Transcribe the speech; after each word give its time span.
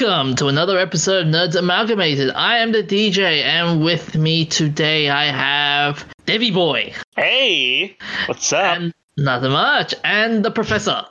Welcome 0.00 0.36
to 0.36 0.46
another 0.46 0.78
episode 0.78 1.26
of 1.26 1.32
Nerds 1.32 1.56
Amalgamated. 1.56 2.30
I 2.30 2.58
am 2.58 2.70
the 2.70 2.84
DJ, 2.84 3.42
and 3.42 3.82
with 3.82 4.14
me 4.14 4.44
today 4.44 5.10
I 5.10 5.24
have 5.24 6.06
Debbie 6.24 6.52
Boy. 6.52 6.92
Hey, 7.16 7.96
what's 8.26 8.52
up? 8.52 8.76
And 8.76 8.94
nothing 9.16 9.50
much. 9.50 9.94
And 10.04 10.44
the 10.44 10.52
Professor. 10.52 11.04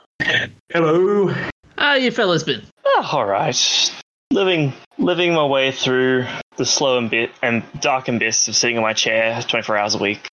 Hello. 0.72 1.34
How 1.76 1.94
you 1.94 2.10
fellas 2.10 2.44
been? 2.44 2.62
Oh, 2.86 3.10
all 3.12 3.26
right. 3.26 3.92
Living, 4.30 4.72
living 4.96 5.34
my 5.34 5.44
way 5.44 5.70
through 5.70 6.24
the 6.56 6.64
slow 6.64 6.96
and 6.96 7.10
bit 7.10 7.30
and 7.42 7.62
dark 7.80 8.08
abyss 8.08 8.48
of 8.48 8.56
sitting 8.56 8.76
in 8.76 8.82
my 8.82 8.94
chair 8.94 9.42
24 9.42 9.76
hours 9.76 9.96
a 9.96 9.98
week. 9.98 10.28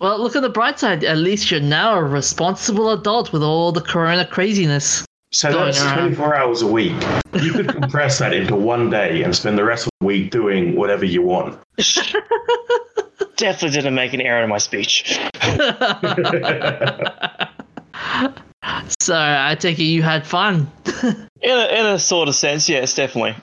Well, 0.00 0.18
look 0.18 0.34
at 0.34 0.42
the 0.42 0.48
bright 0.48 0.80
side. 0.80 1.04
At 1.04 1.18
least 1.18 1.52
you're 1.52 1.60
now 1.60 1.96
a 1.96 2.02
responsible 2.02 2.90
adult 2.90 3.32
with 3.32 3.44
all 3.44 3.70
the 3.70 3.82
corona 3.82 4.26
craziness. 4.26 5.04
So 5.34 5.50
Going 5.50 5.64
that's 5.66 5.82
around. 5.82 5.98
24 6.14 6.36
hours 6.36 6.62
a 6.62 6.66
week. 6.68 6.92
You 7.42 7.52
could 7.52 7.68
compress 7.68 8.20
that 8.20 8.32
into 8.32 8.54
one 8.54 8.88
day 8.88 9.22
and 9.24 9.34
spend 9.34 9.58
the 9.58 9.64
rest 9.64 9.86
of 9.86 9.92
the 10.00 10.06
week 10.06 10.30
doing 10.30 10.76
whatever 10.76 11.04
you 11.04 11.22
want. 11.22 11.58
Definitely 13.36 13.70
didn't 13.70 13.96
make 13.96 14.14
an 14.14 14.20
error 14.20 14.44
in 14.44 14.48
my 14.48 14.58
speech. 14.58 15.18
So 19.00 19.14
I 19.14 19.54
take 19.58 19.78
it 19.78 19.84
you 19.84 20.02
had 20.02 20.26
fun. 20.26 20.70
In 21.42 21.50
a, 21.50 21.66
in 21.78 21.86
a 21.86 21.98
sort 21.98 22.28
of 22.28 22.34
sense, 22.34 22.70
yes, 22.70 22.94
definitely. 22.94 23.34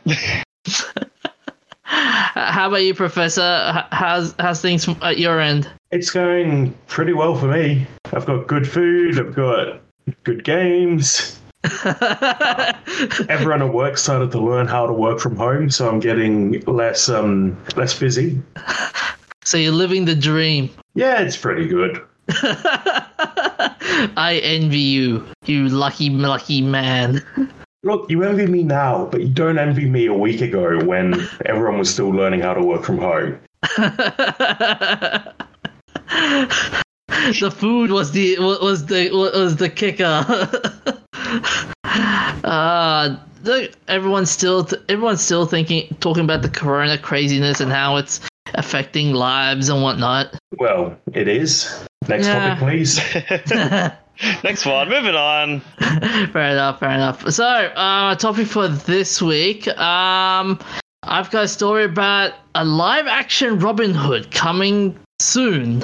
How 1.83 2.67
about 2.67 2.77
you, 2.77 2.95
Professor? 2.95 3.85
How's 3.91 4.33
how's 4.39 4.59
things 4.59 4.87
at 5.03 5.20
your 5.20 5.39
end? 5.39 5.70
It's 5.91 6.09
going 6.09 6.73
pretty 6.87 7.13
well 7.13 7.35
for 7.35 7.45
me. 7.45 7.85
I've 8.11 8.26
got 8.26 8.48
good 8.48 8.67
food, 8.67 9.20
I've 9.20 9.35
got 9.35 9.81
good 10.23 10.43
games. 10.43 11.39
Everyone 13.29 13.62
at 13.62 13.71
work 13.73 13.98
started 13.98 14.31
to 14.31 14.40
learn 14.40 14.67
how 14.67 14.87
to 14.87 14.93
work 14.93 15.20
from 15.20 15.35
home, 15.35 15.70
so 15.70 15.87
I'm 15.87 15.99
getting 15.99 16.59
less 16.62 17.07
um 17.07 17.57
less 17.76 17.98
busy. 17.98 18.41
so 19.43 19.57
you're 19.57 19.71
living 19.71 20.05
the 20.05 20.15
dream. 20.15 20.70
Yeah, 20.95 21.21
it's 21.21 21.37
pretty 21.37 21.67
good. 21.67 22.01
I 24.17 24.39
envy 24.43 24.79
you, 24.79 25.26
you 25.45 25.70
lucky, 25.70 26.09
lucky 26.09 26.62
man. 26.62 27.21
Look, 27.84 28.09
you 28.09 28.23
envy 28.23 28.48
me 28.48 28.63
now, 28.63 29.05
but 29.05 29.21
you 29.21 29.29
don't 29.29 29.57
envy 29.57 29.89
me 29.89 30.05
a 30.05 30.13
week 30.13 30.41
ago 30.41 30.84
when 30.84 31.27
everyone 31.45 31.79
was 31.79 31.91
still 31.91 32.09
learning 32.09 32.41
how 32.41 32.54
to 32.54 32.63
work 32.63 32.84
from 32.84 32.98
home. 32.98 33.39
The 37.40 37.51
food 37.55 37.91
was 37.91 38.12
the 38.12 38.37
was 38.40 38.85
the 38.85 39.09
was 39.12 39.55
the 39.57 39.70
kicker. 39.70 40.26
uh 42.43 43.15
look, 43.43 43.71
everyone's 43.87 44.31
still 44.31 44.67
everyone's 44.90 45.21
still 45.23 45.45
thinking 45.45 45.95
talking 45.99 46.23
about 46.23 46.41
the 46.41 46.49
corona 46.49 46.98
craziness 46.98 47.59
and 47.59 47.71
how 47.71 47.98
it's 47.98 48.20
affecting 48.55 49.13
lives 49.13 49.70
and 49.70 49.82
whatnot. 49.82 50.35
Well, 50.57 50.98
it 51.13 51.27
is. 51.27 51.85
Next 52.07 52.27
Yeah. 52.27 52.55
topic, 52.55 52.59
please. 52.63 52.99
Next 54.43 54.65
one, 54.65 54.89
moving 54.89 55.15
on. 55.15 55.62
fair 56.32 56.51
enough, 56.51 56.79
fair 56.79 56.91
enough. 56.91 57.32
So, 57.32 57.43
uh, 57.45 58.15
topic 58.15 58.48
for 58.48 58.67
this 58.67 59.21
week. 59.21 59.67
Um, 59.79 60.59
I've 61.04 61.32
got 61.32 61.45
a 61.45 61.48
story 61.48 61.85
about 61.85 62.34
a 62.54 62.63
live 62.63 63.07
action 63.07 63.57
Robin 63.59 63.93
Hood 63.93 64.29
coming 64.31 65.00
soon. 65.19 65.84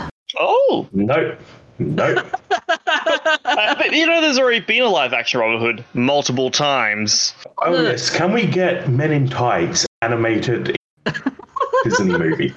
Nope. 0.91 1.39
Nope. 1.79 2.27
uh, 2.87 3.75
but 3.75 3.91
you 3.91 4.07
know, 4.07 4.21
there's 4.21 4.39
already 4.39 4.59
been 4.59 4.81
a 4.81 4.89
live 4.89 5.13
action 5.13 5.39
Robin 5.39 5.59
Hood 5.59 5.85
multiple 5.93 6.49
times. 6.49 7.33
Oh 7.59 7.81
yes, 7.81 8.09
can 8.09 8.33
we 8.33 8.45
get 8.45 8.89
Men 8.89 9.11
in 9.11 9.27
Tights 9.29 9.85
animated 10.01 10.75
Disney 11.83 12.17
movie? 12.17 12.53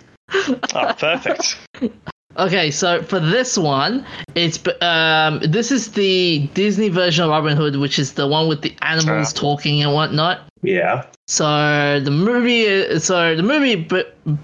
Oh, 0.75 0.95
perfect. 0.99 1.59
Okay, 2.39 2.71
so 2.71 3.03
for 3.03 3.19
this 3.19 3.59
one, 3.59 4.07
it's 4.35 4.59
um, 4.81 5.41
this 5.41 5.73
is 5.73 5.93
the 5.93 6.49
Disney 6.55 6.89
version 6.89 7.25
of 7.25 7.31
Robin 7.31 7.57
Hood, 7.57 7.77
which 7.77 7.99
is 7.99 8.13
the 8.15 8.27
one 8.27 8.49
with 8.49 8.63
the 8.63 8.75
animals 8.83 9.33
Ah. 9.35 9.41
talking 9.41 9.83
and 9.83 9.93
whatnot. 9.93 10.41
Yeah. 10.63 11.07
So 11.27 12.01
the 12.01 12.11
movie, 12.11 12.99
so 13.01 13.35
the 13.35 13.43
movie 13.43 13.89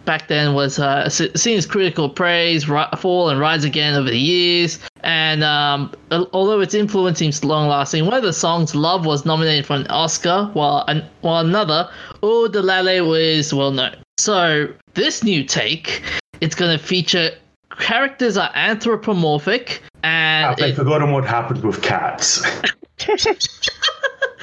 back 0.05 0.29
then 0.29 0.55
was 0.55 0.79
uh, 0.79 1.09
seen 1.09 1.59
as 1.59 1.67
critical 1.67 2.09
praise, 2.09 2.69
ri- 2.69 2.85
fall 2.97 3.29
and 3.29 3.39
rise 3.39 3.65
again 3.65 3.95
over 3.95 4.09
the 4.11 4.19
years. 4.19 4.79
And 5.03 5.45
um, 5.45 5.93
although 6.33 6.61
its 6.61 6.75
influence 6.75 7.19
seems 7.19 7.45
long 7.45 7.69
lasting, 7.69 8.05
one 8.05 8.15
of 8.15 8.23
the 8.25 8.33
songs 8.33 8.75
"Love" 8.75 9.07
was 9.07 9.25
nominated 9.25 9.65
for 9.67 9.75
an 9.75 9.87
Oscar, 9.89 10.51
while 10.55 10.85
an- 10.89 11.05
while 11.21 11.45
another 11.45 11.89
"Oh 12.23 12.49
the 12.49 12.63
Lale" 12.63 13.07
was 13.09 13.55
well 13.55 13.71
known. 13.71 13.95
So 14.19 14.69
this 14.95 15.23
new 15.23 15.45
take, 15.45 16.03
it's 16.41 16.55
going 16.57 16.77
to 16.77 16.83
feature 16.83 17.31
characters 17.79 18.37
are 18.37 18.51
anthropomorphic 18.55 19.83
and 20.03 20.47
Have 20.47 20.57
they 20.57 20.71
it- 20.71 20.77
forgotten 20.77 21.13
what 21.13 21.25
happened 21.25 21.63
with 21.65 21.83
cats? 21.83 22.43
oh 22.45 22.63
no 23.03 23.15
no 23.15 23.33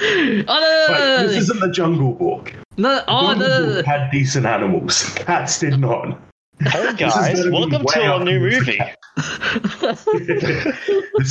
no, 0.00 0.44
Like, 0.46 1.00
no, 1.00 1.22
this 1.26 1.32
no, 1.32 1.38
isn't 1.38 1.60
the 1.60 1.70
Jungle 1.70 2.12
Book. 2.12 2.52
no, 2.76 3.02
oh, 3.08 3.20
no, 3.20 3.28
Jungle 3.34 3.48
no, 3.48 3.66
no, 3.68 3.74
Book 3.76 3.86
had 3.86 4.10
decent 4.10 4.46
animals. 4.46 5.04
Cats 5.14 5.58
did 5.60 5.78
not. 5.78 6.18
Hey 6.60 6.92
guys, 6.96 7.46
welcome 7.50 7.84
to 7.86 8.02
our 8.04 8.24
new 8.24 8.40
movie. 8.40 8.78
this 9.16 10.06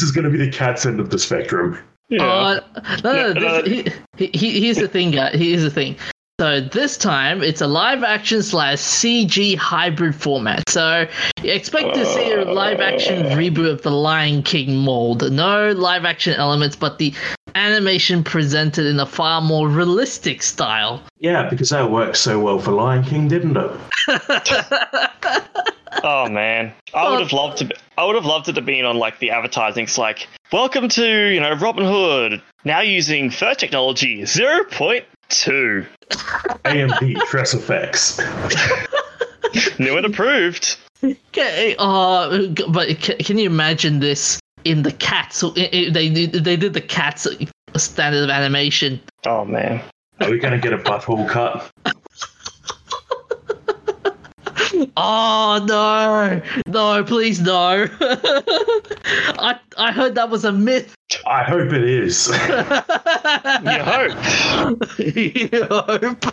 is 0.02 0.12
going 0.12 0.25
to 0.25 0.30
be 0.30 0.38
the 0.38 0.50
cat's 0.52 0.85
end 0.85 1.00
of 1.00 1.09
the 1.09 1.20
spectrum. 1.20 1.78
Yeah. 2.09 2.24
Uh, 2.24 2.59
no, 3.03 3.14
no, 3.14 3.34
No, 3.34 3.40
no. 3.40 3.62
this, 3.62 3.94
he, 4.18 4.28
he, 4.34 4.62
here's 4.62 4.78
the 4.78 4.88
thing, 4.88 5.12
guys. 5.12 5.35
Here's 5.35 5.64
the 5.64 5.70
thing. 5.72 5.96
So 6.40 6.60
this 6.62 6.98
time 6.98 7.44
it's 7.44 7.62
a 7.62 7.68
live 7.68 8.04
action 8.04 8.42
slash 8.42 8.80
CG 8.80 9.56
hybrid 9.56 10.16
format. 10.16 10.68
So 10.68 11.08
you 11.44 11.52
expect 11.52 11.94
to 11.94 12.06
see 12.08 12.32
a 12.32 12.44
live 12.44 12.80
action 12.80 13.28
oh. 13.28 13.36
reboot 13.36 13.70
of 13.70 13.84
the 13.84 13.92
Lion 13.92 14.42
King 14.42 14.78
mold. 14.78 15.32
No 15.32 15.72
live 15.74 16.06
action 16.06 16.34
elements, 16.34 16.76
but 16.76 16.98
the 16.98 17.14
animation 17.54 18.24
presented 18.24 18.88
in 18.88 19.00
a 19.00 19.06
far 19.06 19.42
more 19.42 19.70
realistic 19.70 20.42
style. 20.42 21.04
Yeah, 21.20 21.48
because 21.48 21.70
that 21.70 21.92
worked 21.92 22.18
so 22.18 22.40
well 22.40 22.58
for 22.58 22.72
Lion 22.72 23.04
King, 23.04 23.28
didn't 23.28 23.56
it? 23.56 23.72
Oh 26.06 26.28
man, 26.28 26.74
I 26.94 27.10
would 27.10 27.22
have 27.22 27.32
loved 27.32 27.60
to. 27.60 27.66
Be, 27.66 27.76
I 27.98 28.04
would 28.04 28.16
have 28.16 28.26
loved 28.26 28.50
it 28.50 28.54
to 28.54 28.62
be 28.62 28.82
on 28.82 28.98
like 28.98 29.20
the 29.20 29.32
advertising. 29.32 29.84
It's 29.84 29.98
like, 29.98 30.28
welcome 30.52 30.90
to 30.90 31.34
you 31.34 31.40
know 31.40 31.54
Robin 31.54 31.86
Hood 31.86 32.42
now 32.66 32.82
using 32.82 33.30
fur 33.30 33.54
technology 33.54 34.26
zero 34.26 34.66
point 34.66 35.06
two, 35.34 35.86
AMD 36.66 37.16
TressFX. 37.28 38.20
new 39.80 39.98
and 39.98 40.06
approved. 40.06 40.78
Okay, 41.04 41.76
uh, 41.80 42.48
but 42.70 43.00
can 43.00 43.38
you 43.38 43.46
imagine 43.46 44.00
this 44.00 44.40
in 44.64 44.84
the 44.84 44.92
cats? 44.92 45.38
So 45.38 45.54
i- 45.58 45.70
i- 45.74 45.90
They 45.92 46.10
did- 46.10 46.44
they 46.46 46.56
did 46.56 46.74
the 46.74 46.82
cats 46.82 47.28
standard 47.76 48.24
of 48.24 48.30
animation. 48.30 49.02
Oh 49.26 49.44
man, 49.44 49.82
Are 50.22 50.30
we 50.30 50.38
going 50.40 50.54
to 50.54 50.60
get 50.60 50.74
a 50.74 50.78
butthole 50.78 51.28
cut? 51.28 51.70
Oh 54.98 55.64
no, 55.68 56.42
no, 56.68 57.04
please 57.04 57.40
no. 57.40 57.88
I 58.00 59.60
I 59.78 59.92
heard 59.92 60.16
that 60.16 60.30
was 60.30 60.46
a 60.46 60.52
myth. 60.52 60.96
I 61.26 61.44
hope 61.44 61.72
it 61.74 61.84
is. 61.84 62.28
you 62.28 62.34
hope. 63.84 64.18
You 65.00 65.50
hope. 65.70 66.26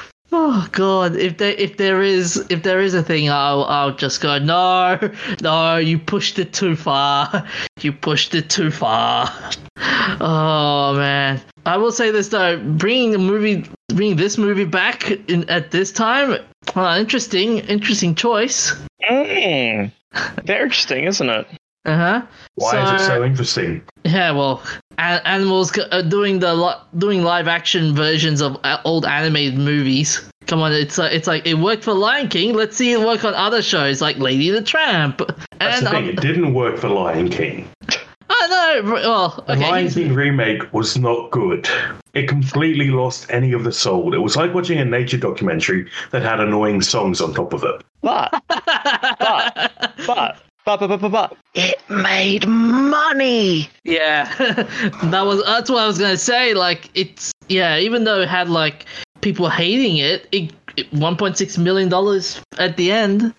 Oh 0.32 0.68
god, 0.70 1.16
if 1.16 1.38
there 1.38 1.54
if 1.54 1.76
there 1.76 2.02
is 2.02 2.36
if 2.50 2.62
there 2.62 2.80
is 2.80 2.94
a 2.94 3.02
thing, 3.02 3.28
I'll 3.28 3.64
I'll 3.64 3.94
just 3.94 4.20
go 4.20 4.38
no, 4.38 4.96
no, 5.42 5.76
you 5.76 5.98
pushed 5.98 6.38
it 6.38 6.52
too 6.52 6.76
far, 6.76 7.48
you 7.80 7.92
pushed 7.92 8.34
it 8.36 8.48
too 8.48 8.70
far. 8.70 9.28
Oh 10.20 10.94
man, 10.96 11.40
I 11.66 11.76
will 11.78 11.90
say 11.90 12.12
this 12.12 12.28
though, 12.28 12.58
bringing 12.58 13.10
the 13.10 13.18
movie, 13.18 13.68
bringing 13.88 14.16
this 14.16 14.38
movie 14.38 14.64
back 14.64 15.10
in 15.28 15.50
at 15.50 15.72
this 15.72 15.90
time, 15.90 16.38
uh, 16.76 16.96
interesting, 16.98 17.58
interesting 17.58 18.14
choice. 18.14 18.74
Mm. 19.08 19.90
Very 20.44 20.62
interesting, 20.62 21.04
isn't 21.04 21.28
it? 21.28 21.46
Uh 21.86 21.96
huh. 21.96 22.22
Why 22.56 22.94
is 22.94 23.00
it 23.00 23.04
so 23.06 23.24
interesting? 23.24 23.82
Yeah, 24.04 24.32
well, 24.32 24.62
a- 24.98 25.26
animals 25.26 25.76
are 25.92 26.02
doing 26.02 26.38
the 26.40 26.54
li- 26.54 26.74
doing 26.98 27.22
live 27.22 27.48
action 27.48 27.94
versions 27.94 28.42
of 28.42 28.58
uh, 28.64 28.78
old 28.84 29.06
animated 29.06 29.58
movies. 29.58 30.20
Come 30.46 30.60
on, 30.60 30.72
it's 30.72 30.98
uh, 30.98 31.08
it's 31.10 31.26
like 31.26 31.46
it 31.46 31.54
worked 31.54 31.84
for 31.84 31.94
Lion 31.94 32.28
King. 32.28 32.54
Let's 32.54 32.76
see 32.76 32.92
it 32.92 33.00
work 33.00 33.24
on 33.24 33.34
other 33.34 33.62
shows 33.62 34.02
like 34.02 34.18
Lady 34.18 34.50
the 34.50 34.62
Tramp. 34.62 35.22
That's 35.58 35.78
And 35.78 35.86
the 35.86 35.90
thing, 35.90 36.04
um, 36.04 36.08
it 36.10 36.20
didn't 36.20 36.52
work 36.54 36.76
for 36.78 36.88
Lion 36.88 37.30
King. 37.30 37.68
Oh, 38.32 38.36
I 38.42 38.80
know. 38.80 38.92
Well, 38.92 39.44
The. 39.48 39.56
Lion 39.56 39.90
King 39.90 40.14
remake 40.14 40.72
was 40.72 40.96
not 40.96 41.30
good. 41.32 41.68
It 42.14 42.28
completely 42.28 42.90
lost 42.90 43.26
any 43.30 43.52
of 43.52 43.64
the 43.64 43.72
soul. 43.72 44.14
It 44.14 44.18
was 44.18 44.36
like 44.36 44.54
watching 44.54 44.78
a 44.78 44.84
nature 44.84 45.16
documentary 45.16 45.90
that 46.12 46.22
had 46.22 46.38
annoying 46.40 46.80
songs 46.80 47.20
on 47.20 47.34
top 47.34 47.52
of 47.52 47.64
it. 47.64 47.82
But 48.02 48.30
but 48.48 48.62
but 49.18 49.72
but 50.06 50.36
but 50.64 50.86
but 50.86 51.00
but, 51.00 51.08
but 51.08 51.36
it 51.54 51.76
made 51.90 52.46
money. 52.46 53.68
Yeah, 53.84 54.32
that 55.04 55.22
was 55.26 55.44
that's 55.44 55.68
what 55.68 55.82
I 55.82 55.86
was 55.86 55.98
gonna 55.98 56.16
say. 56.16 56.54
Like 56.54 56.88
it's 56.94 57.32
yeah, 57.48 57.78
even 57.78 58.04
though 58.04 58.20
it 58.20 58.28
had 58.28 58.48
like 58.48 58.86
people 59.22 59.48
hating 59.50 59.96
it, 59.96 60.28
it, 60.32 60.52
it 60.76 60.90
1.6 60.92 61.58
million 61.58 61.88
dollars 61.88 62.40
at 62.58 62.76
the 62.76 62.92
end. 62.92 63.34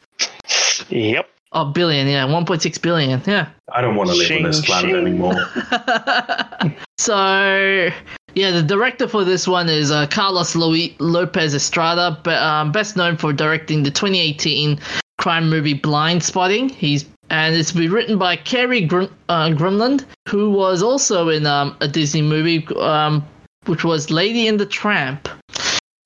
Yep. 0.90 1.30
Oh, 1.54 1.66
billion, 1.66 2.08
yeah, 2.08 2.26
1.6 2.26 2.82
billion, 2.82 3.22
yeah. 3.28 3.50
I 3.74 3.82
don't 3.82 3.96
want 3.96 4.10
to 4.10 4.16
live 4.16 4.28
Shing, 4.28 4.46
on 4.46 4.52
this 4.52 4.66
planet 4.66 4.92
shing. 4.92 4.96
anymore. 4.96 5.34
so, 6.98 7.90
yeah, 8.36 8.52
the 8.52 8.64
director 8.64 9.08
for 9.08 9.26
this 9.26 9.48
one 9.48 9.68
is 9.68 9.92
uh, 9.92 10.08
Carlos 10.08 10.56
Luis 10.56 10.94
Lopez 11.00 11.54
Estrada, 11.54 12.18
but 12.24 12.42
um, 12.42 12.72
best 12.72 12.96
known 12.96 13.18
for 13.18 13.34
directing 13.34 13.84
the 13.84 13.92
2018 13.92 14.80
crime 15.18 15.50
movie 15.50 15.78
Blindspotting. 15.78 16.72
He's 16.72 17.06
and 17.30 17.56
it's 17.56 17.72
been 17.72 17.92
written 17.92 18.18
by 18.18 18.36
Kari 18.36 18.82
Gr- 18.82 19.04
uh, 19.30 19.50
Granlund, 19.50 20.04
who 20.28 20.52
was 20.52 20.84
also 20.84 21.30
in 21.30 21.46
um, 21.46 21.78
a 21.80 21.88
Disney 21.88 22.22
movie, 22.22 22.68
um, 22.76 23.26
which 23.68 23.86
was 23.86 24.12
Lady 24.12 24.48
and 24.50 24.60
the 24.60 24.66
Tramp. 24.66 25.30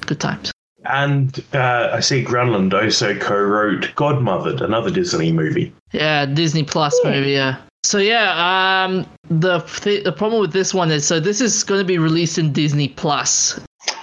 Good 0.06 0.19
times. 0.19 0.51
And 0.86 1.44
uh, 1.54 1.90
I 1.94 2.00
see 2.00 2.24
Granlund 2.24 2.74
also 2.74 3.18
co-wrote 3.18 3.92
Godmothered, 3.96 4.62
another 4.62 4.92
Disney 4.92 5.32
movie. 5.32 5.74
Yeah, 5.92 6.26
Disney 6.26 6.64
Plus 6.64 7.00
movie. 7.04 7.32
Yeah. 7.32 7.58
So 7.84 8.00
yeah, 8.00 8.86
um, 8.86 9.06
the 9.30 9.60
th- 9.60 10.04
the 10.04 10.12
problem 10.12 10.42
with 10.42 10.54
this 10.54 10.74
one 10.74 10.92
is 10.92 11.06
so 11.06 11.20
this 11.20 11.40
is 11.40 11.64
going 11.64 11.80
to 11.80 11.86
be 11.86 11.98
released 11.98 12.38
in 12.38 12.52
Disney 12.52 12.88
Plus. 12.88 13.60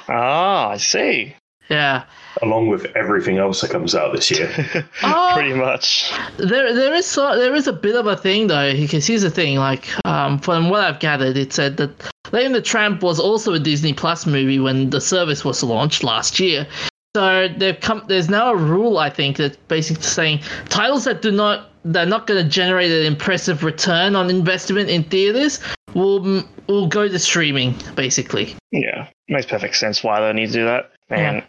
Ah, 0.08 0.68
I 0.70 0.76
see. 0.76 1.34
Yeah. 1.68 2.04
Along 2.42 2.68
with 2.68 2.86
everything 2.96 3.38
else 3.38 3.60
that 3.60 3.70
comes 3.70 3.94
out 3.94 4.12
this 4.12 4.30
year. 4.30 4.50
Oh. 5.04 5.32
Pretty 5.34 5.54
much. 5.54 6.12
There, 6.36 6.74
there 6.74 6.94
is 6.94 7.06
so, 7.06 7.36
there 7.36 7.54
is 7.54 7.66
a 7.66 7.72
bit 7.72 7.96
of 7.96 8.06
a 8.06 8.16
thing 8.16 8.46
though, 8.46 8.72
because 8.72 9.06
here's 9.06 9.22
the 9.22 9.30
thing. 9.30 9.56
Like, 9.56 9.88
um, 10.06 10.38
from 10.38 10.70
what 10.70 10.82
I've 10.82 11.00
gathered, 11.00 11.36
it 11.36 11.52
said 11.52 11.76
that 11.78 11.90
Lady 12.32 12.46
and 12.46 12.54
the 12.54 12.62
Tramp 12.62 13.02
was 13.02 13.18
also 13.18 13.52
a 13.54 13.58
Disney 13.58 13.92
Plus 13.92 14.26
movie 14.26 14.58
when 14.58 14.90
the 14.90 15.00
service 15.00 15.44
was 15.44 15.62
launched 15.62 16.04
last 16.04 16.38
year. 16.38 16.66
So 17.14 17.48
they've 17.56 17.78
come. 17.78 18.04
There's 18.08 18.30
now 18.30 18.52
a 18.52 18.56
rule, 18.56 18.98
I 18.98 19.10
think, 19.10 19.36
that's 19.36 19.56
basically 19.68 20.04
saying 20.04 20.40
titles 20.68 21.04
that 21.04 21.20
do 21.20 21.30
not 21.30 21.70
they're 21.84 22.06
not 22.06 22.26
going 22.26 22.42
to 22.42 22.48
generate 22.48 22.90
an 22.90 23.04
impressive 23.04 23.64
return 23.64 24.14
on 24.14 24.30
investment 24.30 24.88
in 24.88 25.04
theaters 25.04 25.60
will 25.94 26.44
will 26.68 26.86
go 26.86 27.08
to 27.08 27.18
streaming, 27.18 27.74
basically. 27.96 28.54
Yeah, 28.70 29.08
makes 29.28 29.46
perfect 29.46 29.76
sense 29.76 30.02
why 30.02 30.20
they 30.20 30.32
need 30.32 30.46
to 30.46 30.52
do 30.52 30.64
that. 30.64 30.90
And, 31.10 31.44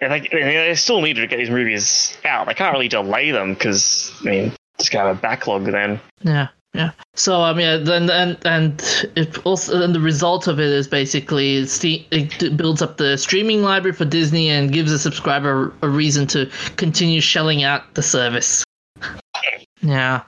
and 0.00 0.12
they, 0.12 0.74
still 0.74 1.00
need 1.00 1.14
to 1.14 1.26
get 1.26 1.36
these 1.36 1.50
movies 1.50 2.16
out. 2.24 2.46
They 2.46 2.54
can't 2.54 2.72
really 2.72 2.88
delay 2.88 3.30
them 3.30 3.54
because, 3.54 4.12
I 4.22 4.24
mean, 4.24 4.52
just 4.78 4.90
kind 4.90 5.08
of 5.08 5.18
a 5.18 5.20
backlog 5.20 5.64
then. 5.64 6.00
Yeah, 6.22 6.48
yeah. 6.74 6.90
So 7.14 7.42
um, 7.42 7.60
yeah, 7.60 7.76
then 7.76 8.10
and 8.10 8.38
and 8.44 8.82
it 9.14 9.44
also 9.46 9.80
and 9.82 9.94
the 9.94 10.00
result 10.00 10.48
of 10.48 10.58
it 10.58 10.70
is 10.70 10.88
basically 10.88 11.58
it 11.58 12.56
builds 12.56 12.82
up 12.82 12.96
the 12.96 13.16
streaming 13.16 13.62
library 13.62 13.94
for 13.94 14.04
Disney 14.04 14.48
and 14.48 14.72
gives 14.72 14.90
a 14.90 14.98
subscriber 14.98 15.72
a 15.82 15.88
reason 15.88 16.26
to 16.28 16.50
continue 16.76 17.20
shelling 17.20 17.62
out 17.62 17.94
the 17.94 18.02
service. 18.02 18.64
Yeah. 19.84 20.22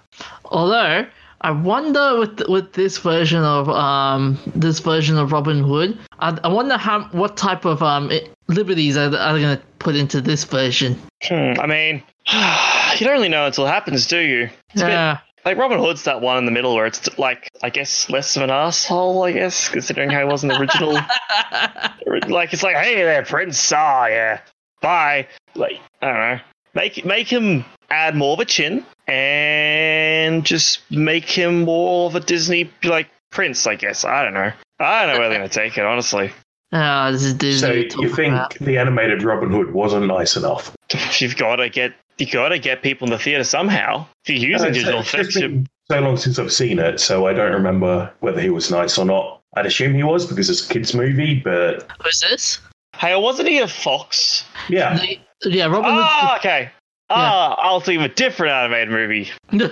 Although 0.47 1.07
I 1.44 1.50
wonder 1.50 2.19
with 2.20 2.41
with 2.49 2.73
this 2.73 2.96
version 2.99 3.43
of 3.44 3.69
um 3.69 4.38
this 4.55 4.79
version 4.81 5.19
of 5.19 5.31
Robin 5.31 5.62
Hood, 5.62 5.99
I, 6.19 6.38
I 6.43 6.49
wonder 6.49 6.76
how 6.79 7.05
what 7.12 7.37
type 7.37 7.64
of 7.67 7.82
um 7.82 8.08
i- 8.11 8.26
liberties 8.49 8.96
are, 8.96 9.14
are 9.14 9.35
they 9.35 9.41
going 9.41 9.56
to 9.58 9.62
put 9.79 9.94
into 9.94 10.20
this 10.23 10.44
version. 10.44 10.99
Hmm, 11.23 11.52
I 11.61 11.67
mean, 11.67 12.02
you 12.32 13.06
don't 13.06 13.12
really 13.12 13.29
know 13.29 13.44
until 13.46 13.67
it 13.67 13.70
happens, 13.70 14.06
do 14.06 14.19
you? 14.19 14.49
It's 14.73 14.81
a 14.82 14.87
bit- 14.87 14.93
yeah. 14.93 15.19
like 15.44 15.58
Robin 15.58 15.79
Hood's 15.79 16.05
that 16.05 16.23
one 16.23 16.38
in 16.38 16.46
the 16.46 16.50
middle 16.50 16.75
where 16.75 16.87
it's 16.87 17.19
like, 17.19 17.50
I 17.62 17.69
guess, 17.69 18.08
less 18.08 18.35
of 18.37 18.43
an 18.43 18.50
asshole, 18.50 19.23
I 19.25 19.32
guess, 19.32 19.69
considering 19.69 20.08
how 20.11 20.20
he 20.20 20.25
was 20.25 20.43
in 20.44 20.49
the 20.49 20.58
original. 20.58 20.93
like, 22.29 22.55
it's 22.55 22.62
like, 22.62 22.76
hey 22.76 22.94
there, 22.97 23.23
Prince. 23.23 23.70
Ah, 23.73 24.06
yeah. 24.06 24.40
Bye. 24.81 25.29
Like, 25.55 25.79
I 26.00 26.06
don't 26.06 26.20
know. 26.20 26.40
Make, 26.75 27.05
make 27.05 27.29
him 27.29 27.64
add 27.90 28.17
more 28.17 28.32
of 28.32 28.40
a 28.40 28.44
chin 28.47 28.85
and 29.09 30.45
just 30.45 30.81
make 30.91 31.25
him 31.25 31.62
more 31.65 32.06
of 32.06 32.15
a 32.15 32.21
Disney, 32.21 32.71
like, 32.83 33.09
prince, 33.31 33.67
I 33.67 33.75
guess. 33.77 34.05
I 34.05 34.25
don't 34.25 34.35
know. 34.35 34.53
I 34.81 35.06
don't 35.06 35.15
know 35.15 35.21
where 35.21 35.29
they're 35.29 35.39
going 35.39 35.49
to 35.49 35.55
take 35.55 35.79
it, 35.79 35.85
honestly. 35.85 36.31
Ah, 36.73 37.11
this 37.12 37.23
is 37.23 37.35
Disney. 37.35 37.89
so 37.91 38.01
you 38.01 38.09
think 38.15 38.33
about. 38.35 38.55
the 38.61 38.79
animated 38.79 39.23
Robin 39.23 39.51
Hood 39.51 39.73
wasn't 39.73 40.06
nice 40.06 40.37
enough? 40.37 40.75
You've 41.21 41.37
got 41.37 41.56
to 41.56 41.69
get. 41.69 41.95
You 42.19 42.27
got 42.31 42.51
to 42.51 42.59
get 42.61 42.83
people 42.83 43.06
in 43.06 43.11
the 43.12 43.19
theater 43.19 43.43
somehow. 43.43 44.06
If 44.25 44.31
you're 44.41 44.51
using 44.51 44.69
Uh, 44.69 44.73
digital 44.73 45.01
it's 45.01 45.12
effects, 45.15 45.35
just 45.35 45.67
so 45.91 46.00
long 46.00 46.17
since 46.17 46.39
I've 46.39 46.53
seen 46.53 46.79
it, 46.79 47.00
so 47.00 47.27
I 47.27 47.33
don't 47.33 47.53
remember 47.53 48.12
whether 48.21 48.41
he 48.41 48.50
was 48.50 48.71
nice 48.71 48.99
or 48.99 49.05
not. 49.05 49.41
I'd 49.57 49.67
assume 49.67 49.95
he 49.95 50.05
was 50.05 50.25
because 50.27 50.49
it's 50.49 50.65
a 50.69 50.73
kids' 50.73 50.95
movie, 50.95 51.41
but 51.45 51.89
Who's 52.03 52.21
this? 52.21 52.61
hey, 52.97 53.17
wasn't 53.17 53.49
he 53.49 53.59
a 53.59 53.67
fox? 53.69 54.45
yeah. 54.69 54.97
The- 54.97 55.19
yeah, 55.50 55.67
Robin 55.67 55.91
Hood. 55.93 56.05
Ah, 56.07 56.37
okay. 56.39 56.71
Ah, 57.11 57.56
I'll 57.61 57.81
think 57.81 58.01
of 58.01 58.11
a 58.11 58.15
different 58.15 58.53
animated 58.53 58.91
movie. 58.91 59.31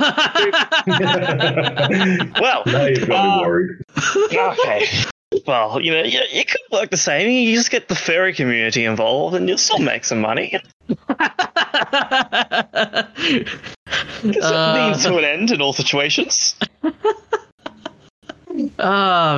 Well, 2.40 2.62
now 2.67 2.87
you've 2.87 3.08
got 3.08 3.25
uh, 3.25 3.37
me 3.37 3.43
worried. 3.46 3.70
okay. 4.34 4.87
Well, 5.46 5.81
you 5.81 5.93
know, 5.93 6.02
you, 6.02 6.20
it 6.31 6.49
could 6.49 6.61
work 6.70 6.90
the 6.90 6.96
same. 6.96 7.31
You 7.31 7.56
just 7.56 7.70
get 7.70 7.88
the 7.88 7.94
furry 7.94 8.34
community 8.34 8.84
involved, 8.84 9.34
and 9.34 9.49
you'll 9.49 9.58
still 9.58 9.79
make 9.79 10.05
some 10.05 10.20
money. 10.20 10.58
It's 14.25 14.37
a 14.44 14.56
Uh, 14.56 14.75
means 14.76 15.02
to 15.05 15.17
an 15.17 15.25
end 15.25 15.50
in 15.50 15.61
all 15.61 15.73
situations. 15.73 16.55
oh 16.85 16.93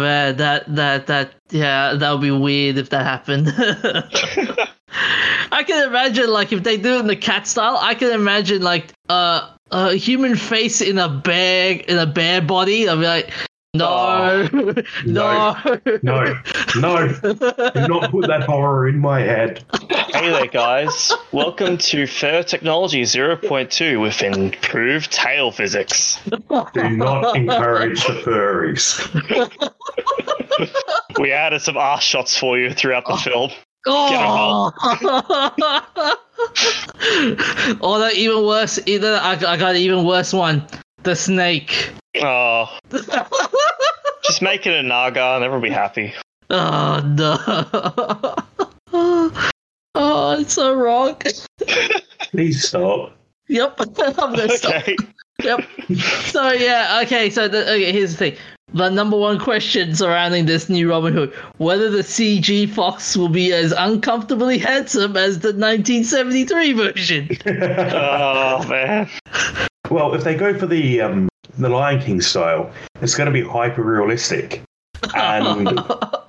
man, 0.00 0.36
that 0.36 0.64
that 0.74 1.06
that 1.06 1.32
yeah, 1.50 1.94
that 1.94 2.10
would 2.12 2.20
be 2.20 2.30
weird 2.30 2.76
if 2.76 2.90
that 2.90 3.04
happened. 3.04 3.48
I 5.52 5.62
can 5.66 5.86
imagine 5.88 6.28
like 6.28 6.52
if 6.52 6.62
they 6.62 6.76
do 6.76 6.96
it 6.96 7.00
in 7.00 7.06
the 7.06 7.16
cat 7.16 7.46
style, 7.46 7.78
I 7.80 7.94
can 7.94 8.10
imagine 8.12 8.62
like 8.62 8.92
uh, 9.08 9.50
a 9.70 9.94
human 9.94 10.36
face 10.36 10.80
in 10.80 10.98
a 10.98 11.08
bear 11.08 11.80
in 11.88 11.98
a 11.98 12.06
bear 12.06 12.40
body. 12.42 12.88
I'll 12.88 12.96
be 12.96 13.06
like, 13.06 13.32
no, 13.74 14.48
no, 15.04 15.56
No, 16.02 16.40
no, 16.76 17.08
do 17.08 17.88
not 17.88 18.10
put 18.12 18.28
that 18.28 18.44
horror 18.46 18.88
in 18.88 19.00
my 19.00 19.20
head. 19.20 19.64
Hey 19.90 20.30
there, 20.30 20.46
guys. 20.46 21.12
Welcome 21.32 21.78
to 21.78 22.06
Fur 22.06 22.44
Technology 22.44 23.02
0.2 23.02 24.00
with 24.00 24.22
improved 24.22 25.10
tail 25.10 25.50
physics. 25.50 26.20
Do 26.72 26.88
not 26.90 27.36
encourage 27.36 28.06
the 28.06 28.12
furries. 28.24 29.00
We 31.18 31.32
added 31.32 31.60
some 31.60 31.76
ass 31.76 32.02
shots 32.02 32.36
for 32.36 32.58
you 32.58 32.72
throughout 32.72 33.06
the 33.06 33.16
film. 33.16 33.50
Oh. 33.86 34.72
or 37.80 37.98
the 37.98 38.12
even 38.16 38.44
worse, 38.46 38.78
either 38.86 39.18
I, 39.22 39.32
I 39.32 39.56
got 39.56 39.74
an 39.74 39.76
even 39.76 40.04
worse 40.04 40.32
one. 40.32 40.66
The 41.02 41.14
snake. 41.14 41.92
Oh, 42.16 42.78
just 44.24 44.40
make 44.40 44.66
it 44.66 44.72
a 44.72 44.82
Naga 44.82 45.34
and 45.34 45.44
everyone 45.44 45.60
will 45.60 45.68
be 45.68 45.74
happy. 45.74 46.14
Oh 46.50 47.00
no. 47.04 47.38
oh, 49.94 50.40
it's 50.40 50.54
so 50.54 50.74
wrong. 50.74 51.16
Please 52.30 52.68
stop. 52.68 53.16
Yep, 53.48 53.74
I'm 53.98 54.14
gonna 54.14 54.48
stop. 54.48 54.84
Yep. 55.42 55.68
So 56.26 56.52
yeah, 56.52 57.02
okay. 57.04 57.28
So 57.28 57.48
the, 57.48 57.62
okay, 57.72 57.92
here's 57.92 58.12
the 58.12 58.16
thing: 58.16 58.36
the 58.74 58.90
number 58.90 59.16
one 59.16 59.38
question 59.38 59.94
surrounding 59.94 60.46
this 60.46 60.68
new 60.68 60.90
Robin 60.90 61.14
Hood: 61.14 61.32
whether 61.58 61.90
the 61.90 62.02
CG 62.02 62.68
Fox 62.68 63.16
will 63.16 63.28
be 63.28 63.52
as 63.52 63.72
uncomfortably 63.72 64.58
handsome 64.58 65.16
as 65.16 65.38
the 65.38 65.48
1973 65.48 66.72
version. 66.72 67.28
Oh, 67.46 68.66
man. 68.68 69.08
well, 69.90 70.14
if 70.14 70.24
they 70.24 70.34
go 70.34 70.58
for 70.58 70.66
the 70.66 71.00
um, 71.00 71.28
the 71.58 71.68
Lion 71.68 72.00
King 72.00 72.20
style, 72.20 72.72
it's 73.00 73.14
going 73.14 73.26
to 73.26 73.32
be 73.32 73.42
hyper 73.42 73.82
realistic, 73.82 74.62
and 75.14 75.80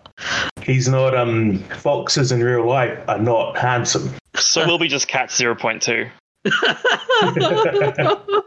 he's 0.61 0.87
not. 0.87 1.15
Um, 1.15 1.59
foxes 1.77 2.31
in 2.31 2.43
real 2.43 2.65
life 2.65 2.97
are 3.07 3.19
not 3.19 3.57
handsome. 3.57 4.13
So 4.35 4.65
we'll 4.65 4.79
be 4.79 4.87
just 4.87 5.07
Cat 5.07 5.29
0.2. 5.29 6.09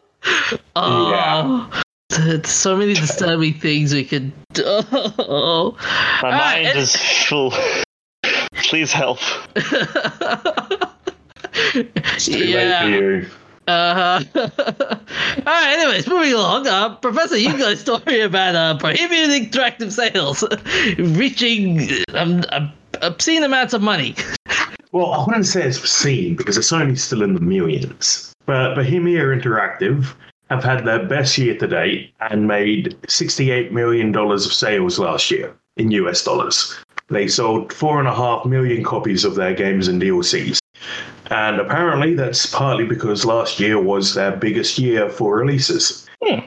Oh, 0.75 1.83
there's 2.11 2.49
so 2.51 2.77
many 2.77 2.95
disturbing 2.95 3.55
things 3.55 3.93
we 3.95 4.05
could. 4.05 4.33
do. 4.53 4.65
Oh. 4.67 5.77
My 6.23 6.29
Alright, 6.29 6.65
mind 6.65 6.79
is 6.79 6.97
full. 6.97 7.53
Please 8.55 8.93
help. 8.93 9.19
It's 11.75 12.27
too 12.27 12.33
late 12.33 12.53
for 12.53 12.59
yeah. 12.59 12.87
you. 12.87 13.27
Uh, 13.67 13.95
huh. 13.95 14.25
all 14.35 15.43
right. 15.45 15.79
Anyways, 15.79 16.09
moving 16.09 16.33
along. 16.33 16.67
Uh, 16.67 16.95
Professor, 16.97 17.37
you 17.37 17.57
got 17.59 17.73
a 17.73 17.77
story 17.77 18.21
about 18.21 18.55
uh, 18.55 18.75
Bohemia 18.75 19.29
Interactive 19.29 19.93
sales 19.93 20.43
reaching 21.19 21.91
um, 22.15 22.43
um, 22.51 22.73
obscene 23.03 23.43
amounts 23.43 23.75
of 23.75 23.83
money. 23.83 24.15
Well, 24.93 25.13
I 25.13 25.25
wouldn't 25.25 25.47
say 25.47 25.65
it's 25.65 25.79
obscene 25.79 26.35
because 26.37 26.57
it's 26.57 26.73
only 26.73 26.97
still 26.97 27.23
in 27.23 27.35
the 27.35 27.41
millions. 27.41 28.33
But 28.47 28.75
Bohemia 28.75 29.25
Interactive 29.25 30.15
have 30.51 30.65
had 30.65 30.85
their 30.85 31.05
best 31.07 31.37
year 31.39 31.57
to 31.59 31.67
date 31.67 32.15
and 32.21 32.49
made 32.49 32.97
$68 33.07 33.71
million 33.71 34.17
of 34.17 34.41
sales 34.41 34.99
last 34.99 35.31
year 35.31 35.55
in 35.77 35.91
US 35.93 36.25
dollars. 36.25 36.75
they 37.09 37.29
sold 37.29 37.73
four 37.73 37.99
and 37.99 38.09
a 38.09 38.15
half 38.15 38.45
million 38.45 38.83
copies 38.85 39.25
of 39.25 39.35
their 39.35 39.55
games 39.55 39.89
and 39.89 40.01
DLCs. 40.03 40.59
And 41.31 41.61
apparently, 41.61 42.15
that's 42.15 42.47
partly 42.47 42.85
because 42.85 43.25
last 43.25 43.61
year 43.61 43.81
was 43.81 44.15
their 44.15 44.35
biggest 44.35 44.79
year 44.79 45.09
for 45.11 45.37
releases. 45.37 46.07
Hmm. 46.25 46.41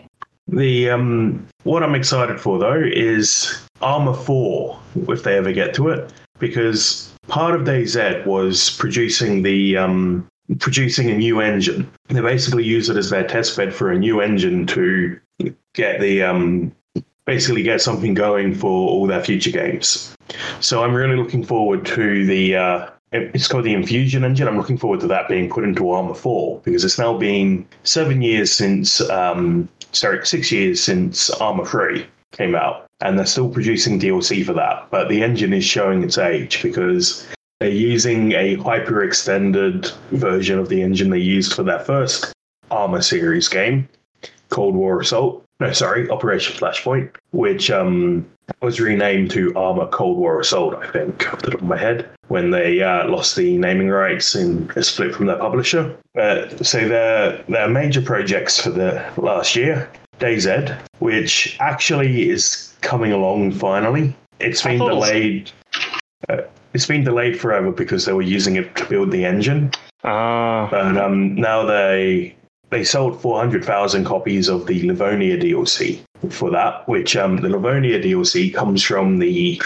The 0.48 0.90
um, 0.90 1.48
what 1.64 1.84
I'm 1.84 1.96
excited 1.96 2.42
for 2.42 2.58
though 2.58 2.82
is 2.84 3.62
Arma 3.82 4.14
4, 4.14 4.80
if 5.10 5.24
they 5.24 5.38
ever 5.38 5.52
get 5.52 5.74
to 5.76 5.90
it, 5.90 6.12
because 6.40 7.14
part 7.28 7.56
of 7.56 7.62
DayZ 7.62 8.26
was 8.26 8.72
producing 8.72 9.44
the 9.44 9.78
um, 9.78 10.28
producing 10.60 11.10
a 11.10 11.18
new 11.18 11.40
engine. 11.40 11.90
They 12.08 12.22
basically 12.22 12.64
use 12.64 12.90
it 12.90 12.98
as 12.98 13.10
their 13.10 13.28
test 13.28 13.56
bed 13.56 13.74
for 13.74 13.92
a 13.92 13.98
new 13.98 14.22
engine 14.22 14.68
to 14.68 15.20
get 15.74 16.00
the 16.02 16.24
um, 16.24 16.74
basically 17.26 17.64
get 17.64 17.82
something 17.82 18.14
going 18.14 18.54
for 18.54 18.90
all 18.90 19.08
their 19.08 19.24
future 19.24 19.52
games. 19.52 20.16
So 20.60 20.84
I'm 20.84 20.94
really 20.94 21.16
looking 21.16 21.44
forward 21.44 21.86
to 21.88 22.26
the. 22.26 22.56
Uh, 22.56 22.90
it's 23.14 23.48
called 23.48 23.66
the 23.66 23.74
Enfusion 23.74 24.24
engine. 24.24 24.48
I'm 24.48 24.58
looking 24.58 24.78
forward 24.78 25.02
to 25.02 25.08
that 25.08 25.28
being 25.28 25.50
put 25.50 25.66
into 25.66 25.92
Arma 25.92 26.16
4 26.16 26.62
because 26.64 26.86
it's 26.86 26.98
now 26.98 27.18
been 27.18 27.68
seven 27.84 28.22
years 28.22 28.54
since, 28.54 29.02
um, 29.10 29.68
sorry, 29.92 30.26
six 30.26 30.50
years 30.50 30.82
since 30.82 31.30
Arma 31.30 31.66
3 31.66 32.06
came 32.32 32.56
out, 32.56 32.88
and 33.02 33.20
they're 33.20 33.26
still 33.26 33.50
producing 33.50 34.00
DLC 34.00 34.46
for 34.46 34.54
that. 34.54 34.88
But 34.92 35.10
the 35.10 35.22
engine 35.24 35.52
is 35.52 35.66
showing 35.66 36.04
its 36.04 36.18
age 36.18 36.64
because 36.64 37.28
they're 37.62 37.70
using 37.70 38.32
a 38.32 38.56
hyper 38.56 39.04
extended 39.04 39.92
version 40.14 40.58
of 40.58 40.68
the 40.68 40.82
engine 40.82 41.12
they 41.12 41.20
used 41.20 41.54
for 41.54 41.62
their 41.62 41.80
first 41.80 42.34
Arma 42.72 43.04
series 43.04 43.48
game, 43.48 43.88
Cold 44.50 44.74
War 44.74 45.00
Assault. 45.00 45.46
No, 45.60 45.72
sorry, 45.72 46.10
Operation 46.10 46.56
Flashpoint, 46.56 47.12
which 47.34 47.70
um, 47.70 48.28
was 48.64 48.80
renamed 48.80 49.30
to 49.32 49.56
Arma 49.56 49.86
Cold 49.90 50.18
War 50.18 50.40
Assault, 50.40 50.74
I 50.74 50.92
think, 50.92 51.32
off 51.32 51.44
the 51.44 51.52
top 51.52 51.62
of 51.62 51.68
my 51.68 51.78
head, 51.78 52.10
when 52.30 52.50
they 52.50 52.82
uh, 52.82 53.08
lost 53.08 53.36
the 53.36 53.56
naming 53.60 53.90
rights 53.90 54.34
and 54.34 54.72
a 54.72 54.82
split 54.82 55.14
from 55.14 55.28
their 55.28 55.38
publisher. 55.38 55.96
Uh, 56.18 56.50
so 56.64 56.88
their 56.88 57.44
their 57.48 57.70
major 57.70 58.02
projects 58.02 58.60
for 58.60 58.72
the 58.72 59.08
last 59.18 59.56
year, 59.56 59.88
DayZ, 60.18 60.76
which 60.98 61.58
actually 61.60 62.28
is 62.28 62.76
coming 62.82 63.12
along 63.12 63.52
finally. 63.52 64.16
It's 64.40 64.64
been 64.64 64.80
delayed. 64.80 65.52
Uh, 66.28 66.38
it's 66.74 66.86
been 66.86 67.04
delayed 67.04 67.40
forever 67.40 67.72
because 67.72 68.06
they 68.06 68.14
were 68.14 68.22
using 68.22 68.56
it 68.56 68.76
to 68.76 68.86
build 68.86 69.12
the 69.12 69.26
engine. 69.26 69.72
Ah. 70.04 70.68
But 70.70 70.98
um, 70.98 71.36
now 71.36 71.66
they 71.66 72.36
they 72.70 72.84
sold 72.84 73.22
400,000 73.22 74.06
copies 74.06 74.48
of 74.48 74.66
the 74.66 74.88
Livonia 74.88 75.38
DLC 75.38 76.02
for 76.30 76.50
that, 76.52 76.88
which 76.88 77.18
um, 77.18 77.38
the 77.38 77.50
Livonia 77.50 78.00
DLC 78.02 78.54
comes 78.54 78.82
from 78.82 79.20
the 79.20 79.62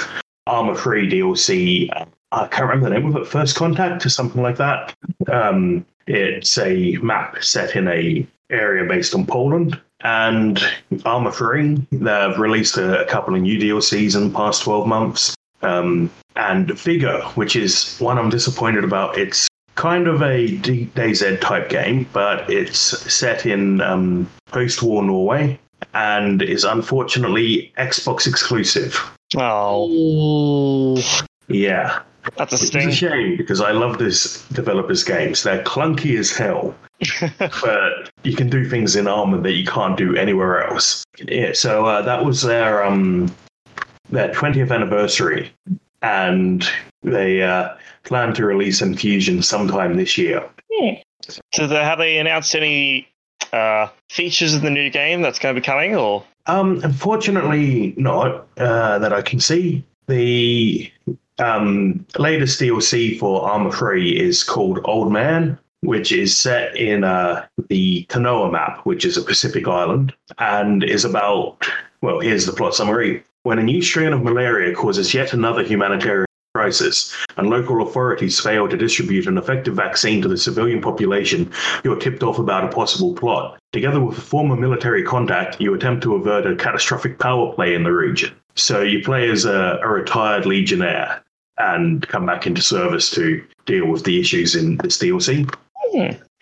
Arma 0.47 0.75
3 0.75 1.09
DLC. 1.09 1.89
I 2.31 2.47
can't 2.47 2.67
remember 2.67 2.89
the 2.89 2.95
name 2.95 3.15
of 3.15 3.21
it, 3.21 3.27
First 3.27 3.55
Contact 3.55 4.05
or 4.05 4.09
something 4.09 4.41
like 4.41 4.57
that. 4.57 4.93
Um, 5.31 5.85
it's 6.07 6.57
a 6.57 6.97
map 6.97 7.43
set 7.43 7.75
in 7.75 7.87
a 7.87 8.27
area 8.49 8.87
based 8.87 9.13
on 9.13 9.25
Poland. 9.25 9.79
And 10.01 10.59
Arma 11.05 11.31
3, 11.31 11.87
they've 11.91 12.37
released 12.37 12.77
a, 12.77 13.01
a 13.01 13.05
couple 13.05 13.35
of 13.35 13.41
new 13.41 13.59
DLCs 13.59 14.15
in 14.15 14.29
the 14.29 14.35
past 14.35 14.63
12 14.63 14.87
months. 14.87 15.35
Um, 15.65 16.09
and 16.35 16.69
Vigor, 16.71 17.21
which 17.35 17.55
is 17.55 17.97
one 17.99 18.17
I'm 18.17 18.29
disappointed 18.29 18.83
about. 18.83 19.17
It's 19.17 19.47
kind 19.75 20.07
of 20.07 20.21
a 20.21 20.47
D- 20.57 20.89
DayZ 20.95 21.39
type 21.41 21.69
game, 21.69 22.07
but 22.13 22.49
it's 22.49 22.77
set 22.79 23.45
in 23.45 23.81
um, 23.81 24.29
post 24.47 24.83
war 24.83 25.01
Norway 25.03 25.59
and 25.93 26.41
is 26.41 26.63
unfortunately 26.63 27.73
Xbox 27.77 28.27
exclusive. 28.27 28.99
Oh, 29.37 31.01
Yeah. 31.47 31.99
that's 32.37 32.53
a 32.53 32.55
Which 32.55 32.61
is 32.63 32.67
sting. 32.69 32.89
a 32.89 32.91
shame 32.91 33.37
because 33.37 33.61
I 33.61 33.71
love 33.71 33.97
this 33.97 34.41
developer's 34.49 35.03
games. 35.03 35.43
They're 35.43 35.63
clunky 35.63 36.17
as 36.17 36.31
hell, 36.31 36.73
but 37.39 38.09
you 38.23 38.35
can 38.35 38.49
do 38.49 38.67
things 38.69 38.95
in 38.95 39.07
Arma 39.07 39.39
that 39.41 39.51
you 39.53 39.65
can't 39.65 39.95
do 39.97 40.15
anywhere 40.15 40.67
else. 40.67 41.03
Yeah, 41.23 41.51
so 41.53 41.85
uh, 41.85 42.01
that 42.03 42.25
was 42.25 42.41
their 42.41 42.83
um, 42.83 43.33
their 44.09 44.33
20th 44.33 44.71
anniversary, 44.71 45.51
and 46.01 46.67
they 47.03 47.41
uh, 47.41 47.75
plan 48.03 48.33
to 48.35 48.45
release 48.45 48.81
Enfusion 48.81 49.43
sometime 49.43 49.97
this 49.97 50.17
year. 50.17 50.47
So, 51.53 51.67
the, 51.67 51.83
have 51.83 51.97
they 51.97 52.17
announced 52.17 52.55
any 52.55 53.07
uh, 53.53 53.87
features 54.09 54.53
of 54.53 54.61
the 54.61 54.69
new 54.69 54.89
game 54.89 55.21
that's 55.21 55.39
going 55.39 55.55
to 55.55 55.61
be 55.61 55.65
coming, 55.65 55.95
or 55.95 56.23
Um, 56.45 56.81
unfortunately, 56.83 57.93
not 57.97 58.47
uh, 58.57 58.99
that 58.99 59.13
I 59.13 59.21
can 59.21 59.39
see. 59.39 59.83
The 60.07 60.91
um, 61.39 62.05
latest 62.17 62.59
DLC 62.59 63.17
for 63.17 63.49
Arma 63.49 63.71
3 63.71 64.19
is 64.19 64.43
called 64.43 64.79
Old 64.85 65.11
Man, 65.11 65.57
which 65.81 66.11
is 66.11 66.37
set 66.37 66.75
in 66.77 67.03
uh, 67.03 67.45
the 67.69 68.05
Tanoa 68.09 68.51
map, 68.51 68.85
which 68.85 69.05
is 69.05 69.17
a 69.17 69.21
Pacific 69.21 69.67
island, 69.67 70.13
and 70.37 70.83
is 70.83 71.05
about, 71.05 71.65
well, 72.01 72.19
here's 72.19 72.45
the 72.45 72.53
plot 72.53 72.75
summary. 72.75 73.23
When 73.45 73.59
a 73.59 73.63
new 73.63 73.79
strain 73.83 74.11
of 74.11 74.23
malaria 74.23 74.73
causes 74.73 75.13
yet 75.13 75.31
another 75.31 75.61
humanitarian 75.61 76.25
crisis, 76.55 77.15
and 77.37 77.47
local 77.47 77.87
authorities 77.87 78.39
fail 78.39 78.67
to 78.67 78.75
distribute 78.75 79.27
an 79.27 79.37
effective 79.37 79.75
vaccine 79.75 80.19
to 80.23 80.27
the 80.27 80.35
civilian 80.35 80.81
population, 80.81 81.51
you 81.83 81.93
are 81.93 81.99
tipped 81.99 82.23
off 82.23 82.39
about 82.39 82.63
a 82.63 82.75
possible 82.75 83.13
plot. 83.13 83.59
Together 83.71 84.01
with 84.01 84.17
a 84.17 84.21
former 84.21 84.55
military 84.55 85.03
contact, 85.03 85.61
you 85.61 85.75
attempt 85.75 86.01
to 86.01 86.15
avert 86.15 86.47
a 86.47 86.55
catastrophic 86.55 87.19
power 87.19 87.53
play 87.53 87.75
in 87.75 87.83
the 87.83 87.91
region. 87.91 88.33
So 88.55 88.81
you 88.81 89.03
play 89.03 89.29
as 89.29 89.45
a, 89.45 89.79
a 89.83 89.89
retired 89.89 90.47
legionnaire 90.47 91.23
and 91.59 92.01
come 92.07 92.25
back 92.25 92.47
into 92.47 92.63
service 92.63 93.11
to 93.11 93.45
deal 93.67 93.85
with 93.85 94.05
the 94.05 94.19
issues 94.19 94.55
in 94.55 94.77
this 94.77 94.97
DLC. 94.97 95.47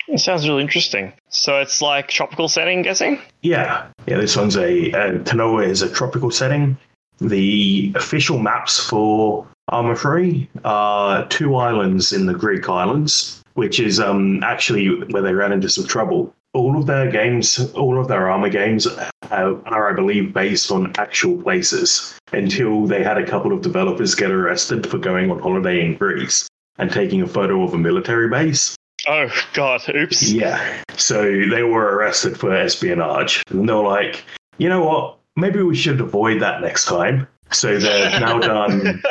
it 0.07 0.19
sounds 0.19 0.47
really 0.47 0.61
interesting. 0.61 1.11
So 1.27 1.59
it's 1.59 1.81
like 1.81 2.07
tropical 2.07 2.47
setting, 2.47 2.81
guessing. 2.81 3.19
Yeah, 3.41 3.87
yeah. 4.07 4.19
This 4.19 4.37
one's 4.37 4.55
a, 4.55 4.91
a 4.91 5.19
Tanoa 5.19 5.67
is 5.67 5.81
a 5.81 5.89
tropical 5.89 6.31
setting. 6.31 6.77
The 7.23 7.93
official 7.95 8.37
maps 8.37 8.77
for 8.77 9.47
Arma 9.69 9.95
3 9.95 10.49
are 10.65 11.25
two 11.27 11.55
islands 11.55 12.11
in 12.11 12.25
the 12.25 12.33
Greek 12.33 12.67
islands, 12.67 13.41
which 13.53 13.79
is 13.79 13.99
um, 13.99 14.43
actually 14.43 14.87
where 15.05 15.21
they 15.21 15.33
ran 15.33 15.53
into 15.53 15.69
some 15.69 15.87
trouble. 15.87 16.33
All 16.53 16.77
of 16.77 16.85
their 16.85 17.09
games, 17.09 17.71
all 17.75 17.97
of 17.97 18.09
their 18.09 18.29
Arma 18.29 18.49
games 18.49 18.87
uh, 18.87 19.09
are, 19.31 19.89
I 19.89 19.93
believe, 19.93 20.33
based 20.33 20.69
on 20.69 20.91
actual 20.97 21.41
places 21.41 22.13
until 22.33 22.85
they 22.87 23.03
had 23.03 23.17
a 23.17 23.25
couple 23.25 23.53
of 23.53 23.61
developers 23.61 24.15
get 24.15 24.29
arrested 24.29 24.85
for 24.85 24.97
going 24.97 25.31
on 25.31 25.39
holiday 25.39 25.83
in 25.83 25.95
Greece 25.95 26.49
and 26.77 26.91
taking 26.91 27.21
a 27.21 27.27
photo 27.27 27.63
of 27.63 27.73
a 27.73 27.77
military 27.77 28.27
base. 28.27 28.75
Oh 29.07 29.29
God! 29.53 29.81
Oops. 29.95 30.29
Yeah. 30.29 30.83
So 30.97 31.23
they 31.23 31.63
were 31.63 31.95
arrested 31.95 32.37
for 32.37 32.53
espionage. 32.53 33.43
And 33.49 33.67
they're 33.67 33.75
like, 33.77 34.23
you 34.57 34.69
know 34.69 34.83
what? 34.83 35.17
Maybe 35.35 35.61
we 35.63 35.75
should 35.75 35.99
avoid 35.99 36.41
that 36.41 36.61
next 36.61 36.85
time. 36.85 37.27
So 37.51 37.77
they've 37.77 38.19
now 38.19 38.39
done 38.51 39.01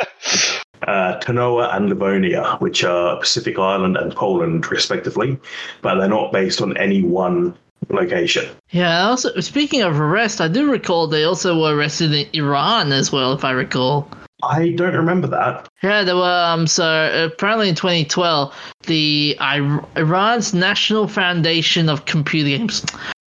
uh, 0.87 1.19
Tanoa 1.19 1.75
and 1.75 1.89
Livonia, 1.89 2.57
which 2.59 2.83
are 2.83 3.19
Pacific 3.19 3.57
Island 3.59 3.97
and 3.97 4.15
Poland, 4.15 4.69
respectively, 4.71 5.37
but 5.81 5.95
they're 5.95 6.07
not 6.07 6.31
based 6.31 6.61
on 6.61 6.75
any 6.77 7.03
one 7.03 7.55
location. 7.89 8.45
Yeah, 8.71 9.03
also 9.07 9.37
speaking 9.39 9.81
of 9.81 9.99
arrest, 9.99 10.39
I 10.41 10.47
do 10.47 10.71
recall 10.71 11.07
they 11.07 11.23
also 11.23 11.59
were 11.59 11.75
arrested 11.75 12.13
in 12.13 12.27
Iran 12.33 12.91
as 12.91 13.11
well, 13.11 13.33
if 13.33 13.43
I 13.43 13.51
recall. 13.51 14.07
I 14.43 14.69
don't 14.71 14.95
remember 14.95 15.27
that. 15.27 15.69
Yeah, 15.83 16.03
there 16.03 16.17
were 16.17 16.45
um 16.53 16.67
so 16.67 17.29
apparently 17.33 17.69
in 17.69 17.75
2012, 17.75 18.53
the 18.87 19.37
I- 19.39 19.79
Iran's 19.95 20.53
National 20.53 21.07
Foundation 21.07 21.87
of 21.89 22.05
Computer 22.05 22.49
Games. 22.57 22.85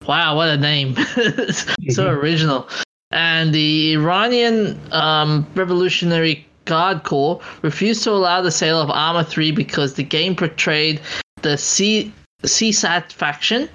Wow, 0.07 0.37
what 0.37 0.49
a 0.49 0.57
name. 0.57 0.97
so 1.91 2.09
original. 2.09 2.69
And 3.11 3.55
the 3.55 3.95
Iranian 3.95 4.79
um, 4.93 5.47
Revolutionary 5.55 6.47
Guard 6.65 7.05
Corps 7.05 7.41
refused 7.63 8.03
to 8.05 8.11
allow 8.11 8.41
the 8.43 8.51
sale 8.51 8.81
of 8.81 8.91
Arma 8.91 9.25
3 9.25 9.53
because 9.53 9.95
the 9.95 10.03
game 10.03 10.35
portrayed 10.35 11.01
the 11.43 11.57
C- 11.57 12.13
CSAT 12.43 13.13
faction, 13.13 13.69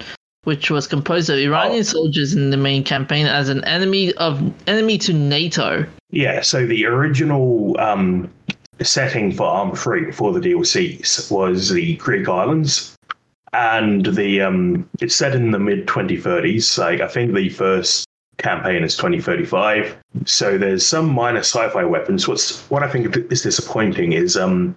which 0.44 0.70
was 0.70 0.86
composed 0.86 1.30
of 1.30 1.38
Iranian 1.38 1.84
soldiers 1.84 2.34
in 2.34 2.50
the 2.50 2.56
main 2.56 2.84
campaign, 2.84 3.26
as 3.26 3.48
an 3.48 3.64
enemy 3.64 4.12
of 4.14 4.52
enemy 4.66 4.98
to 4.98 5.12
NATO. 5.12 5.86
Yeah, 6.10 6.40
so 6.42 6.66
the 6.66 6.84
original 6.86 7.78
um, 7.80 8.30
setting 8.82 9.32
for 9.32 9.44
Arma 9.44 9.76
3 9.76 10.06
before 10.06 10.32
the 10.32 10.40
DLCs 10.40 11.30
was 11.30 11.70
the 11.70 11.96
Greek 11.96 12.28
islands. 12.28 12.96
And 13.52 14.06
the 14.06 14.42
um, 14.42 14.88
it's 15.00 15.14
set 15.14 15.34
in 15.34 15.50
the 15.50 15.58
mid 15.58 15.86
2030s. 15.86 16.78
Like 16.78 17.00
I 17.00 17.08
think 17.08 17.34
the 17.34 17.48
first 17.48 18.06
campaign 18.40 18.82
is 18.82 18.96
2035. 18.96 19.96
So 20.24 20.58
there's 20.58 20.86
some 20.86 21.08
minor 21.08 21.40
sci-fi 21.40 21.84
weapons. 21.84 22.26
What's 22.26 22.62
what 22.70 22.82
I 22.82 22.88
think 22.88 23.14
is 23.30 23.42
disappointing 23.42 24.12
is 24.12 24.36
um, 24.36 24.76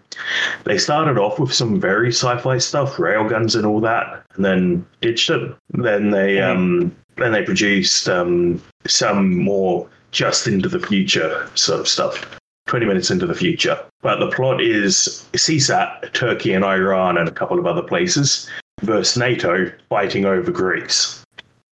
they 0.66 0.78
started 0.78 1.18
off 1.18 1.40
with 1.40 1.54
some 1.54 1.80
very 1.80 2.10
sci-fi 2.10 2.58
stuff, 2.58 2.98
railguns 2.98 3.56
and 3.56 3.66
all 3.66 3.80
that, 3.82 4.24
and 4.36 4.46
then 4.46 4.86
ditched 5.02 5.30
it. 5.30 5.56
Then 5.72 6.12
they 6.12 6.42
um, 6.42 6.96
then 7.18 7.32
they 7.32 7.44
produced 7.44 8.08
um, 8.10 8.62
some 8.86 9.38
more 9.38 9.90
just 10.12 10.48
into 10.48 10.70
the 10.70 10.80
future 10.80 11.50
sort 11.56 11.80
of 11.80 11.88
stuff. 11.88 12.40
20 12.68 12.86
minutes 12.86 13.12
into 13.12 13.28
the 13.28 13.36
future. 13.36 13.78
But 14.02 14.20
the 14.20 14.32
plot 14.32 14.62
is 14.62 15.28
CSAT, 15.34 16.14
Turkey 16.14 16.54
and 16.54 16.64
Iran, 16.64 17.18
and 17.18 17.28
a 17.28 17.32
couple 17.32 17.60
of 17.60 17.68
other 17.68 17.82
places 17.82 18.50
versus 18.82 19.18
NATO 19.18 19.72
fighting 19.90 20.26
over 20.26 20.52
Greece. 20.52 21.24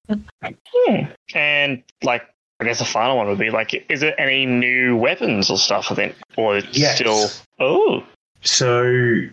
Hmm. 0.10 1.04
And 1.34 1.84
like, 2.04 2.24
I 2.60 2.66
guess 2.66 2.80
the 2.80 2.86
final 2.86 3.18
one 3.18 3.28
would 3.28 3.40
be 3.40 3.50
like, 3.50 3.86
is 3.90 4.02
there 4.02 4.20
any 4.20 4.46
new 4.46 4.96
weapons 4.98 5.50
or 5.50 5.58
stuff? 5.58 5.88
I 5.92 5.96
think, 5.96 6.16
or 6.38 6.58
it's 6.58 6.78
Yes. 6.78 6.96
still. 6.96 7.30
Oh, 7.60 8.04
So 8.44 8.84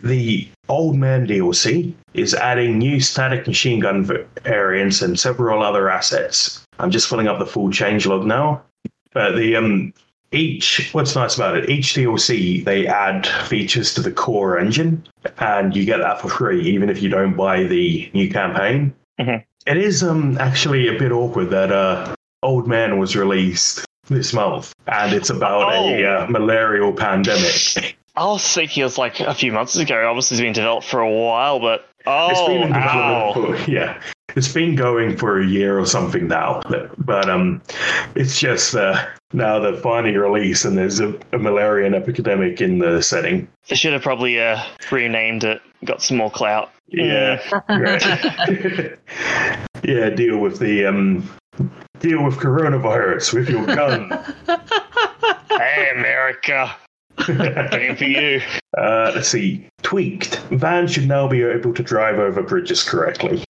the 0.03 0.49
Old 0.69 0.97
Man 0.97 1.27
DLC 1.27 1.95
is 2.15 2.35
adding 2.35 2.79
new 2.79 3.01
static 3.01 3.47
machine 3.47 3.81
gun 3.81 4.05
variants 4.45 5.03
and 5.03 5.19
several 5.19 5.63
other 5.63 5.89
assets. 5.91 6.65
I'm 6.79 6.91
just 6.91 7.09
filling 7.09 7.27
up 7.29 7.39
the 7.39 7.47
full 7.47 7.69
changelog 7.69 8.25
now. 8.27 8.63
But 9.13 9.37
the 9.37 9.57
um 9.57 9.93
each 10.33 10.91
what's 10.93 11.15
nice 11.17 11.37
about 11.37 11.57
it, 11.57 11.69
each 11.71 11.95
DLC 11.95 12.65
they 12.65 12.87
add 12.87 13.27
features 13.47 13.95
to 13.95 14.03
the 14.03 14.11
core 14.13 14.59
engine 14.59 15.03
and 15.39 15.75
you 15.75 15.85
get 15.85 15.99
that 15.99 16.21
for 16.21 16.29
free 16.29 16.61
even 16.63 16.91
if 16.91 17.01
you 17.03 17.09
don't 17.09 17.35
buy 17.35 17.65
the 17.65 18.11
new 18.15 18.31
campaign. 18.31 18.95
Mhm. 19.21 19.45
It 19.67 19.77
is 19.77 20.03
um 20.03 20.37
actually 20.39 20.89
a 20.89 20.99
bit 20.99 21.13
awkward 21.13 21.51
that 21.51 21.73
uh 21.73 22.15
Old 22.43 22.67
Man 22.69 22.99
was 22.99 23.17
released 23.17 23.85
this 24.09 24.33
month 24.33 24.73
and 24.87 25.13
it's 25.13 25.31
about 25.31 25.73
a 25.73 25.77
Oh. 26.07 26.23
uh, 26.25 26.27
malarial 26.29 26.93
pandemic. 26.93 27.97
I 28.17 28.25
was 28.25 28.47
thinking 28.53 28.81
it 28.81 28.85
was 28.85 28.99
like 28.99 29.21
a 29.21 29.33
few 29.35 29.53
months 29.53 29.77
ago. 29.77 30.09
Obviously, 30.09 30.35
it's 30.35 30.41
been 30.43 30.53
developed 30.53 30.87
for 30.87 31.01
a 31.01 31.11
while, 31.11 31.61
but 31.61 31.87
It's 32.01 32.41
been 32.49 32.59
oh, 32.59 32.63
in 32.67 32.73
development 32.73 33.65
for, 33.65 33.71
yeah. 33.71 34.01
It's 34.39 34.47
been 34.47 34.77
going 34.77 35.17
for 35.17 35.41
a 35.41 35.45
year 35.45 35.81
or 35.81 35.85
something 35.85 36.29
now, 36.29 36.63
but 36.97 37.29
um, 37.29 37.61
it's 38.15 38.39
just 38.39 38.73
uh, 38.73 39.05
now 39.33 39.59
they're 39.59 39.75
finally 39.75 40.17
released, 40.17 40.65
and 40.65 40.79
there's 40.79 41.01
a, 41.01 41.09
a 41.09 41.39
malarian 41.41 41.93
epidemic 41.93 42.61
in 42.61 42.79
the 42.79 43.03
setting. 43.03 43.49
They 43.67 43.75
should 43.75 43.93
have 43.93 44.03
probably 44.03 44.41
uh, 44.41 44.63
renamed 44.93 45.43
it, 45.43 45.61
got 45.85 46.03
some 46.03 46.19
more 46.19 46.31
clout. 46.31 46.71
Yeah, 46.87 47.43
right. 47.69 48.97
yeah. 49.83 50.11
Deal 50.11 50.39
with 50.39 50.61
the 50.61 50.87
um, 50.87 51.29
deal 51.99 52.23
with 52.23 52.37
coronavirus 52.37 53.35
with 53.35 53.49
your 53.49 53.67
gun. 53.67 54.25
Hey, 55.51 55.91
America, 55.97 56.77
came 57.17 57.97
for 57.97 58.05
you. 58.05 58.41
Uh, 58.77 59.11
let's 59.13 59.29
see. 59.29 59.67
Tweaked. 59.83 60.39
Vans 60.51 60.93
should 60.93 61.09
now 61.09 61.27
be 61.27 61.43
able 61.43 61.75
to 61.75 61.83
drive 61.83 62.21
over 62.21 62.43
bridges 62.43 62.85
correctly. 62.85 63.43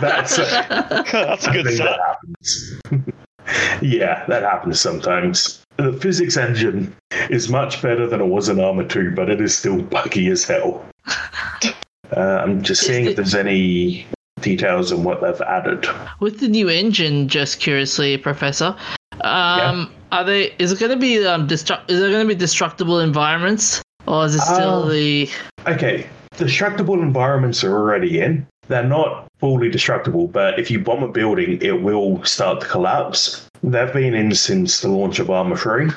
That's 0.00 0.38
uh, 0.38 1.04
That's 1.12 1.46
a 1.46 1.50
good 1.52 1.66
that 1.66 1.98
happens. 2.06 2.80
yeah, 3.82 4.24
that 4.26 4.42
happens 4.42 4.80
sometimes. 4.80 5.62
The 5.76 5.92
physics 5.94 6.36
engine 6.36 6.94
is 7.30 7.48
much 7.48 7.80
better 7.80 8.06
than 8.06 8.20
it 8.20 8.26
was 8.26 8.48
in 8.48 8.60
Arma 8.60 8.86
2, 8.86 9.12
but 9.14 9.30
it 9.30 9.40
is 9.40 9.56
still 9.56 9.80
buggy 9.82 10.28
as 10.28 10.44
hell. 10.44 10.84
Uh, 12.16 12.40
I'm 12.42 12.60
just 12.60 12.82
seeing 12.82 13.04
if 13.04 13.14
there's 13.14 13.36
any 13.36 14.04
details 14.40 14.90
on 14.90 15.04
what 15.04 15.20
they've 15.22 15.40
added. 15.42 15.86
With 16.18 16.40
the 16.40 16.48
new 16.48 16.68
engine, 16.68 17.28
just 17.28 17.60
curiously, 17.60 18.16
Professor, 18.18 18.74
um, 19.20 19.92
are 20.10 20.24
they? 20.24 20.52
Is 20.58 20.72
it 20.72 20.80
going 20.80 20.90
to 20.90 20.98
be 20.98 21.24
um, 21.24 21.46
destru- 21.46 21.80
Is 21.88 22.00
there 22.00 22.10
going 22.10 22.26
to 22.26 22.34
be 22.34 22.36
destructible 22.36 22.98
environments, 22.98 23.80
or 24.08 24.24
is 24.26 24.34
it 24.34 24.40
still 24.40 24.86
Oh. 24.86 24.88
the? 24.88 25.30
Okay, 25.68 26.04
destructible 26.36 27.00
environments 27.00 27.62
are 27.62 27.76
already 27.76 28.18
in. 28.18 28.44
They're 28.70 28.84
not 28.84 29.26
fully 29.40 29.68
destructible, 29.68 30.28
but 30.28 30.56
if 30.60 30.70
you 30.70 30.78
bomb 30.78 31.02
a 31.02 31.08
building, 31.08 31.60
it 31.60 31.82
will 31.82 32.24
start 32.24 32.60
to 32.60 32.68
collapse. 32.68 33.50
They've 33.64 33.92
been 33.92 34.14
in 34.14 34.32
since 34.32 34.80
the 34.80 34.88
launch 34.88 35.18
of 35.18 35.28
Arma 35.28 35.56
3. 35.56 35.90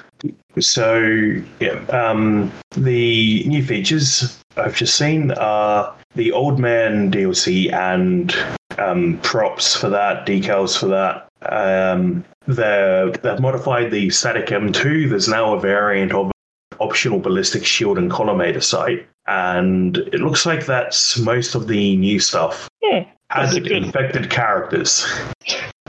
So, 0.60 1.36
yeah, 1.60 1.80
um, 1.90 2.52
the 2.72 3.44
new 3.46 3.64
features 3.64 4.40
I've 4.58 4.76
just 4.76 4.96
seen 4.96 5.30
are 5.34 5.96
the 6.16 6.32
Old 6.32 6.58
Man 6.58 7.12
DLC 7.12 7.72
and 7.72 8.36
um, 8.80 9.20
props 9.22 9.76
for 9.76 9.90
that, 9.90 10.26
decals 10.26 10.76
for 10.76 10.88
that. 10.88 11.30
Um, 11.44 12.26
they've 12.48 13.40
modified 13.40 13.92
the 13.92 14.10
static 14.10 14.48
M2. 14.48 15.12
There's 15.12 15.28
now 15.28 15.54
a 15.54 15.60
variant 15.60 16.12
of 16.12 16.32
optional 16.80 17.20
ballistic 17.20 17.68
shield 17.68 18.00
and 18.00 18.10
collimator 18.10 18.64
sight, 18.64 19.08
and 19.28 19.98
it 19.98 20.20
looks 20.22 20.46
like 20.46 20.66
that's 20.66 21.18
most 21.20 21.56
of 21.56 21.68
the 21.68 21.96
new 21.98 22.20
stuff. 22.20 22.70
Yeah, 22.82 23.06
Added 23.30 23.64
good. 23.64 23.72
infected 23.84 24.30
characters, 24.30 25.06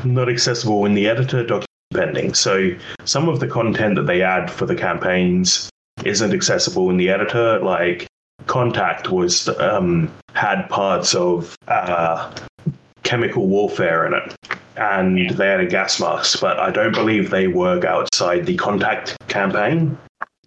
not 0.04 0.28
accessible 0.28 0.84
in 0.86 0.94
the 0.94 1.08
editor 1.08 1.42
document 1.42 1.66
pending. 1.92 2.34
So 2.34 2.70
some 3.04 3.28
of 3.28 3.40
the 3.40 3.46
content 3.48 3.94
that 3.96 4.06
they 4.06 4.22
add 4.22 4.50
for 4.50 4.66
the 4.66 4.74
campaigns 4.74 5.70
isn't 6.04 6.32
accessible 6.32 6.90
in 6.90 6.96
the 6.96 7.08
editor. 7.10 7.60
Like 7.60 8.06
Contact 8.46 9.10
was 9.10 9.48
um, 9.60 10.12
had 10.34 10.68
parts 10.68 11.14
of 11.14 11.56
uh, 11.68 12.34
chemical 13.04 13.46
warfare 13.46 14.06
in 14.06 14.14
it. 14.14 14.34
And 14.76 15.18
Yeah. 15.18 15.32
they 15.32 15.46
had 15.46 15.60
a 15.60 15.66
gas 15.66 16.00
mask, 16.00 16.40
but 16.40 16.58
I 16.58 16.70
don't 16.72 16.92
believe 16.92 17.30
they 17.30 17.46
work 17.46 17.84
outside 17.84 18.44
the 18.46 18.56
Contact 18.56 19.16
campaign 19.28 19.96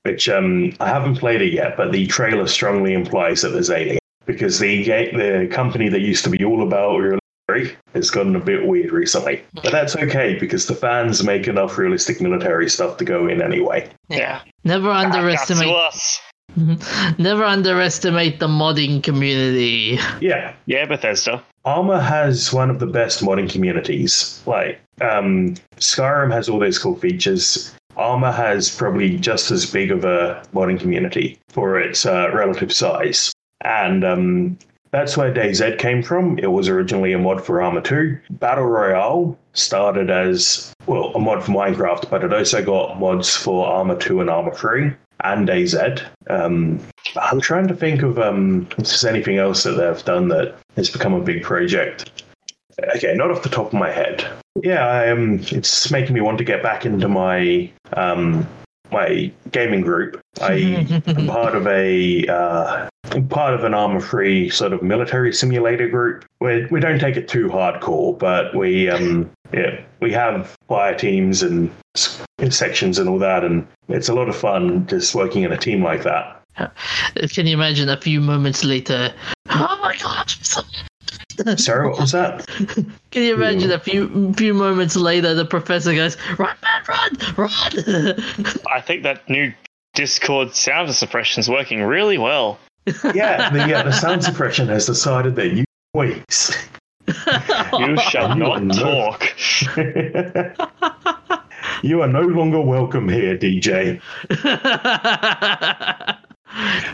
which 0.08 0.30
um, 0.30 0.74
I 0.80 0.88
haven't 0.88 1.18
played 1.18 1.42
it 1.42 1.52
yet, 1.52 1.76
but 1.76 1.92
the 1.92 2.08
trailer 2.08 2.48
strongly 2.48 2.94
implies 2.94 3.42
that 3.42 3.50
there's 3.50 3.70
alien 3.70 4.00
because 4.26 4.58
the 4.60 4.86
the 4.86 5.50
company 5.52 5.90
that 5.90 6.00
used 6.00 6.24
to 6.24 6.30
be 6.30 6.44
all 6.46 6.64
about 6.64 6.98
realistic 6.98 7.78
has 7.94 8.10
gotten 8.10 8.36
a 8.36 8.40
bit 8.40 8.66
weird 8.66 8.92
recently. 8.92 9.44
But 9.54 9.72
that's 9.72 9.96
okay 9.98 10.38
because 10.40 10.66
the 10.66 10.76
fans 10.76 11.24
make 11.24 11.48
enough 11.48 11.78
realistic 11.78 12.22
military 12.22 12.70
stuff 12.70 12.98
to 12.98 13.06
go 13.06 13.28
in 13.28 13.42
anyway. 13.42 13.90
Yeah. 14.08 14.42
Never 14.64 14.90
Back 14.90 15.08
up 15.08 15.12
to 15.12 15.18
underestimate. 15.20 15.76
us. 15.76 16.22
Never 17.20 17.44
underestimate 17.44 18.40
the 18.40 18.48
modding 18.48 19.04
community. 19.04 20.00
Yeah, 20.22 20.54
Yeah, 20.66 20.86
Bethesda. 20.86 21.44
Arma 21.66 22.02
has 22.02 22.54
one 22.54 22.70
of 22.70 22.80
the 22.80 22.88
best 22.88 23.22
modding 23.22 23.52
communities. 23.52 24.42
Like 24.46 24.80
um, 25.02 25.56
Skyrim 25.76 26.32
has 26.32 26.48
all 26.48 26.60
those 26.60 26.80
cool 26.80 26.96
features. 26.96 27.74
Arma 27.98 28.32
has 28.32 28.74
probably 28.74 29.18
just 29.18 29.52
as 29.52 29.70
big 29.70 29.92
of 29.92 30.06
a 30.06 30.44
modding 30.54 30.80
community 30.80 31.40
for 31.50 31.80
its 31.80 32.06
uh, 32.06 32.30
relative 32.34 32.72
size, 32.72 33.34
and 33.62 34.06
um, 34.06 34.58
that's 34.92 35.18
where 35.18 35.34
DayZ 35.34 35.80
came 35.80 36.02
from. 36.02 36.38
It 36.40 36.52
was 36.52 36.70
originally 36.70 37.14
a 37.14 37.18
mod 37.18 37.44
for 37.44 37.62
Arma 37.62 37.82
2. 37.82 38.18
Battle 38.32 38.66
Royale 38.66 39.38
started 39.54 40.10
as 40.10 40.74
well 40.86 41.12
a 41.16 41.20
mod 41.20 41.44
for 41.44 41.52
Minecraft, 41.52 42.10
but 42.10 42.24
it 42.24 42.34
also 42.34 42.64
got 42.64 43.00
mods 43.00 43.36
for 43.36 43.68
Arma 43.68 43.98
2 43.98 44.22
and 44.22 44.30
Arma 44.30 44.52
3 44.54 44.94
and 45.24 45.48
DayZ. 45.48 46.06
Um, 46.30 46.80
I'm 47.20 47.42
trying 47.42 47.68
to 47.68 47.76
think 47.76 48.04
of 48.04 48.20
um, 48.20 48.68
if 48.72 48.78
there's 48.78 49.06
anything 49.06 49.38
else 49.38 49.64
that 49.64 49.72
they've 49.72 50.06
done 50.06 50.28
that 50.30 50.56
has 50.76 50.90
become 50.90 51.14
a 51.14 51.22
big 51.22 51.44
project. 51.44 52.12
Okay, 52.96 53.14
not 53.16 53.32
off 53.32 53.44
the 53.44 53.50
top 53.50 53.68
of 53.68 53.74
my 53.74 53.92
head. 53.92 54.26
Yeah, 54.62 54.86
I, 54.88 55.10
um, 55.10 55.40
it's 55.52 55.90
making 55.92 56.14
me 56.14 56.22
want 56.22 56.38
to 56.38 56.44
get 56.44 56.62
back 56.62 56.86
into 56.86 57.08
my 57.08 57.72
um, 57.94 58.48
my 58.92 59.32
gaming 59.52 59.82
group. 59.82 60.20
I 60.42 60.54
am 60.54 61.02
part 61.28 61.56
of 61.56 61.68
a 61.68 62.26
uh, 62.28 62.90
I'm 63.12 63.28
part 63.28 63.54
of 63.54 63.64
an 63.64 63.74
Arma 63.74 64.00
free 64.00 64.50
sort 64.50 64.74
of 64.74 64.82
military 64.84 65.34
simulator 65.34 65.88
group. 65.90 66.26
We 66.40 66.66
we 66.68 66.80
don't 66.80 67.00
take 67.00 67.18
it 67.18 67.28
too 67.28 67.48
hardcore, 67.48 68.18
but 68.18 68.56
we 68.56 68.90
um 68.90 69.30
yeah 69.54 69.82
we 70.00 70.12
have 70.14 70.56
fire 70.68 70.96
teams 70.96 71.42
and 71.42 71.72
s- 71.96 72.24
sections 72.50 73.00
and 73.00 73.10
all 73.10 73.20
that, 73.20 73.44
and 73.44 73.68
it's 73.90 74.10
a 74.10 74.14
lot 74.14 74.30
of 74.30 74.36
fun 74.36 74.86
just 74.88 75.16
working 75.16 75.44
in 75.44 75.52
a 75.52 75.58
team 75.58 75.84
like 75.84 76.04
that. 76.04 76.34
Can 77.30 77.46
you 77.48 77.54
imagine 77.54 77.90
a 77.90 78.00
few 78.02 78.20
moments 78.20 78.64
later? 78.64 79.14
Oh 79.50 79.80
my 79.82 79.96
god! 79.98 80.32
Sorry, 81.58 81.88
what 81.90 82.00
was 82.00 82.12
that? 82.14 82.46
Can 83.12 83.24
you 83.24 83.36
imagine 83.36 83.72
a 83.72 83.80
few 83.80 84.34
few 84.34 84.54
moments 84.54 84.96
later 84.96 85.34
the 85.34 85.46
professor 85.46 85.94
goes, 85.94 86.18
"Run, 86.38 86.56
man, 86.64 86.84
run, 86.88 87.18
run!" 87.38 88.16
I 88.72 88.82
think 88.82 89.04
that 89.04 89.28
new 89.30 89.54
Discord 89.94 90.56
sound 90.56 90.94
suppression 90.94 91.40
is 91.42 91.50
working 91.50 91.84
really 91.84 92.18
well. 92.18 92.60
Yeah, 93.14 93.50
the 93.50 93.74
uh, 93.76 93.84
the 93.84 93.92
sound 93.92 94.24
suppression 94.24 94.68
has 94.70 94.86
decided 94.86 95.36
that 95.36 95.50
you 95.54 95.66
voice. 95.96 96.52
You 97.08 97.98
shall 98.10 98.36
not 98.36 98.64
No. 98.64 98.74
talk. 98.74 99.24
you 101.84 102.02
are 102.02 102.08
no 102.08 102.22
longer 102.22 102.60
welcome 102.62 103.08
here, 103.10 103.38
DJ. 103.38 104.02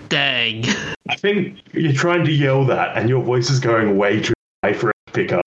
Dang. 0.10 0.66
I 1.10 1.16
think 1.16 1.60
you're 1.74 1.94
trying 1.94 2.26
to 2.26 2.32
yell 2.32 2.66
that, 2.66 2.98
and 2.98 3.10
your 3.10 3.24
voice 3.24 3.50
is 3.50 3.60
going 3.60 3.98
way 3.98 4.22
too 4.22 4.34
high 4.64 4.74
for 4.74 4.90
it 4.90 4.96
to 5.08 5.14
pick 5.14 5.32
up. 5.32 5.42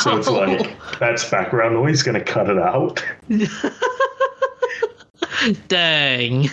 So 0.00 0.18
it's 0.18 0.28
like 0.28 0.76
that's 0.98 1.28
background 1.30 1.74
noise. 1.74 2.02
Going 2.02 2.18
to 2.18 2.24
cut 2.24 2.50
it 2.50 2.58
out. 2.58 3.04
Dang. 5.68 6.48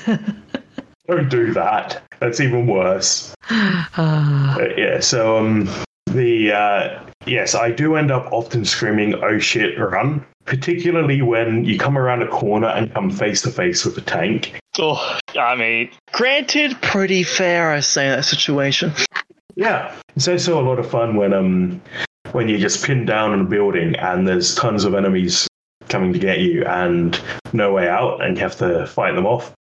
Don't 1.07 1.29
do 1.29 1.53
that. 1.53 2.03
That's 2.19 2.39
even 2.39 2.67
worse. 2.67 3.33
But 3.49 4.77
yeah. 4.77 4.99
So 4.99 5.37
um, 5.37 5.69
the 6.05 6.51
uh, 6.51 7.03
yes, 7.25 7.55
I 7.55 7.71
do 7.71 7.95
end 7.95 8.11
up 8.11 8.31
often 8.31 8.63
screaming 8.63 9.15
"Oh 9.15 9.39
shit, 9.39 9.77
run!" 9.79 10.23
Particularly 10.45 11.21
when 11.21 11.65
you 11.65 11.77
come 11.77 11.97
around 11.97 12.21
a 12.21 12.27
corner 12.27 12.67
and 12.67 12.93
come 12.93 13.09
face 13.09 13.41
to 13.43 13.51
face 13.51 13.85
with 13.85 13.97
a 13.97 14.01
tank, 14.01 14.59
Oh, 14.79 15.17
I 15.37 15.55
mean, 15.55 15.91
granted, 16.13 16.81
pretty 16.81 17.23
fair, 17.23 17.71
I 17.71 17.81
say, 17.81 18.09
that 18.09 18.25
situation. 18.25 18.93
Yeah, 19.55 19.93
it's 20.15 20.27
also 20.27 20.59
a 20.59 20.63
lot 20.63 20.79
of 20.79 20.89
fun 20.89 21.15
when 21.17 21.33
um 21.33 21.81
when 22.31 22.47
you're 22.47 22.59
just 22.59 22.85
pin 22.85 23.05
down 23.05 23.31
on 23.33 23.41
a 23.41 23.43
building 23.45 23.95
and 23.97 24.25
there's 24.27 24.55
tons 24.55 24.85
of 24.85 24.93
enemies 24.95 25.47
coming 25.89 26.13
to 26.13 26.19
get 26.19 26.39
you 26.39 26.63
and 26.65 27.19
no 27.51 27.73
way 27.73 27.89
out 27.89 28.23
and 28.23 28.37
you 28.37 28.43
have 28.43 28.55
to 28.57 28.87
fight 28.87 29.13
them 29.15 29.25
off. 29.25 29.53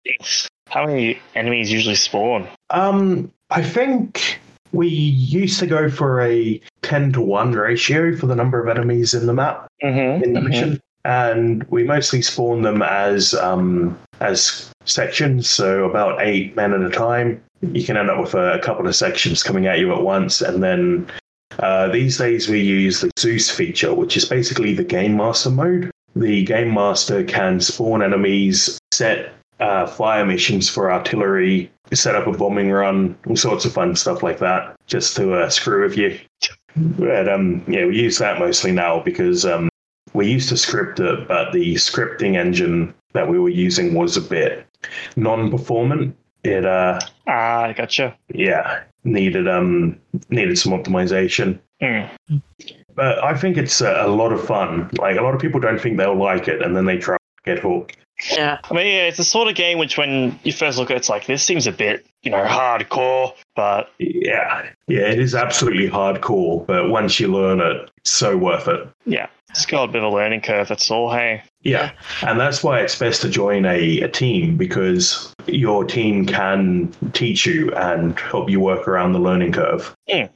How 0.68 0.84
many 0.84 1.18
enemies 1.34 1.72
usually 1.72 1.94
spawn? 1.94 2.46
Um, 2.68 3.32
I 3.48 3.62
think 3.62 4.38
we 4.72 4.88
used 4.88 5.58
to 5.60 5.66
go 5.66 5.88
for 5.88 6.20
a 6.20 6.60
ten 6.82 7.10
to 7.14 7.22
one 7.22 7.52
ratio 7.52 8.14
for 8.14 8.26
the 8.26 8.34
number 8.36 8.62
of 8.62 8.68
enemies 8.68 9.14
in 9.14 9.26
the 9.26 9.32
map 9.32 9.66
Mm-hmm. 9.82 10.24
in 10.24 10.32
the 10.34 10.40
mission, 10.42 10.80
and 11.08 11.64
we 11.70 11.84
mostly 11.84 12.20
spawn 12.20 12.60
them 12.60 12.82
as 12.82 13.32
um 13.34 13.98
as 14.20 14.70
sections, 14.84 15.48
so 15.48 15.84
about 15.84 16.20
eight 16.20 16.54
men 16.54 16.74
at 16.74 16.82
a 16.82 16.90
time. 16.90 17.42
You 17.62 17.82
can 17.82 17.96
end 17.96 18.10
up 18.10 18.20
with 18.20 18.34
a, 18.34 18.54
a 18.54 18.58
couple 18.58 18.86
of 18.86 18.94
sections 18.94 19.42
coming 19.42 19.66
at 19.66 19.78
you 19.78 19.92
at 19.92 20.02
once, 20.02 20.42
and 20.42 20.62
then 20.62 21.06
uh, 21.60 21.88
these 21.88 22.18
days 22.18 22.48
we 22.48 22.60
use 22.60 23.00
the 23.00 23.10
Zeus 23.18 23.50
feature, 23.50 23.94
which 23.94 24.16
is 24.16 24.26
basically 24.26 24.74
the 24.74 24.84
Game 24.84 25.16
Master 25.16 25.50
mode. 25.50 25.90
The 26.14 26.44
Game 26.44 26.74
Master 26.74 27.24
can 27.24 27.60
spawn 27.60 28.02
enemies, 28.02 28.78
set 28.92 29.32
uh, 29.60 29.86
fire 29.86 30.26
missions 30.26 30.68
for 30.68 30.92
artillery, 30.92 31.70
set 31.92 32.16
up 32.16 32.26
a 32.26 32.32
bombing 32.32 32.70
run, 32.70 33.16
all 33.26 33.36
sorts 33.36 33.64
of 33.64 33.72
fun 33.72 33.96
stuff 33.96 34.22
like 34.22 34.38
that, 34.40 34.76
just 34.86 35.16
to 35.16 35.32
uh, 35.32 35.48
screw 35.48 35.84
with 35.84 35.96
you. 35.96 36.18
But 36.76 37.28
um, 37.28 37.64
yeah, 37.66 37.86
we 37.86 37.98
use 37.98 38.18
that 38.18 38.38
mostly 38.38 38.72
now 38.72 39.00
because 39.00 39.44
um, 39.46 39.68
we 40.18 40.26
used 40.30 40.48
to 40.50 40.56
script 40.56 41.00
it, 41.00 41.28
but 41.28 41.52
the 41.52 41.74
scripting 41.76 42.36
engine 42.36 42.92
that 43.14 43.28
we 43.28 43.38
were 43.38 43.48
using 43.66 43.94
was 43.94 44.16
a 44.16 44.20
bit 44.20 44.66
non-performant. 45.16 46.16
It 46.44 46.64
uh, 46.64 47.00
Ah, 47.26 47.62
I 47.64 47.72
gotcha. 47.72 48.16
yeah, 48.34 48.82
needed 49.04 49.48
um 49.48 49.98
needed 50.30 50.58
some 50.58 50.72
optimization. 50.72 51.58
Mm. 51.82 52.08
But 52.94 53.22
I 53.22 53.34
think 53.34 53.56
it's 53.56 53.80
a, 53.80 54.06
a 54.06 54.08
lot 54.08 54.32
of 54.32 54.44
fun. 54.44 54.90
Like 54.98 55.16
a 55.16 55.22
lot 55.22 55.34
of 55.34 55.40
people 55.40 55.60
don't 55.60 55.80
think 55.80 55.96
they'll 55.96 56.14
like 56.16 56.48
it, 56.48 56.62
and 56.62 56.76
then 56.76 56.84
they 56.84 56.96
try 56.98 57.16
to 57.16 57.42
get 57.44 57.58
hooked. 57.60 57.96
Yeah. 58.32 58.58
I 58.68 58.74
mean, 58.74 58.86
yeah, 58.86 59.06
it's 59.06 59.16
the 59.18 59.24
sort 59.24 59.46
of 59.48 59.54
game 59.54 59.78
which, 59.78 59.96
when 59.96 60.38
you 60.42 60.52
first 60.52 60.76
look 60.76 60.90
at 60.90 60.94
it, 60.94 60.98
it's 60.98 61.08
like, 61.08 61.26
this 61.26 61.40
seems 61.44 61.68
a 61.68 61.72
bit, 61.72 62.04
you 62.24 62.32
know, 62.32 62.44
hardcore, 62.44 63.32
but 63.54 63.92
Yeah, 64.00 64.68
yeah, 64.88 65.06
it 65.06 65.20
is 65.20 65.36
absolutely 65.36 65.88
hardcore. 65.88 66.66
But 66.66 66.88
once 66.90 67.20
you 67.20 67.28
learn 67.28 67.60
it, 67.60 67.88
it's 67.98 68.10
so 68.10 68.36
worth 68.36 68.66
it. 68.66 68.88
yeah, 69.06 69.28
it's 69.50 69.66
got 69.66 69.88
a 69.88 69.92
bit 69.92 70.02
of 70.02 70.12
a 70.12 70.14
learning 70.14 70.40
curve, 70.42 70.68
that's 70.68 70.90
all, 70.90 71.10
hey. 71.12 71.42
Yeah, 71.62 71.92
and 72.22 72.38
that's 72.38 72.62
why 72.62 72.80
it's 72.80 72.98
best 72.98 73.22
to 73.22 73.28
join 73.28 73.64
a, 73.66 74.00
a 74.00 74.08
team 74.08 74.56
because 74.56 75.34
your 75.46 75.84
team 75.84 76.24
can 76.26 76.92
teach 77.12 77.46
you 77.46 77.72
and 77.74 78.18
help 78.18 78.48
you 78.50 78.60
work 78.60 78.86
around 78.86 79.12
the 79.12 79.18
learning 79.18 79.52
curve. 79.52 79.94
Yeah. 80.06 80.28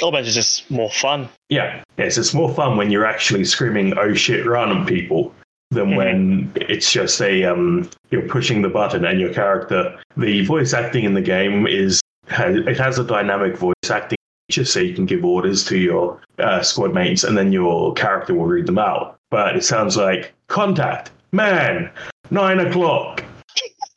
Elbet 0.00 0.22
is 0.22 0.34
just 0.34 0.70
more 0.70 0.90
fun. 0.90 1.28
Yeah, 1.48 1.82
yes, 1.96 2.18
it's 2.18 2.34
more 2.34 2.52
fun 2.52 2.76
when 2.76 2.90
you're 2.90 3.06
actually 3.06 3.44
screaming 3.44 3.96
"Oh 3.96 4.12
shit, 4.12 4.44
run!" 4.44 4.76
at 4.76 4.86
people 4.86 5.34
than 5.70 5.90
Mhm. 5.92 5.96
when 5.96 6.52
it's 6.56 6.92
just 6.92 7.20
a 7.22 7.44
um 7.44 7.88
you're 8.10 8.28
pushing 8.28 8.60
the 8.62 8.68
button 8.68 9.04
and 9.06 9.18
your 9.20 9.32
character. 9.32 9.98
The 10.18 10.44
voice 10.44 10.74
acting 10.74 11.04
in 11.04 11.14
the 11.14 11.22
game 11.22 11.66
is 11.66 12.00
it 12.28 12.76
has 12.76 12.98
a 12.98 13.04
dynamic 13.04 13.56
voice 13.56 13.74
acting 13.90 14.18
so 14.50 14.80
you 14.80 14.94
can 14.94 15.06
give 15.06 15.24
orders 15.24 15.64
to 15.66 15.78
your 15.78 16.20
uh, 16.38 16.62
squad 16.62 16.94
mates, 16.94 17.24
and 17.24 17.36
then 17.36 17.52
your 17.52 17.92
character 17.94 18.34
will 18.34 18.46
read 18.46 18.66
them 18.66 18.78
out. 18.78 19.18
But 19.30 19.56
it 19.56 19.64
sounds 19.64 19.96
like 19.96 20.32
contact 20.48 21.10
man 21.32 21.90
nine 22.30 22.60
o'clock 22.60 23.24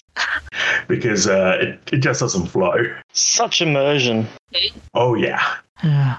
because 0.88 1.27
uh, 1.27 1.57
it, 1.60 1.79
it 1.93 1.97
just 1.97 2.21
doesn't 2.21 2.47
flow. 2.47 2.75
Such 3.13 3.62
immersion. 3.62 4.27
Oh 4.93 5.15
yeah. 5.15 5.55
Yeah. 5.83 6.17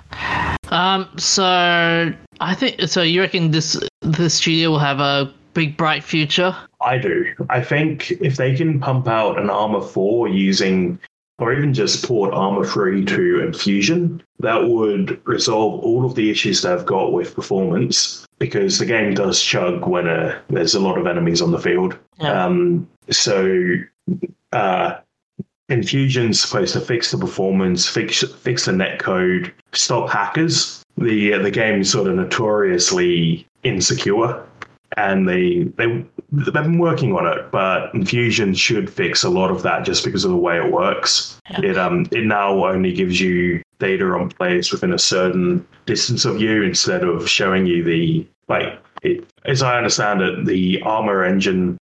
Um. 0.68 1.08
So 1.16 2.12
I 2.40 2.54
think 2.54 2.82
so. 2.88 3.02
You 3.02 3.22
reckon 3.22 3.50
this 3.50 3.80
this 4.02 4.34
studio 4.34 4.70
will 4.70 4.78
have 4.78 5.00
a 5.00 5.32
big 5.54 5.76
bright 5.76 6.04
future? 6.04 6.54
I 6.80 6.98
do. 6.98 7.34
I 7.50 7.62
think 7.62 8.12
if 8.12 8.36
they 8.36 8.54
can 8.54 8.78
pump 8.78 9.08
out 9.08 9.40
an 9.40 9.50
Arma 9.50 9.82
4 9.82 10.28
using, 10.28 11.00
or 11.38 11.52
even 11.52 11.72
just 11.72 12.04
port 12.04 12.34
Arma 12.34 12.64
3 12.66 13.04
to 13.04 13.40
Enfusion, 13.40 14.20
that 14.40 14.68
would 14.68 15.20
resolve 15.26 15.80
all 15.80 16.04
of 16.04 16.14
the 16.14 16.30
issues 16.30 16.62
they've 16.62 16.84
got 16.84 17.12
with 17.12 17.34
performance 17.34 18.26
because 18.38 18.78
the 18.78 18.86
game 18.86 19.14
does 19.14 19.40
chug 19.40 19.86
when 19.86 20.08
uh, 20.08 20.38
there's 20.48 20.74
a 20.74 20.80
lot 20.80 20.98
of 20.98 21.06
enemies 21.06 21.40
on 21.40 21.52
the 21.52 21.58
field. 21.58 21.96
Yeah. 22.20 22.44
Um, 22.44 22.88
so, 23.10 23.74
uh, 24.52 24.94
Enfusion's 25.70 26.40
supposed 26.40 26.72
to 26.72 26.80
fix 26.80 27.10
the 27.10 27.18
performance, 27.18 27.86
fix 27.86 28.22
fix 28.22 28.64
the 28.64 28.72
netcode, 28.72 29.52
stop 29.72 30.08
hackers. 30.08 30.82
The 30.96 31.34
uh, 31.34 31.42
the 31.42 31.50
game's 31.50 31.90
sort 31.90 32.08
of 32.08 32.16
notoriously 32.16 33.46
insecure, 33.64 34.42
and 34.96 35.28
they 35.28 35.64
they 35.76 36.04
they've 36.32 36.52
been 36.52 36.78
working 36.78 37.14
on 37.14 37.26
it. 37.26 37.50
But 37.50 37.92
Enfusion 37.94 38.54
should 38.56 38.88
fix 38.90 39.22
a 39.24 39.28
lot 39.30 39.50
of 39.50 39.62
that 39.62 39.84
just 39.84 40.04
because 40.04 40.24
of 40.24 40.30
the 40.30 40.36
way 40.36 40.56
it 40.58 40.72
works. 40.72 41.38
Yeah. 41.50 41.60
It 41.62 41.78
um 41.78 42.06
it 42.10 42.24
now 42.24 42.64
only 42.66 42.92
gives 42.92 43.20
you 43.20 43.62
data 43.78 44.04
on 44.06 44.30
players 44.30 44.72
within 44.72 44.92
a 44.92 44.98
certain 44.98 45.66
distance 45.86 46.24
of 46.24 46.40
you 46.40 46.62
instead 46.62 47.04
of 47.04 47.28
showing 47.28 47.66
you 47.66 47.84
the 47.84 48.26
like. 48.48 48.78
It, 49.02 49.24
as 49.44 49.62
I 49.62 49.76
understand 49.76 50.20
it, 50.22 50.44
the 50.44 50.82
Arma 50.82 51.24
engine 51.24 51.78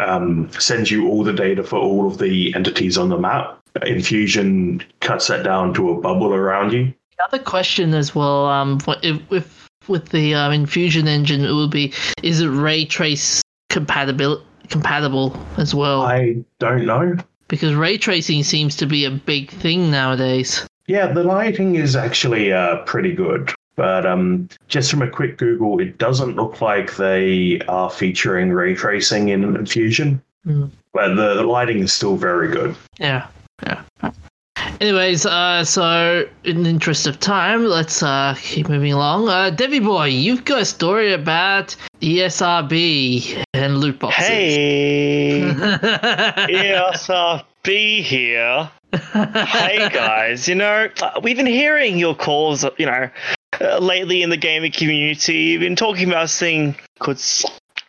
um, 0.00 0.50
sends 0.50 0.90
you 0.90 1.06
all 1.08 1.22
the 1.22 1.32
data 1.32 1.62
for 1.62 1.78
all 1.78 2.08
of 2.08 2.18
the 2.18 2.52
entities 2.56 2.98
on 2.98 3.10
the 3.10 3.16
map. 3.16 3.60
Enfusion 3.86 4.82
cuts 5.00 5.28
that 5.28 5.44
down 5.44 5.72
to 5.74 5.90
a 5.90 6.00
bubble 6.00 6.34
around 6.34 6.72
you. 6.72 6.92
The 7.16 7.24
other 7.24 7.38
question 7.38 7.94
as 7.94 8.12
well. 8.12 8.46
Um. 8.46 8.80
what- 8.80 9.04
If 9.04 9.67
with 9.88 10.08
the 10.10 10.34
um, 10.34 10.52
Enfusion 10.52 11.06
engine, 11.08 11.44
it 11.44 11.50
will 11.52 11.68
be 11.68 11.92
is 12.22 12.40
it 12.40 12.48
ray 12.48 12.84
trace 12.84 13.42
compatible 13.70 14.42
compatible 14.68 15.36
as 15.56 15.74
well? 15.74 16.02
I 16.02 16.44
don't 16.58 16.84
know. 16.86 17.16
because 17.48 17.74
ray 17.74 17.96
tracing 17.98 18.42
seems 18.42 18.76
to 18.76 18.86
be 18.86 19.04
a 19.04 19.10
big 19.10 19.50
thing 19.50 19.90
nowadays. 19.90 20.66
Yeah, 20.86 21.06
the 21.08 21.24
lighting 21.24 21.74
is 21.74 21.96
actually 21.96 22.52
uh, 22.52 22.76
pretty 22.84 23.12
good. 23.12 23.52
But 23.76 24.06
um, 24.06 24.48
just 24.66 24.90
from 24.90 25.02
a 25.02 25.08
quick 25.08 25.38
Google, 25.38 25.78
it 25.78 25.98
doesn't 25.98 26.34
look 26.34 26.60
like 26.60 26.96
they 26.96 27.60
are 27.68 27.88
featuring 27.88 28.52
ray 28.52 28.74
tracing 28.74 29.28
in 29.28 29.42
Enfusion. 29.54 30.20
Mm. 30.46 30.70
But 30.92 31.14
the, 31.14 31.34
the 31.34 31.44
lighting 31.44 31.78
is 31.80 31.92
still 31.92 32.16
very 32.16 32.48
good. 32.48 32.74
Yeah. 32.98 33.28
Yeah. 33.62 33.82
Anyways, 34.80 35.26
uh, 35.26 35.64
so 35.64 36.28
in 36.44 36.62
the 36.62 36.70
interest 36.70 37.08
of 37.08 37.18
time, 37.18 37.64
let's 37.64 38.00
uh, 38.00 38.36
keep 38.40 38.68
moving 38.68 38.92
along. 38.92 39.28
Uh, 39.28 39.50
Debbie 39.50 39.80
boy, 39.80 40.04
you've 40.04 40.44
got 40.44 40.62
a 40.62 40.64
story 40.64 41.12
about 41.12 41.74
ESRB 42.00 43.44
and 43.54 43.78
loot 43.78 43.98
boxes. 43.98 44.24
Hey, 44.24 45.40
ESRB 46.48 48.02
here. 48.02 48.70
Hey 48.92 49.88
guys, 49.92 50.48
you 50.48 50.54
know, 50.54 50.88
uh, 51.02 51.20
we've 51.24 51.36
been 51.36 51.46
hearing 51.46 51.98
your 51.98 52.14
calls, 52.14 52.64
you 52.78 52.86
know, 52.86 53.10
uh, 53.60 53.78
lately 53.78 54.22
in 54.22 54.30
the 54.30 54.36
gaming 54.36 54.70
community. 54.70 55.34
You've 55.34 55.60
been 55.60 55.76
talking 55.76 56.08
about 56.08 56.22
this 56.22 56.38
thing 56.38 56.76
called, 57.00 57.20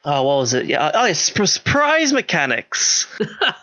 oh, 0.05 0.23
what 0.23 0.37
was 0.37 0.53
it? 0.55 0.65
Yeah, 0.65 0.89
oh, 0.95 1.05
it's 1.05 1.19
surprise 1.51 2.13
mechanics. 2.13 3.05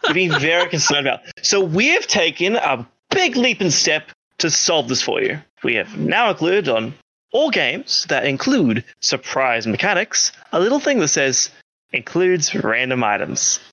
You've 0.05 0.15
been 0.15 0.39
very 0.39 0.69
concerned 0.71 1.09
about. 1.09 1.21
So 1.43 1.61
we 1.61 1.89
have 1.89 2.07
taken 2.07 2.55
a 2.55 2.87
big 3.17 3.37
leap 3.37 3.61
and 3.61 3.73
step 3.73 4.11
to 4.39 4.51
solve 4.51 4.89
this 4.89 5.03
for 5.03 5.23
you. 5.23 5.39
We 5.65 5.75
have 5.75 5.97
now 5.99 6.29
included 6.31 6.69
on 6.69 6.95
all 7.33 7.51
games 7.51 8.07
that 8.11 8.27
include 8.27 8.85
surprise 9.01 9.67
mechanics 9.67 10.33
a 10.53 10.61
little 10.61 10.79
thing 10.81 11.01
that 11.01 11.09
says 11.09 11.51
includes 11.93 12.55
random 12.55 13.03
items. 13.03 13.61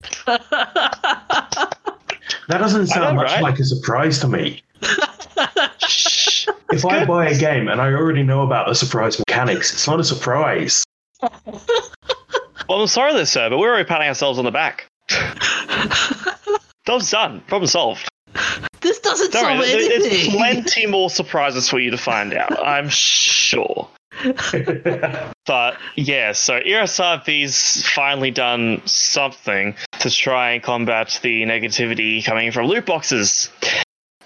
That 2.50 2.58
doesn't 2.58 2.88
sound 2.88 3.16
know, 3.16 3.24
much 3.24 3.32
right? 3.32 3.42
like 3.42 3.60
a 3.60 3.64
surprise 3.64 4.20
to 4.20 4.28
me. 4.28 4.62
Shh. 5.88 6.48
If 6.72 6.86
I 6.86 7.00
good. 7.00 7.08
buy 7.08 7.28
a 7.28 7.38
game 7.38 7.70
and 7.70 7.80
I 7.80 7.94
already 7.94 8.24
know 8.24 8.42
about 8.42 8.68
the 8.68 8.76
surprise 8.76 9.18
mechanics, 9.18 9.72
it's 9.72 9.88
not 9.88 10.00
a 10.00 10.04
surprise. 10.04 10.84
Well, 12.70 12.82
I'm 12.82 12.88
sorry 12.88 13.14
there, 13.14 13.26
sir, 13.26 13.50
but 13.50 13.60
we're 13.60 13.70
already 13.70 13.84
patting 13.88 14.08
ourselves 14.08 14.40
on 14.40 14.46
the 14.46 14.52
back. 14.52 14.88
Job's 16.88 17.12
done. 17.12 17.42
Problem 17.42 17.68
solved. 17.68 18.08
This 18.84 19.00
doesn't 19.00 19.32
Don't 19.32 19.42
solve 19.44 19.60
worry, 19.60 19.88
there- 19.88 20.00
there's 20.00 20.28
plenty 20.30 20.86
more 20.86 21.10
surprises 21.10 21.70
for 21.70 21.80
you 21.80 21.92
to 21.92 21.98
find 21.98 22.34
out. 22.34 22.52
I'm 22.66 22.90
sure. 22.90 23.88
But 25.46 25.78
yeah, 25.96 26.32
so 26.32 26.60
ESRB's 26.62 27.86
finally 27.90 28.32
done 28.32 28.82
something 28.86 29.76
to 30.00 30.10
try 30.10 30.52
and 30.52 30.64
combat 30.64 31.20
the 31.22 31.44
negativity 31.44 32.24
coming 32.24 32.52
from 32.52 32.68
loot 32.68 32.86
boxes. 32.86 33.50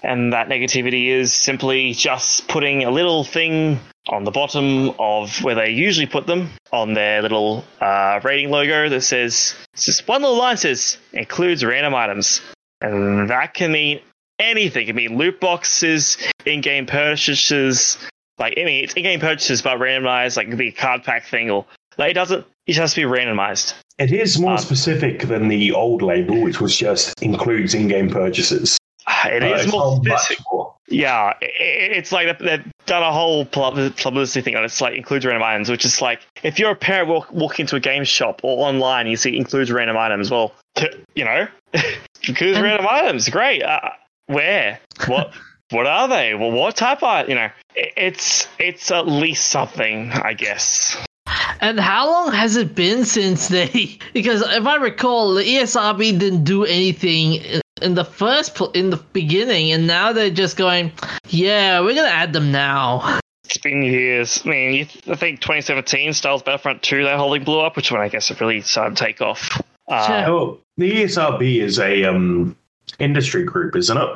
and 0.04 0.32
that 0.32 0.48
negativity 0.48 1.08
is 1.08 1.32
simply 1.32 1.92
just 1.92 2.46
putting 2.46 2.84
a 2.84 2.90
little 2.90 3.24
thing 3.24 3.80
on 4.10 4.22
the 4.22 4.30
bottom 4.30 4.90
of 5.00 5.42
where 5.42 5.56
they 5.56 5.70
usually 5.70 6.06
put 6.06 6.26
them 6.28 6.50
on 6.72 6.94
their 6.94 7.20
little 7.20 7.64
uh, 7.80 8.20
rating 8.22 8.50
logo 8.50 8.88
that 8.88 9.00
says 9.00 9.56
it's 9.74 9.84
just 9.86 10.06
one 10.06 10.22
little 10.22 10.38
line 10.38 10.56
says 10.56 10.98
includes 11.12 11.64
random 11.64 11.94
items, 11.96 12.40
and 12.80 13.28
that 13.28 13.54
can 13.54 13.72
mean 13.72 14.00
anything. 14.38 14.84
It 14.84 14.86
can 14.86 14.96
mean 14.96 15.16
loot 15.16 15.40
boxes, 15.40 16.16
in-game 16.46 16.86
purchases, 16.86 17.98
like 18.38 18.54
I 18.58 18.64
mean 18.64 18.84
it's 18.84 18.94
in-game 18.94 19.20
purchases 19.20 19.62
but 19.62 19.78
randomized, 19.78 20.36
like 20.36 20.46
it 20.46 20.50
could 20.50 20.58
be 20.58 20.68
a 20.68 20.72
card 20.72 21.02
pack 21.04 21.24
thing 21.26 21.50
or 21.50 21.64
like 21.98 22.10
it 22.12 22.14
doesn't. 22.14 22.46
It 22.66 22.76
has 22.76 22.94
to 22.94 23.00
be 23.00 23.06
randomized. 23.16 23.74
It 23.98 24.12
is 24.12 24.38
more 24.38 24.52
Um, 24.52 24.58
specific 24.58 25.22
than 25.22 25.48
the 25.48 25.72
old 25.72 26.02
label, 26.02 26.40
which 26.42 26.60
was 26.60 26.76
just 26.76 27.20
includes 27.22 27.74
in-game 27.74 28.10
purchases. 28.10 28.78
It 29.24 29.42
Uh, 29.42 29.46
is 29.56 29.72
more 29.72 29.96
specific. 30.04 30.44
more. 30.52 30.74
Yeah, 30.86 31.14
i- 31.16 31.34
i- 31.42 31.92
it's 31.98 32.12
like 32.12 32.38
they've- 32.38 32.62
done 32.86 33.02
a 33.02 33.12
whole 33.12 33.44
pub- 33.44 33.96
publicity 33.96 34.40
thing 34.42 34.56
on 34.56 34.62
it. 34.62 34.66
It's 34.66 34.80
like 34.80 34.94
includes 34.96 35.26
random 35.26 35.42
items, 35.42 35.68
which 35.70 35.84
is 35.84 36.00
like 36.00 36.20
if 36.42 36.58
you're 36.58 36.70
a 36.70 36.74
parent 36.76 37.08
walk, 37.08 37.30
walk 37.32 37.58
into 37.60 37.76
a 37.76 37.80
game 37.80 38.04
shop 38.04 38.40
or 38.42 38.66
online, 38.66 39.06
you 39.06 39.16
see 39.16 39.36
includes 39.36 39.70
random 39.72 39.96
items. 39.98 40.30
Well, 40.30 40.54
you 41.14 41.24
know, 41.24 41.48
includes 42.28 42.56
And- 42.56 42.62
random 42.64 42.86
items. 42.88 43.28
Great. 43.28 43.62
Uh, 43.62 43.80
where? 44.28 44.78
What? 45.06 45.32
what 45.70 45.86
are 45.86 46.08
they? 46.08 46.34
Well, 46.34 46.52
what 46.52 46.76
type 46.76 47.02
are 47.02 47.26
You 47.26 47.34
know, 47.34 47.50
it's 47.74 48.46
it's 48.58 48.90
at 48.90 49.06
least 49.08 49.48
something, 49.50 50.10
I 50.12 50.32
guess. 50.34 50.96
And 51.60 51.78
how 51.78 52.08
long 52.10 52.32
has 52.32 52.56
it 52.56 52.74
been 52.74 53.04
since 53.04 53.48
they? 53.48 53.98
Because 54.14 54.42
if 54.42 54.66
I 54.66 54.76
recall, 54.76 55.34
the 55.34 55.42
ESRB 55.44 56.18
didn't 56.18 56.44
do 56.44 56.64
anything 56.64 57.34
in- 57.34 57.60
in 57.82 57.94
the 57.94 58.04
first 58.04 58.60
in 58.74 58.90
the 58.90 58.96
beginning, 59.12 59.70
and 59.70 59.86
now 59.86 60.12
they're 60.12 60.30
just 60.30 60.56
going, 60.56 60.90
"Yeah, 61.28 61.80
we're 61.80 61.94
gonna 61.94 62.08
add 62.08 62.32
them 62.32 62.50
now." 62.50 63.20
It's 63.44 63.58
been 63.58 63.82
years. 63.82 64.42
I 64.44 64.48
mean, 64.48 64.74
you 64.74 64.84
th- 64.84 65.08
I 65.08 65.14
think 65.14 65.40
2017 65.40 66.12
Star 66.12 66.32
Wars 66.32 66.42
Battlefront 66.42 66.82
2 66.82 67.04
that 67.04 67.16
whole 67.18 67.32
thing 67.32 67.44
blew 67.44 67.60
up, 67.60 67.76
which 67.76 67.92
one 67.92 68.00
I 68.00 68.08
guess 68.08 68.30
it 68.32 68.40
really 68.40 68.60
started 68.62 68.96
to 68.96 69.04
take 69.04 69.20
off. 69.22 69.60
Uh, 69.88 70.06
Sure. 70.06 70.34
Oh, 70.34 70.60
the 70.76 70.90
ESRB 71.04 71.60
is 71.60 71.78
a 71.78 72.04
um, 72.04 72.56
industry 72.98 73.44
group, 73.44 73.76
isn't 73.76 73.96
it? 73.96 74.08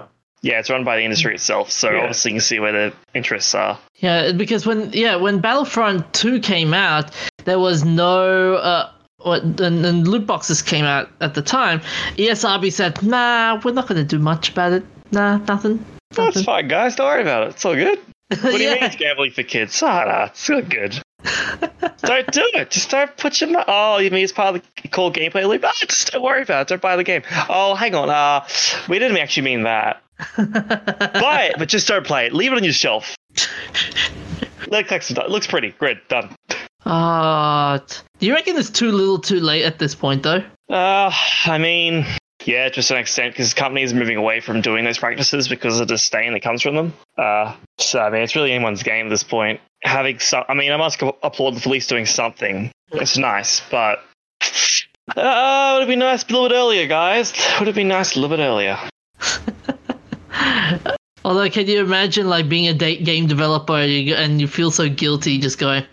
Yeah, 0.42 0.58
it's 0.58 0.68
run 0.70 0.82
by 0.82 0.96
the 0.96 1.02
industry 1.04 1.34
itself, 1.34 1.70
so 1.70 1.90
Yeah. 1.90 1.98
obviously 2.00 2.32
you 2.32 2.36
can 2.36 2.40
see 2.40 2.58
where 2.58 2.72
the 2.72 2.92
interests 3.14 3.54
are. 3.54 3.78
Yeah, 3.96 4.32
because 4.32 4.66
when 4.66 4.90
yeah 4.92 5.14
when 5.16 5.38
Battlefront 5.40 6.12
Two 6.12 6.40
came 6.40 6.74
out, 6.74 7.10
there 7.44 7.58
was 7.58 7.84
no 7.84 8.54
uh. 8.56 8.90
And, 9.24 9.60
and 9.60 10.08
loot 10.08 10.26
boxes 10.26 10.62
came 10.62 10.84
out 10.84 11.08
at 11.20 11.34
the 11.34 11.42
time. 11.42 11.80
ESRB 12.16 12.72
said, 12.72 13.00
"Nah, 13.04 13.60
we're 13.64 13.70
not 13.70 13.86
gonna 13.86 14.02
do 14.02 14.18
much 14.18 14.48
about 14.48 14.72
it. 14.72 14.82
Nah, 15.12 15.36
nothing." 15.46 15.84
That's 16.10 16.34
nothing." 16.34 16.42
fine, 16.42 16.66
guys. 16.66 16.96
Don't 16.96 17.06
worry 17.06 17.22
about 17.22 17.44
it. 17.44 17.50
It's 17.50 17.64
all 17.64 17.76
good. 17.76 18.00
What 18.30 18.40
do 18.42 18.58
you 18.58 18.68
Yeah. 18.70 18.74
mean 18.74 18.82
it's 18.82 18.96
gambling 18.96 19.30
for 19.30 19.44
kids? 19.44 19.80
Ah, 19.80 20.04
nah, 20.06 20.24
it's 20.24 20.50
all 20.50 20.60
good. 20.62 20.98
Don't 22.02 22.30
do 22.32 22.50
it. 22.54 22.70
Just 22.70 22.90
don't 22.90 23.16
put 23.16 23.40
your. 23.40 23.64
Oh, 23.68 23.98
you 23.98 24.10
mean 24.10 24.24
it's 24.24 24.32
part 24.32 24.56
of 24.56 24.62
the 24.82 24.88
core 24.88 25.12
gameplay 25.12 25.46
loop? 25.48 25.64
Ah, 25.64 25.72
just 25.80 26.12
don't 26.12 26.22
worry 26.22 26.42
about 26.42 26.62
it. 26.62 26.68
Don't 26.68 26.82
buy 26.82 26.96
the 26.96 27.04
game. 27.04 27.22
Oh, 27.48 27.74
hang 27.74 27.94
on. 27.94 28.10
Uh, 28.10 28.46
we 28.88 28.98
didn't 28.98 29.16
actually 29.18 29.44
mean 29.44 29.62
that. 29.64 30.02
buy 30.36 31.50
it, 31.52 31.56
but 31.58 31.68
just 31.68 31.88
don't 31.88 32.06
play 32.06 32.26
it. 32.26 32.32
Leave 32.32 32.52
it 32.52 32.56
on 32.56 32.64
your 32.64 32.72
shelf. 32.72 33.16
Let 34.68 34.90
it 34.90 35.10
It 35.10 35.30
looks 35.30 35.46
pretty. 35.46 35.70
Great. 35.72 36.08
Done. 36.08 36.34
Ah, 36.84 37.80
t- 37.86 37.98
do 38.18 38.26
you 38.26 38.34
reckon 38.34 38.56
it's 38.56 38.70
too 38.70 38.90
little, 38.90 39.18
too 39.18 39.40
late 39.40 39.64
at 39.64 39.78
this 39.78 39.94
point, 39.94 40.22
though? 40.22 40.42
Uh, 40.68 41.12
I 41.44 41.58
mean, 41.58 42.06
yeah, 42.44 42.68
to 42.68 42.94
an 42.94 43.00
extent, 43.00 43.32
because 43.32 43.54
companies 43.54 43.92
are 43.92 43.96
moving 43.96 44.16
away 44.16 44.40
from 44.40 44.60
doing 44.60 44.84
those 44.84 44.98
practices 44.98 45.48
because 45.48 45.80
of 45.80 45.88
the 45.88 45.94
disdain 45.94 46.32
that 46.32 46.40
comes 46.40 46.62
from 46.62 46.74
them. 46.74 46.92
Uh, 47.16 47.54
so 47.78 48.00
I 48.00 48.10
mean, 48.10 48.22
it's 48.22 48.34
really 48.36 48.52
anyone's 48.52 48.82
game 48.82 49.06
at 49.06 49.10
this 49.10 49.24
point. 49.24 49.60
Having 49.82 50.20
some, 50.20 50.44
I 50.48 50.54
mean, 50.54 50.72
I 50.72 50.76
must 50.76 51.00
applaud 51.00 51.56
the 51.56 51.60
police 51.60 51.86
doing 51.86 52.06
something. 52.06 52.70
It's 52.92 53.16
nice, 53.16 53.60
but 53.70 54.00
uh, 55.16 55.74
would 55.76 55.84
it 55.84 55.88
be 55.88 55.96
nice 55.96 56.24
a 56.24 56.26
little 56.26 56.48
bit 56.48 56.54
earlier, 56.54 56.86
guys? 56.86 57.32
Would 57.58 57.68
it 57.68 57.74
be 57.74 57.84
nice 57.84 58.16
a 58.16 58.20
little 58.20 58.36
bit 58.36 58.42
earlier? 58.42 58.78
Although, 61.24 61.50
can 61.50 61.66
you 61.68 61.80
imagine 61.80 62.28
like 62.28 62.48
being 62.48 62.68
a 62.68 62.74
da- 62.74 63.02
game 63.02 63.26
developer 63.26 63.74
and 63.74 63.92
you, 63.92 64.14
and 64.14 64.40
you 64.40 64.48
feel 64.48 64.70
so 64.70 64.88
guilty, 64.88 65.38
just 65.38 65.58
going, 65.58 65.84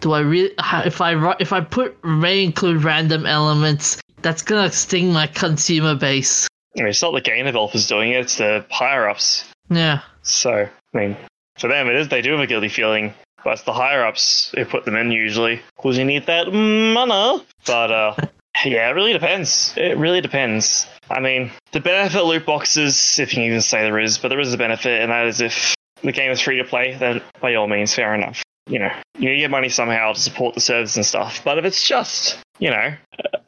"Do 0.00 0.12
I 0.12 0.20
really? 0.20 0.52
If 0.84 1.00
I 1.00 1.34
if 1.38 1.52
I 1.52 1.60
put 1.60 2.04
may 2.04 2.42
include 2.42 2.82
random 2.82 3.26
elements, 3.26 4.00
that's 4.22 4.42
gonna 4.42 4.70
sting 4.70 5.12
my 5.12 5.26
consumer 5.26 5.94
base." 5.94 6.48
I 6.76 6.80
mean, 6.80 6.88
it's 6.88 7.02
not 7.02 7.12
the 7.12 7.20
game 7.20 7.44
developers 7.46 7.86
doing 7.86 8.12
it; 8.12 8.20
it's 8.20 8.36
the 8.36 8.64
higher 8.70 9.08
ups. 9.08 9.44
Yeah, 9.68 10.00
So, 10.22 10.68
I 10.94 10.96
mean, 10.98 11.16
for 11.58 11.68
them, 11.68 11.88
it 11.88 11.96
is 11.96 12.08
they 12.08 12.22
do 12.22 12.32
have 12.32 12.40
a 12.40 12.46
guilty 12.46 12.68
feeling, 12.68 13.14
but 13.44 13.54
it's 13.54 13.62
the 13.62 13.72
higher 13.72 14.04
ups 14.04 14.52
who 14.54 14.64
put 14.64 14.84
them 14.84 14.96
in 14.96 15.12
usually 15.12 15.60
because 15.76 15.98
you 15.98 16.04
need 16.04 16.26
that 16.26 16.52
money. 16.52 17.44
But 17.66 17.90
uh, 17.90 18.14
yeah, 18.64 18.88
it 18.88 18.92
really 18.92 19.12
depends. 19.12 19.74
It 19.76 19.96
really 19.96 20.20
depends. 20.20 20.86
I 21.10 21.20
mean, 21.20 21.50
the 21.72 21.80
benefit 21.80 22.20
of 22.20 22.26
loot 22.26 22.46
boxes, 22.46 23.18
if 23.18 23.32
you 23.32 23.36
can 23.36 23.44
even 23.44 23.60
say 23.60 23.82
there 23.82 23.98
is, 23.98 24.18
but 24.18 24.28
there 24.28 24.40
is 24.40 24.52
a 24.52 24.58
benefit, 24.58 25.00
and 25.00 25.10
that 25.10 25.26
is 25.26 25.40
if 25.40 25.74
the 26.02 26.12
game 26.12 26.30
is 26.30 26.40
free 26.40 26.58
to 26.58 26.64
play, 26.64 26.94
then 26.94 27.22
by 27.40 27.54
all 27.54 27.66
means, 27.66 27.94
fair 27.94 28.14
enough. 28.14 28.42
You 28.66 28.78
know, 28.78 28.92
you 29.18 29.30
need 29.30 29.50
money 29.50 29.68
somehow 29.68 30.12
to 30.12 30.20
support 30.20 30.54
the 30.54 30.60
service 30.60 30.96
and 30.96 31.04
stuff. 31.04 31.42
But 31.44 31.58
if 31.58 31.64
it's 31.64 31.86
just, 31.86 32.38
you 32.58 32.70
know, 32.70 32.94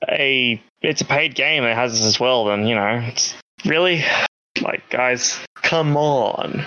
a 0.09 0.61
it's 0.83 1.00
a 1.00 1.05
paid 1.05 1.35
game 1.35 1.62
that 1.62 1.77
has 1.77 1.92
this 1.92 2.07
as 2.07 2.20
well, 2.20 2.44
then 2.46 2.66
you 2.66 2.74
know, 2.74 3.00
it's 3.05 3.35
really 3.64 4.05
like 4.61 4.88
guys, 4.90 5.38
come 5.57 5.96
on. 5.96 6.64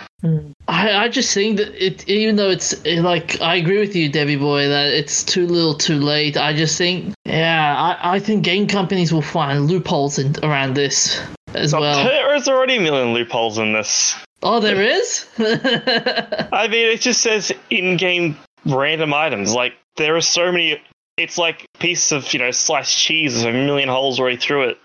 I 0.68 0.92
I 0.92 1.10
just 1.10 1.34
think 1.34 1.58
that 1.58 1.74
it 1.84 2.08
even 2.10 2.36
though 2.36 2.50
it's 2.50 2.74
eh, 2.86 3.02
like 3.02 3.40
I 3.42 3.56
agree 3.56 3.80
with 3.80 3.96
you, 3.96 4.10
Debbie 4.10 4.36
boy, 4.36 4.68
that 4.68 4.88
it's 4.88 5.24
too 5.24 5.48
little, 5.48 5.76
too 5.76 6.00
late. 6.00 6.38
I 6.38 6.54
just 6.54 6.78
think 6.78 7.14
yeah, 7.26 7.76
I 7.78 8.16
I 8.16 8.20
think 8.20 8.44
game 8.44 8.68
companies 8.68 9.14
will 9.14 9.22
find 9.22 9.68
loopholes 9.68 10.20
in, 10.20 10.36
around 10.44 10.74
this 10.76 11.22
as 11.54 11.74
well. 11.74 12.04
there 12.04 12.36
is 12.36 12.48
already 12.48 12.78
a 12.78 12.82
million 12.82 13.14
loopholes 13.14 13.58
in 13.58 13.74
this. 13.74 14.16
Oh, 14.50 14.62
there 14.62 14.82
is. 14.82 15.26
I 15.38 16.70
mean, 16.72 16.88
it 16.88 17.02
just 17.02 17.20
says 17.20 17.52
in-game 17.70 18.38
random 18.66 19.14
items. 19.14 19.54
Like 19.54 19.74
there 19.98 20.16
are 20.16 20.22
so 20.22 20.54
many. 20.54 20.82
It's 21.18 21.38
like 21.38 21.68
a 21.76 21.78
piece 21.80 22.14
of 22.14 22.32
you 22.34 22.40
know 22.40 22.52
sliced 22.52 22.98
cheese 22.98 23.36
with 23.36 23.44
a 23.44 23.52
million 23.52 23.90
holes 23.90 24.22
right 24.22 24.42
through 24.42 24.70
it. 24.70 24.80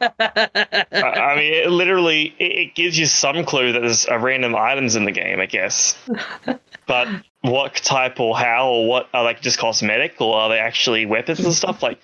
I, 0.00 0.86
I 0.92 1.36
mean, 1.36 1.52
it 1.52 1.70
literally 1.70 2.32
it, 2.38 2.52
it 2.52 2.74
gives 2.76 2.96
you 2.96 3.06
some 3.06 3.44
clue 3.44 3.72
that 3.72 3.80
there's 3.80 4.06
a 4.06 4.20
random 4.20 4.54
items 4.54 4.94
in 4.94 5.04
the 5.04 5.12
game, 5.12 5.40
I 5.40 5.46
guess. 5.46 5.96
But 6.86 7.08
what 7.42 7.74
type 7.76 8.18
or 8.18 8.36
how 8.36 8.68
or 8.68 8.88
what 8.88 9.08
are 9.14 9.24
they 9.24 9.40
just 9.40 9.58
cosmetic 9.58 10.20
or 10.20 10.36
are 10.36 10.48
they 10.48 10.58
actually 10.58 11.06
weapons 11.06 11.40
and 11.40 11.54
stuff? 11.54 11.82
Like 11.82 11.98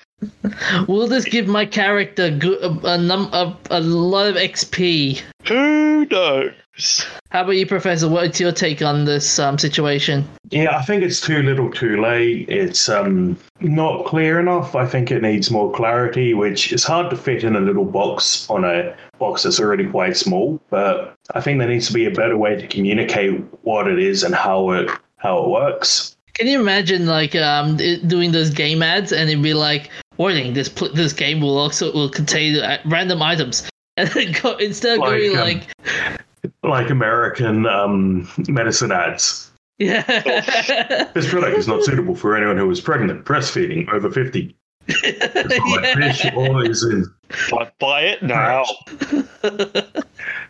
Will 0.89 1.07
this 1.07 1.25
give 1.25 1.47
my 1.47 1.65
character 1.65 2.31
good, 2.31 2.61
a, 2.63 2.95
a, 2.95 2.99
num, 2.99 3.33
a, 3.33 3.57
a 3.71 3.81
lot 3.81 4.27
of 4.27 4.37
XP? 4.37 5.23
who 5.47 6.07
knows? 6.07 7.07
How 7.31 7.43
about 7.43 7.53
you, 7.53 7.67
Professor? 7.67 8.09
What's 8.09 8.39
your 8.39 8.53
take 8.53 8.83
on 8.83 9.05
this 9.05 9.39
um, 9.39 9.59
situation? 9.59 10.29
Yeah, 10.51 10.77
I 10.77 10.83
think 10.83 11.03
it's 11.03 11.21
too 11.21 11.43
little, 11.43 11.71
too 11.71 12.01
late. 12.01 12.49
It's 12.49 12.89
um, 12.89 13.37
not 13.61 14.07
clear 14.07 14.39
enough. 14.39 14.77
I 14.77 14.87
think 14.87 15.11
it 15.11 15.23
needs 15.23 15.51
more 15.51 15.73
clarity, 15.73 16.35
which 16.35 16.73
is 16.73 16.85
hard 16.85 17.11
to 17.11 17.17
fit 17.17 17.43
in 17.43 17.57
a 17.57 17.61
little 17.61 17.85
box 17.85 18.49
on 18.49 18.65
a 18.65 18.97
box 19.19 19.43
that's 19.43 19.59
already 19.59 19.89
quite 19.89 20.17
small. 20.17 20.61
But 20.71 21.15
I 21.35 21.41
think 21.41 21.59
there 21.59 21.69
needs 21.69 21.89
to 21.89 21.93
be 21.93 22.07
a 22.07 22.13
better 22.13 22.37
way 22.37 22.57
to 22.57 22.67
communicate 22.69 23.41
what 23.63 23.89
it 23.89 23.99
is 23.99 24.23
and 24.23 24.35
how 24.35 24.71
it 24.71 24.89
how 25.17 25.43
it 25.43 25.49
works. 25.49 26.17
Can 26.35 26.47
you 26.47 26.61
imagine 26.61 27.07
like 27.07 27.35
um 27.35 27.81
it, 27.81 28.07
doing 28.07 28.31
those 28.31 28.51
game 28.51 28.83
ads 28.83 29.13
and 29.13 29.29
it'd 29.29 29.43
be 29.43 29.55
like, 29.55 29.91
warning, 30.19 30.53
this 30.53 30.69
pl- 30.69 30.93
this 30.93 31.13
game 31.13 31.41
will 31.41 31.57
also 31.57 31.93
will 31.93 32.11
contain 32.11 32.57
uh, 32.57 32.79
random 32.85 33.23
items, 33.23 33.69
and 33.97 34.09
then 34.11 34.35
go 34.43 34.57
instead 34.57 34.95
of 34.95 34.99
Like, 35.01 35.11
going 35.33 35.37
um, 35.37 35.45
like, 35.45 36.23
Like 36.63 36.91
American 36.91 37.67
um, 37.67 38.29
medicine 38.49 38.93
ads. 38.93 39.51
yeah, 39.79 40.03
This 41.15 41.29
product 41.31 41.57
is 41.57 41.67
not 41.69 41.85
suitable 41.85 42.15
for 42.15 42.37
anyone 42.37 42.57
who 42.59 42.71
is 42.71 42.81
pregnant, 42.81 43.25
breastfeeding, 43.25 43.89
over 43.93 44.11
50. 44.11 44.55
Like 44.89 45.85
fish 45.97 46.27
oil 46.35 46.67
is 46.67 46.83
in 46.83 47.05
But 47.51 47.75
buy 47.79 48.01
it 48.03 48.23
now. 48.23 48.65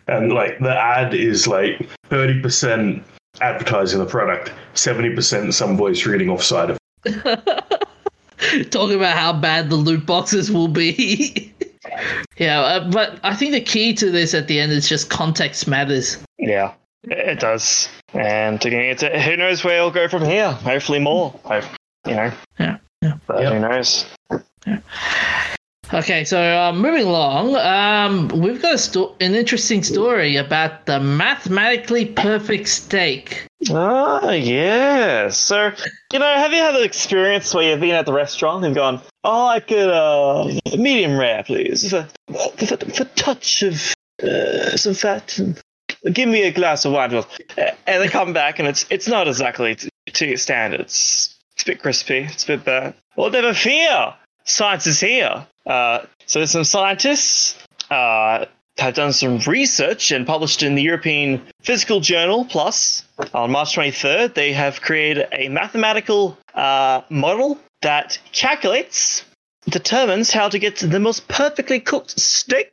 and 0.07 0.31
like 0.31 0.59
the 0.59 0.73
ad 0.73 1.13
is 1.13 1.45
like 1.45 1.89
30% 2.09 3.03
advertising 3.41 3.99
the 3.99 4.05
product 4.05 4.51
70% 4.75 5.53
some 5.53 5.75
voice 5.77 6.05
reading 6.05 6.29
off 6.29 6.41
side 6.41 6.69
of 6.71 6.77
talking 8.69 8.95
about 8.95 9.17
how 9.17 9.33
bad 9.33 9.69
the 9.69 9.75
loot 9.75 10.05
boxes 10.05 10.51
will 10.51 10.67
be. 10.67 11.53
yeah, 12.37 12.61
uh, 12.61 12.89
but 12.91 13.19
I 13.23 13.35
think 13.35 13.51
the 13.51 13.61
key 13.61 13.93
to 13.95 14.11
this 14.11 14.33
at 14.33 14.47
the 14.47 14.59
end 14.59 14.71
is 14.71 14.87
just 14.87 15.09
context 15.09 15.67
matters. 15.67 16.17
Yeah, 16.37 16.73
it 17.03 17.17
it 17.17 17.39
does. 17.39 17.89
And 18.13 18.63
again, 18.65 18.81
it's, 18.85 19.03
who 19.03 19.37
knows 19.37 19.63
where 19.63 19.77
it'll 19.77 19.91
go 19.91 20.07
from 20.07 20.23
here? 20.23 20.51
Hopefully 20.51 20.99
more. 20.99 21.31
Hope, 21.43 21.65
you 22.07 22.15
know. 22.15 22.31
Yeah, 22.59 22.77
yeah. 23.01 23.17
But 23.27 23.41
Yep. 23.41 23.53
who 23.53 23.59
knows? 23.59 24.05
Okay, 25.91 26.23
so 26.23 26.39
uh, 26.39 26.71
moving 26.71 27.07
along, 27.07 27.55
um, 27.55 28.27
we've 28.27 28.61
got 28.61 28.75
a 28.75 28.77
sto- 28.77 29.15
an 29.19 29.33
interesting 29.33 29.81
story 29.81 30.35
about 30.35 30.85
the 30.85 30.99
mathematically 30.99 32.05
perfect 32.05 32.69
steak. 32.69 33.47
Ah, 33.71 34.29
yeah. 34.29 35.29
So, 35.29 35.71
you 36.13 36.19
know, 36.19 36.27
have 36.27 36.51
you 36.51 36.59
had 36.59 36.75
an 36.75 36.83
experience 36.83 37.55
where 37.55 37.63
you've 37.63 37.79
been 37.79 37.95
at 37.95 38.05
the 38.05 38.13
restaurant 38.13 38.63
and 38.65 38.75
gone, 38.75 39.01
oh, 39.23 39.47
I 39.47 39.61
could, 39.61 39.89
uh, 39.89 40.59
medium 40.77 41.17
rare, 41.17 41.43
please, 41.43 41.81
with 41.81 41.93
a, 41.93 42.09
with 42.27 42.99
a, 43.01 43.05
touch 43.15 43.63
of 43.63 43.95
uh, 44.21 44.77
some 44.77 44.93
fat, 44.93 45.39
and 45.39 45.59
give 46.13 46.29
me 46.29 46.43
a 46.43 46.51
glass 46.51 46.85
of 46.85 46.93
wine. 46.93 47.11
And 47.57 47.75
they 48.03 48.07
come 48.09 48.31
back 48.31 48.59
and 48.59 48.67
it's 48.67 48.85
it's 48.91 49.07
not 49.07 49.27
exactly 49.27 49.75
to 50.13 50.25
your 50.27 50.37
standards. 50.37 51.35
It's 51.53 51.63
a 51.63 51.65
bit 51.65 51.81
crispy, 51.81 52.19
it's 52.19 52.43
a 52.43 52.47
bit 52.47 52.63
burnt. 52.63 52.95
Well, 53.15 53.31
never 53.31 53.55
fear. 53.55 54.13
Science 54.45 54.87
is 54.87 54.99
here. 54.99 55.45
Uh, 55.69 56.05
so 56.25 56.43
some 56.45 56.63
scientists 56.63 57.55
uh, 57.91 58.45
have 58.79 58.95
done 58.95 59.13
some 59.13 59.37
research 59.39 60.11
and 60.11 60.25
published 60.25 60.63
in 60.63 60.73
the 60.73 60.81
European 60.81 61.41
Physical 61.61 61.99
Journal 61.99 62.43
Plus 62.45 63.03
on 63.33 63.51
March 63.51 63.75
23rd. 63.75 64.33
They 64.33 64.51
have 64.51 64.81
created 64.81 65.27
a 65.31 65.47
mathematical 65.49 66.37
uh, 66.55 67.01
model 67.09 67.59
that 67.83 68.17
calculates, 68.31 69.23
determines 69.69 70.31
how 70.31 70.49
to 70.49 70.57
get 70.57 70.77
the 70.77 70.99
most 70.99 71.27
perfectly 71.27 71.79
cooked 71.79 72.19
steak, 72.19 72.71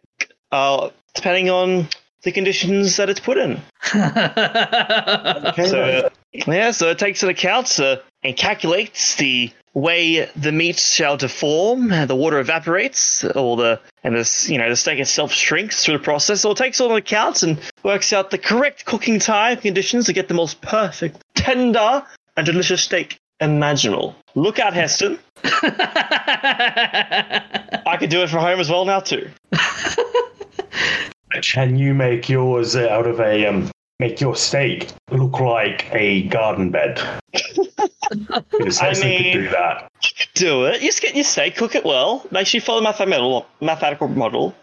uh, 0.51 0.89
depending 1.15 1.51
on 1.51 1.89
the 2.23 2.33
conditions 2.33 2.97
that 2.97 3.11
it's 3.11 3.21
put 3.21 3.37
in. 3.37 3.61
Okay, 3.95 5.65
So 5.67 6.11
yeah, 6.33 6.71
so 6.71 6.91
it 6.91 6.99
takes 6.99 7.23
into 7.23 7.31
account 7.31 7.79
uh, 7.79 7.97
and 8.23 8.37
calculates 8.37 9.15
the 9.17 9.51
way 9.77 10.25
the 10.35 10.51
meat 10.53 10.79
shall 10.79 11.19
deform, 11.19 11.89
the 11.89 12.17
water 12.17 12.39
evaporates, 12.39 13.23
or 13.25 13.59
the 13.59 13.79
and 14.03 14.17
this 14.17 14.49
you 14.49 14.59
know 14.59 14.71
the 14.71 14.77
steak 14.77 14.99
itself 14.99 15.33
shrinks 15.33 15.85
through 15.85 15.99
the 15.99 16.03
process. 16.03 16.45
It 16.45 16.57
takes 16.57 16.81
all 16.81 16.89
the 16.89 16.97
account 16.97 17.43
and 17.43 17.61
works 17.83 18.13
out 18.13 18.31
the 18.31 18.39
correct 18.39 18.87
cooking 18.87 19.19
time 19.19 19.59
conditions 19.59 20.07
to 20.07 20.13
get 20.15 20.29
the 20.29 20.35
most 20.35 20.61
perfect, 20.63 21.23
tender, 21.35 22.05
and 22.37 22.47
delicious 22.47 22.83
steak 22.83 23.19
imaginable. 23.39 24.17
Look 24.35 24.59
out, 24.59 24.73
Heston! 24.73 25.19
I 25.45 25.47
could 27.99 28.11
do 28.11 28.23
it 28.23 28.31
from 28.31 28.41
home 28.41 28.59
as 28.59 28.71
well 28.71 28.87
now 28.87 29.01
too. 29.01 29.31
Can 31.43 31.77
you 31.77 31.93
make 31.93 32.31
yours 32.31 32.77
out 32.77 33.07
of 33.07 33.21
a 33.21 33.47
um, 33.47 33.71
make 33.99 34.21
your 34.21 34.37
steak 34.37 34.89
look 35.11 35.41
like 35.41 35.89
a 35.93 36.23
garden 36.25 36.71
bed? 36.71 37.01
Because 38.53 38.79
I 38.81 38.87
Heston 38.87 39.09
mean- 39.09 39.33
could 39.33 39.41
do 39.43 39.49
that. 39.51 39.91
do 40.35 40.65
it. 40.67 40.81
Just 40.81 41.03
get 41.03 41.15
your 41.17 41.25
steak, 41.25 41.57
cook 41.57 41.75
it 41.75 41.85
well. 41.85 42.25
Make 42.31 42.47
sure 42.47 42.59
you 42.59 42.63
follow 42.63 42.79
the 42.79 42.85
mathematical 42.85 43.47
mathematical 43.61 44.07
model. 44.09 44.55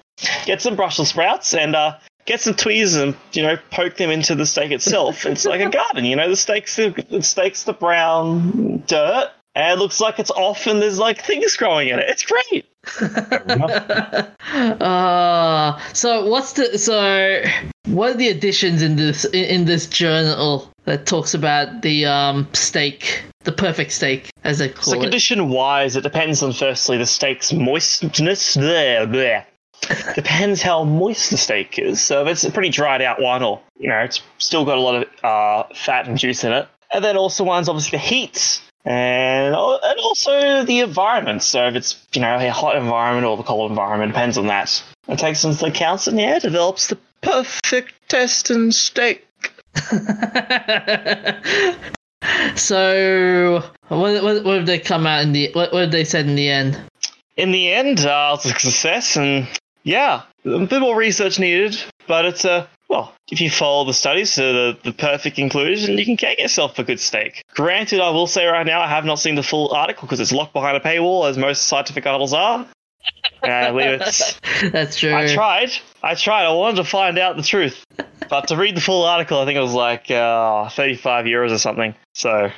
Get 0.45 0.61
some 0.61 0.75
Brussels 0.77 1.09
sprouts 1.09 1.53
and 1.53 1.75
uh, 1.75 1.97
get 2.25 2.39
some 2.39 2.53
tweezers 2.53 3.01
and 3.01 3.15
you 3.33 3.43
know 3.43 3.57
poke 3.71 3.97
them 3.97 4.09
into 4.11 4.33
the 4.35 4.45
steak 4.45 4.71
itself. 4.71 5.25
it's 5.25 5.43
like 5.45 5.59
a 5.59 5.69
garden, 5.69 6.05
you 6.05 6.15
know. 6.15 6.29
The 6.29 6.37
steak's 6.37 6.77
the, 6.77 6.91
the 7.09 7.21
steak's 7.21 7.63
the 7.63 7.73
brown 7.73 8.83
dirt, 8.87 9.31
and 9.55 9.71
it 9.71 9.81
looks 9.81 9.99
like 9.99 10.19
it's 10.19 10.31
off, 10.31 10.65
and 10.67 10.81
there's 10.81 10.99
like 10.99 11.23
things 11.23 11.55
growing 11.55 11.89
in 11.89 11.99
it. 11.99 12.05
It's 12.09 12.23
great. 12.23 12.65
Uh, 14.81 15.79
so 15.93 16.25
what's 16.27 16.53
the 16.53 16.77
so 16.77 17.43
what 17.87 18.11
are 18.11 18.17
the 18.17 18.29
additions 18.29 18.81
in 18.81 18.95
this 18.95 19.25
in, 19.25 19.45
in 19.45 19.65
this 19.65 19.87
journal 19.87 20.69
that 20.85 21.05
talks 21.05 21.33
about 21.33 21.81
the 21.81 22.05
um 22.05 22.47
steak, 22.53 23.23
the 23.43 23.51
perfect 23.51 23.91
steak, 23.91 24.29
as 24.43 24.57
they 24.59 24.69
call 24.69 24.93
So 24.93 24.99
it? 24.99 25.01
condition 25.01 25.49
wise, 25.49 25.95
it 25.95 26.01
depends 26.01 26.41
on 26.43 26.53
firstly 26.53 26.97
the 26.97 27.05
steak's 27.05 27.51
moistness. 27.53 28.55
There, 28.55 29.05
there. 29.05 29.45
Depends 30.15 30.61
how 30.61 30.85
moist 30.85 31.29
the 31.29 31.37
steak 31.37 31.77
is. 31.77 31.99
So 32.01 32.21
if 32.21 32.27
it's 32.29 32.43
a 32.45 32.51
pretty 32.51 32.69
dried 32.69 33.01
out 33.01 33.21
one, 33.21 33.43
or 33.43 33.59
you 33.77 33.89
know, 33.89 33.99
it's 33.99 34.21
still 34.37 34.63
got 34.63 34.77
a 34.77 34.81
lot 34.81 34.95
of 34.95 35.23
uh, 35.25 35.63
fat 35.75 36.07
and 36.07 36.17
juice 36.17 36.43
in 36.45 36.53
it. 36.53 36.67
And 36.93 37.03
then 37.03 37.17
also 37.17 37.43
one's 37.43 37.67
obviously 37.67 37.97
the 37.97 38.03
heat 38.03 38.61
and 38.85 39.55
and 39.55 39.99
also 39.99 40.63
the 40.63 40.79
environment. 40.79 41.43
So 41.43 41.67
if 41.67 41.75
it's 41.75 42.05
you 42.13 42.21
know 42.21 42.37
a 42.37 42.49
hot 42.49 42.75
environment 42.75 43.25
or 43.25 43.37
the 43.37 43.43
cold 43.43 43.71
environment, 43.71 44.11
depends 44.13 44.37
on 44.37 44.47
that. 44.47 44.83
It 45.07 45.19
takes 45.19 45.43
into 45.43 45.65
account 45.65 46.07
and 46.07 46.19
yeah, 46.19 46.39
develops 46.39 46.87
the 46.87 46.97
perfect 47.21 47.93
test 48.07 48.49
and 48.49 48.73
steak. 48.73 49.27
so 52.55 53.63
what, 53.87 54.23
what 54.23 54.43
what 54.43 54.57
have 54.57 54.65
they 54.65 54.79
come 54.79 55.07
out 55.07 55.23
in 55.23 55.33
the 55.33 55.51
what 55.53 55.73
what 55.73 55.83
have 55.83 55.91
they 55.91 56.05
said 56.05 56.27
in 56.27 56.35
the 56.35 56.49
end? 56.49 56.79
in 57.35 57.51
the 57.51 57.73
end, 57.73 57.99
uh, 58.01 58.35
it's 58.35 58.45
a 58.45 58.49
success, 58.59 59.17
and 59.17 59.47
yeah, 59.83 60.23
a 60.45 60.65
bit 60.65 60.79
more 60.79 60.95
research 60.95 61.39
needed, 61.39 61.77
but 62.07 62.25
it's 62.25 62.45
a 62.45 62.67
well, 62.89 63.13
if 63.31 63.41
you 63.41 63.49
follow 63.49 63.85
the 63.85 63.93
studies 63.93 64.35
to 64.35 64.41
the, 64.41 64.77
the 64.83 64.93
perfect 64.93 65.35
conclusion, 65.35 65.97
you 65.97 66.05
can 66.05 66.15
get 66.15 66.39
yourself 66.39 66.77
a 66.77 66.83
good 66.83 66.99
steak. 66.99 67.43
Granted, 67.55 68.01
I 68.01 68.11
will 68.11 68.27
say 68.27 68.45
right 68.45 68.65
now, 68.65 68.81
I 68.81 68.87
have 68.87 69.03
not 69.03 69.19
seen 69.19 69.33
the 69.33 69.41
full 69.41 69.73
article 69.73 70.03
because 70.03 70.19
it's 70.19 70.31
locked 70.31 70.53
behind 70.53 70.77
a 70.77 70.79
paywall, 70.79 71.27
as 71.27 71.37
most 71.37 71.63
scientific 71.65 72.05
articles 72.05 72.33
are. 72.33 72.67
And 73.41 73.51
I 73.51 73.71
believe 73.71 74.01
it's. 74.01 74.39
That's 74.71 74.97
true. 74.97 75.13
I 75.13 75.33
tried. 75.33 75.71
I 76.03 76.15
tried. 76.15 76.45
I 76.45 76.53
wanted 76.53 76.77
to 76.77 76.83
find 76.83 77.17
out 77.17 77.35
the 77.35 77.43
truth, 77.43 77.83
but 78.29 78.47
to 78.49 78.55
read 78.57 78.77
the 78.77 78.81
full 78.81 79.03
article, 79.03 79.39
I 79.39 79.45
think 79.45 79.57
it 79.57 79.61
was 79.61 79.73
like 79.73 80.11
uh, 80.11 80.69
35 80.69 81.25
euros 81.25 81.51
or 81.51 81.57
something. 81.57 81.95
So 82.13 82.51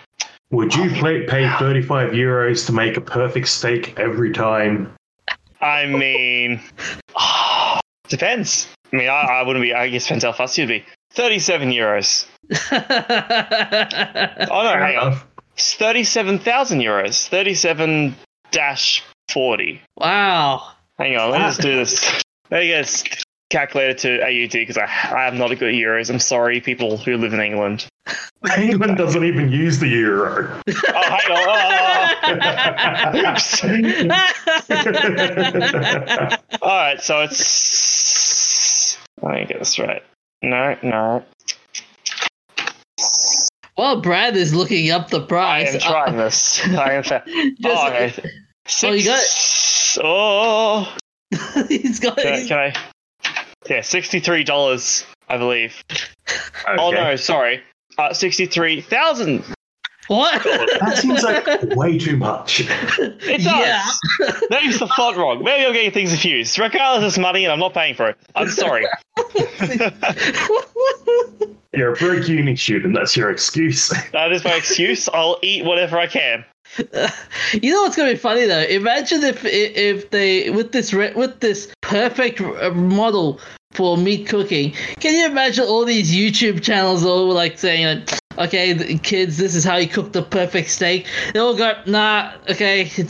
Would 0.52 0.76
you 0.76 0.92
play, 0.92 1.26
pay 1.26 1.50
35 1.50 2.12
euros 2.12 2.66
to 2.68 2.74
make 2.74 2.98
a 2.98 3.02
perfect 3.02 3.48
steak 3.48 3.98
every 3.98 4.32
time? 4.34 4.94
I 5.66 5.86
mean, 5.88 6.62
depends. 8.10 8.68
I 8.94 8.96
mean, 8.98 9.10
I, 9.10 9.22
I 9.40 9.44
wouldn't 9.44 9.64
be. 9.64 9.74
I 9.74 9.90
guess 9.90 10.04
depends 10.06 10.24
how 10.24 10.32
fussy 10.32 10.62
you'd 10.62 10.68
be. 10.68 10.86
Thirty-seven 11.12 11.70
euros. 11.72 12.26
Oh 12.72 14.64
no, 14.64 14.72
Fair 14.72 14.86
hang 14.86 14.98
on. 14.98 15.08
enough. 15.08 15.28
It's 15.56 15.74
thirty-seven 15.76 16.40
thousand 16.40 16.80
euros. 16.82 17.28
Thirty-seven 17.28 18.16
dash 18.52 19.04
forty. 19.32 19.82
wow. 19.98 20.72
Hang 20.98 21.18
on, 21.18 21.32
let 21.32 21.42
me 21.42 21.48
just 21.48 21.62
do 21.62 21.76
this. 21.76 22.24
Let 22.52 22.62
me 22.62 22.68
get 22.68 22.86
this 22.86 23.04
calculated 23.50 23.98
to 24.00 24.22
AUD 24.24 24.52
because 24.52 24.78
I, 24.78 24.86
I 24.86 25.28
am 25.28 25.38
not 25.38 25.52
a 25.52 25.56
good 25.58 25.70
at 25.70 25.76
euros. 25.76 26.10
I'm 26.10 26.20
sorry, 26.20 26.62
people 26.62 26.98
who 26.98 27.18
live 27.18 27.34
in 27.34 27.42
England. 27.42 27.86
England 28.58 28.98
doesn't 28.98 29.24
even 29.24 29.50
use 29.52 29.78
the 29.80 29.88
euro. 29.88 30.60
Oh, 30.68 31.02
hang 31.04 31.32
on. 31.32 33.16
Oh. 33.16 33.36
All 36.62 36.70
right, 36.70 37.02
so 37.02 37.22
it's. 37.22 38.98
Let 39.22 39.34
me 39.36 39.46
get 39.46 39.60
this 39.60 39.80
right. 39.80 40.04
No, 40.42 40.76
no. 40.84 41.24
Well, 43.78 44.00
Brad 44.02 44.36
is 44.38 44.54
looking 44.54 44.92
up 44.92 45.10
the 45.10 45.22
price. 45.22 45.68
I 45.68 45.72
price. 45.80 45.86
am 45.86 45.92
trying 45.92 46.18
this. 46.18 46.66
I 46.78 46.94
am. 46.94 47.04
Fa- 47.04 47.24
Just- 47.26 47.66
oh, 47.66 47.88
okay. 47.88 48.14
Oh, 48.84 48.92
you 48.94 49.06
got 49.06 49.20
Six- 49.20 50.00
Oh, 50.02 50.92
he's 51.70 52.00
got. 52.00 52.18
can, 52.18 52.28
I- 52.28 52.36
he's- 52.38 52.48
can 52.48 52.58
I? 52.58 52.74
Yeah, 53.70 53.82
sixty-three 53.82 54.44
dollars, 54.44 55.06
I 55.30 55.38
believe. 55.38 55.84
Oh 56.78 56.90
no, 56.92 57.16
sorry, 57.16 57.62
uh, 57.98 58.14
sixty-three 58.14 58.82
thousand. 58.82 59.44
What? 60.08 60.44
That 60.80 60.98
seems 60.98 61.24
like 61.24 61.48
way 61.76 61.98
too 61.98 62.18
much. 62.18 62.60
It 63.00 63.44
does. 63.44 63.46
Yeah. 63.46 63.82
Maybe 64.50 64.68
it's 64.68 64.80
the 64.80 64.88
font 64.88 65.18
wrong. 65.18 65.44
Maybe 65.44 65.66
I'm 65.66 65.74
getting 65.74 65.92
things 65.92 66.12
confused. 66.12 66.60
Regardless, 66.60 67.14
it's 67.14 67.18
money, 67.18 67.44
and 67.44 67.52
I'm 67.52 67.60
not 67.60 67.74
paying 67.74 67.96
for 67.96 68.10
it. 68.10 68.18
I'm 68.36 68.50
sorry. 68.50 68.86
You're 71.74 71.94
a 71.94 71.96
broke 71.96 72.28
uni 72.28 72.56
student. 72.56 72.94
That's 72.96 73.18
your 73.18 73.32
excuse. 73.32 73.90
that 74.12 74.32
is 74.32 74.44
my 74.44 74.54
excuse. 74.54 75.10
I'll 75.10 75.40
eat 75.42 75.66
whatever 75.66 75.98
I 75.98 76.08
can. 76.08 76.46
You 77.54 77.74
know 77.74 77.84
what's 77.84 77.96
gonna 77.96 78.12
be 78.12 78.18
funny 78.18 78.46
though? 78.46 78.64
Imagine 78.64 79.24
if 79.24 79.46
if 79.46 80.10
they 80.10 80.50
with 80.50 80.72
this 80.72 80.94
with 80.94 81.40
this 81.40 81.72
perfect 81.82 82.42
uh, 82.42 82.72
model 82.72 83.40
for 83.76 83.98
meat 83.98 84.28
cooking. 84.28 84.72
Can 85.00 85.14
you 85.14 85.26
imagine 85.26 85.66
all 85.66 85.86
these 85.86 86.14
YouTube 86.16 86.62
channels 86.64 87.04
all 87.06 87.28
like 87.34 87.58
saying 87.58 87.86
like, 88.08 88.20
"Okay, 88.48 88.98
kids, 89.00 89.38
this 89.38 89.56
is 89.56 89.64
how 89.64 89.76
you 89.78 89.88
cook 89.88 90.14
the 90.14 90.22
perfect 90.24 90.70
steak." 90.70 91.06
They 91.34 91.40
all 91.40 91.56
go, 91.56 91.74
"Nah, 91.86 92.32
okay, 92.50 92.86
th- 92.86 93.10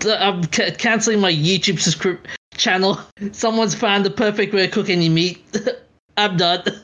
th- 0.00 0.18
I'm 0.20 0.44
ca- 0.44 0.72
canceling 0.76 1.20
my 1.20 1.32
YouTube 1.32 1.78
subscrip 1.80 2.26
channel. 2.56 2.98
Someone's 3.32 3.74
found 3.74 4.04
the 4.04 4.10
perfect 4.10 4.52
way 4.52 4.64
of 4.64 4.70
cooking 4.72 5.00
your 5.02 5.12
meat. 5.12 5.44
I'm 6.16 6.36
done." 6.36 6.62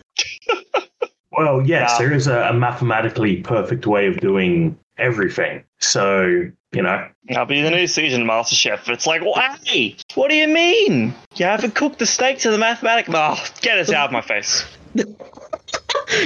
Well, 1.33 1.61
yes, 1.66 1.91
Yeah. 1.93 1.99
there 2.07 2.14
is 2.16 2.27
a, 2.29 2.45
a 2.49 2.55
mathematically 2.55 3.43
perfect 3.43 3.87
way 3.87 4.07
of 4.07 4.16
doing 4.20 4.79
everything. 4.97 5.64
So, 5.81 6.51
you 6.77 6.83
know, 6.83 7.09
I'll 7.35 7.47
be 7.47 7.62
the 7.62 7.70
new 7.70 7.87
season 7.87 8.24
MasterChef. 8.24 8.89
It's 8.91 9.07
like, 9.07 9.22
hey, 9.64 9.97
what 10.14 10.29
do 10.29 10.37
you 10.37 10.47
mean? 10.47 11.14
You 11.35 11.47
haven't 11.47 11.74
cooked 11.74 11.99
the 11.99 12.07
steak 12.07 12.41
to 12.41 12.51
the 12.51 12.59
mathematic? 12.59 13.07
Oh, 13.09 13.43
get 13.62 13.79
it 13.79 13.91
out 13.95 14.07
of 14.07 14.12
my 14.12 14.20
face. 14.20 14.66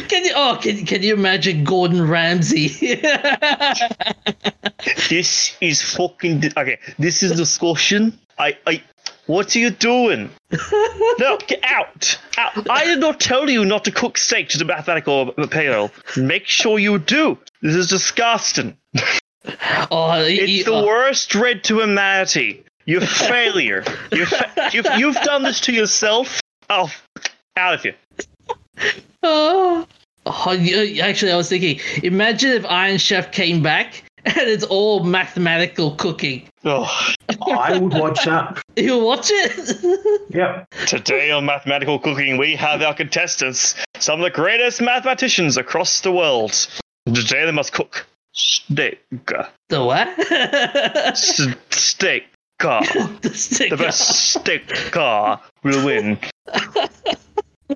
Can 0.08 0.24
you? 0.24 0.32
Oh, 0.34 0.58
can 0.60 0.84
can 0.84 1.02
you 1.02 1.14
imagine 1.14 1.64
Gordon 1.64 2.06
Ramsay? 2.06 3.00
This 5.08 5.56
is 5.60 5.82
fucking. 5.82 6.40
Di- 6.40 6.52
okay, 6.56 6.78
this 6.98 7.22
is 7.22 7.32
discussion. 7.36 8.18
I, 8.38 8.56
I, 8.66 8.82
What 9.26 9.54
are 9.54 9.58
you 9.58 9.70
doing? 9.70 10.30
no, 11.18 11.38
get 11.46 11.60
out. 11.64 12.18
out! 12.38 12.70
I 12.70 12.84
did 12.84 13.00
not 13.00 13.20
tell 13.20 13.50
you 13.50 13.64
not 13.64 13.84
to 13.84 13.90
cook 13.90 14.16
steak 14.18 14.48
to 14.50 14.58
the 14.58 14.64
mathematical 14.64 15.30
uh, 15.30 15.32
material. 15.36 15.90
Make 16.16 16.46
sure 16.46 16.78
you 16.78 16.98
do. 16.98 17.38
This 17.62 17.74
is 17.74 17.88
disgusting. 17.88 18.76
Oh, 19.90 20.12
It's 20.20 20.42
he- 20.46 20.62
the 20.62 20.72
oh, 20.72 20.86
worst 20.86 21.28
dread 21.30 21.64
to 21.64 21.80
humanity. 21.80 22.64
You're 22.84 23.02
a 23.02 23.06
failure. 23.28 23.84
You're 24.12 24.26
fa- 24.26 24.70
you've, 24.72 24.86
you've 24.96 25.16
done 25.16 25.42
this 25.42 25.60
to 25.62 25.72
yourself. 25.72 26.40
Oh, 26.68 26.90
out 27.56 27.74
of 27.74 27.82
here. 27.82 27.94
oh. 29.22 29.86
Oh, 30.26 30.52
you- 30.52 31.00
actually, 31.00 31.32
I 31.32 31.36
was 31.36 31.48
thinking. 31.48 31.80
Imagine 32.02 32.50
if 32.50 32.66
Iron 32.66 32.98
Chef 32.98 33.32
came 33.32 33.62
back 33.62 34.04
and 34.24 34.36
it's 34.36 34.64
all 34.64 35.02
mathematical 35.04 35.92
cooking. 35.92 36.46
Oh, 36.64 36.86
I 37.50 37.78
would 37.78 37.94
watch 37.94 38.24
that. 38.26 38.60
You 38.76 38.98
watch 38.98 39.28
it? 39.30 40.24
Yep. 40.30 40.68
today 40.86 41.30
on 41.30 41.44
Mathematical 41.44 41.98
Cooking, 41.98 42.38
we 42.38 42.54
have 42.56 42.80
our 42.82 42.94
contestants, 42.94 43.74
some 43.98 44.20
of 44.20 44.24
the 44.24 44.30
greatest 44.30 44.80
mathematicians 44.80 45.56
across 45.58 46.00
the 46.00 46.12
world. 46.12 46.52
Today 47.06 47.44
they 47.44 47.50
must 47.52 47.72
cook 47.72 48.06
steak. 48.32 49.00
the 49.10 49.84
what? 49.84 50.08
S- 50.30 51.46
steak. 51.70 52.24
the 52.60 53.30
stick. 53.32 53.70
The 53.70 53.76
best 53.76 54.34
steak 54.34 54.70
will 55.62 55.84
win. 55.84 56.18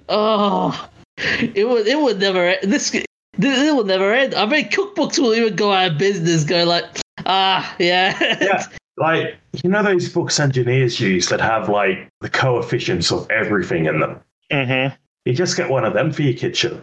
Oh, 0.08 0.88
it 1.16 1.68
would. 1.68 1.86
It 1.86 2.00
would 2.00 2.18
never. 2.18 2.48
End. 2.48 2.72
This. 2.72 2.90
This 2.90 3.68
it 3.68 3.74
will 3.74 3.84
never 3.84 4.12
end. 4.12 4.34
I 4.34 4.44
mean, 4.46 4.68
cookbooks 4.68 5.18
will 5.18 5.34
even 5.34 5.56
go 5.56 5.72
out 5.72 5.92
of 5.92 5.98
business. 5.98 6.44
Go 6.44 6.64
like, 6.64 6.84
ah, 7.26 7.74
yeah. 7.78 8.16
Yeah. 8.40 8.66
Like, 8.96 9.38
you 9.62 9.70
know 9.70 9.82
those 9.82 10.08
books 10.08 10.38
engineers 10.38 11.00
use 11.00 11.28
that 11.28 11.40
have 11.40 11.68
like 11.68 12.08
the 12.20 12.28
coefficients 12.28 13.10
of 13.10 13.28
everything 13.30 13.86
in 13.86 14.00
them? 14.00 14.20
Mm-hmm. 14.52 14.94
You 15.24 15.34
just 15.34 15.56
get 15.56 15.68
one 15.70 15.84
of 15.84 15.94
them 15.94 16.12
for 16.12 16.22
your 16.22 16.34
kitchen. 16.34 16.82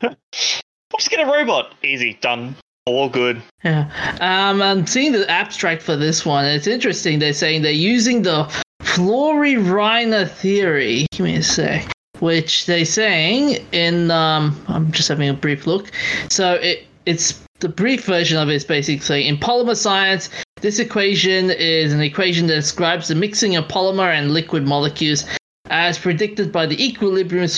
Just 0.98 1.10
get 1.10 1.20
a 1.20 1.30
robot. 1.30 1.74
Easy. 1.82 2.18
Done. 2.20 2.56
All 2.86 3.08
good. 3.08 3.40
Yeah. 3.64 3.90
Um, 4.20 4.60
I'm 4.60 4.86
seeing 4.86 5.12
the 5.12 5.28
abstract 5.30 5.82
for 5.82 5.96
this 5.96 6.26
one. 6.26 6.44
It's 6.44 6.66
interesting. 6.66 7.18
They're 7.18 7.32
saying 7.32 7.62
they're 7.62 7.72
using 7.72 8.22
the 8.22 8.52
Flory-Rehner 8.82 10.28
theory. 10.28 11.06
Give 11.12 11.24
me 11.24 11.36
a 11.36 11.42
sec. 11.42 11.92
Which 12.18 12.66
they're 12.66 12.84
saying 12.84 13.64
in 13.70 14.10
um, 14.10 14.60
I'm 14.66 14.90
just 14.90 15.08
having 15.08 15.28
a 15.28 15.34
brief 15.34 15.66
look. 15.68 15.92
So 16.30 16.54
it 16.54 16.84
it's 17.06 17.44
the 17.60 17.68
brief 17.68 18.04
version 18.04 18.38
of 18.38 18.48
it 18.48 18.54
is 18.54 18.64
basically 18.64 19.26
in 19.26 19.36
polymer 19.36 19.76
science, 19.76 20.30
this 20.60 20.78
equation 20.78 21.50
is 21.50 21.92
an 21.92 22.00
equation 22.00 22.46
that 22.48 22.54
describes 22.54 23.08
the 23.08 23.14
mixing 23.14 23.56
of 23.56 23.66
polymer 23.66 24.12
and 24.12 24.32
liquid 24.32 24.66
molecules 24.66 25.24
as 25.70 25.98
predicted 25.98 26.52
by 26.52 26.66
the 26.66 26.84
equilibrium 26.84 27.48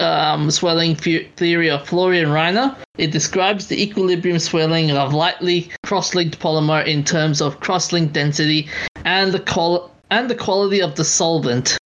um, 0.00 0.50
swelling 0.50 0.94
the- 0.94 1.26
theory 1.36 1.70
of 1.70 1.86
Flory 1.86 2.20
and 2.20 2.32
Rehner. 2.32 2.76
It 2.98 3.10
describes 3.10 3.66
the 3.66 3.82
equilibrium 3.82 4.38
swelling 4.38 4.90
of 4.90 5.14
lightly 5.14 5.70
cross-linked 5.84 6.38
polymer 6.38 6.84
in 6.86 7.04
terms 7.04 7.40
of 7.40 7.60
cross-link 7.60 8.12
density 8.12 8.68
and 9.04 9.32
the 9.32 9.40
qual- 9.40 9.90
and 10.10 10.28
the 10.28 10.34
quality 10.34 10.82
of 10.82 10.96
the 10.96 11.04
solvent. 11.04 11.78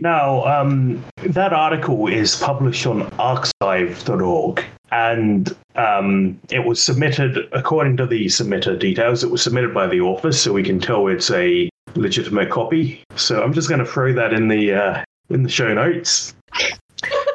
Now, 0.00 0.44
um, 0.44 1.04
that 1.24 1.52
article 1.52 2.08
is 2.08 2.36
published 2.36 2.86
on 2.86 3.10
arXiv.org 3.12 4.64
and 4.90 5.54
um, 5.76 6.40
it 6.50 6.64
was 6.64 6.82
submitted, 6.82 7.38
according 7.52 7.96
to 7.98 8.06
the 8.06 8.26
submitter 8.26 8.78
details, 8.78 9.22
it 9.22 9.30
was 9.30 9.42
submitted 9.42 9.74
by 9.74 9.86
the 9.86 10.00
author, 10.00 10.32
so 10.32 10.52
we 10.52 10.62
can 10.62 10.80
tell 10.80 11.06
it's 11.08 11.30
a 11.30 11.68
legitimate 11.94 12.50
copy. 12.50 13.02
So 13.16 13.42
I'm 13.42 13.52
just 13.52 13.68
going 13.68 13.80
to 13.80 13.86
throw 13.86 14.12
that 14.14 14.32
in 14.32 14.48
the 14.48 14.72
uh, 14.72 15.04
in 15.30 15.42
the 15.42 15.48
show 15.48 15.72
notes, 15.74 16.34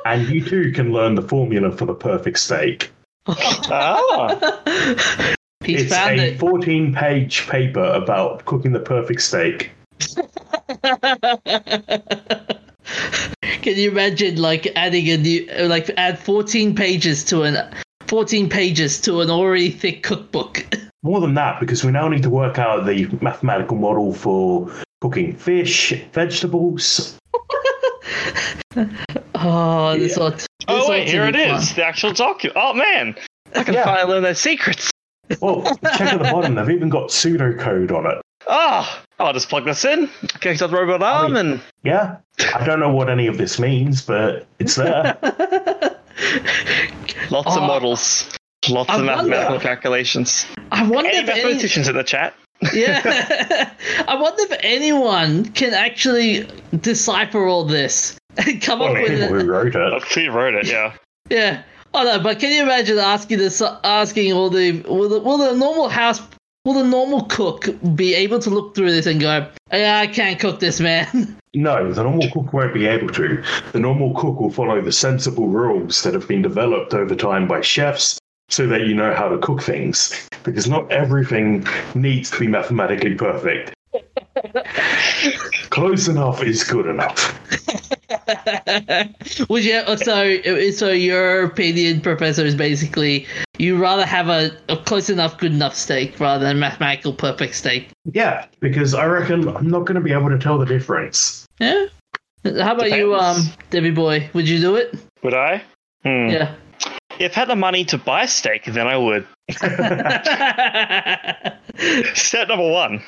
and 0.06 0.28
you 0.30 0.44
too 0.44 0.72
can 0.72 0.92
learn 0.92 1.16
the 1.16 1.22
formula 1.22 1.72
for 1.72 1.86
the 1.86 1.94
perfect 1.94 2.40
steak. 2.40 2.92
Ah. 3.28 4.62
He's 5.64 5.84
it's 5.84 5.94
found 5.94 6.20
a 6.20 6.34
it. 6.34 6.40
14 6.40 6.94
page 6.94 7.48
paper 7.48 7.84
about 7.84 8.44
cooking 8.46 8.74
the 8.74 8.80
perfect 8.80 9.22
steak. 9.22 9.72
Can 13.62 13.78
you 13.78 13.92
imagine 13.92 14.42
like 14.42 14.68
adding 14.76 15.10
a 15.10 15.18
new 15.18 15.48
like 15.68 15.90
add 15.96 16.20
14 16.20 16.76
pages 16.76 17.24
to 17.26 17.44
an 17.44 17.74
14 18.08 18.50
pages 18.50 19.00
to 19.02 19.22
an 19.22 19.30
already 19.30 19.70
thick 19.70 20.04
cookbook? 20.04 20.66
More 21.04 21.22
than 21.22 21.34
that, 21.34 21.60
because 21.60 21.84
we 21.84 21.92
now 21.92 22.08
need 22.08 22.24
to 22.24 22.30
work 22.30 22.58
out 22.58 22.86
the 22.86 23.08
mathematical 23.22 23.76
model 23.76 24.14
for 24.14 24.72
cooking 25.02 25.36
fish, 25.36 25.94
vegetables. 26.14 27.18
Oh, 29.36 29.98
this 29.98 30.18
Yeah. 30.18 30.24
ought. 30.24 30.38
This 30.38 30.48
Oh 30.68 30.90
wait, 30.90 31.06
to 31.06 31.12
here 31.12 31.26
it 31.26 31.36
fun. 31.36 31.60
is. 31.60 31.76
The 31.76 31.86
actual 31.86 32.14
document. 32.14 32.58
Oh 32.60 32.74
man, 32.74 33.16
I 33.56 33.64
can 33.64 33.74
Yeah. 33.74 33.84
finally 33.84 34.14
learn 34.14 34.24
their 34.24 34.36
secrets. 34.36 34.90
Well, 35.42 35.64
check 35.98 36.02
at 36.14 36.18
the 36.20 36.30
bottom, 36.32 36.56
they've 36.56 36.70
even 36.70 36.90
got 36.90 37.10
pseudocode 37.10 37.92
on 37.92 38.06
it. 38.10 38.18
Ah, 38.48 39.02
I'll 39.20 39.34
just 39.34 39.50
plug 39.50 39.66
this 39.66 39.86
in. 39.86 40.10
Connect 40.40 40.60
to 40.60 40.68
the 40.68 40.76
robot 40.76 41.02
arm, 41.02 41.36
and 41.38 41.62
Yeah, 41.84 42.18
I 42.54 42.66
don't 42.66 42.80
know 42.80 42.90
what 42.94 43.10
any 43.10 43.28
of 43.28 43.38
this 43.38 43.58
means, 43.60 44.02
but 44.02 44.46
it's 44.60 44.76
there. 44.76 45.18
lots 47.32 47.56
of 47.56 47.64
Oh. 47.64 47.68
models, 47.68 48.30
lots 48.70 48.90
I 48.90 48.96
of 49.00 49.06
wonder- 49.06 49.16
mathematical 49.30 49.60
calculations. 49.60 50.46
I 50.72 50.84
wonder 50.84 51.10
Any 51.10 51.20
if 51.20 51.30
any, 51.30 51.44
mathematicians 51.44 51.88
in 51.88 51.96
the 51.96 52.04
chat? 52.04 52.34
Yeah, 52.74 53.74
I 54.08 54.16
wonder 54.16 54.44
if 54.44 54.58
anyone 54.62 55.46
can 55.54 55.74
actually 55.74 56.48
decipher 56.82 57.46
all 57.46 57.64
this 57.66 58.18
and 58.38 58.62
come 58.62 58.80
Well, 58.80 58.90
up 58.96 59.02
with 59.02 59.12
people 59.20 59.36
it. 59.38 59.42
who 59.44 59.50
wrote 59.52 59.76
it. 59.76 60.04
he 60.06 60.28
wrote 60.28 60.54
it. 60.56 60.68
Yeah. 60.68 60.94
Yeah. 61.30 61.64
Oh 61.94 62.04
no, 62.04 62.20
but 62.22 62.40
can 62.40 62.52
you 62.52 62.64
imagine 62.64 62.98
asking 62.98 63.38
this, 63.38 63.62
asking 63.84 64.34
all 64.34 64.50
the 64.50 64.82
will 64.82 65.10
the, 65.10 65.20
will 65.20 65.38
the 65.38 65.56
normal 65.56 65.90
house, 65.90 66.22
will 66.66 66.74
the 66.74 66.84
normal 66.84 67.26
cook 67.26 67.68
be 67.96 68.16
able 68.16 68.40
to 68.40 68.50
look 68.50 68.74
through 68.76 68.92
this 68.92 69.06
and 69.06 69.22
go, 69.22 69.48
yeah, 69.72 70.00
I 70.00 70.08
can't 70.08 70.40
cook 70.40 70.60
this, 70.60 70.80
man. 70.80 71.38
No, 71.56 71.94
the 71.94 72.02
normal 72.02 72.28
cook 72.32 72.52
won't 72.52 72.74
be 72.74 72.88
able 72.88 73.10
to. 73.10 73.44
The 73.74 73.80
normal 73.80 74.16
cook 74.16 74.40
will 74.40 74.50
follow 74.50 74.82
the 74.82 74.92
sensible 74.92 75.50
rules 75.50 76.02
that 76.02 76.16
have 76.16 76.28
been 76.28 76.42
developed 76.42 76.96
over 76.96 77.14
time 77.14 77.48
by 77.48 77.62
chefs 77.62 78.18
so 78.50 78.68
that 78.68 78.82
you 78.88 78.94
know 78.94 79.14
how 79.14 79.30
to 79.30 79.38
cook 79.40 79.62
things. 79.62 80.28
Because 80.44 80.68
not 80.68 80.92
everything 80.92 81.66
needs 81.96 82.30
to 82.32 82.40
be 82.40 82.48
mathematically 82.48 83.16
perfect. 83.16 83.74
Close 85.70 86.08
enough 86.08 86.44
is 86.44 86.64
good 86.64 86.88
enough. 86.88 87.40
Would 89.50 89.66
you? 89.66 89.82
So, 89.98 90.72
so 90.72 90.92
your 90.92 91.44
opinion, 91.44 92.02
Professor, 92.02 92.46
is 92.46 92.56
basically 92.56 93.28
you 93.58 93.78
rather 93.78 94.06
have 94.06 94.30
a, 94.30 94.52
a 94.70 94.78
close 94.78 95.10
enough, 95.10 95.38
good 95.38 95.52
enough 95.52 95.76
steak 95.76 96.20
rather 96.20 96.44
than 96.44 96.60
mathematical 96.60 97.14
perfect 97.14 97.56
steak. 97.56 97.90
Yeah, 98.12 98.46
because 98.60 98.94
I 98.94 99.06
reckon 99.06 99.48
I'm 99.48 99.68
not 99.68 99.86
going 99.86 99.96
to 99.96 100.02
be 100.02 100.12
able 100.12 100.30
to 100.30 100.38
tell 100.38 100.58
the 100.58 100.66
difference. 100.66 101.48
Yeah. 101.60 101.86
How 102.44 102.76
about 102.76 102.92
you, 102.92 103.16
um, 103.16 103.44
Debbie 103.70 103.92
boy? 103.92 104.30
Would 104.34 104.50
you 104.50 104.60
do 104.60 104.76
it? 104.76 104.94
Would 105.24 105.34
I? 105.34 105.64
Hmm. 106.04 106.28
Yeah. 106.30 106.56
If 107.20 107.38
I 107.38 107.42
had 107.42 107.50
the 107.50 107.56
money 107.56 107.86
to 107.86 107.98
buy 107.98 108.26
steak, 108.26 108.66
then 108.66 108.88
I 108.88 108.98
would. 108.98 109.28
Step 112.16 112.48
number 112.48 112.72
one. 112.72 113.04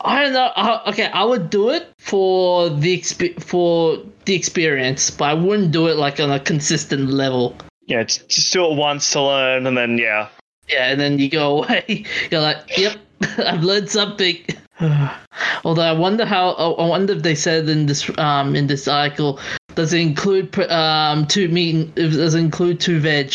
I 0.00 0.22
don't 0.22 0.32
know. 0.32 0.50
Uh, 0.56 0.82
okay, 0.88 1.06
I 1.06 1.24
would 1.24 1.50
do 1.50 1.70
it 1.70 1.88
for 1.98 2.70
the 2.70 2.98
exp- 2.98 3.42
for 3.42 3.98
the 4.24 4.34
experience, 4.34 5.10
but 5.10 5.26
I 5.26 5.34
wouldn't 5.34 5.72
do 5.72 5.86
it 5.88 5.96
like 5.96 6.20
on 6.20 6.30
a 6.30 6.40
consistent 6.40 7.10
level. 7.10 7.56
Yeah, 7.86 8.04
just, 8.04 8.28
just 8.28 8.52
do 8.52 8.64
it 8.70 8.76
once 8.76 9.10
to 9.12 9.22
learn, 9.22 9.66
and 9.66 9.76
then 9.76 9.98
yeah. 9.98 10.28
Yeah, 10.68 10.90
and 10.90 11.00
then 11.00 11.18
you 11.18 11.28
go 11.28 11.62
away. 11.64 12.04
You're 12.30 12.40
like, 12.40 12.78
"Yep, 12.78 12.96
I've 13.38 13.62
learned 13.62 13.90
something." 13.90 14.36
Although 15.64 15.82
I 15.82 15.92
wonder 15.92 16.24
how. 16.24 16.50
I 16.50 16.86
wonder 16.86 17.14
if 17.14 17.22
they 17.22 17.34
said 17.34 17.68
in 17.68 17.86
this 17.86 18.10
um 18.18 18.54
in 18.54 18.66
this 18.66 18.86
article 18.86 19.40
does 19.78 19.92
it 19.92 20.00
include 20.00 20.58
um 20.70 21.24
two 21.28 21.48
meat? 21.48 21.74
and- 21.76 21.94
does 21.94 22.34
it 22.34 22.40
include 22.40 22.80
two 22.80 22.98
veg? 22.98 23.32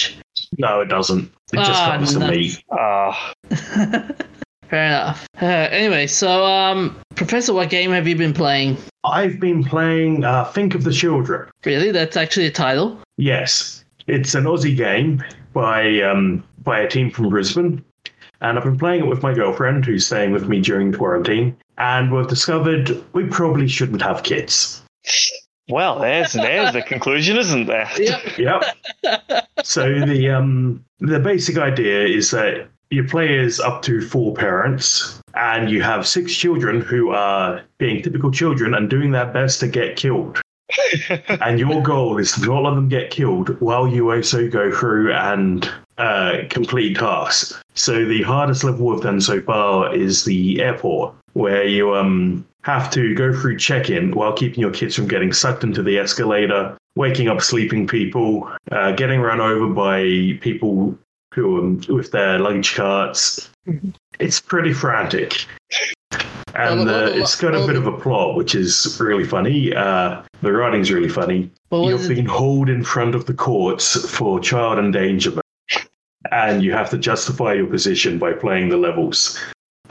No, 0.57 0.81
it 0.81 0.89
doesn't. 0.89 1.31
It 1.53 1.57
just 1.57 1.81
Ah, 1.81 1.91
comes 1.95 2.13
to 2.13 2.27
meat. 2.29 2.61
Ah, 2.69 3.33
Fair 4.69 4.85
enough. 4.87 5.27
Uh, 5.41 5.45
anyway, 5.45 6.05
so 6.07 6.43
um, 6.45 6.99
Professor, 7.15 7.53
what 7.53 7.69
game 7.69 7.91
have 7.91 8.07
you 8.07 8.15
been 8.15 8.33
playing? 8.33 8.75
I've 9.05 9.39
been 9.39 9.63
playing 9.63 10.23
uh, 10.25 10.45
Think 10.45 10.75
of 10.75 10.83
the 10.83 10.91
Children. 10.91 11.49
Really, 11.63 11.91
that's 11.91 12.17
actually 12.17 12.47
a 12.47 12.51
title. 12.51 12.99
Yes, 13.17 13.85
it's 14.07 14.35
an 14.35 14.43
Aussie 14.45 14.75
game 14.75 15.23
by 15.53 16.01
um, 16.01 16.43
by 16.63 16.79
a 16.79 16.89
team 16.89 17.09
from 17.11 17.29
Brisbane, 17.29 17.83
and 18.41 18.57
I've 18.57 18.63
been 18.65 18.77
playing 18.79 19.01
it 19.05 19.07
with 19.07 19.21
my 19.23 19.33
girlfriend 19.33 19.85
who's 19.85 20.05
staying 20.07 20.31
with 20.33 20.49
me 20.49 20.59
during 20.59 20.91
quarantine. 20.91 21.55
And 21.77 22.11
we've 22.11 22.27
discovered 22.27 23.01
we 23.13 23.25
probably 23.27 23.67
shouldn't 23.67 24.01
have 24.01 24.23
kids. 24.23 24.81
Well, 25.69 25.99
there's 25.99 26.33
there's 26.33 26.73
the 26.73 26.81
conclusion, 26.81 27.37
isn't 27.37 27.67
there? 27.67 27.89
Yep. 27.97 28.37
Yep. 28.37 29.47
so 29.63 29.99
the 30.05 30.29
um 30.29 30.83
the 30.99 31.19
basic 31.19 31.57
idea 31.57 32.05
is 32.05 32.31
that 32.31 32.67
you 32.89 33.03
play 33.03 33.39
as 33.39 33.59
up 33.59 33.81
to 33.83 34.01
four 34.01 34.33
parents, 34.33 35.19
and 35.33 35.69
you 35.69 35.81
have 35.81 36.07
six 36.07 36.35
children 36.35 36.81
who 36.81 37.09
are 37.09 37.61
being 37.77 38.01
typical 38.03 38.31
children 38.31 38.73
and 38.73 38.89
doing 38.89 39.11
their 39.11 39.25
best 39.25 39.59
to 39.61 39.67
get 39.67 39.95
killed. 39.95 40.39
and 41.41 41.59
your 41.59 41.81
goal 41.81 42.17
is 42.17 42.33
to 42.33 42.45
not 42.45 42.63
let 42.63 42.75
them 42.75 42.87
get 42.89 43.11
killed 43.11 43.59
while 43.59 43.87
you 43.87 44.11
also 44.11 44.47
go 44.49 44.71
through 44.71 45.13
and 45.13 45.69
uh, 45.97 46.39
complete 46.49 46.97
tasks. 46.97 47.61
So 47.73 48.05
the 48.05 48.21
hardest 48.23 48.63
level 48.63 48.87
we've 48.87 49.01
done 49.01 49.21
so 49.21 49.41
far 49.41 49.93
is 49.95 50.25
the 50.25 50.61
airport, 50.61 51.15
where 51.33 51.65
you 51.65 51.95
um 51.95 52.45
have 52.63 52.89
to 52.91 53.13
go 53.15 53.33
through 53.33 53.57
check-in 53.57 54.11
while 54.11 54.33
keeping 54.33 54.59
your 54.59 54.71
kids 54.71 54.95
from 54.95 55.07
getting 55.07 55.33
sucked 55.33 55.63
into 55.63 55.83
the 55.83 55.97
escalator, 55.97 56.77
waking 56.95 57.27
up 57.27 57.41
sleeping 57.41 57.87
people, 57.87 58.49
uh, 58.71 58.91
getting 58.93 59.19
run 59.21 59.41
over 59.41 59.67
by 59.67 60.37
people 60.41 60.97
who 61.33 61.57
are 61.57 61.93
with 61.93 62.11
their 62.11 62.39
luggage 62.39 62.75
carts. 62.75 63.49
It's 64.19 64.39
pretty 64.39 64.73
frantic. 64.73 65.45
And 66.55 66.87
uh, 66.87 67.09
it's 67.11 67.35
got 67.35 67.55
a 67.55 67.65
bit 67.65 67.75
of 67.75 67.87
a 67.87 67.97
plot, 67.97 68.35
which 68.35 68.53
is 68.53 68.97
really 69.01 69.23
funny. 69.23 69.73
Uh, 69.75 70.21
the 70.41 70.51
writing's 70.53 70.91
really 70.91 71.09
funny. 71.09 71.49
Well, 71.71 71.85
You've 71.89 72.01
was 72.01 72.09
it- 72.11 72.15
been 72.15 72.25
hauled 72.27 72.69
in 72.69 72.83
front 72.83 73.15
of 73.15 73.25
the 73.25 73.33
courts 73.33 74.07
for 74.09 74.39
child 74.39 74.77
endangerment, 74.77 75.41
and 76.31 76.63
you 76.63 76.71
have 76.71 76.91
to 76.91 76.97
justify 76.99 77.53
your 77.53 77.65
position 77.65 78.19
by 78.19 78.33
playing 78.33 78.69
the 78.69 78.77
levels. 78.77 79.39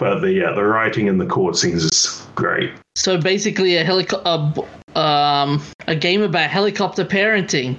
But 0.02 0.18
the 0.18 0.44
uh, 0.44 0.52
the 0.56 0.64
writing 0.64 1.06
in 1.06 1.18
the 1.18 1.26
court 1.26 1.54
scenes 1.54 1.84
is 1.84 2.26
great. 2.34 2.72
So 2.96 3.20
basically, 3.20 3.76
a 3.76 3.84
helicopter, 3.84 4.62
um, 4.96 5.62
a 5.86 5.94
game 5.94 6.22
about 6.22 6.50
helicopter 6.50 7.04
parenting. 7.04 7.76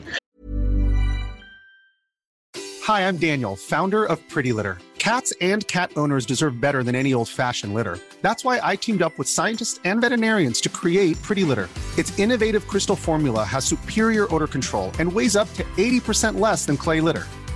Hi, 2.83 3.05
I'm 3.05 3.17
Daniel, 3.17 3.57
founder 3.57 4.05
of 4.05 4.25
Pretty 4.29 4.53
Litter. 4.53 4.77
Cats 4.99 5.33
and 5.41 5.67
cat 5.67 5.91
owners 5.97 6.25
deserve 6.25 6.61
better 6.61 6.81
than 6.81 6.95
any 6.95 7.13
old 7.13 7.27
fashioned 7.27 7.73
litter. 7.73 7.99
That's 8.21 8.45
why 8.45 8.61
I 8.63 8.77
teamed 8.77 9.01
up 9.01 9.17
with 9.17 9.27
scientists 9.27 9.81
and 9.83 9.99
veterinarians 9.99 10.61
to 10.61 10.69
create 10.69 11.21
Pretty 11.23 11.43
Litter. 11.43 11.67
Its 11.97 12.17
innovative 12.17 12.69
crystal 12.69 12.95
formula 12.95 13.43
has 13.43 13.65
superior 13.65 14.33
odor 14.33 14.47
control 14.47 14.93
and 14.97 15.11
weighs 15.11 15.35
up 15.35 15.53
to 15.55 15.63
80% 15.75 16.39
less 16.39 16.65
than 16.65 16.77
clay 16.77 17.01
litter. 17.01 17.25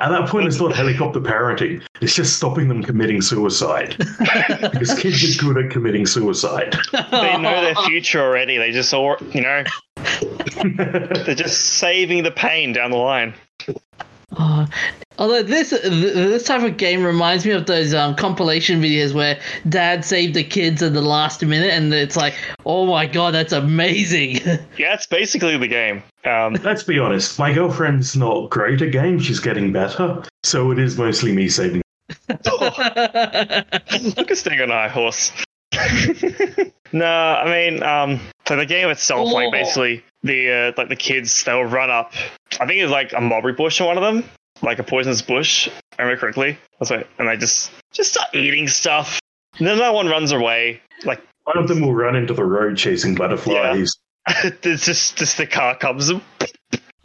At 0.00 0.10
that 0.10 0.28
point, 0.28 0.46
it's 0.46 0.60
not 0.60 0.74
helicopter 0.74 1.20
parenting. 1.20 1.82
It's 2.00 2.14
just 2.14 2.36
stopping 2.36 2.68
them 2.68 2.82
committing 2.82 3.20
suicide. 3.20 3.96
because 4.60 4.94
kids 4.98 5.40
are 5.40 5.44
good 5.44 5.64
at 5.64 5.70
committing 5.70 6.06
suicide. 6.06 6.76
they 6.92 7.36
know 7.36 7.60
their 7.60 7.74
future 7.86 8.20
already. 8.20 8.58
They 8.58 8.70
just 8.70 8.94
all, 8.94 9.16
you 9.32 9.40
know, 9.40 9.64
they're 9.96 11.34
just 11.34 11.60
saving 11.78 12.22
the 12.22 12.30
pain 12.30 12.72
down 12.72 12.92
the 12.92 12.96
line. 12.96 13.34
Uh, 14.36 14.66
although 15.18 15.42
this 15.42 15.70
this 15.70 16.44
type 16.44 16.62
of 16.62 16.76
game 16.76 17.02
reminds 17.02 17.44
me 17.46 17.52
of 17.52 17.66
those 17.66 17.94
um, 17.94 18.14
compilation 18.14 18.80
videos 18.80 19.14
where 19.14 19.40
dad 19.68 20.04
saved 20.04 20.34
the 20.34 20.44
kids 20.44 20.82
at 20.82 20.92
the 20.92 21.00
last 21.00 21.44
minute, 21.44 21.70
and 21.72 21.92
it's 21.92 22.16
like, 22.16 22.34
oh 22.66 22.86
my 22.86 23.06
god, 23.06 23.34
that's 23.34 23.52
amazing. 23.52 24.38
Yeah, 24.76 24.94
it's 24.94 25.06
basically 25.06 25.56
the 25.56 25.66
game. 25.66 26.02
Um, 26.28 26.54
Let's 26.62 26.82
be 26.82 26.98
honest, 26.98 27.38
my 27.38 27.52
girlfriend's 27.52 28.16
not 28.16 28.50
great 28.50 28.82
at 28.82 28.92
games. 28.92 29.24
She's 29.24 29.40
getting 29.40 29.72
better. 29.72 30.22
So 30.44 30.70
it 30.70 30.78
is 30.78 30.98
mostly 30.98 31.32
me 31.32 31.48
saving. 31.48 31.82
look 32.28 32.40
at 34.30 34.36
staying 34.36 34.60
on 34.60 34.70
a 34.70 34.74
high 34.74 34.88
horse. 34.88 35.32
no, 36.92 37.04
I 37.06 37.44
mean, 37.70 37.82
um, 37.82 38.20
so 38.46 38.56
the 38.56 38.66
game 38.66 38.88
itself, 38.88 39.30
like 39.32 39.48
Oh. 39.48 39.50
basically 39.50 40.04
the 40.22 40.50
uh, 40.50 40.72
like 40.76 40.88
the 40.88 40.96
kids, 40.96 41.44
they'll 41.44 41.64
run 41.64 41.90
up. 41.90 42.12
I 42.60 42.66
think 42.66 42.80
it's 42.80 42.90
like 42.90 43.12
a 43.12 43.20
mulberry 43.20 43.52
bush 43.52 43.80
on 43.80 43.86
one 43.88 43.98
of 43.98 44.02
them, 44.02 44.28
like 44.62 44.78
a 44.78 44.82
poisonous 44.82 45.22
bush. 45.22 45.68
if 45.68 45.72
I 45.98 46.02
remember 46.02 46.20
correctly. 46.20 46.58
That's 46.78 46.90
right, 46.90 47.06
and 47.18 47.28
they 47.28 47.36
just 47.36 47.70
just 47.92 48.12
start 48.12 48.34
eating 48.34 48.68
stuff. 48.68 49.20
And 49.58 49.66
then 49.66 49.78
that 49.78 49.94
one 49.94 50.08
runs 50.08 50.32
away. 50.32 50.80
Like 51.04 51.20
One 51.44 51.58
of 51.58 51.68
them 51.68 51.80
will 51.80 51.94
run 51.94 52.16
into 52.16 52.34
the 52.34 52.44
road 52.44 52.76
chasing 52.76 53.14
butterflies. 53.14 53.92
it's 54.62 54.84
just 54.84 55.16
just 55.16 55.36
the 55.38 55.46
car 55.46 55.76
comes. 55.76 56.08
and- 56.10 56.22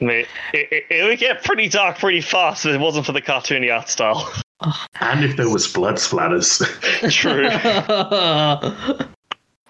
I 0.00 0.04
mean, 0.04 0.26
it, 0.52 0.68
it, 0.72 0.84
it 0.90 1.04
would 1.08 1.18
get 1.18 1.42
pretty 1.42 1.68
dark 1.68 1.98
pretty 1.98 2.20
fast 2.20 2.64
if 2.66 2.74
it 2.74 2.78
wasn't 2.80 3.04
for 3.06 3.12
the 3.12 3.20
cartoony 3.22 3.74
art 3.74 3.88
style. 3.88 4.30
And 5.00 5.24
if 5.24 5.36
there 5.36 5.48
was 5.48 5.72
blood 5.72 5.94
splatters. 5.98 6.58
True. 7.12 7.48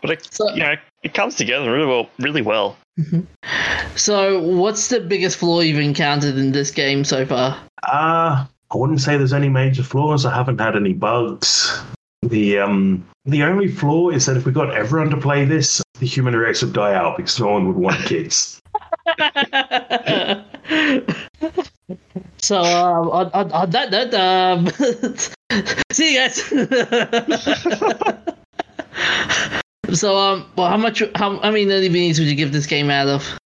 But 0.00 0.10
it, 0.10 0.32
So- 0.32 0.48
you 0.54 0.60
know, 0.60 0.74
it 1.02 1.12
comes 1.12 1.34
together 1.34 1.70
really 1.70 1.86
well. 1.86 2.08
Really 2.18 2.40
well. 2.42 2.76
so, 3.96 4.40
what's 4.40 4.88
the 4.88 5.00
biggest 5.00 5.36
flaw 5.38 5.60
you've 5.60 5.78
encountered 5.78 6.36
in 6.38 6.52
this 6.52 6.70
game 6.70 7.04
so 7.04 7.26
far? 7.26 7.58
Uh, 7.82 8.46
I 8.70 8.76
wouldn't 8.76 9.00
say 9.02 9.16
there's 9.18 9.32
any 9.34 9.48
major 9.50 9.82
flaws. 9.82 10.24
I 10.24 10.34
haven't 10.34 10.58
had 10.58 10.74
any 10.76 10.94
bugs. 10.94 11.82
The 12.22 12.58
um 12.58 13.06
the 13.26 13.42
only 13.42 13.68
flaw 13.68 14.08
is 14.10 14.24
that 14.26 14.36
if 14.36 14.46
we 14.46 14.52
got 14.52 14.74
everyone 14.74 15.10
to 15.10 15.16
play 15.18 15.44
this, 15.44 15.82
the 15.98 16.06
human 16.06 16.34
race 16.34 16.62
would 16.62 16.72
die 16.72 16.94
out 16.94 17.16
because 17.16 17.38
no 17.40 17.48
one 17.48 17.66
would 17.66 17.76
want 17.76 18.04
kids. 18.06 18.60
so, 22.38 22.60
um, 22.60 23.10
on, 23.10 23.30
on, 23.32 23.52
on 23.52 23.70
that 23.70 23.90
note, 23.90 24.14
um, 24.14 24.68
see 25.92 26.14
you 26.14 26.18
guys. 26.18 26.42
so, 29.98 30.16
um, 30.16 30.50
well, 30.56 30.68
how 30.68 30.76
much? 30.76 31.02
How, 31.14 31.38
how 31.40 31.50
many 31.50 31.66
nerdy 31.66 31.90
beanies 31.90 32.18
would 32.18 32.28
you 32.28 32.34
give 32.34 32.52
this 32.52 32.66
game 32.66 32.90
out 32.90 33.08
of? 33.08 33.38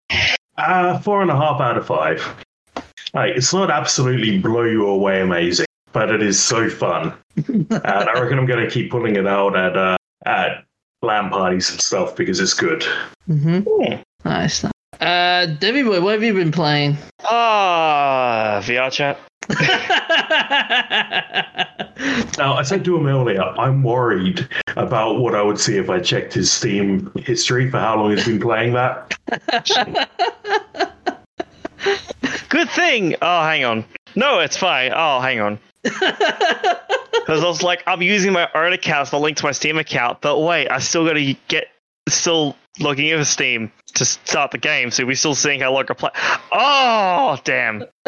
Uh 0.59 0.99
four 0.99 1.23
and 1.23 1.31
a 1.31 1.37
half 1.37 1.61
out 1.61 1.79
of 1.79 1.87
five. 1.87 2.23
Like 3.15 3.37
it's 3.37 3.53
not 3.53 3.71
absolutely 3.71 4.39
blow 4.39 4.63
you 4.65 4.87
away 4.87 5.21
amazing, 5.21 5.67
but 5.93 6.11
it 6.11 6.23
is 6.23 6.41
so 6.43 6.69
fun. 6.69 7.15
and 7.37 7.67
I 7.73 8.21
reckon 8.21 8.39
I'm 8.39 8.47
gonna 8.47 8.71
keep 8.71 8.91
pulling 8.91 9.17
it 9.17 9.27
out 9.27 9.57
at 9.57 9.77
uh 9.77 9.97
at 10.27 10.65
LAN 11.03 11.31
parties 11.31 11.71
and 11.71 11.81
stuff 11.81 12.15
because 12.17 12.41
it's 12.41 12.55
good. 12.55 12.85
Mm-hmm. 13.29 14.01
Nice. 14.25 14.65
Uh, 15.01 15.47
Debbie 15.59 15.83
boy, 15.83 16.01
what 16.01 16.13
have 16.15 16.23
you 16.23 16.33
been 16.33 16.53
playing? 16.53 16.97
Ah, 17.29 18.61
VR 18.63 18.91
chat. 18.91 19.19
Now, 22.39 22.55
I 22.55 22.63
said 22.63 22.85
to 22.87 22.97
him 22.97 23.07
earlier, 23.07 23.43
I'm 23.43 23.83
worried 23.83 24.49
about 24.77 25.19
what 25.21 25.35
I 25.35 25.43
would 25.43 25.61
see 25.61 25.77
if 25.77 25.91
I 25.91 26.01
checked 26.01 26.33
his 26.33 26.51
Steam 26.51 27.13
history 27.17 27.71
for 27.71 27.79
how 27.79 27.97
long 27.97 28.11
he's 28.11 28.25
been 28.25 28.41
playing 28.41 28.73
that. 28.73 29.15
Good 32.49 32.71
thing. 32.71 33.15
Oh, 33.23 33.43
hang 33.43 33.65
on. 33.65 33.85
No, 34.17 34.41
it's 34.41 34.57
fine. 34.57 34.93
Oh, 34.95 35.21
hang 35.21 35.41
on. 35.41 35.59
Because 37.13 37.45
I 37.45 37.47
was 37.47 37.63
like, 37.63 37.85
I'm 37.87 38.03
using 38.03 38.33
my 38.33 38.49
own 38.55 38.73
account 38.73 39.09
to 39.11 39.17
link 39.19 39.37
to 39.37 39.45
my 39.45 39.53
Steam 39.53 39.79
account, 39.79 40.21
but 40.23 40.41
wait, 40.41 40.69
I 40.69 40.81
still 40.81 41.07
got 41.07 41.13
to 41.13 41.35
get 41.47 41.69
still 42.09 42.57
logging 42.81 43.07
into 43.09 43.25
Steam 43.25 43.71
to 43.95 44.05
start 44.05 44.51
the 44.51 44.59
game, 44.59 44.91
so 44.91 45.07
we're 45.07 45.15
still 45.15 45.37
seeing 45.37 45.61
how 45.61 45.73
long 45.73 45.85
I 45.89 45.95
play. 45.95 46.11
Oh, 46.51 47.39
damn. 47.45 47.85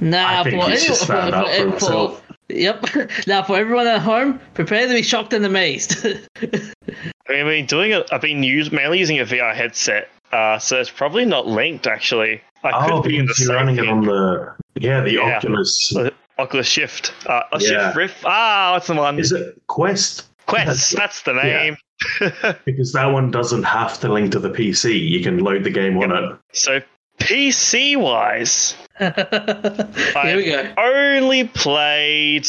now, 0.00 0.40
I 0.40 0.44
think 0.44 0.62
for 0.62 0.70
he's 0.70 0.84
just 0.86 1.10
anyone- 1.10 1.32
found 1.32 1.34
out 1.34 1.48
for 1.48 1.52
for- 1.54 1.68
himself. 1.70 2.22
Yep. 2.50 2.84
Now, 3.26 3.42
for 3.42 3.56
everyone 3.56 3.86
at 3.86 4.00
home, 4.02 4.38
prepare 4.52 4.86
to 4.86 4.92
be 4.94 5.02
shocked 5.02 5.32
and 5.32 5.44
amazed. 5.46 6.04
I 6.06 6.10
mean, 6.42 7.40
I've 7.40 7.46
been 7.46 7.66
doing 7.66 7.90
it. 7.92 8.06
I've 8.12 8.20
been 8.20 8.42
use, 8.42 8.70
mainly 8.70 8.98
using 8.98 9.18
a 9.18 9.24
VR 9.24 9.54
headset, 9.54 10.10
uh, 10.30 10.58
so 10.58 10.78
it's 10.78 10.90
probably 10.90 11.24
not 11.24 11.46
linked. 11.46 11.86
Actually, 11.86 12.42
I 12.62 12.70
Oh, 12.86 13.00
could 13.00 13.08
be 13.08 13.16
in 13.18 13.24
the 13.26 13.34
you're 13.38 13.46
same 13.46 13.56
running 13.56 13.78
it 13.78 13.88
on 13.88 14.04
the 14.04 14.54
yeah 14.76 15.00
the 15.00 15.12
Yeah. 15.14 15.36
Oculus. 15.36 15.94
Uh, 15.96 16.10
Oculus 16.38 16.66
Shift. 16.66 17.12
Uh, 17.26 17.42
oh, 17.52 17.58
Yeah. 17.60 17.86
Shift 17.86 17.96
Rift. 17.96 18.16
Ah, 18.24 18.72
what's 18.74 18.86
the 18.88 18.94
one? 18.94 19.18
Is 19.18 19.32
it 19.32 19.60
Quest? 19.68 20.26
Quest. 20.46 20.96
That's 20.96 21.22
the 21.22 21.32
name. 21.34 21.76
Because 22.66 22.92
that 22.92 23.06
one 23.06 23.30
doesn't 23.30 23.62
have 23.62 23.98
to 24.00 24.12
link 24.12 24.32
to 24.32 24.38
the 24.38 24.50
PC. 24.50 25.08
You 25.08 25.22
can 25.22 25.38
load 25.38 25.64
the 25.64 25.70
game 25.70 25.96
on 25.98 26.10
it. 26.12 26.38
So 26.52 26.80
PC 27.18 27.96
wise, 27.96 28.74
Here 28.98 30.36
we 30.36 30.44
go. 30.46 30.74
only 30.76 31.44
played 31.44 32.46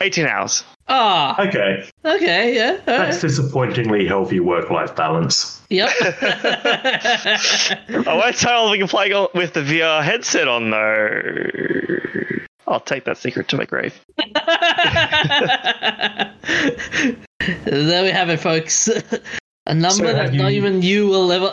18 0.00 0.26
hours. 0.26 0.64
Ah, 0.92 1.40
Okay, 1.46 1.88
okay, 2.04 2.52
yeah. 2.54 2.72
all 2.72 2.78
that's 2.84 3.16
right. 3.16 3.20
disappointingly 3.28 4.06
healthy 4.06 4.40
work-life 4.40 4.94
balance. 4.96 5.60
Yep. 5.70 5.88
I 6.02 7.38
won't 8.06 8.36
tell 8.36 8.66
if 8.66 8.72
we 8.72 8.78
can 8.78 8.88
play 8.88 9.08
with 9.34 9.52
the 9.54 9.60
VR 9.60 10.02
headset 10.02 10.48
on 10.48 10.70
though. 10.70 11.22
I'll 12.66 12.80
take 12.80 13.04
that 13.04 13.18
secret 13.18 13.46
to 13.48 13.56
my 13.56 13.64
grave. 13.66 13.94
there 17.64 18.02
we 18.04 18.10
have 18.10 18.28
it, 18.30 18.40
folks. 18.40 18.88
A 19.66 19.74
number 19.74 20.06
So 20.06 20.12
that 20.12 20.24
have 20.26 20.34
not 20.34 20.52
even 20.52 20.82
you 20.82 21.06
will 21.06 21.30
ever 21.30 21.52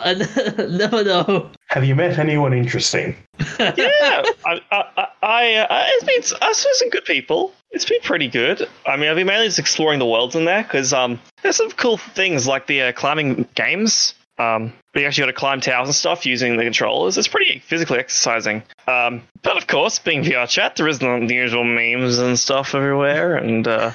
never 0.68 1.04
know. 1.04 1.50
Have 1.68 1.84
you 1.84 1.94
met 1.94 2.18
anyone 2.18 2.52
interesting? 2.52 3.14
yeah, 3.60 4.22
I, 4.44 4.60
I, 4.72 4.84
I, 4.96 5.06
I, 5.22 5.54
uh, 5.54 5.84
it's 5.86 6.04
been 6.04 6.38
I've 6.42 6.56
seen 6.56 6.74
some 6.74 6.90
good 6.90 7.04
people. 7.04 7.52
It's 7.70 7.84
been 7.84 8.00
pretty 8.02 8.28
good. 8.28 8.66
I 8.86 8.96
mean, 8.96 9.10
I've 9.10 9.16
been 9.16 9.26
mainly 9.26 9.46
just 9.46 9.58
exploring 9.58 9.98
the 9.98 10.06
worlds 10.06 10.34
in 10.34 10.44
there 10.44 10.62
because 10.62 10.92
um, 10.92 11.20
there's 11.42 11.56
some 11.56 11.70
cool 11.72 11.98
things 11.98 12.46
like 12.46 12.66
the 12.66 12.82
uh, 12.82 12.92
climbing 12.92 13.46
games. 13.54 14.14
Um, 14.38 14.72
but 14.92 15.00
you 15.00 15.06
actually 15.06 15.22
got 15.22 15.26
to 15.26 15.32
climb 15.32 15.60
towers 15.60 15.88
and 15.88 15.94
stuff 15.94 16.24
using 16.24 16.56
the 16.56 16.62
controllers. 16.62 17.18
It's 17.18 17.26
pretty 17.28 17.58
physically 17.58 17.98
exercising. 17.98 18.62
Um, 18.86 19.22
but 19.42 19.56
of 19.56 19.66
course, 19.66 19.98
being 19.98 20.22
VR 20.22 20.48
chat, 20.48 20.76
there 20.76 20.86
isn't 20.86 21.26
the 21.26 21.34
usual 21.34 21.64
memes 21.64 22.18
and 22.18 22.38
stuff 22.38 22.74
everywhere, 22.74 23.36
and 23.36 23.66
uh, 23.66 23.92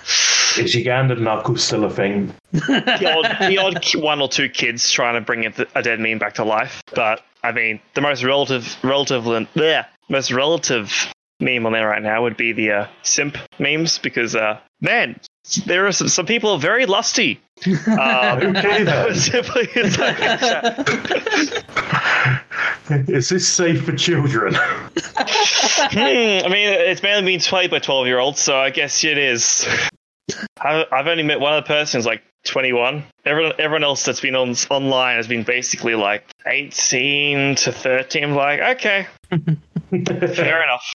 Is 0.57 0.75
Uganda 0.75 1.15
Knuckles 1.15 1.63
still 1.63 1.85
a 1.85 1.89
thing? 1.89 2.33
the 2.51 3.13
odd, 3.15 3.49
the 3.49 3.57
odd 3.57 3.95
one 3.95 4.21
or 4.21 4.27
two 4.27 4.49
kids 4.49 4.91
trying 4.91 5.15
to 5.15 5.21
bring 5.21 5.45
a, 5.45 5.53
a 5.75 5.81
dead 5.81 6.01
meme 6.01 6.19
back 6.19 6.33
to 6.35 6.43
life. 6.43 6.83
But 6.93 7.21
I 7.41 7.53
mean, 7.53 7.79
the 7.93 8.01
most 8.01 8.23
relative, 8.23 8.77
relative, 8.83 9.47
yeah, 9.55 9.85
most 10.09 10.31
relative 10.31 11.13
meme 11.39 11.65
on 11.65 11.73
there 11.73 11.87
right 11.87 12.01
now 12.01 12.21
would 12.23 12.37
be 12.37 12.53
the 12.53 12.71
uh, 12.71 12.87
simp 13.03 13.37
memes 13.59 13.97
because, 13.99 14.35
uh, 14.35 14.59
man, 14.81 15.19
there 15.65 15.85
are 15.87 15.91
some, 15.91 16.07
some 16.07 16.25
people 16.25 16.51
are 16.51 16.59
very 16.59 16.85
lusty. 16.85 17.39
Um, 17.87 18.55
Okay 18.57 18.83
then. 18.83 19.15
simply, 19.19 19.67
like- 19.97 20.89
Is 23.09 23.29
this 23.29 23.47
safe 23.47 23.85
for 23.85 23.93
children? 23.95 24.53
Hmm, 24.55 25.97
I 25.97 26.49
mean, 26.49 26.67
it's 26.69 27.01
mainly 27.01 27.31
been 27.31 27.39
played 27.39 27.71
by 27.71 27.79
twelve-year-olds, 27.79 28.39
so 28.41 28.57
I 28.57 28.69
guess 28.71 29.03
it 29.05 29.17
is. 29.17 29.65
I, 30.59 30.85
I've 30.91 31.07
only 31.07 31.23
met 31.23 31.39
one 31.39 31.53
other 31.53 31.65
person 31.65 31.97
who's 31.97 32.05
like 32.05 32.21
21. 32.45 33.03
Everyone, 33.25 33.53
everyone 33.57 33.83
else 33.83 34.03
that's 34.03 34.19
been 34.19 34.35
on 34.35 34.53
online 34.69 35.15
has 35.17 35.27
been 35.27 35.43
basically 35.43 35.95
like 35.95 36.25
18 36.45 37.55
to 37.55 37.71
13. 37.71 38.23
I'm 38.23 38.35
like, 38.35 38.59
okay, 38.77 39.07
fair 39.29 40.63
enough. 40.63 40.91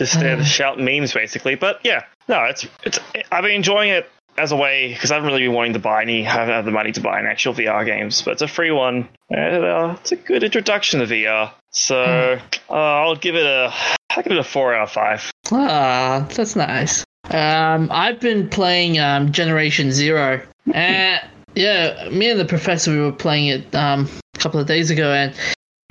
Just 0.00 0.16
uh, 0.16 0.42
shout 0.42 0.80
memes 0.80 1.12
basically, 1.12 1.56
but 1.56 1.78
yeah, 1.84 2.06
no, 2.26 2.44
it's 2.44 2.66
it's. 2.84 2.98
I've 3.30 3.42
been 3.42 3.50
enjoying 3.50 3.90
it 3.90 4.08
as 4.38 4.50
a 4.50 4.56
way 4.56 4.94
because 4.94 5.10
I 5.10 5.16
haven't 5.16 5.28
really 5.28 5.42
been 5.42 5.52
wanting 5.52 5.74
to 5.74 5.78
buy 5.78 6.00
any. 6.00 6.26
I 6.26 6.30
haven't 6.30 6.54
had 6.54 6.64
the 6.64 6.70
money 6.70 6.90
to 6.92 7.02
buy 7.02 7.20
an 7.20 7.26
actual 7.26 7.52
VR 7.52 7.84
games, 7.84 8.22
but 8.22 8.30
it's 8.30 8.40
a 8.40 8.48
free 8.48 8.70
one. 8.70 9.10
And, 9.28 9.62
uh, 9.62 9.96
it's 10.00 10.12
a 10.12 10.16
good 10.16 10.42
introduction 10.42 11.00
to 11.00 11.06
VR. 11.06 11.52
So 11.68 12.40
uh, 12.70 12.72
I'll 12.72 13.14
give 13.14 13.34
it 13.34 13.44
a. 13.44 13.74
I'll 14.08 14.22
give 14.22 14.32
it 14.32 14.38
a 14.38 14.42
four 14.42 14.72
out 14.72 14.84
of 14.84 14.90
five. 14.90 15.30
Ah, 15.52 16.26
that's 16.30 16.56
nice. 16.56 17.04
Um, 17.24 17.90
I've 17.92 18.20
been 18.20 18.48
playing 18.48 18.98
um, 18.98 19.32
Generation 19.32 19.92
Zero, 19.92 20.40
and 20.72 21.20
yeah, 21.54 22.08
me 22.08 22.30
and 22.30 22.40
the 22.40 22.46
professor 22.46 22.90
we 22.90 23.00
were 23.00 23.12
playing 23.12 23.48
it 23.48 23.74
um, 23.74 24.08
a 24.34 24.38
couple 24.38 24.58
of 24.60 24.66
days 24.66 24.90
ago, 24.90 25.12
and 25.12 25.34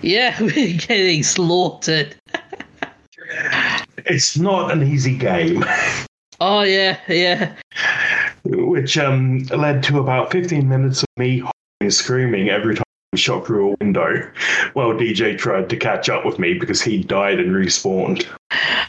yeah, 0.01 0.35
we're 0.41 0.77
getting 0.77 1.21
slaughtered. 1.21 2.15
it's 4.05 4.37
not 4.37 4.71
an 4.71 4.83
easy 4.83 5.15
game, 5.17 5.63
Oh 6.41 6.61
yeah, 6.61 6.97
yeah. 7.07 7.55
which 8.45 8.97
um, 8.97 9.39
led 9.55 9.83
to 9.83 9.99
about 9.99 10.31
15 10.31 10.67
minutes 10.67 11.03
of 11.03 11.07
me 11.17 11.43
screaming 11.89 12.49
every 12.49 12.75
time 12.75 12.83
we 13.11 13.19
shot 13.19 13.45
through 13.45 13.71
a 13.71 13.75
window 13.81 14.29
while 14.73 14.93
DJ 14.93 15.37
tried 15.37 15.69
to 15.69 15.75
catch 15.77 16.09
up 16.09 16.25
with 16.25 16.39
me 16.39 16.53
because 16.53 16.81
he 16.81 17.01
died 17.03 17.39
and 17.39 17.51
respawned. 17.51 18.25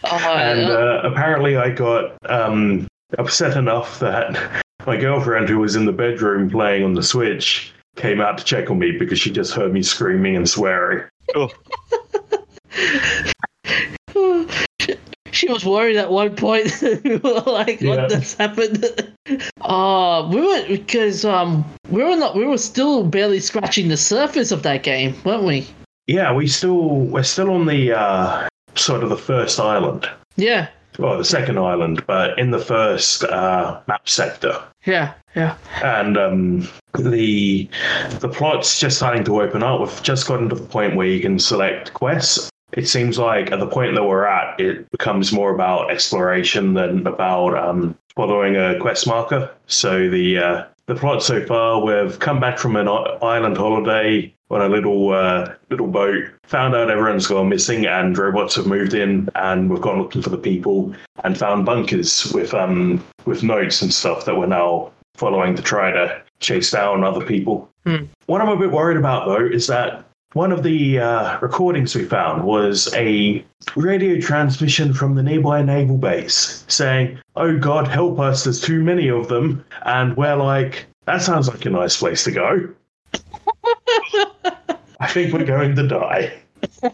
Oh, 0.04 0.34
And 0.34 0.60
yeah. 0.60 0.68
uh, 0.68 1.02
apparently, 1.04 1.56
I 1.56 1.70
got 1.70 2.16
um, 2.30 2.86
upset 3.18 3.56
enough 3.56 3.98
that 4.00 4.62
my 4.86 4.96
girlfriend, 4.96 5.48
who 5.48 5.58
was 5.58 5.74
in 5.76 5.86
the 5.86 5.92
bedroom 5.92 6.50
playing 6.50 6.84
on 6.84 6.92
the 6.94 7.02
Switch, 7.02 7.72
came 7.96 8.20
out 8.20 8.38
to 8.38 8.44
check 8.44 8.70
on 8.70 8.78
me 8.78 8.92
because 8.92 9.18
she 9.18 9.30
just 9.30 9.52
heard 9.54 9.72
me 9.72 9.82
screaming 9.82 10.36
and 10.36 10.48
swearing. 10.48 11.04
Oh, 11.34 11.50
she 15.40 15.50
was 15.50 15.64
worried 15.64 15.96
at 15.96 16.10
one 16.10 16.36
point. 16.36 16.70
we 17.04 17.16
were 17.16 17.40
like, 17.46 17.80
Yeah. 17.80 17.96
"What 17.96 18.10
just 18.10 18.38
happened?" 18.38 18.84
Uh, 19.60 20.28
we 20.32 20.40
were 20.40 20.66
because 20.66 21.24
um 21.24 21.64
we 21.90 22.02
were 22.02 22.16
not 22.16 22.34
we 22.34 22.44
were 22.44 22.58
still 22.58 23.04
barely 23.04 23.38
scratching 23.38 23.86
the 23.88 23.96
surface 23.96 24.50
of 24.50 24.62
that 24.64 24.82
game, 24.82 25.14
weren't 25.24 25.44
we? 25.44 25.66
Yeah, 26.08 26.32
we 26.34 26.48
still 26.48 26.88
we're 27.12 27.22
still 27.22 27.50
on 27.50 27.66
the 27.66 27.92
uh, 27.96 28.48
sort 28.74 29.04
of 29.04 29.08
the 29.10 29.16
first 29.16 29.60
island, 29.60 30.08
Yeah, 30.36 30.66
well, 30.98 31.16
the 31.16 31.24
second 31.24 31.58
island, 31.58 32.04
but 32.08 32.36
in 32.40 32.50
the 32.50 32.58
first 32.58 33.22
uh, 33.22 33.80
map 33.86 34.08
sector. 34.08 34.60
yeah, 34.84 35.12
yeah. 35.36 35.54
and 35.84 36.18
um, 36.18 36.68
the 36.98 37.68
the 38.18 38.28
plot's 38.28 38.80
just 38.80 38.96
starting 38.96 39.22
to 39.24 39.40
open 39.42 39.62
up. 39.62 39.78
We've 39.80 40.02
just 40.02 40.26
gotten 40.26 40.48
to 40.48 40.56
the 40.56 40.66
point 40.66 40.96
where 40.96 41.06
you 41.06 41.20
can 41.20 41.38
select 41.38 41.94
quests. 41.94 42.50
It 42.72 42.88
seems 42.88 43.18
like 43.18 43.50
at 43.50 43.58
the 43.58 43.66
point 43.66 43.94
that 43.94 44.04
we're 44.04 44.26
at, 44.26 44.60
it 44.60 44.90
becomes 44.90 45.32
more 45.32 45.54
about 45.54 45.90
exploration 45.90 46.74
than 46.74 47.06
about 47.06 47.56
um, 47.56 47.96
following 48.14 48.56
a 48.56 48.78
quest 48.78 49.06
marker. 49.06 49.50
So 49.66 50.08
the 50.08 50.38
uh, 50.38 50.64
the 50.86 50.94
plot 50.94 51.22
so 51.22 51.44
far, 51.46 51.80
we've 51.80 52.18
come 52.18 52.40
back 52.40 52.58
from 52.58 52.76
an 52.76 52.88
island 52.88 53.56
holiday 53.56 54.34
on 54.50 54.60
a 54.60 54.68
little 54.68 55.12
uh, 55.12 55.54
little 55.70 55.86
boat, 55.86 56.24
found 56.44 56.74
out 56.74 56.90
everyone's 56.90 57.26
gone 57.26 57.48
missing 57.48 57.86
and 57.86 58.18
robots 58.18 58.56
have 58.56 58.66
moved 58.66 58.94
in, 58.94 59.28
and 59.36 59.70
we've 59.70 59.80
gone 59.80 60.00
looking 60.00 60.22
for 60.22 60.30
the 60.30 60.38
people 60.38 60.92
and 61.24 61.38
found 61.38 61.64
bunkers 61.64 62.30
with 62.32 62.54
um 62.54 63.04
with 63.24 63.42
notes 63.42 63.82
and 63.82 63.92
stuff 63.92 64.24
that 64.24 64.36
we're 64.36 64.46
now 64.46 64.92
following 65.14 65.54
to 65.54 65.62
try 65.62 65.90
to 65.90 66.22
chase 66.40 66.70
down 66.70 67.04
other 67.04 67.24
people. 67.24 67.70
Hmm. 67.86 68.04
What 68.26 68.40
I'm 68.40 68.48
a 68.48 68.56
bit 68.56 68.70
worried 68.70 68.96
about 68.96 69.26
though 69.26 69.46
is 69.46 69.66
that 69.68 70.04
one 70.34 70.52
of 70.52 70.62
the 70.62 70.98
uh, 70.98 71.38
recordings 71.40 71.94
we 71.94 72.04
found 72.04 72.44
was 72.44 72.92
a 72.94 73.44
radio 73.74 74.20
transmission 74.20 74.92
from 74.92 75.14
the 75.14 75.22
nearby 75.22 75.62
naval 75.62 75.98
base 75.98 76.64
saying, 76.68 77.18
"Oh 77.36 77.58
God, 77.58 77.88
help 77.88 78.20
us! 78.20 78.44
There's 78.44 78.60
too 78.60 78.82
many 78.82 79.08
of 79.08 79.28
them," 79.28 79.64
and 79.82 80.16
we're 80.16 80.36
like, 80.36 80.86
"That 81.06 81.22
sounds 81.22 81.48
like 81.48 81.66
a 81.66 81.70
nice 81.70 81.96
place 81.96 82.24
to 82.24 82.30
go." 82.30 82.68
I 85.00 85.06
think 85.08 85.32
we're 85.32 85.44
going 85.44 85.74
to 85.76 85.88
die. 85.88 86.32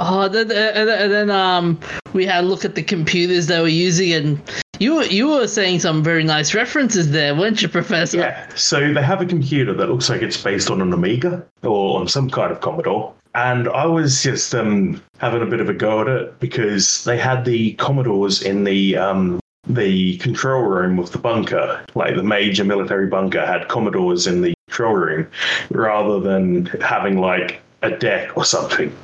Oh, 0.00 0.28
then, 0.28 0.52
and, 0.52 0.88
and 0.88 1.12
then 1.12 1.28
um, 1.28 1.80
we 2.12 2.24
had 2.24 2.44
a 2.44 2.46
look 2.46 2.64
at 2.64 2.76
the 2.76 2.84
computers 2.84 3.48
they 3.48 3.60
were 3.60 3.66
using, 3.66 4.12
and 4.12 4.40
you 4.78 5.02
you 5.04 5.28
were 5.28 5.48
saying 5.48 5.80
some 5.80 6.02
very 6.02 6.24
nice 6.24 6.54
references 6.54 7.10
there, 7.10 7.34
weren't 7.34 7.62
you, 7.62 7.68
Professor? 7.68 8.18
Yeah. 8.18 8.48
So 8.54 8.92
they 8.92 9.02
have 9.02 9.20
a 9.20 9.26
computer 9.26 9.72
that 9.74 9.88
looks 9.88 10.08
like 10.08 10.22
it's 10.22 10.42
based 10.42 10.70
on 10.70 10.80
an 10.80 10.92
Amiga 10.92 11.44
or 11.62 12.00
on 12.00 12.08
some 12.08 12.30
kind 12.30 12.52
of 12.52 12.60
Commodore. 12.60 13.14
And 13.34 13.68
I 13.68 13.86
was 13.86 14.22
just 14.22 14.54
um, 14.54 15.02
having 15.18 15.42
a 15.42 15.46
bit 15.46 15.60
of 15.60 15.68
a 15.68 15.74
go 15.74 16.00
at 16.00 16.08
it 16.08 16.40
because 16.40 17.04
they 17.04 17.18
had 17.18 17.44
the 17.44 17.74
Commodores 17.74 18.42
in 18.42 18.64
the 18.64 18.96
um, 18.96 19.40
the 19.68 20.16
control 20.18 20.62
room 20.62 20.98
of 20.98 21.12
the 21.12 21.18
bunker. 21.18 21.84
Like 21.94 22.16
the 22.16 22.22
major 22.22 22.64
military 22.64 23.06
bunker 23.06 23.44
had 23.44 23.68
Commodores 23.68 24.26
in 24.26 24.40
the 24.40 24.54
control 24.66 24.94
room 24.94 25.28
rather 25.70 26.20
than 26.20 26.66
having 26.80 27.18
like 27.18 27.60
a 27.82 27.90
deck 27.90 28.36
or 28.36 28.44
something. 28.44 28.96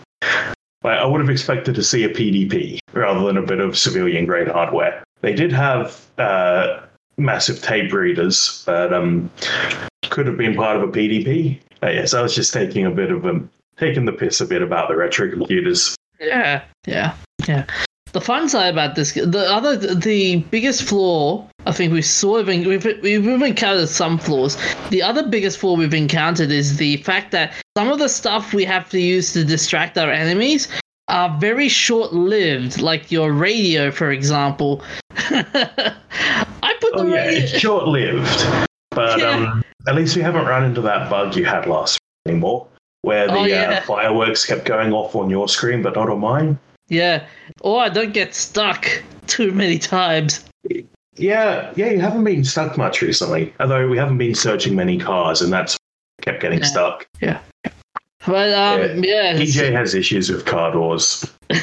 Like, 0.83 0.99
I 0.99 1.07
would 1.07 1.21
have 1.21 1.31
expected 1.31 1.75
to 1.77 1.83
see 1.83 2.05
a 2.05 2.11
PDP 2.11 2.79
rather 2.93 3.25
than 3.25 3.39
a 3.39 3.43
bit 3.43 3.59
of 3.59 3.77
civilian 3.77 4.27
grade 4.27 4.49
hardware. 4.49 5.03
They 5.25 5.33
did 5.33 5.53
have 5.53 6.07
uh, 6.19 6.81
massive 7.17 7.63
tape 7.63 7.95
readers, 7.95 8.63
but 8.67 8.93
um, 8.93 9.31
could 10.11 10.27
have 10.27 10.37
been 10.37 10.55
part 10.55 10.77
of 10.77 10.83
a 10.83 10.93
PDP. 10.93 11.59
Uh, 11.83 11.89
yes, 11.89 12.13
I 12.13 12.21
was 12.21 12.35
just 12.35 12.53
taking 12.53 12.85
a 12.85 12.91
bit 12.91 13.11
of 13.11 13.25
um, 13.25 13.49
taking 13.79 14.05
the 14.05 14.13
piss 14.13 14.43
a 14.43 14.47
bit 14.47 14.61
about 14.61 14.89
the 14.89 14.97
retro 14.97 15.31
computers. 15.31 15.97
Yeah, 16.21 16.63
yeah, 16.87 17.17
yeah. 17.49 17.65
The 18.13 18.21
fun 18.21 18.51
side 18.51 18.71
about 18.75 18.97
this, 18.97 19.15
the 19.15 19.47
other, 19.51 19.77
the 19.77 20.41
biggest 20.51 20.83
flaw 20.83 21.49
I 21.67 21.73
think 21.73 21.93
we've 21.93 22.85
we've, 22.85 23.03
we've 23.03 23.43
encountered 23.43 23.89
some 23.89 24.19
flaws. 24.19 24.59
The 24.91 25.03
other 25.03 25.27
biggest 25.27 25.59
flaw 25.59 25.77
we've 25.77 25.95
encountered 25.95 26.51
is 26.51 26.77
the 26.77 26.99
fact 26.99 27.31
that 27.33 27.55
some 27.77 27.91
of 27.91 27.99
the 27.99 28.09
stuff 28.09 28.53
we 28.53 28.65
have 28.65 28.91
to 28.91 29.01
use 29.01 29.33
to 29.33 29.45
distract 29.45 29.97
our 29.97 30.11
enemies 30.11 30.69
are 31.09 31.37
very 31.39 31.69
short-lived, 31.69 32.81
like 32.81 33.11
your 33.13 33.33
radio, 33.33 33.91
for 33.91 34.11
example. 34.11 34.83
I 35.17 36.75
put 36.81 36.93
the 36.95 37.01
Oh 37.01 37.07
yeah, 37.07 37.27
radio. 37.27 37.41
it's 37.45 37.59
short 37.59 37.87
lived, 37.89 38.47
but 38.91 39.19
Yeah. 39.19 39.31
um, 39.53 39.65
at 39.87 39.95
least 39.95 40.17
we 40.17 40.23
haven't 40.23 40.47
run 40.47 40.65
into 40.65 40.81
that 40.83 41.11
bug 41.11 41.37
you 41.37 41.45
had 41.45 41.67
last 41.67 41.99
anymore, 42.27 42.67
where 43.03 43.27
the 43.27 43.35
Oh, 43.35 43.45
yeah. 43.45 43.71
uh, 43.71 43.81
fireworks 43.83 44.45
kept 44.47 44.65
going 44.65 44.93
off 44.93 45.15
on 45.15 45.29
your 45.31 45.49
screen 45.49 45.83
but 45.83 45.95
not 45.95 46.09
on 46.09 46.21
mine. 46.21 46.59
Yeah, 46.89 47.27
or 47.61 47.81
I 47.83 47.89
don't 47.89 48.13
get 48.13 48.35
stuck 48.35 48.87
too 49.27 49.53
many 49.53 49.79
times. 49.79 50.45
Yeah, 51.17 51.73
yeah, 51.77 51.91
you 51.91 52.01
haven't 52.01 52.25
been 52.25 52.45
stuck 52.45 52.77
much 52.77 53.01
recently. 53.03 53.55
Although 53.61 53.89
we 53.89 53.97
haven't 53.97 54.19
been 54.19 54.35
searching 54.35 54.75
many 54.75 54.99
cars, 54.99 55.41
and 55.43 55.53
that's 55.53 55.77
kept 56.23 56.41
getting 56.43 56.63
stuck. 56.65 57.07
Yeah. 57.21 57.39
stuck. 57.39 57.45
But 58.27 58.53
um, 58.55 59.05
yeah, 59.05 59.35
it's- 59.35 59.55
DJ 59.57 59.73
has 59.73 59.95
issues 59.95 60.31
with 60.31 60.45
car 60.47 60.73
doors. 60.73 61.31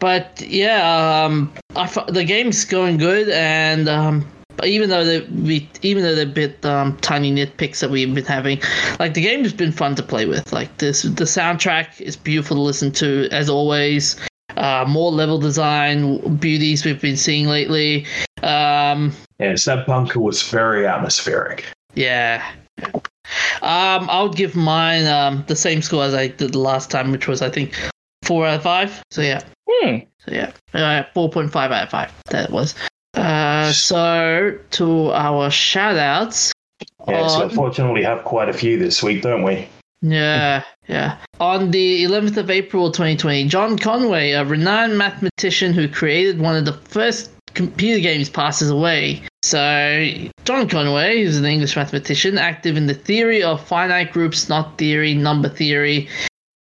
but 0.00 0.42
yeah, 0.46 1.24
um, 1.24 1.52
I 1.76 1.84
f- 1.84 2.06
the 2.08 2.24
game's 2.24 2.64
going 2.64 2.96
good, 2.96 3.28
and 3.28 3.88
um, 3.88 4.26
even 4.64 4.88
though 4.90 5.04
the 5.04 5.26
we 5.44 5.68
even 5.82 6.02
though 6.02 6.14
they're 6.14 6.26
bit 6.26 6.64
um, 6.64 6.96
tiny 6.98 7.32
nitpicks 7.32 7.80
that 7.80 7.90
we've 7.90 8.12
been 8.14 8.24
having, 8.24 8.60
like 8.98 9.14
the 9.14 9.22
game 9.22 9.42
has 9.42 9.52
been 9.52 9.72
fun 9.72 9.94
to 9.96 10.02
play 10.02 10.26
with. 10.26 10.52
Like 10.52 10.76
this, 10.78 11.02
the 11.02 11.24
soundtrack 11.24 12.00
is 12.00 12.16
beautiful 12.16 12.56
to 12.56 12.62
listen 12.62 12.90
to 12.92 13.28
as 13.30 13.48
always. 13.48 14.16
Uh, 14.56 14.84
more 14.86 15.12
level 15.12 15.38
design 15.38 16.36
beauties 16.36 16.84
we've 16.84 17.00
been 17.00 17.16
seeing 17.16 17.46
lately. 17.46 18.04
Um, 18.42 19.12
Yes, 19.38 19.64
that 19.66 19.86
bunker 19.86 20.18
was 20.18 20.42
very 20.42 20.86
atmospheric. 20.86 21.64
yeah. 21.94 22.44
Um, 23.62 24.08
I 24.10 24.22
would 24.22 24.36
give 24.36 24.56
mine 24.56 25.06
um, 25.06 25.44
the 25.46 25.56
same 25.56 25.82
score 25.82 26.04
as 26.04 26.14
I 26.14 26.28
did 26.28 26.52
the 26.52 26.58
last 26.58 26.90
time, 26.90 27.12
which 27.12 27.28
was 27.28 27.42
I 27.42 27.50
think 27.50 27.74
four 28.24 28.46
out 28.46 28.56
of 28.56 28.62
five. 28.62 29.02
So 29.10 29.22
yeah, 29.22 29.42
Hmm. 29.68 29.96
so 30.18 30.32
yeah, 30.32 30.52
uh, 30.74 31.04
four 31.14 31.30
point 31.30 31.52
five 31.52 31.70
out 31.70 31.84
of 31.84 31.90
five. 31.90 32.12
That 32.30 32.50
was. 32.50 32.74
Uh, 33.14 33.72
so 33.72 34.58
to 34.70 35.12
our 35.12 35.50
shout 35.50 35.96
outs. 35.96 36.52
Yeah, 37.06 37.26
so 37.28 37.34
on- 37.34 37.42
unfortunately, 37.50 38.00
we 38.00 38.04
have 38.04 38.24
quite 38.24 38.48
a 38.48 38.52
few 38.52 38.78
this 38.78 39.02
week, 39.02 39.22
don't 39.22 39.42
we? 39.42 39.68
Yeah, 40.02 40.62
yeah. 40.88 41.18
On 41.40 41.70
the 41.72 42.04
11th 42.04 42.38
of 42.38 42.48
April 42.50 42.90
2020, 42.90 43.46
John 43.48 43.76
Conway, 43.78 44.30
a 44.30 44.42
renowned 44.46 44.96
mathematician 44.96 45.74
who 45.74 45.88
created 45.88 46.40
one 46.40 46.56
of 46.56 46.64
the 46.64 46.72
first 46.72 47.30
computer 47.54 48.00
games, 48.00 48.28
passes 48.28 48.70
away. 48.70 49.22
So, 49.42 50.08
John 50.44 50.68
Conway, 50.68 51.24
who's 51.24 51.38
an 51.38 51.44
English 51.44 51.76
mathematician, 51.76 52.38
active 52.38 52.76
in 52.76 52.86
the 52.86 52.94
theory 52.94 53.42
of 53.42 53.66
finite 53.66 54.12
groups, 54.12 54.48
knot 54.48 54.76
theory, 54.78 55.14
number 55.14 55.48
theory, 55.48 56.08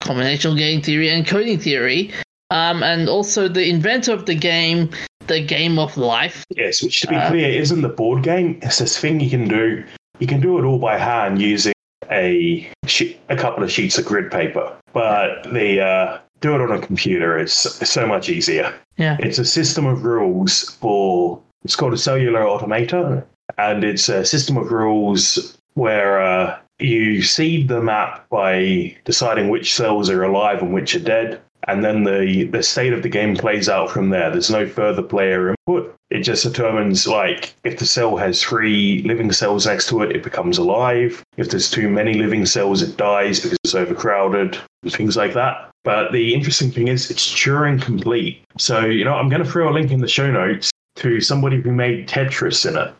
combinational 0.04 0.58
game 0.58 0.82
theory, 0.82 1.10
and 1.10 1.28
coding 1.28 1.60
theory, 1.60 2.12
um, 2.52 2.82
and 2.84 3.10
also 3.10 3.48
the 3.48 3.70
inventor 3.70 4.14
of 4.14 4.26
the 4.26 4.36
game, 4.36 4.90
the 5.28 5.44
Game 5.44 5.78
of 5.78 5.98
Life. 5.98 6.46
Yes, 6.56 6.82
which 6.82 7.02
to 7.02 7.08
be 7.08 7.16
Uh, 7.16 7.30
clear 7.30 7.50
isn't 7.50 7.82
the 7.82 7.90
board 7.90 8.24
game. 8.24 8.60
It's 8.62 8.80
this 8.80 8.98
thing 8.98 9.20
you 9.20 9.30
can 9.30 9.48
do. 9.48 9.84
You 10.20 10.28
can 10.28 10.42
do 10.42 10.58
it 10.58 10.64
all 10.64 10.80
by 10.80 10.98
hand 10.98 11.42
using 11.42 11.74
a 12.12 12.68
sheet, 12.88 13.20
a 13.30 13.36
couple 13.36 13.64
of 13.64 13.72
sheets 13.72 13.98
of 13.98 14.06
grid 14.06 14.32
paper, 14.32 14.74
but 14.94 15.44
the 15.54 15.82
uh, 15.82 16.18
do 16.42 16.56
it 16.56 16.62
on 16.62 16.72
a 16.72 16.80
computer 16.80 17.38
It's 17.38 17.90
so 17.90 18.08
much 18.08 18.30
easier. 18.30 18.74
Yeah. 18.98 19.18
It's 19.20 19.40
a 19.40 19.46
system 19.46 19.86
of 19.86 20.04
rules 20.04 20.64
for. 20.82 21.42
It's 21.64 21.76
called 21.76 21.94
a 21.94 21.98
cellular 21.98 22.48
automata, 22.48 23.26
and 23.58 23.84
it's 23.84 24.08
a 24.08 24.24
system 24.24 24.58
of 24.58 24.72
rules 24.72 25.58
where 25.74 26.22
uh, 26.22 26.58
you 26.80 27.22
seed 27.22 27.68
the 27.68 27.82
map 27.82 28.28
by 28.30 28.96
deciding 29.04 29.50
which 29.50 29.74
cells 29.74 30.10
are 30.10 30.24
alive 30.24 30.62
and 30.62 30.74
which 30.74 30.96
are 30.96 31.00
dead, 31.00 31.42
and 31.68 31.84
then 31.84 32.04
the 32.04 32.46
the 32.46 32.64
state 32.64 32.94
of 32.94 33.04
the 33.04 33.10
game 33.10 33.36
plays 33.36 33.68
out 33.68 33.90
from 33.90 34.10
there. 34.10 34.32
There's 34.32 34.50
no 34.50 34.68
further 34.68 35.02
player 35.02 35.50
input. 35.50 35.96
It 36.10 36.22
just 36.22 36.44
determines 36.44 37.06
like 37.06 37.54
if 37.64 37.78
the 37.78 37.86
cell 37.86 38.16
has 38.18 38.42
three 38.42 39.04
living 39.04 39.32
cells 39.32 39.68
next 39.68 39.90
to 39.90 40.02
it, 40.02 40.16
it 40.16 40.24
becomes 40.24 40.58
alive. 40.58 41.24
If 41.38 41.50
there's 41.50 41.70
too 41.70 41.90
many 41.90 42.14
living 42.14 42.46
cells, 42.46 42.82
it 42.82 42.98
dies 42.98 43.42
because 43.42 43.58
it's 43.64 43.76
overcrowded. 43.76 44.58
Things 44.88 45.18
like 45.18 45.34
that. 45.34 45.69
But 45.84 46.12
the 46.12 46.34
interesting 46.34 46.72
thing 46.72 46.88
is 46.88 47.10
it's 47.10 47.28
Turing 47.34 47.82
complete. 47.82 48.44
So 48.58 48.86
you 48.86 49.06
know 49.06 49.14
I'm 49.16 49.30
going 49.30 49.44
to 49.44 49.50
throw 49.50 49.70
a 49.70 49.74
link 49.74 49.92
in 49.92 50.00
the 50.00 50.08
show 50.08 50.30
notes 50.32 50.72
to 50.98 51.22
somebody 51.22 51.62
who 51.62 51.72
made 51.72 52.08
Tetris 52.10 52.66
in 52.68 52.78
it 52.78 52.94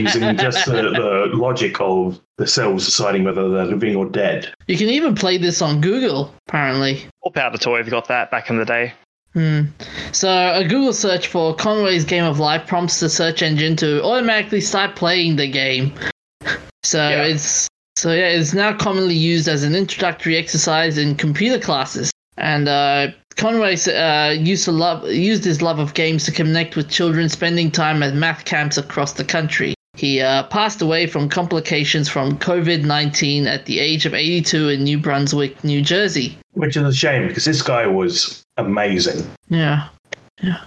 using 0.00 0.36
just 0.38 0.64
the, 0.64 0.72
the 0.72 1.36
logic 1.36 1.80
of 1.80 2.18
the 2.38 2.46
cells 2.46 2.86
deciding 2.86 3.24
whether 3.24 3.48
they're 3.50 3.66
living 3.66 3.94
or 3.94 4.06
dead. 4.06 4.52
You 4.68 4.78
can 4.78 4.88
even 4.88 5.14
play 5.14 5.36
this 5.36 5.60
on 5.60 5.80
Google, 5.82 6.34
apparently. 6.48 7.04
Or 7.20 7.30
Powder 7.30 7.58
Toy, 7.58 7.82
we 7.82 7.90
got 7.90 8.08
that 8.08 8.30
back 8.30 8.48
in 8.48 8.56
the 8.56 8.64
day. 8.64 8.94
Hmm. 9.34 9.62
So 10.12 10.30
a 10.30 10.62
Google 10.66 10.92
search 10.92 11.26
for 11.26 11.54
Conway's 11.54 12.04
Game 12.04 12.24
of 12.24 12.38
Life 12.38 12.66
prompts 12.66 13.00
the 13.00 13.08
search 13.10 13.42
engine 13.42 13.76
to 13.76 14.02
automatically 14.02 14.60
start 14.60 14.96
playing 14.96 15.36
the 15.36 15.50
game. 15.50 15.92
So 16.84 17.06
Yeah. 17.06 17.24
it's 17.24 17.68
so 17.96 18.12
yeah, 18.12 18.28
it's 18.28 18.54
now 18.54 18.74
commonly 18.76 19.14
used 19.14 19.48
as 19.48 19.62
an 19.62 19.74
introductory 19.74 20.36
exercise 20.36 20.96
in 20.96 21.14
computer 21.14 21.58
classes. 21.58 22.10
And 22.36 22.68
uh, 22.68 23.08
Conway 23.36 23.76
uh, 23.88 24.30
used 24.30 24.64
to 24.64 24.72
love 24.72 25.06
used 25.10 25.44
his 25.44 25.62
love 25.62 25.78
of 25.78 25.94
games 25.94 26.24
to 26.24 26.32
connect 26.32 26.76
with 26.76 26.88
children, 26.88 27.28
spending 27.28 27.70
time 27.70 28.02
at 28.02 28.14
math 28.14 28.44
camps 28.44 28.78
across 28.78 29.12
the 29.12 29.24
country. 29.24 29.74
He 29.94 30.20
uh, 30.20 30.44
passed 30.44 30.80
away 30.80 31.06
from 31.06 31.28
complications 31.28 32.08
from 32.08 32.38
COVID 32.38 32.84
19 32.84 33.46
at 33.46 33.66
the 33.66 33.78
age 33.78 34.06
of 34.06 34.14
82 34.14 34.70
in 34.70 34.84
New 34.84 34.98
Brunswick, 34.98 35.62
New 35.64 35.82
Jersey. 35.82 36.38
Which 36.52 36.76
is 36.76 36.82
a 36.82 36.94
shame 36.94 37.28
because 37.28 37.44
this 37.44 37.62
guy 37.62 37.86
was 37.86 38.42
amazing. 38.56 39.26
Yeah. 39.48 39.88
Yeah. 40.42 40.60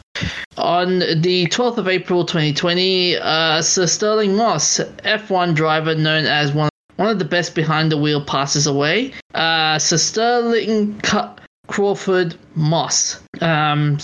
On 0.57 0.99
the 0.99 1.47
12th 1.47 1.78
of 1.78 1.88
April 1.88 2.24
2020, 2.24 3.18
uh, 3.18 3.61
Sir 3.61 3.88
Stirling 3.88 4.36
Moss, 4.36 4.80
F1 5.03 5.55
driver 5.55 5.95
known 5.95 6.26
as 6.26 6.53
one, 6.53 6.70
one 6.95 7.09
of 7.09 7.20
the 7.20 7.26
best 7.26 7.55
behind 7.55 7.91
the 7.91 7.97
wheel, 7.97 8.24
passes 8.24 8.68
away. 8.68 9.11
Uh, 9.34 9.78
Sir 9.80 9.97
Stirling 9.97 10.97
Cu- 11.01 11.36
Crawford 11.68 12.36
Moss. 12.55 13.20
Um, 13.41 13.97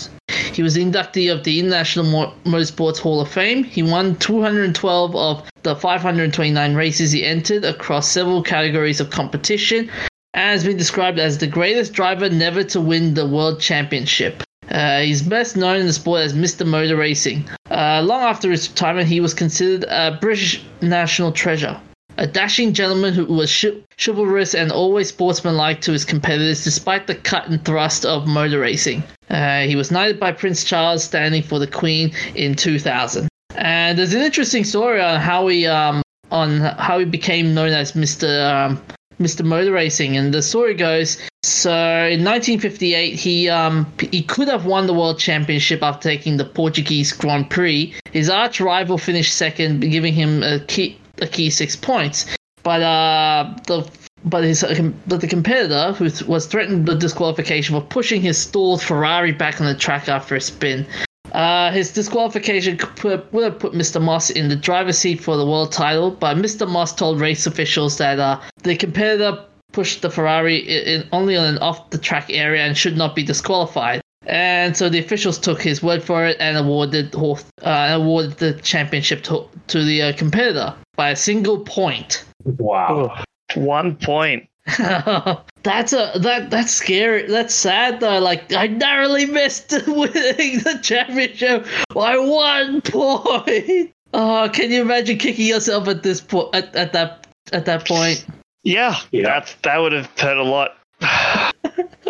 he 0.52 0.62
was 0.62 0.74
the 0.74 0.84
inductee 0.84 1.32
of 1.32 1.44
the 1.44 1.58
International 1.58 2.34
Motorsports 2.44 2.98
Hall 2.98 3.20
of 3.20 3.28
Fame. 3.28 3.64
He 3.64 3.82
won 3.82 4.16
212 4.16 5.16
of 5.16 5.48
the 5.62 5.76
529 5.76 6.74
races 6.74 7.12
he 7.12 7.24
entered 7.24 7.64
across 7.64 8.08
several 8.10 8.42
categories 8.42 9.00
of 9.00 9.10
competition 9.10 9.90
and 10.34 10.50
has 10.50 10.64
been 10.64 10.76
described 10.76 11.18
as 11.18 11.38
the 11.38 11.46
greatest 11.46 11.92
driver 11.92 12.28
never 12.28 12.64
to 12.64 12.80
win 12.80 13.14
the 13.14 13.26
world 13.26 13.60
championship. 13.60 14.42
Uh, 14.70 15.00
he's 15.00 15.22
best 15.22 15.56
known 15.56 15.80
in 15.80 15.86
the 15.86 15.92
sport 15.92 16.22
as 16.22 16.32
Mr. 16.32 16.66
Motor 16.66 16.96
Racing. 16.96 17.48
Uh, 17.70 18.02
long 18.02 18.22
after 18.22 18.50
his 18.50 18.68
retirement, 18.68 19.08
he 19.08 19.20
was 19.20 19.34
considered 19.34 19.84
a 19.88 20.18
British 20.20 20.64
national 20.80 21.32
treasure. 21.32 21.80
A 22.18 22.26
dashing 22.26 22.74
gentleman 22.74 23.14
who 23.14 23.24
was 23.24 23.50
chi- 23.50 23.80
chivalrous 24.02 24.54
and 24.54 24.70
always 24.70 25.08
sportsmanlike 25.08 25.80
to 25.82 25.92
his 25.92 26.04
competitors 26.04 26.64
despite 26.64 27.06
the 27.06 27.14
cut 27.14 27.48
and 27.48 27.64
thrust 27.64 28.04
of 28.04 28.26
motor 28.26 28.60
racing. 28.60 29.02
Uh, 29.30 29.62
he 29.62 29.76
was 29.76 29.90
knighted 29.90 30.20
by 30.20 30.32
Prince 30.32 30.64
Charles 30.64 31.04
standing 31.04 31.42
for 31.42 31.58
the 31.58 31.66
Queen 31.66 32.12
in 32.34 32.54
2000. 32.54 33.28
And 33.54 33.98
there's 33.98 34.14
an 34.14 34.22
interesting 34.22 34.64
story 34.64 35.00
on 35.00 35.20
how 35.20 35.46
he 35.48 35.66
um, 35.66 36.02
on 36.30 36.60
how 36.60 36.98
he 36.98 37.04
became 37.04 37.54
known 37.54 37.70
as 37.70 37.92
Mr. 37.92 38.50
Um, 38.50 38.82
Mr. 39.20 39.44
Motor 39.44 39.72
Racing, 39.72 40.16
and 40.16 40.34
the 40.34 40.42
story 40.42 40.74
goes: 40.74 41.16
so 41.42 41.70
in 41.70 42.24
1958, 42.24 43.14
he 43.14 43.48
um 43.48 43.86
he 44.10 44.22
could 44.22 44.48
have 44.48 44.66
won 44.66 44.86
the 44.86 44.94
world 44.94 45.18
championship 45.18 45.82
after 45.82 46.08
taking 46.08 46.36
the 46.36 46.44
Portuguese 46.44 47.12
Grand 47.12 47.50
Prix. 47.50 47.94
His 48.10 48.28
arch 48.28 48.60
rival 48.60 48.98
finished 48.98 49.34
second, 49.34 49.80
giving 49.80 50.14
him 50.14 50.42
a 50.42 50.60
key 50.60 50.98
a 51.20 51.26
key 51.26 51.50
six 51.50 51.76
points. 51.76 52.26
But 52.62 52.82
uh 52.82 53.54
the 53.66 53.90
but 54.24 54.44
his 54.44 54.64
but 55.06 55.20
the 55.20 55.28
competitor 55.28 55.92
who 55.92 56.04
was 56.30 56.46
threatened 56.46 56.86
with 56.86 57.00
disqualification 57.00 57.74
for 57.74 57.86
pushing 57.86 58.20
his 58.20 58.38
stalled 58.38 58.82
Ferrari 58.82 59.32
back 59.32 59.60
on 59.60 59.66
the 59.66 59.74
track 59.74 60.08
after 60.08 60.36
a 60.36 60.40
spin. 60.40 60.86
Uh, 61.32 61.72
his 61.72 61.92
disqualification 61.92 62.76
could 62.76 62.94
put, 62.94 63.32
would 63.32 63.44
have 63.44 63.58
put 63.58 63.72
Mr. 63.72 64.00
Moss 64.02 64.28
in 64.28 64.48
the 64.48 64.56
driver's 64.56 64.98
seat 64.98 65.18
for 65.18 65.38
the 65.38 65.46
world 65.46 65.72
title, 65.72 66.10
but 66.10 66.36
Mr. 66.36 66.68
Moss 66.68 66.94
told 66.94 67.20
race 67.20 67.46
officials 67.46 67.96
that 67.96 68.18
uh, 68.18 68.38
the 68.64 68.76
competitor 68.76 69.42
pushed 69.72 70.02
the 70.02 70.10
Ferrari 70.10 70.58
in, 70.58 71.00
in 71.00 71.08
only 71.10 71.34
on 71.34 71.46
an 71.46 71.58
off-the-track 71.58 72.26
area 72.28 72.62
and 72.62 72.76
should 72.76 72.98
not 72.98 73.16
be 73.16 73.22
disqualified. 73.22 74.02
And 74.26 74.76
so 74.76 74.88
the 74.88 74.98
officials 74.98 75.38
took 75.38 75.60
his 75.60 75.82
word 75.82 76.02
for 76.02 76.24
it 76.24 76.36
and 76.38 76.56
awarded 76.56 77.14
uh, 77.14 77.36
awarded 77.62 78.32
the 78.38 78.54
championship 78.54 79.22
to, 79.24 79.48
to 79.68 79.84
the 79.84 80.02
uh, 80.02 80.12
competitor 80.16 80.74
by 80.96 81.10
a 81.10 81.16
single 81.16 81.60
point. 81.60 82.24
Wow. 82.44 83.22
One 83.54 83.96
point. 83.96 84.48
that's 84.78 85.92
a 85.92 86.12
that 86.20 86.50
that's 86.50 86.70
scary. 86.72 87.26
That's 87.26 87.52
sad 87.52 87.98
though. 87.98 88.20
Like 88.20 88.52
I 88.52 88.68
narrowly 88.68 89.26
missed 89.26 89.72
winning 89.88 90.60
the 90.60 90.78
championship 90.82 91.66
by 91.92 92.16
one 92.16 92.80
point. 92.80 93.92
Oh, 94.14 94.48
can 94.52 94.70
you 94.70 94.82
imagine 94.82 95.18
kicking 95.18 95.46
yourself 95.46 95.88
at 95.88 96.04
this 96.04 96.20
point 96.20 96.54
at, 96.54 96.74
at 96.76 96.92
that 96.92 97.26
at 97.52 97.64
that 97.64 97.86
point? 97.88 98.24
Yeah, 98.62 98.94
Yeah. 99.10 99.24
that 99.24 99.56
that 99.62 99.78
would 99.78 99.92
have 99.92 100.08
hurt 100.16 100.36
a 100.38 100.44
lot. 100.44 100.76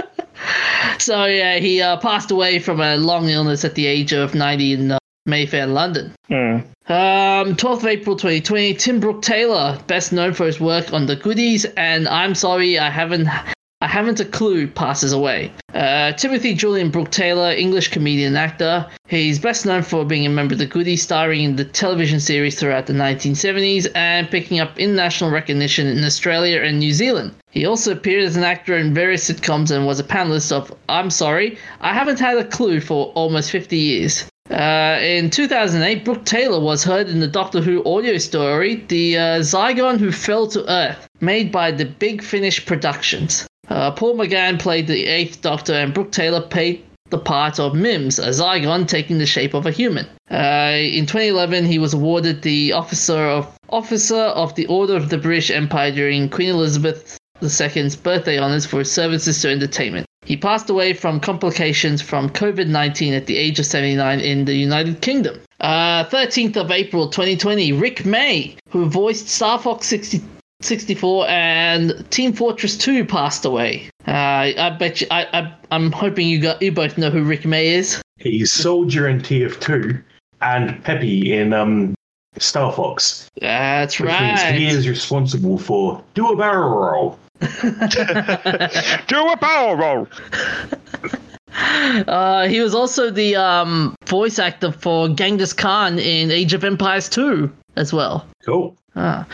So 0.98 1.24
yeah, 1.24 1.58
he 1.58 1.80
uh, 1.80 1.96
passed 1.96 2.30
away 2.30 2.58
from 2.58 2.80
a 2.80 2.96
long 2.96 3.28
illness 3.28 3.64
at 3.64 3.74
the 3.74 3.86
age 3.86 4.12
of 4.12 4.34
ninety 4.34 4.72
in 4.72 4.92
uh, 4.92 4.98
Mayfair, 5.26 5.66
London. 5.66 6.12
Hmm. 6.28 6.60
Um, 6.88 7.54
12th 7.56 7.78
of 7.78 7.86
April 7.86 8.16
2020, 8.16 8.74
Tim 8.74 8.98
Brooke 8.98 9.22
Taylor, 9.22 9.78
best 9.86 10.12
known 10.12 10.32
for 10.34 10.46
his 10.46 10.60
work 10.60 10.92
on 10.92 11.06
The 11.06 11.14
Goodies 11.14 11.64
and 11.76 12.08
I'm 12.08 12.34
Sorry 12.34 12.78
I 12.78 12.90
Haven't 12.90 13.28
I 13.82 13.88
Haven't 13.88 14.20
a 14.20 14.24
Clue, 14.24 14.68
passes 14.68 15.12
away. 15.12 15.50
Uh, 15.74 16.12
Timothy 16.12 16.54
Julian 16.54 16.90
Brooke 16.90 17.10
Taylor, 17.10 17.50
English 17.50 17.88
comedian 17.88 18.36
actor. 18.36 18.86
He's 19.08 19.40
best 19.40 19.66
known 19.66 19.82
for 19.82 20.04
being 20.04 20.24
a 20.24 20.28
member 20.28 20.54
of 20.54 20.60
The 20.60 20.66
Goodies, 20.66 21.02
starring 21.02 21.42
in 21.42 21.56
the 21.56 21.64
television 21.64 22.20
series 22.20 22.56
throughout 22.56 22.86
the 22.86 22.92
1970s 22.92 23.88
and 23.96 24.30
picking 24.30 24.60
up 24.60 24.78
international 24.78 25.32
recognition 25.32 25.88
in 25.88 26.04
Australia 26.04 26.62
and 26.62 26.78
New 26.78 26.92
Zealand. 26.92 27.34
He 27.50 27.66
also 27.66 27.90
appeared 27.90 28.22
as 28.22 28.36
an 28.36 28.44
actor 28.44 28.76
in 28.76 28.94
various 28.94 29.28
sitcoms 29.28 29.72
and 29.72 29.84
was 29.84 29.98
a 29.98 30.04
panelist 30.04 30.52
of 30.52 30.72
I'm 30.88 31.10
Sorry, 31.10 31.58
I 31.80 31.92
Haven't 31.92 32.20
Had 32.20 32.38
a 32.38 32.44
Clue 32.44 32.80
for 32.80 33.06
almost 33.16 33.50
50 33.50 33.76
years. 33.76 34.24
Uh, 34.48 35.00
in 35.02 35.28
2008, 35.28 36.04
Brooke 36.04 36.24
Taylor 36.24 36.60
was 36.60 36.84
heard 36.84 37.08
in 37.08 37.18
the 37.18 37.26
Doctor 37.26 37.60
Who 37.60 37.82
audio 37.82 38.16
story, 38.18 38.84
The 38.86 39.18
uh, 39.18 39.22
Zygon 39.40 39.98
Who 39.98 40.12
Fell 40.12 40.46
to 40.48 40.70
Earth, 40.70 41.08
made 41.20 41.50
by 41.50 41.72
the 41.72 41.86
Big 41.86 42.22
Finish 42.22 42.64
Productions. 42.64 43.44
Uh, 43.82 43.90
Paul 43.90 44.14
McGann 44.14 44.60
played 44.60 44.86
the 44.86 45.06
Eighth 45.06 45.42
Doctor, 45.42 45.72
and 45.72 45.92
Brooke 45.92 46.12
Taylor 46.12 46.40
played 46.40 46.84
the 47.10 47.18
part 47.18 47.58
of 47.58 47.74
Mims, 47.74 48.20
a 48.20 48.28
Zygon 48.28 48.86
taking 48.86 49.18
the 49.18 49.26
shape 49.26 49.54
of 49.54 49.66
a 49.66 49.72
human. 49.72 50.06
Uh, 50.30 50.78
in 50.78 51.04
2011, 51.04 51.64
he 51.64 51.80
was 51.80 51.92
awarded 51.92 52.42
the 52.42 52.70
Officer 52.70 53.18
of 53.18 53.58
Officer 53.70 54.14
of 54.14 54.54
the 54.54 54.66
Order 54.66 54.94
of 54.94 55.08
the 55.08 55.18
British 55.18 55.50
Empire 55.50 55.90
during 55.90 56.28
Queen 56.28 56.50
Elizabeth 56.50 57.18
II's 57.42 57.96
birthday 57.96 58.38
honors 58.38 58.64
for 58.64 58.78
his 58.78 58.92
services 58.92 59.42
to 59.42 59.50
entertainment. 59.50 60.06
He 60.24 60.36
passed 60.36 60.70
away 60.70 60.92
from 60.92 61.18
complications 61.18 62.00
from 62.00 62.30
COVID 62.30 62.68
19 62.68 63.14
at 63.14 63.26
the 63.26 63.36
age 63.36 63.58
of 63.58 63.66
79 63.66 64.20
in 64.20 64.44
the 64.44 64.54
United 64.54 65.00
Kingdom. 65.00 65.40
Uh, 65.58 66.04
13th 66.04 66.56
of 66.56 66.70
April 66.70 67.08
2020, 67.08 67.72
Rick 67.72 68.04
May, 68.04 68.54
who 68.68 68.88
voiced 68.88 69.28
Star 69.28 69.58
Fox 69.58 69.88
60, 69.88 70.22
64 70.64 71.28
and 71.28 72.10
Team 72.10 72.32
Fortress 72.32 72.76
2, 72.76 73.04
passed 73.04 73.44
away. 73.44 73.90
Uh, 74.06 74.52
I 74.58 74.76
bet 74.78 75.00
you, 75.00 75.06
I, 75.10 75.26
I, 75.32 75.54
I'm 75.70 75.92
hoping 75.92 76.28
you 76.28 76.40
got 76.40 76.60
you 76.62 76.72
both 76.72 76.98
know 76.98 77.10
who 77.10 77.22
Rick 77.22 77.44
May 77.44 77.68
is. 77.68 78.00
He's 78.18 78.52
Soldier 78.52 79.08
in 79.08 79.20
TF2 79.20 80.02
and 80.40 80.82
Peppy 80.84 81.32
in 81.32 81.52
um, 81.52 81.94
Star 82.38 82.72
Fox. 82.72 83.30
That's 83.40 83.98
Which 83.98 84.08
means 84.08 84.42
right. 84.42 84.54
he 84.54 84.66
is 84.66 84.88
responsible 84.88 85.58
for 85.58 86.02
do 86.14 86.28
a 86.28 86.36
barrel 86.36 86.70
roll. 86.70 87.18
Do 87.40 87.48
a 87.48 89.36
barrel 89.40 89.74
roll. 89.76 90.08
Uh, 91.54 92.48
he 92.48 92.60
was 92.60 92.74
also 92.74 93.10
the 93.10 93.36
um, 93.36 93.94
voice 94.06 94.38
actor 94.38 94.72
for 94.72 95.08
Genghis 95.08 95.52
Khan 95.52 95.98
in 95.98 96.30
Age 96.30 96.54
of 96.54 96.64
Empires 96.64 97.10
2 97.10 97.52
as 97.76 97.92
well. 97.92 98.26
Cool. 98.44 98.76
Ah. 98.96 99.26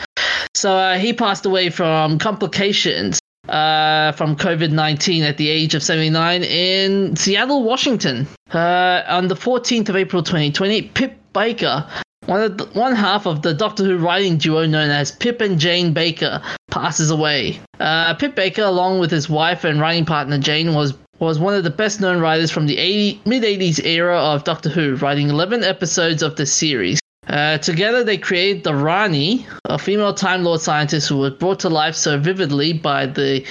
So 0.53 0.73
uh, 0.73 0.97
he 0.97 1.13
passed 1.13 1.45
away 1.45 1.69
from 1.69 2.19
complications 2.19 3.19
uh, 3.49 4.11
from 4.13 4.35
COVID 4.35 4.71
19 4.71 5.23
at 5.23 5.37
the 5.37 5.49
age 5.49 5.75
of 5.75 5.83
79 5.83 6.43
in 6.43 7.15
Seattle, 7.15 7.63
Washington. 7.63 8.27
Uh, 8.51 9.03
on 9.07 9.27
the 9.27 9.35
14th 9.35 9.89
of 9.89 9.95
April 9.95 10.23
2020, 10.23 10.83
Pip 10.83 11.17
Baker, 11.33 11.87
one, 12.25 12.41
of 12.41 12.57
the, 12.57 12.65
one 12.67 12.95
half 12.95 13.25
of 13.25 13.41
the 13.41 13.53
Doctor 13.53 13.83
Who 13.83 13.97
writing 13.97 14.37
duo 14.37 14.65
known 14.65 14.89
as 14.89 15.11
Pip 15.11 15.41
and 15.41 15.59
Jane 15.59 15.93
Baker, 15.93 16.41
passes 16.69 17.09
away. 17.09 17.59
Uh, 17.79 18.13
Pip 18.15 18.35
Baker, 18.35 18.63
along 18.63 18.99
with 18.99 19.11
his 19.11 19.29
wife 19.29 19.63
and 19.63 19.79
writing 19.79 20.05
partner 20.05 20.37
Jane, 20.37 20.73
was 20.73 20.93
was 21.19 21.37
one 21.37 21.53
of 21.53 21.65
the 21.65 21.69
best 21.69 21.99
known 21.99 22.21
writers 22.21 22.49
from 22.49 22.65
the 22.65 22.77
80, 22.77 23.21
mid 23.25 23.43
80s 23.43 23.83
era 23.83 24.17
of 24.17 24.45
Doctor 24.45 24.69
Who, 24.69 24.95
writing 24.95 25.29
11 25.29 25.65
episodes 25.65 26.23
of 26.23 26.37
the 26.37 26.45
series. 26.45 26.99
Uh, 27.29 27.59
together, 27.59 28.03
they 28.03 28.17
created 28.17 28.63
the 28.63 28.73
Rani, 28.73 29.45
a 29.65 29.77
female 29.77 30.13
Time 30.13 30.43
Lord 30.43 30.61
scientist 30.61 31.09
who 31.09 31.17
was 31.17 31.33
brought 31.33 31.59
to 31.59 31.69
life 31.69 31.95
so 31.95 32.17
vividly 32.17 32.73
by 32.73 33.05
the 33.05 33.45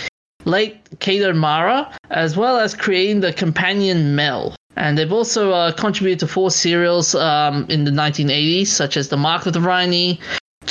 late 0.45 0.77
Kate 0.99 1.23
O'Mara, 1.23 1.97
as 2.11 2.37
well 2.37 2.59
as 2.59 2.75
creating 2.75 3.21
the 3.21 3.33
companion 3.33 4.17
Mel. 4.17 4.57
And 4.77 4.99
they've 4.99 5.13
also 5.13 5.53
uh, 5.53 5.73
contributed 5.73 6.21
to 6.21 6.27
four 6.27 6.51
serials 6.51 7.15
um, 7.15 7.67
in 7.69 7.85
the 7.85 7.91
1980s, 7.91 8.67
such 8.67 8.97
as 8.97 9.09
The 9.09 9.17
Mark 9.17 9.47
of 9.47 9.53
the 9.53 9.61
Rani, 9.61 10.21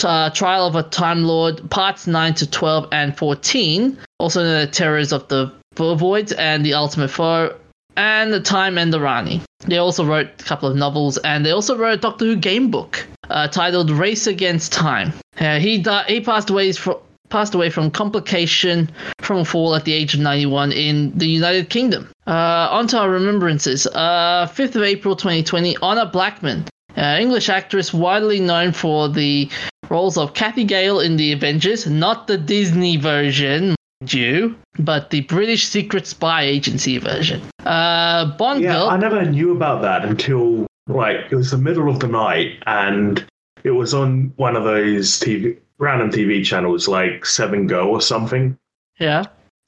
uh, 0.03 0.29
Trial 0.31 0.67
of 0.67 0.75
a 0.75 0.83
Time 0.83 1.23
Lord, 1.23 1.69
parts 1.69 2.07
9 2.07 2.33
to 2.35 2.49
12 2.49 2.89
and 2.91 3.17
14, 3.17 3.97
also 4.19 4.43
known 4.43 4.67
as 4.67 4.75
Terrors 4.75 5.13
of 5.13 5.27
the 5.29 5.53
Vervoids 5.75 6.33
and 6.37 6.65
The 6.65 6.73
Ultimate 6.73 7.09
Foe, 7.09 7.55
and 7.97 8.31
The 8.31 8.39
Time 8.39 8.77
and 8.77 8.93
the 8.93 9.01
Rani. 9.01 9.41
They 9.65 9.77
also 9.77 10.05
wrote 10.05 10.29
a 10.39 10.43
couple 10.43 10.69
of 10.69 10.77
novels, 10.77 11.17
and 11.17 11.45
they 11.45 11.51
also 11.51 11.75
wrote 11.77 11.95
a 11.95 11.97
Doctor 11.97 12.25
Who 12.25 12.35
game 12.35 12.71
book 12.71 13.05
uh, 13.29 13.47
titled 13.49 13.89
Race 13.89 14.27
Against 14.27 14.71
Time. 14.71 15.11
Uh, 15.39 15.59
he 15.59 15.79
di- 15.79 16.05
he 16.07 16.21
passed 16.21 16.49
away 16.49 16.71
from 16.71 16.97
passed 17.29 17.53
away 17.53 17.69
from 17.69 17.91
complication 17.91 18.89
from 19.19 19.39
a 19.39 19.45
fall 19.45 19.75
at 19.75 19.83
the 19.83 19.91
age 19.91 20.13
of 20.13 20.21
91 20.21 20.71
in 20.71 21.11
the 21.17 21.27
United 21.27 21.69
Kingdom. 21.69 22.09
Uh, 22.25 22.69
on 22.71 22.87
to 22.87 22.97
our 22.97 23.09
remembrances. 23.09 23.85
Uh, 23.87 24.47
5th 24.49 24.77
of 24.77 24.83
April 24.83 25.13
2020, 25.13 25.75
Honor 25.81 26.05
Blackman, 26.05 26.63
uh, 26.95 27.17
English 27.19 27.49
actress 27.49 27.93
widely 27.93 28.39
known 28.39 28.71
for 28.71 29.09
the 29.09 29.49
roles 29.89 30.17
of 30.17 30.33
Cathy 30.33 30.63
Gale 30.63 31.01
in 31.01 31.17
The 31.17 31.33
Avengers, 31.33 31.85
not 31.85 32.27
the 32.27 32.37
Disney 32.37 32.95
version, 32.95 33.75
mind 34.01 34.55
but 34.79 35.09
the 35.09 35.21
British 35.21 35.67
Secret 35.67 36.05
Spy 36.07 36.43
Agency 36.43 36.97
version. 36.97 37.41
Uh, 37.65 38.37
Bond 38.37 38.61
Yeah, 38.61 38.73
Girl. 38.73 38.89
I 38.89 38.97
never 38.97 39.25
knew 39.25 39.51
about 39.55 39.81
that 39.81 40.05
until 40.05 40.67
like 40.87 41.17
it 41.31 41.35
was 41.35 41.51
the 41.51 41.57
middle 41.57 41.89
of 41.89 41.99
the 41.99 42.07
night 42.07 42.61
and 42.65 43.25
it 43.63 43.71
was 43.71 43.93
on 43.93 44.31
one 44.37 44.55
of 44.55 44.63
those 44.63 45.19
TV 45.19 45.57
random 45.79 46.09
TV 46.11 46.43
channels 46.45 46.87
like 46.87 47.25
Seven 47.25 47.67
Go 47.67 47.89
or 47.89 48.01
something. 48.01 48.57
yeah. 48.99 49.23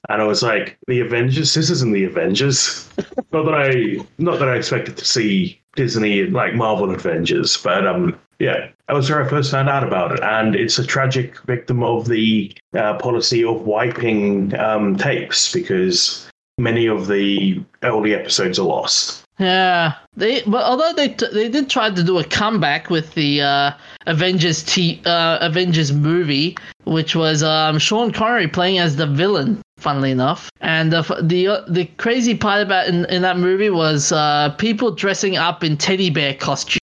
And 0.08 0.22
I 0.22 0.24
was 0.24 0.42
like, 0.42 0.78
the 0.86 1.00
Avengers? 1.00 1.52
This 1.52 1.68
isn't 1.68 1.92
the 1.92 2.04
Avengers. 2.04 2.88
not 3.32 3.44
that 3.44 3.54
I 3.54 4.04
not 4.16 4.38
that 4.38 4.48
I 4.48 4.54
expected 4.56 4.96
to 4.96 5.04
see 5.04 5.60
Disney 5.76 6.24
like 6.24 6.54
Marvel 6.54 6.90
Avengers, 6.90 7.58
but 7.58 7.86
um 7.86 8.18
yeah, 8.40 8.70
that 8.88 8.94
was 8.94 9.08
where 9.10 9.22
I 9.22 9.28
first 9.28 9.50
found 9.50 9.68
out 9.68 9.84
about 9.84 10.12
it. 10.12 10.20
And 10.22 10.56
it's 10.56 10.78
a 10.78 10.86
tragic 10.86 11.38
victim 11.42 11.82
of 11.82 12.08
the 12.08 12.52
uh, 12.76 12.94
policy 12.98 13.44
of 13.44 13.62
wiping 13.62 14.58
um, 14.58 14.96
tapes 14.96 15.52
because 15.52 16.28
many 16.58 16.86
of 16.86 17.06
the 17.06 17.62
early 17.82 18.14
episodes 18.14 18.58
are 18.58 18.66
lost. 18.66 19.24
Yeah, 19.38 19.94
they 20.16 20.42
but 20.42 20.64
although 20.64 20.92
they 20.92 21.08
t- 21.08 21.32
they 21.32 21.48
did 21.48 21.70
try 21.70 21.90
to 21.90 22.02
do 22.02 22.18
a 22.18 22.24
comeback 22.24 22.90
with 22.90 23.14
the 23.14 23.40
uh, 23.40 23.72
Avengers 24.06 24.62
t- 24.62 25.00
uh, 25.06 25.38
Avengers 25.40 25.92
movie, 25.92 26.56
which 26.84 27.16
was 27.16 27.42
um, 27.42 27.78
Sean 27.78 28.10
Connery 28.10 28.48
playing 28.48 28.78
as 28.78 28.96
the 28.96 29.06
villain. 29.06 29.62
Funnily 29.78 30.10
enough, 30.10 30.50
and 30.60 30.92
the 30.92 31.00
the 31.22 31.48
uh, 31.48 31.60
the 31.66 31.86
crazy 31.96 32.36
part 32.36 32.60
about 32.60 32.86
in, 32.86 33.06
in 33.06 33.22
that 33.22 33.38
movie 33.38 33.70
was 33.70 34.12
uh, 34.12 34.50
people 34.58 34.90
dressing 34.90 35.38
up 35.38 35.64
in 35.64 35.78
teddy 35.78 36.10
bear 36.10 36.34
costumes 36.34 36.79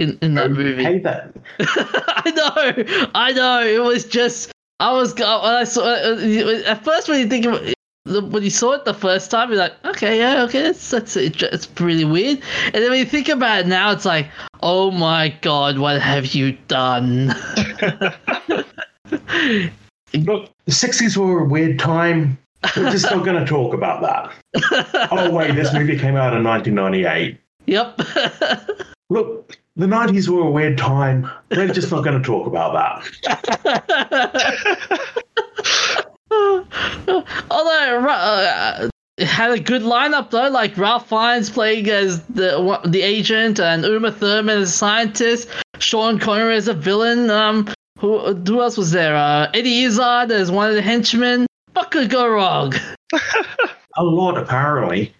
in, 0.00 0.18
in 0.22 0.34
that 0.34 0.50
movie. 0.50 0.82
Hey, 0.82 0.98
that 0.98 1.32
I 1.58 2.30
know, 2.30 3.10
I 3.14 3.32
know. 3.32 3.60
It 3.66 3.82
was 3.82 4.04
just 4.04 4.50
I 4.80 4.92
was 4.92 5.14
when 5.14 5.24
I 5.24 5.64
saw 5.64 5.82
uh, 5.84 6.62
at 6.66 6.84
first 6.84 7.08
when 7.08 7.20
you 7.20 7.28
think 7.28 7.46
of 7.46 7.60
the- 8.06 8.22
when 8.22 8.42
you 8.42 8.50
saw 8.50 8.72
it 8.72 8.84
the 8.86 8.94
first 8.94 9.30
time, 9.30 9.50
you're 9.50 9.58
like, 9.58 9.74
okay, 9.84 10.18
yeah, 10.18 10.42
okay, 10.44 10.62
that's 10.62 10.90
that's 10.90 11.16
it. 11.16 11.40
It's 11.42 11.66
pretty 11.66 12.04
weird. 12.04 12.40
And 12.72 12.74
then 12.82 12.90
when 12.90 12.98
you 12.98 13.04
think 13.04 13.28
about 13.28 13.60
it 13.60 13.66
now, 13.66 13.92
it's 13.92 14.06
like, 14.06 14.26
oh 14.62 14.90
my 14.90 15.28
god, 15.42 15.78
what 15.78 16.00
have 16.00 16.34
you 16.34 16.52
done? 16.66 17.28
Look, 20.14 20.50
the 20.64 20.72
60s 20.72 21.16
were 21.16 21.40
a 21.40 21.44
weird 21.44 21.78
time. 21.78 22.36
We're 22.76 22.90
just 22.90 23.10
not 23.10 23.24
going 23.24 23.38
to 23.38 23.46
talk 23.46 23.74
about 23.74 24.02
that. 24.02 24.32
Oh, 25.12 25.30
wait, 25.30 25.54
this 25.54 25.72
movie 25.72 25.96
came 25.98 26.16
out 26.16 26.34
in 26.36 26.42
1998. 26.44 27.38
yep. 27.66 27.98
Look, 29.08 29.58
the 29.76 29.86
90s 29.86 30.28
were 30.28 30.42
a 30.42 30.50
weird 30.50 30.76
time. 30.78 31.30
We're 31.50 31.68
just 31.68 31.90
not 31.90 32.04
going 32.04 32.20
to 32.20 32.26
talk 32.26 32.46
about 32.46 32.72
that. 32.74 33.04
Although 37.50 38.06
uh, 38.08 38.88
it 39.16 39.26
had 39.26 39.50
a 39.52 39.60
good 39.60 39.82
lineup 39.82 40.30
though, 40.30 40.48
like 40.48 40.76
Ralph 40.76 41.08
Fiennes 41.08 41.50
playing 41.50 41.88
as 41.88 42.22
the 42.24 42.80
the 42.86 43.02
agent, 43.02 43.58
and 43.60 43.84
Uma 43.84 44.12
Thurman 44.12 44.58
as 44.58 44.68
a 44.68 44.72
scientist, 44.72 45.48
Sean 45.78 46.18
Connery 46.18 46.56
as 46.56 46.68
a 46.68 46.74
villain. 46.74 47.30
Um, 47.30 47.68
who 47.98 48.34
who 48.34 48.62
else 48.62 48.76
was 48.76 48.92
there? 48.92 49.16
Uh, 49.16 49.50
Eddie 49.52 49.82
Izzard 49.82 50.30
as 50.30 50.50
one 50.50 50.68
of 50.68 50.74
the 50.74 50.82
henchmen. 50.82 51.46
What 51.74 51.90
could 51.90 52.10
go 52.10 52.28
wrong? 52.28 52.72
A 53.96 54.04
lot, 54.04 54.38
apparently. 54.38 55.12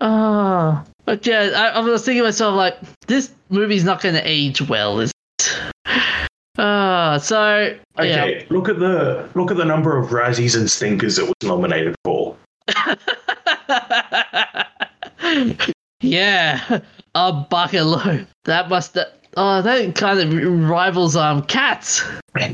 Oh, 0.00 0.82
but 1.04 1.26
yeah, 1.26 1.50
I, 1.54 1.68
I 1.78 1.80
was 1.80 2.04
thinking 2.04 2.22
to 2.22 2.28
myself 2.28 2.54
like, 2.54 2.78
this 3.06 3.32
movie's 3.50 3.84
not 3.84 4.00
going 4.00 4.14
to 4.14 4.22
age 4.24 4.62
well, 4.62 5.00
is 5.00 5.12
it? 5.38 5.58
Ah, 6.58 7.16
so 7.16 7.74
yeah. 8.02 8.24
Okay, 8.24 8.46
look 8.50 8.68
at 8.68 8.78
the 8.78 9.26
look 9.34 9.50
at 9.50 9.56
the 9.56 9.64
number 9.64 9.96
of 9.96 10.10
Razzies 10.10 10.58
and 10.58 10.70
Stinkers 10.70 11.18
it 11.18 11.24
was 11.24 11.32
nominated 11.42 11.94
for. 12.04 12.36
yeah, 16.02 16.80
a 17.14 17.32
bucket 17.32 17.86
load. 17.86 18.26
That 18.44 18.68
must. 18.68 18.98
Oh, 19.38 19.62
that 19.62 19.94
kind 19.94 20.20
of 20.20 20.68
rivals 20.68 21.16
um 21.16 21.40
cats. 21.44 22.04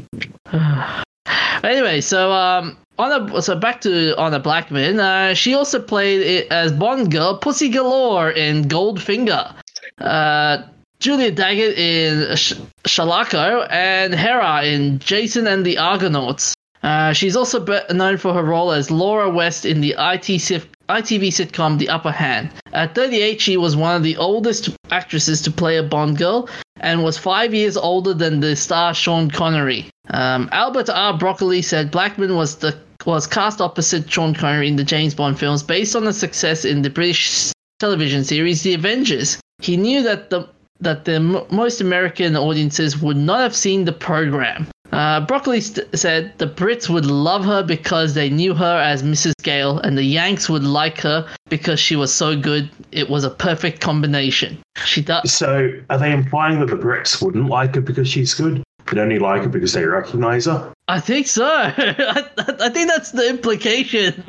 anyway, 1.64 2.01
so 2.01 2.33
um. 2.33 2.77
on 2.99 3.12
a, 3.12 3.43
so 3.43 3.55
back 3.55 3.81
to 3.83 4.14
Honor 4.16 4.39
Blackman. 4.39 4.99
Uh, 5.01 5.35
she 5.35 5.55
also 5.55 5.81
played 5.81 6.22
it 6.22 6.51
as 6.51 6.72
Bond 6.72 7.11
girl 7.11 7.37
Pussy 7.39 7.68
Galore 7.68 8.31
in 8.31 8.64
Goldfinger. 8.64 9.55
Uh, 9.99 10.62
Julia 10.99 11.31
Daggett 11.31 11.77
in 11.77 12.37
Sh- 12.37 12.55
Shalako 12.85 13.66
and 13.70 14.14
Hera 14.14 14.64
in 14.64 14.99
Jason 14.99 15.47
and 15.47 15.64
the 15.64 15.77
Argonauts. 15.77 16.55
Uh, 16.83 17.12
she's 17.12 17.37
also 17.37 17.64
known 17.93 18.16
for 18.16 18.33
her 18.33 18.43
role 18.43 18.72
as 18.72 18.91
Laura 18.91 19.29
West 19.29 19.64
in 19.66 19.81
the 19.81 19.95
IT 19.99 20.41
ITV 20.89 21.28
sitcom 21.28 21.78
The 21.78 21.89
Upper 21.89 22.11
Hand. 22.11 22.51
At 22.72 22.95
38, 22.95 23.41
she 23.41 23.57
was 23.57 23.76
one 23.76 23.97
of 23.97 24.03
the 24.03 24.16
oldest 24.16 24.70
actresses 24.91 25.43
to 25.43 25.51
play 25.51 25.76
a 25.76 25.82
Bond 25.82 26.18
girl 26.18 26.49
and 26.80 27.03
was 27.03 27.18
five 27.18 27.55
years 27.55 27.76
older 27.76 28.14
than 28.14 28.41
the 28.41 28.55
star 28.55 28.95
Sean 28.95 29.30
Connery. 29.30 29.89
Um, 30.11 30.49
Albert 30.53 30.89
R. 30.89 31.16
Broccoli 31.16 31.62
said 31.62 31.91
Blackman 31.91 32.37
was 32.37 32.57
the 32.57 32.76
was 33.05 33.26
cast 33.26 33.61
opposite 33.61 34.11
Sean 34.11 34.34
Connery 34.34 34.66
in 34.68 34.76
the 34.76 34.84
James 34.84 35.14
Bond 35.14 35.39
films 35.39 35.62
based 35.62 35.95
on 35.95 36.05
the 36.05 36.12
success 36.12 36.64
in 36.64 36.82
the 36.82 36.91
British 36.91 37.53
television 37.78 38.24
series 38.24 38.62
The 38.62 38.74
Avengers. 38.74 39.39
He 39.61 39.76
knew 39.76 40.03
that 40.03 40.30
the 40.30 40.49
that 40.80 41.05
the 41.05 41.14
m- 41.14 41.43
most 41.51 41.80
American 41.80 42.37
audiences 42.37 43.01
would 43.01 43.16
not 43.16 43.41
have 43.41 43.57
seen 43.57 43.84
the 43.84 43.93
program. 43.93 44.66
Uh, 44.93 45.20
Broccoli 45.20 45.61
st- 45.61 45.87
said 45.99 46.32
the 46.39 46.47
Brits 46.47 46.89
would 46.89 47.07
love 47.07 47.45
her 47.45 47.62
because 47.62 48.14
they 48.14 48.30
knew 48.30 48.55
her 48.55 48.80
as 48.80 49.03
Mrs. 49.03 49.34
Gale, 49.43 49.78
and 49.80 49.99
the 49.99 50.05
Yanks 50.05 50.49
would 50.49 50.64
like 50.64 51.01
her 51.01 51.26
because 51.49 51.80
she 51.80 51.97
was 51.97 52.14
so 52.14 52.37
good. 52.39 52.70
It 52.93 53.11
was 53.11 53.24
a 53.24 53.30
perfect 53.30 53.80
combination. 53.80 54.59
She 54.84 55.03
does. 55.03 55.32
So, 55.32 55.70
are 55.91 55.99
they 55.99 56.12
implying 56.12 56.61
that 56.61 56.66
the 56.66 56.76
Brits 56.76 57.22
wouldn't 57.22 57.49
like 57.49 57.74
her 57.74 57.80
because 57.80 58.09
she's 58.09 58.34
good? 58.34 58.62
But 58.87 58.99
only 58.99 59.18
like 59.18 59.43
her 59.43 59.49
because 59.49 59.72
they 59.72 59.84
recognize 59.84 60.45
her? 60.47 60.72
I 60.89 61.01
think 61.01 61.26
so. 61.26 61.45
I, 61.47 62.24
I 62.39 62.68
think 62.68 62.89
that's 62.89 63.11
the 63.11 63.28
implication. 63.28 64.22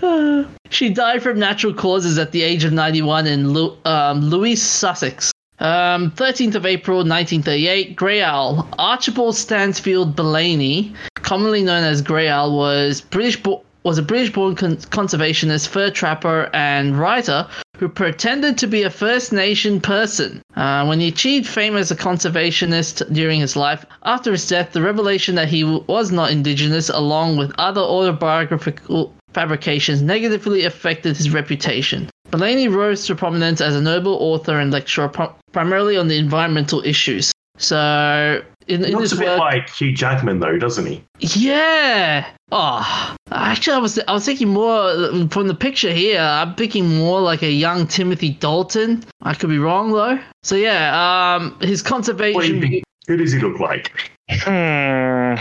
she 0.70 0.90
died 0.90 1.22
from 1.22 1.38
natural 1.38 1.72
causes 1.72 2.18
at 2.18 2.32
the 2.32 2.42
age 2.42 2.64
of 2.64 2.72
91 2.72 3.26
in 3.26 3.52
Lu- 3.52 3.76
um, 3.84 4.20
Lewes, 4.22 4.60
Sussex. 4.60 5.30
Um, 5.60 6.12
13th 6.12 6.54
of 6.54 6.66
April 6.66 6.98
1938, 6.98 7.96
Grey 7.96 8.22
Owl. 8.22 8.68
Archibald 8.78 9.34
Stansfield 9.36 10.14
Belaney, 10.14 10.94
commonly 11.14 11.62
known 11.64 11.82
as 11.84 12.00
Grey 12.00 12.28
Owl, 12.28 12.56
was 12.56 13.00
British 13.00 13.42
bo- 13.42 13.62
was 13.84 13.96
a 13.98 14.02
British-born 14.02 14.54
con- 14.54 14.76
conservationist, 14.76 15.68
fur 15.68 15.88
trapper, 15.90 16.50
and 16.52 16.98
writer 16.98 17.46
who 17.78 17.88
pretended 17.88 18.58
to 18.58 18.66
be 18.66 18.82
a 18.82 18.90
First 18.90 19.32
Nation 19.32 19.80
person. 19.80 20.42
Uh, 20.56 20.84
when 20.84 21.00
he 21.00 21.08
achieved 21.08 21.46
fame 21.46 21.76
as 21.76 21.90
a 21.90 21.96
conservationist 21.96 23.10
during 23.14 23.40
his 23.40 23.56
life, 23.56 23.86
after 24.02 24.32
his 24.32 24.46
death, 24.46 24.72
the 24.72 24.82
revelation 24.82 25.36
that 25.36 25.48
he 25.48 25.62
w- 25.62 25.84
was 25.86 26.10
not 26.10 26.30
Indigenous, 26.32 26.88
along 26.88 27.36
with 27.36 27.52
other 27.56 27.80
autobiographical 27.80 29.14
fabrications, 29.32 30.02
negatively 30.02 30.64
affected 30.64 31.16
his 31.16 31.30
reputation. 31.30 32.08
Belaney 32.30 32.72
rose 32.72 33.06
to 33.06 33.14
prominence 33.14 33.60
as 33.60 33.74
a 33.74 33.80
noble 33.80 34.14
author 34.14 34.58
and 34.58 34.70
lecturer, 34.70 35.08
pro- 35.08 35.34
primarily 35.52 35.96
on 35.96 36.08
the 36.08 36.16
environmental 36.18 36.82
issues. 36.84 37.32
So, 37.56 38.42
in, 38.68 38.84
in 38.84 38.92
Looks 38.92 39.10
his 39.10 39.12
a 39.14 39.16
bit 39.22 39.28
work, 39.30 39.38
like 39.40 39.68
Hugh 39.70 39.92
Jackman, 39.92 40.38
though, 40.40 40.58
doesn't 40.58 40.86
he? 40.86 41.02
yeah. 41.20 42.28
Oh, 42.52 43.16
actually, 43.32 43.74
I 43.74 43.78
was 43.78 43.98
I 43.98 44.12
was 44.12 44.24
thinking 44.24 44.48
more 44.48 44.92
from 45.30 45.48
the 45.48 45.54
picture 45.54 45.92
here. 45.92 46.20
I'm 46.20 46.54
thinking 46.54 46.96
more 46.96 47.20
like 47.20 47.42
a 47.42 47.50
young 47.50 47.86
Timothy 47.86 48.30
Dalton. 48.30 49.04
I 49.22 49.34
could 49.34 49.50
be 49.50 49.58
wrong 49.58 49.92
though. 49.92 50.18
So 50.44 50.54
yeah, 50.54 51.34
um, 51.36 51.58
his 51.60 51.60
What 51.60 51.62
do 51.62 51.66
you 51.66 51.82
conservation. 51.82 52.60
think? 52.60 52.84
Who 53.06 53.16
does 53.16 53.32
he 53.32 53.38
look 53.40 53.58
like? 53.58 53.90
Hmm. 54.30 55.34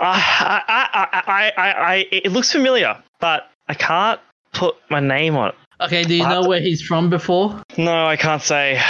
I, 0.00 0.62
I, 0.68 0.88
I, 0.94 1.22
I, 1.26 1.52
I, 1.56 1.72
I, 1.94 2.06
it 2.12 2.32
looks 2.32 2.50
familiar, 2.52 2.96
but 3.20 3.50
I 3.68 3.74
can't 3.74 4.20
put 4.52 4.76
my 4.90 5.00
name 5.00 5.36
on 5.36 5.48
it. 5.50 5.54
Okay, 5.80 6.02
do 6.04 6.14
you 6.14 6.26
know 6.26 6.42
where 6.48 6.60
he's 6.60 6.82
from 6.82 7.08
before? 7.10 7.62
No, 7.76 8.06
I 8.06 8.16
can't 8.16 8.42
say. 8.42 8.80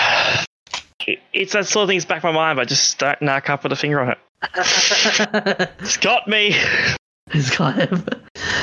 It- 1.06 1.20
It's 1.32 1.52
that 1.54 1.66
sort 1.66 1.84
of 1.84 1.88
thing's 1.88 2.04
back 2.04 2.22
in 2.24 2.30
my 2.32 2.36
mind, 2.36 2.56
but 2.56 2.62
I 2.62 2.64
just 2.66 2.98
don't, 2.98 3.20
no, 3.22 3.32
I 3.32 3.40
can't 3.40 3.60
put 3.60 3.72
a 3.72 3.76
finger 3.76 4.00
on 4.00 4.10
it. 4.10 4.18
It's 5.80 5.96
got 5.96 6.28
me. 6.28 6.54
He's 7.32 7.50
got. 7.50 7.76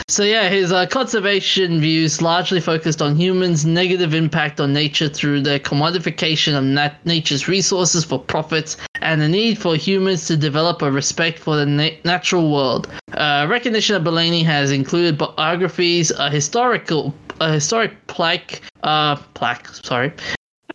So 0.08 0.24
yeah, 0.24 0.50
his 0.50 0.72
uh, 0.72 0.86
conservation 0.88 1.80
views 1.80 2.22
largely 2.22 2.60
focused 2.60 3.02
on 3.02 3.16
humans' 3.16 3.66
negative 3.66 4.14
impact 4.14 4.60
on 4.60 4.74
nature 4.74 5.10
through 5.10 5.42
their 5.42 5.60
commodification 5.60 6.58
of 6.58 6.64
nat- 6.64 7.04
nature's 7.06 7.48
resources 7.48 8.06
for 8.06 8.20
profits 8.20 8.78
and 9.02 9.22
the 9.22 9.28
need 9.28 9.58
for 9.58 9.76
humans 9.76 10.28
to 10.28 10.38
develop 10.38 10.82
a 10.82 10.92
respect 10.92 11.40
for 11.40 11.56
the 11.56 11.66
na- 11.66 11.90
natural 12.06 12.52
world. 12.52 12.88
Uh, 13.14 13.46
recognition 13.50 13.96
of 13.96 14.04
Belaney 14.04 14.44
has 14.44 14.72
included 14.72 15.18
biographies, 15.18 16.12
a 16.12 16.30
historical, 16.30 17.14
a 17.40 17.52
historic 17.52 17.94
plaque, 18.08 18.62
uh, 18.84 19.16
plaque, 19.34 19.68
sorry, 19.68 20.14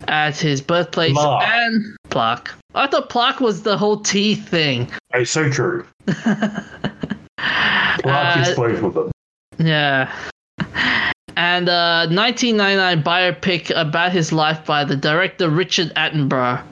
at 0.08 0.36
his 0.36 0.60
birthplace, 0.60 1.16
and 1.18 1.96
plaque. 2.10 2.50
I 2.74 2.86
thought 2.86 3.08
plaque 3.08 3.40
was 3.40 3.62
the 3.62 3.76
whole 3.76 3.98
tea 4.00 4.34
thing. 4.34 4.90
Oh, 5.14 5.24
so 5.24 5.50
true. 5.50 5.86
Uh, 8.04 8.44
is 8.46 8.56
both 8.56 8.82
of 8.82 8.94
them. 8.94 9.10
Yeah. 9.58 10.12
And 11.36 11.68
a 11.68 12.06
1999 12.10 13.02
biopic 13.02 13.72
about 13.74 14.12
his 14.12 14.32
life 14.32 14.64
by 14.64 14.84
the 14.84 14.96
director 14.96 15.48
Richard 15.48 15.92
Attenborough. 15.94 16.62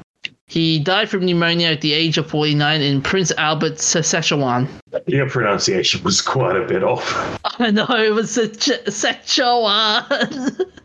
He 0.47 0.79
died 0.79 1.11
from 1.11 1.26
pneumonia 1.26 1.68
at 1.68 1.83
the 1.83 1.93
age 1.93 2.16
of 2.16 2.26
49 2.26 2.81
in 2.81 3.03
Prince 3.03 3.31
Albert, 3.33 3.74
Szechuan. 3.74 4.66
Your 5.07 5.29
pronunciation 5.29 6.03
was 6.03 6.22
quite 6.22 6.57
a 6.57 6.66
bit 6.66 6.83
off. 6.83 7.39
I 7.59 7.70
know 7.70 7.87
it 7.91 8.14
was 8.14 8.37
Szechuan. 8.37 10.07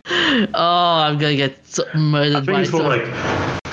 oh, 0.54 0.98
I'm 1.00 1.18
gonna 1.18 1.36
get 1.36 1.66
so- 1.66 1.88
I 1.94 1.98
murdered 1.98 2.46
think 2.46 2.48
by 2.48 2.62
it's 2.62 2.72
more 2.74 2.82
like 2.84 3.06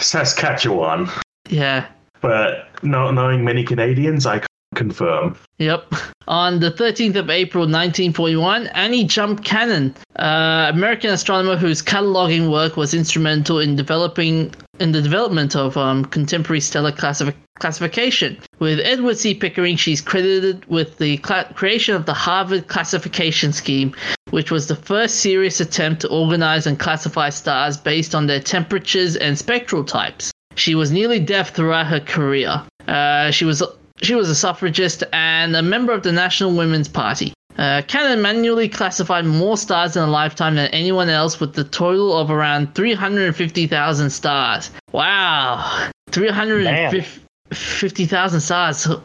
Saskatchewan, 0.01 1.11
yeah. 1.49 1.87
but 2.21 2.69
not 2.83 3.11
knowing 3.13 3.45
many 3.45 3.65
Canadians, 3.65 4.27
I 4.27 4.39
can't 4.39 4.50
confirm. 4.75 5.37
Yep. 5.59 5.93
On 6.29 6.61
the 6.61 6.71
13th 6.71 7.17
of 7.17 7.29
April 7.29 7.63
1941, 7.63 8.69
Annie 8.69 9.05
Jump 9.05 9.45
Cannon, 9.45 9.95
uh, 10.17 10.71
American 10.73 11.11
astronomer 11.11 11.57
whose 11.57 11.83
cataloging 11.83 12.51
work 12.51 12.77
was 12.77 12.95
instrumental 12.95 13.59
in 13.59 13.75
developing 13.75 14.55
in 14.79 14.93
the 14.93 15.03
development 15.03 15.57
of 15.57 15.77
um, 15.77 16.05
contemporary 16.05 16.61
stellar 16.61 16.93
classif- 16.93 17.35
classification. 17.59 18.39
With 18.61 18.79
Edward 18.81 19.19
C. 19.19 19.35
Pickering, 19.35 19.77
she's 19.77 20.01
credited 20.01 20.65
with 20.67 20.99
the 20.99 21.19
cla- 21.19 21.53
creation 21.55 21.95
of 21.97 22.07
the 22.07 22.15
Harvard 22.15 22.69
Classification 22.69 23.53
Scheme, 23.53 23.95
which 24.31 24.51
was 24.51 24.69
the 24.69 24.77
first 24.77 25.17
serious 25.17 25.61
attempt 25.61 26.01
to 26.03 26.09
organize 26.09 26.67
and 26.67 26.79
classify 26.79 27.29
stars 27.29 27.77
based 27.77 28.15
on 28.15 28.27
their 28.27 28.41
temperatures 28.41 29.17
and 29.17 29.37
spectral 29.37 29.85
types. 29.85 30.33
She 30.55 30.75
was 30.75 30.91
nearly 30.91 31.21
deaf 31.21 31.55
throughout 31.55 31.87
her 31.87 32.01
career. 32.01 32.63
Uh, 32.89 33.31
she 33.31 33.45
was 33.45 33.63
she 34.03 34.15
was 34.15 34.31
a 34.31 34.35
suffragist 34.35 35.05
and 35.13 35.55
a 35.57 35.63
member 35.63 35.93
of 35.93 36.03
the 36.03 36.13
National 36.13 36.57
Women's 36.57 36.89
Party. 36.89 37.35
Uh, 37.59 37.83
Cannon 37.87 38.23
manually 38.23 38.67
classified 38.69 39.27
more 39.27 39.59
stars 39.59 39.97
in 39.97 40.03
a 40.03 40.07
lifetime 40.07 40.55
than 40.55 40.69
anyone 40.69 41.09
else 41.11 41.41
with 41.41 41.55
the 41.55 41.65
total 41.65 42.17
of 42.17 42.31
around 42.31 42.75
350,000 42.75 44.11
stars. 44.11 44.71
Wow. 44.93 45.91
350,000 46.11 48.41
stars. 48.41 48.89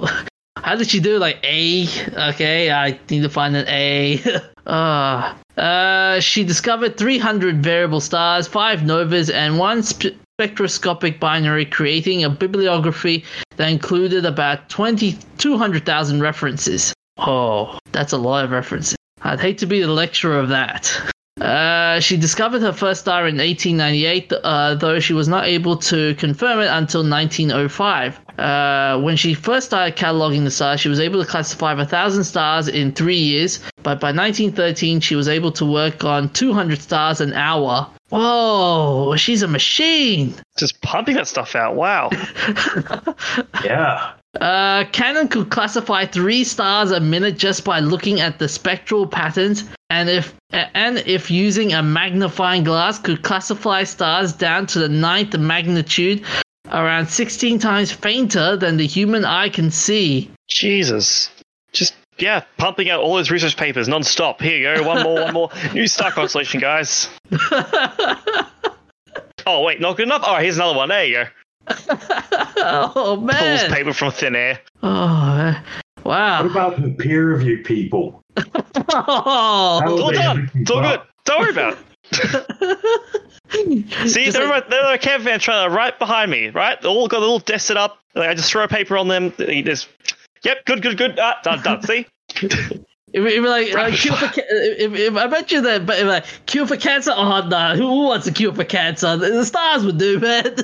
How 0.57 0.75
did 0.75 0.89
she 0.89 1.01
do 1.01 1.17
like 1.17 1.39
A? 1.43 1.85
Okay, 2.29 2.71
I 2.71 2.97
need 3.09 3.23
to 3.23 3.29
find 3.29 3.57
an 3.57 3.65
A. 3.67 4.21
uh, 4.65 5.33
uh, 5.59 6.21
she 6.21 6.45
discovered 6.45 6.97
300 6.97 7.61
variable 7.61 7.99
stars, 7.99 8.47
5 8.47 8.85
novas, 8.85 9.29
and 9.29 9.59
one 9.59 9.83
sp- 9.83 10.15
spectroscopic 10.39 11.19
binary, 11.19 11.65
creating 11.65 12.23
a 12.23 12.29
bibliography 12.29 13.25
that 13.57 13.69
included 13.69 14.25
about 14.25 14.69
20, 14.69 15.17
200,000 15.37 16.21
references. 16.21 16.93
Oh, 17.17 17.77
that's 17.91 18.13
a 18.13 18.17
lot 18.17 18.45
of 18.45 18.51
references. 18.51 18.95
I'd 19.21 19.39
hate 19.39 19.57
to 19.59 19.65
be 19.65 19.81
the 19.81 19.87
lecturer 19.87 20.39
of 20.39 20.49
that. 20.49 21.11
Uh, 21.41 21.99
she 21.99 22.15
discovered 22.15 22.61
her 22.61 22.71
first 22.71 23.01
star 23.01 23.27
in 23.27 23.35
1898, 23.35 24.31
uh, 24.31 24.75
though 24.75 25.01
she 25.01 25.13
was 25.13 25.27
not 25.27 25.45
able 25.45 25.75
to 25.75 26.15
confirm 26.15 26.61
it 26.61 26.67
until 26.67 27.01
1905. 27.01 28.19
Uh, 28.39 29.01
when 29.01 29.17
she 29.17 29.33
first 29.33 29.67
started 29.67 29.97
cataloging 29.97 30.45
the 30.45 30.51
stars, 30.51 30.79
she 30.79 30.87
was 30.87 30.99
able 30.99 31.21
to 31.21 31.29
classify 31.29 31.73
1,000 31.73 32.23
stars 32.23 32.69
in 32.69 32.93
three 32.93 33.17
years, 33.17 33.59
but 33.83 33.99
by 33.99 34.13
1913, 34.13 35.01
she 35.01 35.15
was 35.17 35.27
able 35.27 35.51
to 35.51 35.65
work 35.65 36.05
on 36.05 36.29
200 36.29 36.81
stars 36.81 37.19
an 37.19 37.33
hour. 37.33 37.89
Whoa, 38.09 39.15
she's 39.17 39.41
a 39.41 39.47
machine! 39.47 40.35
Just 40.57 40.81
pumping 40.81 41.15
that 41.15 41.27
stuff 41.27 41.53
out. 41.55 41.75
Wow. 41.75 42.11
Yeah. 43.63 44.13
Uh, 44.41 44.85
Cannon 44.91 45.27
could 45.27 45.49
classify 45.49 46.05
three 46.05 46.43
stars 46.43 46.91
a 46.91 46.99
minute 46.99 47.37
just 47.37 47.63
by 47.63 47.79
looking 47.79 48.19
at 48.19 48.39
the 48.39 48.47
spectral 48.47 49.07
patterns, 49.07 49.63
and 49.89 50.09
if 50.09 50.33
and 50.51 50.97
if 50.99 51.31
using 51.31 51.73
a 51.73 51.81
magnifying 51.81 52.63
glass, 52.63 52.99
could 52.99 53.23
classify 53.23 53.83
stars 53.83 54.33
down 54.33 54.67
to 54.67 54.79
the 54.79 54.89
ninth 54.89 55.37
magnitude, 55.37 56.23
around 56.71 57.07
16 57.07 57.59
times 57.59 57.91
fainter 57.91 58.57
than 58.57 58.77
the 58.77 58.87
human 58.87 59.23
eye 59.23 59.49
can 59.49 59.71
see. 59.71 60.29
Jesus. 60.49 61.29
Just 61.71 61.95
yeah, 62.17 62.43
pumping 62.57 62.89
out 62.89 63.01
all 63.01 63.15
those 63.15 63.31
research 63.31 63.57
papers 63.57 63.87
non-stop. 63.87 64.41
Here 64.41 64.57
you 64.57 64.75
go. 64.75 64.87
One 64.87 65.03
more, 65.03 65.21
one 65.21 65.33
more. 65.33 65.49
New 65.73 65.87
star 65.87 66.11
constellation, 66.11 66.59
guys. 66.59 67.09
Oh 69.47 69.61
wait, 69.61 69.79
not 69.79 69.95
good 69.97 70.07
enough. 70.07 70.23
Oh, 70.25 70.37
here's 70.37 70.55
another 70.55 70.75
one. 70.75 70.89
There 70.89 71.05
you 71.05 71.13
go. 71.13 71.25
oh 72.57 73.17
man! 73.21 73.35
Pulls 73.37 73.61
man! 73.61 73.71
paper 73.71 73.93
from 73.93 74.11
thin 74.11 74.35
air. 74.35 74.59
Oh, 74.83 75.59
wow. 76.03 76.43
What 76.43 76.51
about 76.51 76.81
the 76.81 76.89
peer 76.91 77.33
review 77.35 77.63
people? 77.63 78.21
Oh, 78.37 78.43
How 79.83 79.93
It's 79.93 80.01
all 80.01 80.11
done. 80.11 80.51
It's 80.55 80.71
all 80.71 80.81
good. 80.81 81.01
Don't 81.25 81.39
worry 81.41 81.51
about 81.51 81.77
it. 81.77 81.79
See, 84.09 84.25
Just 84.25 84.37
they're, 84.37 84.47
like- 84.47 84.69
they're 84.69 84.93
a 84.93 84.97
caravan 84.97 85.39
trailer 85.39 85.69
right 85.69 85.97
behind 85.97 86.29
me, 86.31 86.49
right? 86.49 86.79
They 86.81 86.87
all 86.87 87.07
got 87.07 87.17
a 87.17 87.21
little 87.21 87.39
desk 87.39 87.67
set 87.67 87.77
up. 87.77 87.99
Like, 88.13 88.29
I 88.29 88.33
just 88.33 88.51
throw 88.51 88.63
a 88.63 88.67
paper 88.67 88.97
on 88.97 89.07
them. 89.07 89.33
They 89.37 89.61
just, 89.61 89.87
yep, 90.43 90.65
good, 90.65 90.81
good, 90.81 90.97
good. 90.97 91.17
Ah, 91.19 91.39
done, 91.43 91.61
done. 91.61 91.81
See? 91.81 92.05
If, 93.15 93.23
if 93.25 93.43
like, 93.45 93.73
like 93.73 93.93
cure 93.93 94.15
for 94.15 94.27
ca- 94.27 94.43
if, 94.49 94.93
if 94.93 95.15
I 95.15 95.27
bet 95.27 95.51
you 95.51 95.61
that, 95.61 95.85
but 95.85 95.99
if 95.99 96.05
like 96.05 96.25
cure 96.45 96.67
for 96.67 96.75
cancer, 96.75 97.13
oh 97.15 97.47
no, 97.47 97.75
who 97.75 98.03
wants 98.03 98.27
a 98.27 98.31
cure 98.33 98.53
for 98.53 98.65
cancer? 98.65 99.15
The, 99.15 99.29
the 99.29 99.45
stars 99.45 99.85
would 99.85 99.97
do, 99.97 100.19
man. 100.19 100.55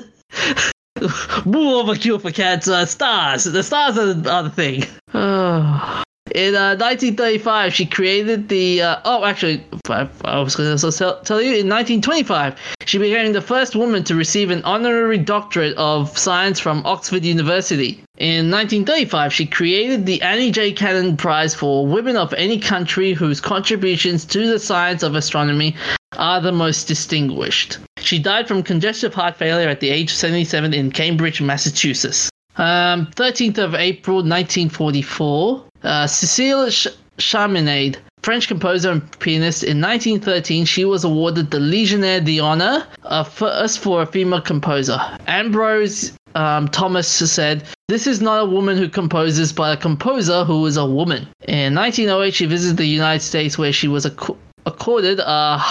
More 1.46 1.96
cure 1.96 2.20
for 2.20 2.32
cancer, 2.32 2.86
stars. 2.86 3.46
The 3.46 3.64
stars 3.64 3.98
are, 3.98 4.30
are 4.30 4.44
the 4.44 4.50
thing. 4.50 4.84
In 6.34 6.56
uh, 6.56 6.80
1935, 6.80 7.74
she 7.74 7.86
created 7.86 8.48
the. 8.48 8.82
Uh, 8.82 9.02
oh, 9.04 9.26
actually, 9.26 9.66
I, 9.90 10.08
I 10.24 10.40
was 10.40 10.56
going 10.56 10.78
to 10.78 10.92
tell, 10.92 11.20
tell 11.22 11.42
you. 11.42 11.50
In 11.50 11.68
1925, 11.68 12.56
she 12.86 12.98
became 12.98 13.34
the 13.34 13.42
first 13.42 13.76
woman 13.76 14.06
to 14.06 14.16
receive 14.16 14.50
an 14.50 14.64
honorary 14.64 15.18
doctorate 15.18 15.76
of 15.76 16.18
science 16.18 16.58
from 16.58 16.86
Oxford 16.86 17.26
University. 17.26 18.04
In 18.18 18.50
1935, 18.50 19.34
she 19.34 19.46
created 19.46 20.06
the 20.06 20.22
Annie 20.22 20.52
J. 20.52 20.72
Cannon 20.72 21.18
Prize 21.18 21.54
for 21.54 21.86
women 21.86 22.16
of 22.16 22.34
any 22.36 22.60
country 22.60 23.12
whose 23.12 23.42
contributions 23.42 24.24
to 24.26 24.48
the 24.48 24.60
science 24.60 25.04
of 25.04 25.16
astronomy 25.16 25.76
are 26.18 26.42
the 26.42 26.52
most 26.52 26.88
distinguished. 26.88 27.78
She 28.00 28.20
died 28.20 28.48
from 28.48 28.64
congestive 28.64 29.14
heart 29.14 29.38
failure 29.38 29.70
at 29.70 29.80
the 29.80 29.90
age 29.90 30.12
of 30.12 30.18
77 30.18 30.74
in 30.74 30.92
Cambridge, 30.92 31.42
Massachusetts. 31.42 32.30
Um, 32.58 33.08
13th 33.16 33.58
of 33.58 33.76
April 33.76 34.18
1944, 34.18 35.64
uh, 35.84 36.06
Cécile 36.06 36.70
Ch- 36.70 36.96
Chaminade, 37.18 37.98
French 38.24 38.48
composer 38.48 38.92
and 38.92 39.20
pianist. 39.20 39.64
In 39.64 39.82
1913, 39.82 40.66
she 40.66 40.86
was 40.86 41.04
awarded 41.04 41.50
the 41.50 41.60
Legionnaire 41.60 42.22
d'Honneur, 42.22 42.86
a 43.04 43.26
first 43.26 43.80
for 43.80 44.02
a 44.02 44.06
female 44.06 44.42
composer. 44.42 45.00
Ambrose 45.28 46.14
um, 46.36 46.68
Thomas 46.68 47.08
said, 47.08 47.64
This 47.88 48.08
is 48.08 48.22
not 48.22 48.42
a 48.42 48.46
woman 48.46 48.78
who 48.78 48.90
composes, 48.90 49.52
but 49.52 49.78
a 49.78 49.82
composer 49.82 50.44
who 50.44 50.66
is 50.66 50.78
a 50.78 50.86
woman. 50.86 51.28
In 51.48 51.74
1908, 51.76 52.34
she 52.34 52.46
visited 52.46 52.78
the 52.78 52.86
United 52.86 53.24
States 53.24 53.58
where 53.58 53.74
she 53.74 53.88
was 53.88 54.06
acc- 54.06 54.38
accorded 54.66 55.20
a, 55.20 55.62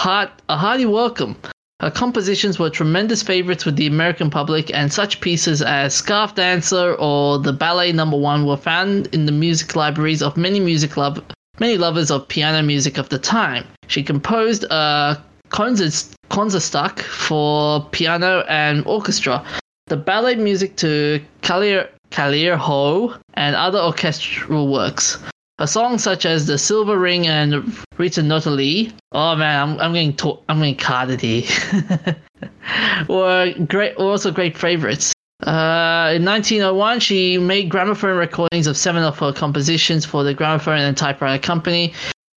a 0.49 0.57
hearty 0.57 0.85
welcome. 0.85 1.35
Her 1.81 1.89
compositions 1.89 2.59
were 2.59 2.69
tremendous 2.69 3.23
favorites 3.23 3.65
with 3.65 3.75
the 3.75 3.87
American 3.87 4.29
public, 4.29 4.71
and 4.71 4.93
such 4.93 5.19
pieces 5.19 5.63
as 5.63 5.95
Scarf 5.95 6.35
Dancer 6.35 6.93
or 6.93 7.39
The 7.39 7.53
Ballet 7.53 7.91
Number 7.91 8.17
One 8.17 8.45
were 8.45 8.55
found 8.55 9.07
in 9.07 9.25
the 9.25 9.31
music 9.31 9.75
libraries 9.75 10.21
of 10.21 10.37
many 10.37 10.59
music 10.59 10.95
love, 10.95 11.23
many 11.59 11.77
lovers 11.77 12.11
of 12.11 12.27
piano 12.27 12.61
music 12.61 12.99
of 12.99 13.09
the 13.09 13.17
time. 13.17 13.65
She 13.87 14.03
composed 14.03 14.63
a 14.65 15.19
concert, 15.49 16.07
Concertstück 16.29 16.99
for 16.99 17.83
piano 17.91 18.45
and 18.47 18.85
orchestra, 18.85 19.43
the 19.87 19.97
ballet 19.97 20.35
music 20.35 20.75
to 20.77 21.19
Kalir, 21.41 21.89
Kalir 22.11 22.55
Ho, 22.57 23.15
and 23.33 23.55
other 23.55 23.79
orchestral 23.79 24.71
works. 24.71 25.17
A 25.61 25.67
song 25.67 25.99
such 25.99 26.25
as 26.25 26.47
The 26.47 26.57
Silver 26.57 26.97
Ring 26.97 27.27
and 27.27 27.71
Rita 27.99 28.21
Notali. 28.21 28.91
Oh 29.11 29.35
man, 29.35 29.59
I'm, 29.59 29.79
I'm 29.79 29.93
getting 29.93 30.15
to- 30.15 30.39
I'm 30.49 30.57
getting 30.57 30.75
carded 30.75 31.21
here. 31.21 31.43
were 33.07 33.53
great, 33.67 33.95
were 33.99 34.05
also 34.05 34.31
great 34.31 34.57
favorites. 34.57 35.13
Uh, 35.43 36.13
in 36.15 36.25
1901, 36.25 37.01
she 37.01 37.37
made 37.37 37.69
gramophone 37.69 38.17
recordings 38.17 38.65
of 38.65 38.75
seven 38.75 39.03
of 39.03 39.19
her 39.19 39.31
compositions 39.31 40.03
for 40.03 40.23
the 40.23 40.33
Gramophone 40.33 40.79
and 40.79 40.97
Typewriter 40.97 41.39
Company. 41.39 41.93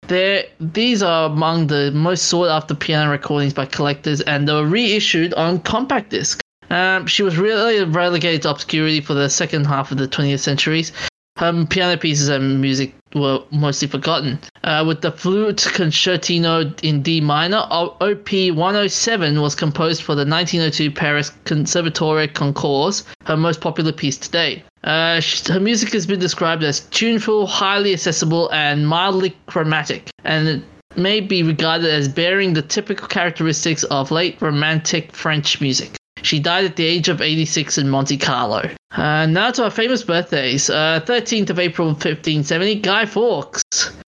There, 0.08 0.42
these 0.58 1.00
are 1.00 1.30
among 1.30 1.68
the 1.68 1.92
most 1.92 2.24
sought 2.24 2.48
after 2.48 2.74
piano 2.74 3.08
recordings 3.08 3.54
by 3.54 3.66
collectors, 3.66 4.20
and 4.22 4.48
they 4.48 4.52
were 4.52 4.66
reissued 4.66 5.32
on 5.34 5.60
compact 5.60 6.10
disc. 6.10 6.40
Um, 6.70 7.06
she 7.06 7.22
was 7.22 7.38
really 7.38 7.84
relegated 7.84 8.42
to 8.42 8.50
obscurity 8.50 9.00
for 9.00 9.14
the 9.14 9.30
second 9.30 9.66
half 9.66 9.92
of 9.92 9.98
the 9.98 10.08
20th 10.08 10.40
centuries. 10.40 10.90
Her 11.36 11.64
piano 11.66 11.96
pieces 11.96 12.28
and 12.28 12.60
music 12.60 12.94
were 13.14 13.42
mostly 13.50 13.88
forgotten. 13.88 14.38
Uh, 14.64 14.84
with 14.86 15.00
the 15.00 15.12
flute 15.12 15.58
concertino 15.58 16.78
in 16.82 17.02
D 17.02 17.20
minor, 17.20 17.64
OP 17.70 18.32
107 18.32 19.40
was 19.40 19.54
composed 19.54 20.02
for 20.02 20.14
the 20.14 20.24
1902 20.24 20.90
Paris 20.90 21.32
Conservatoire 21.44 22.26
Concours, 22.28 23.04
her 23.24 23.36
most 23.36 23.60
popular 23.60 23.92
piece 23.92 24.16
today. 24.16 24.62
Uh, 24.84 25.20
her 25.48 25.60
music 25.60 25.92
has 25.92 26.06
been 26.06 26.18
described 26.18 26.64
as 26.64 26.80
tuneful, 26.80 27.46
highly 27.46 27.92
accessible, 27.92 28.50
and 28.52 28.86
mildly 28.88 29.36
chromatic, 29.46 30.10
and 30.24 30.48
it 30.48 30.62
may 30.96 31.20
be 31.20 31.42
regarded 31.42 31.88
as 31.88 32.08
bearing 32.08 32.52
the 32.52 32.62
typical 32.62 33.06
characteristics 33.06 33.84
of 33.84 34.10
late 34.10 34.40
Romantic 34.40 35.12
French 35.12 35.60
music. 35.60 35.96
She 36.22 36.38
died 36.38 36.64
at 36.64 36.76
the 36.76 36.86
age 36.86 37.08
of 37.08 37.20
86 37.20 37.78
in 37.78 37.88
Monte 37.88 38.16
Carlo. 38.16 38.70
Uh, 38.92 39.26
now 39.26 39.50
to 39.50 39.64
our 39.64 39.70
famous 39.70 40.04
birthdays. 40.04 40.70
Uh, 40.70 41.00
13th 41.04 41.50
of 41.50 41.58
April 41.58 41.88
1570, 41.88 42.76
Guy 42.76 43.06
Fawkes, 43.06 43.62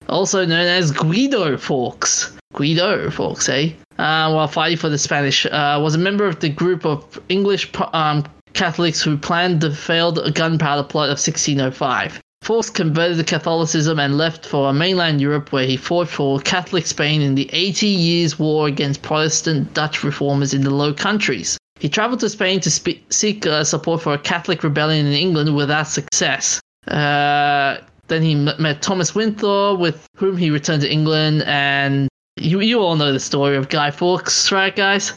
also 0.09 0.47
known 0.47 0.67
as 0.67 0.93
Guido 0.93 1.57
Fawkes. 1.57 2.37
Guido 2.53 3.11
Fawkes, 3.11 3.49
eh? 3.49 3.73
Uh, 3.99 4.31
while 4.33 4.47
fighting 4.47 4.79
for 4.79 4.89
the 4.89 4.99
Spanish, 4.99 5.45
uh, 5.47 5.81
was 5.83 5.97
a 5.97 5.99
member 5.99 6.25
of 6.27 6.39
the 6.39 6.49
group 6.49 6.87
of 6.87 7.21
English 7.29 7.71
um, 7.93 8.25
Catholics 8.53 9.03
who 9.03 9.17
planned 9.17 9.61
the 9.61 9.75
failed 9.75 10.35
gunpowder 10.35 10.85
plot 10.85 11.07
of 11.07 11.19
1605. 11.19 12.21
Fawkes 12.43 12.71
converted 12.71 13.17
to 13.17 13.25
Catholicism 13.25 13.99
and 13.99 14.19
left 14.19 14.47
for 14.47 14.73
mainland 14.73 15.21
Europe, 15.21 15.51
where 15.51 15.67
he 15.67 15.77
fought 15.77 16.09
for 16.09 16.39
Catholic 16.41 16.87
Spain 16.87 17.23
in 17.23 17.35
the 17.35 17.49
Eighty 17.53 17.89
Years' 17.89 18.39
War 18.39 18.69
against 18.69 19.03
Protestant 19.03 19.75
Dutch 19.75 20.05
reformers 20.05 20.55
in 20.55 20.63
the 20.63 20.71
Low 20.71 20.93
Countries. 20.93 21.59
He 21.85 21.91
traveled 21.91 22.21
to 22.21 22.31
Spain 22.31 22.61
to 22.61 22.71
spe- 22.71 23.05
seek 23.11 23.47
uh, 23.47 23.63
support 23.63 24.01
for 24.01 24.15
a 24.15 24.19
Catholic 24.19 24.65
rebellion 24.65 25.05
in 25.05 25.13
England 25.13 25.55
without 25.55 25.87
success. 25.87 26.59
Uh, 26.89 27.77
then 28.09 28.23
he 28.23 28.33
m- 28.33 28.49
met 28.59 28.81
Thomas 28.81 29.15
Wintour, 29.15 29.77
with 29.77 30.07
whom 30.17 30.39
he 30.39 30.49
returned 30.49 30.81
to 30.81 30.91
England, 30.91 31.43
and 31.47 32.09
you, 32.37 32.61
you 32.61 32.81
all 32.81 32.97
know 32.97 33.13
the 33.13 33.21
story 33.21 33.55
of 33.55 33.69
Guy 33.69 33.91
Fawkes, 33.91 34.51
right, 34.51 34.75
guys? 34.75 35.13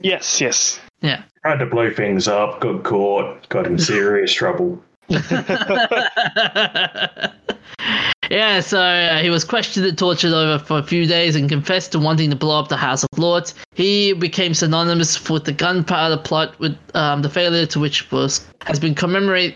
Yes, 0.00 0.40
yes. 0.40 0.80
Yeah. 1.02 1.22
Tried 1.42 1.58
to 1.58 1.66
blow 1.66 1.92
things 1.92 2.26
up, 2.26 2.58
got 2.58 2.82
caught, 2.82 3.48
got 3.48 3.68
in 3.68 3.78
serious 3.78 4.32
trouble. 4.34 4.82
yeah, 8.30 8.60
so 8.60 8.80
uh, 8.80 9.18
he 9.20 9.30
was 9.30 9.44
questioned 9.44 9.86
and 9.86 9.96
tortured 9.96 10.32
over 10.32 10.62
for 10.62 10.78
a 10.78 10.82
few 10.82 11.06
days 11.06 11.36
and 11.36 11.48
confessed 11.48 11.92
to 11.92 11.98
wanting 11.98 12.30
to 12.30 12.36
blow 12.36 12.58
up 12.58 12.68
the 12.68 12.76
House 12.76 13.04
of 13.04 13.18
Lords. 13.18 13.54
He 13.74 14.12
became 14.12 14.54
synonymous 14.54 15.28
with 15.28 15.44
the 15.44 15.52
gunpowder 15.52 16.18
plot, 16.18 16.58
with 16.58 16.76
um, 16.94 17.22
the 17.22 17.30
failure 17.30 17.66
to 17.66 17.80
which 17.80 18.10
was 18.10 18.46
has 18.66 18.80
been 18.80 18.94
commemorated 18.94 19.54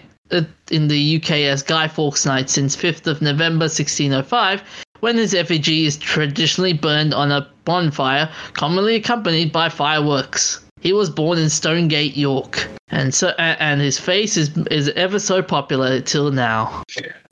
in 0.71 0.89
the 0.89 1.17
UK 1.17 1.31
as 1.51 1.63
Guy 1.63 1.89
Fawkes 1.89 2.25
Night 2.25 2.49
since 2.49 2.77
5th 2.77 3.07
of 3.07 3.21
November 3.21 3.65
1605, 3.65 4.63
when 5.01 5.17
his 5.17 5.35
effigy 5.35 5.87
is 5.87 5.97
traditionally 5.97 6.73
burned 6.73 7.13
on 7.13 7.33
a 7.33 7.49
bonfire, 7.65 8.31
commonly 8.53 8.95
accompanied 8.95 9.53
by 9.53 9.69
fireworks. 9.69 10.61
He 10.81 10.93
was 10.93 11.11
born 11.11 11.39
in 11.39 11.51
Stonegate, 11.51 12.17
York, 12.17 12.69
and 12.89 13.15
so 13.15 13.29
and 13.39 13.81
his 13.81 13.99
face 13.99 14.37
is 14.37 14.57
is 14.71 14.89
ever 14.91 15.19
so 15.19 15.43
popular 15.43 16.01
till 16.01 16.31
now. 16.31 16.83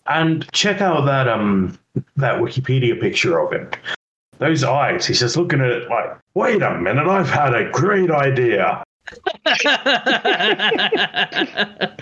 And 0.09 0.51
check 0.53 0.81
out 0.81 1.05
that 1.05 1.29
um 1.29 1.79
that 2.17 2.41
Wikipedia 2.41 3.01
picture 3.01 3.39
of 3.39 3.53
him. 3.53 3.71
Those 4.39 4.65
eyes, 4.65 5.07
he's 5.07 5.21
just 5.21 5.37
looking 5.37 5.61
at 5.61 5.71
it 5.71 5.89
like, 5.89 6.17
wait 6.35 6.63
a 6.63 6.79
minute, 6.79 7.09
I've 7.09 7.29
had 7.29 7.55
a 7.55 7.69
great 7.71 8.11
idea. 8.11 8.83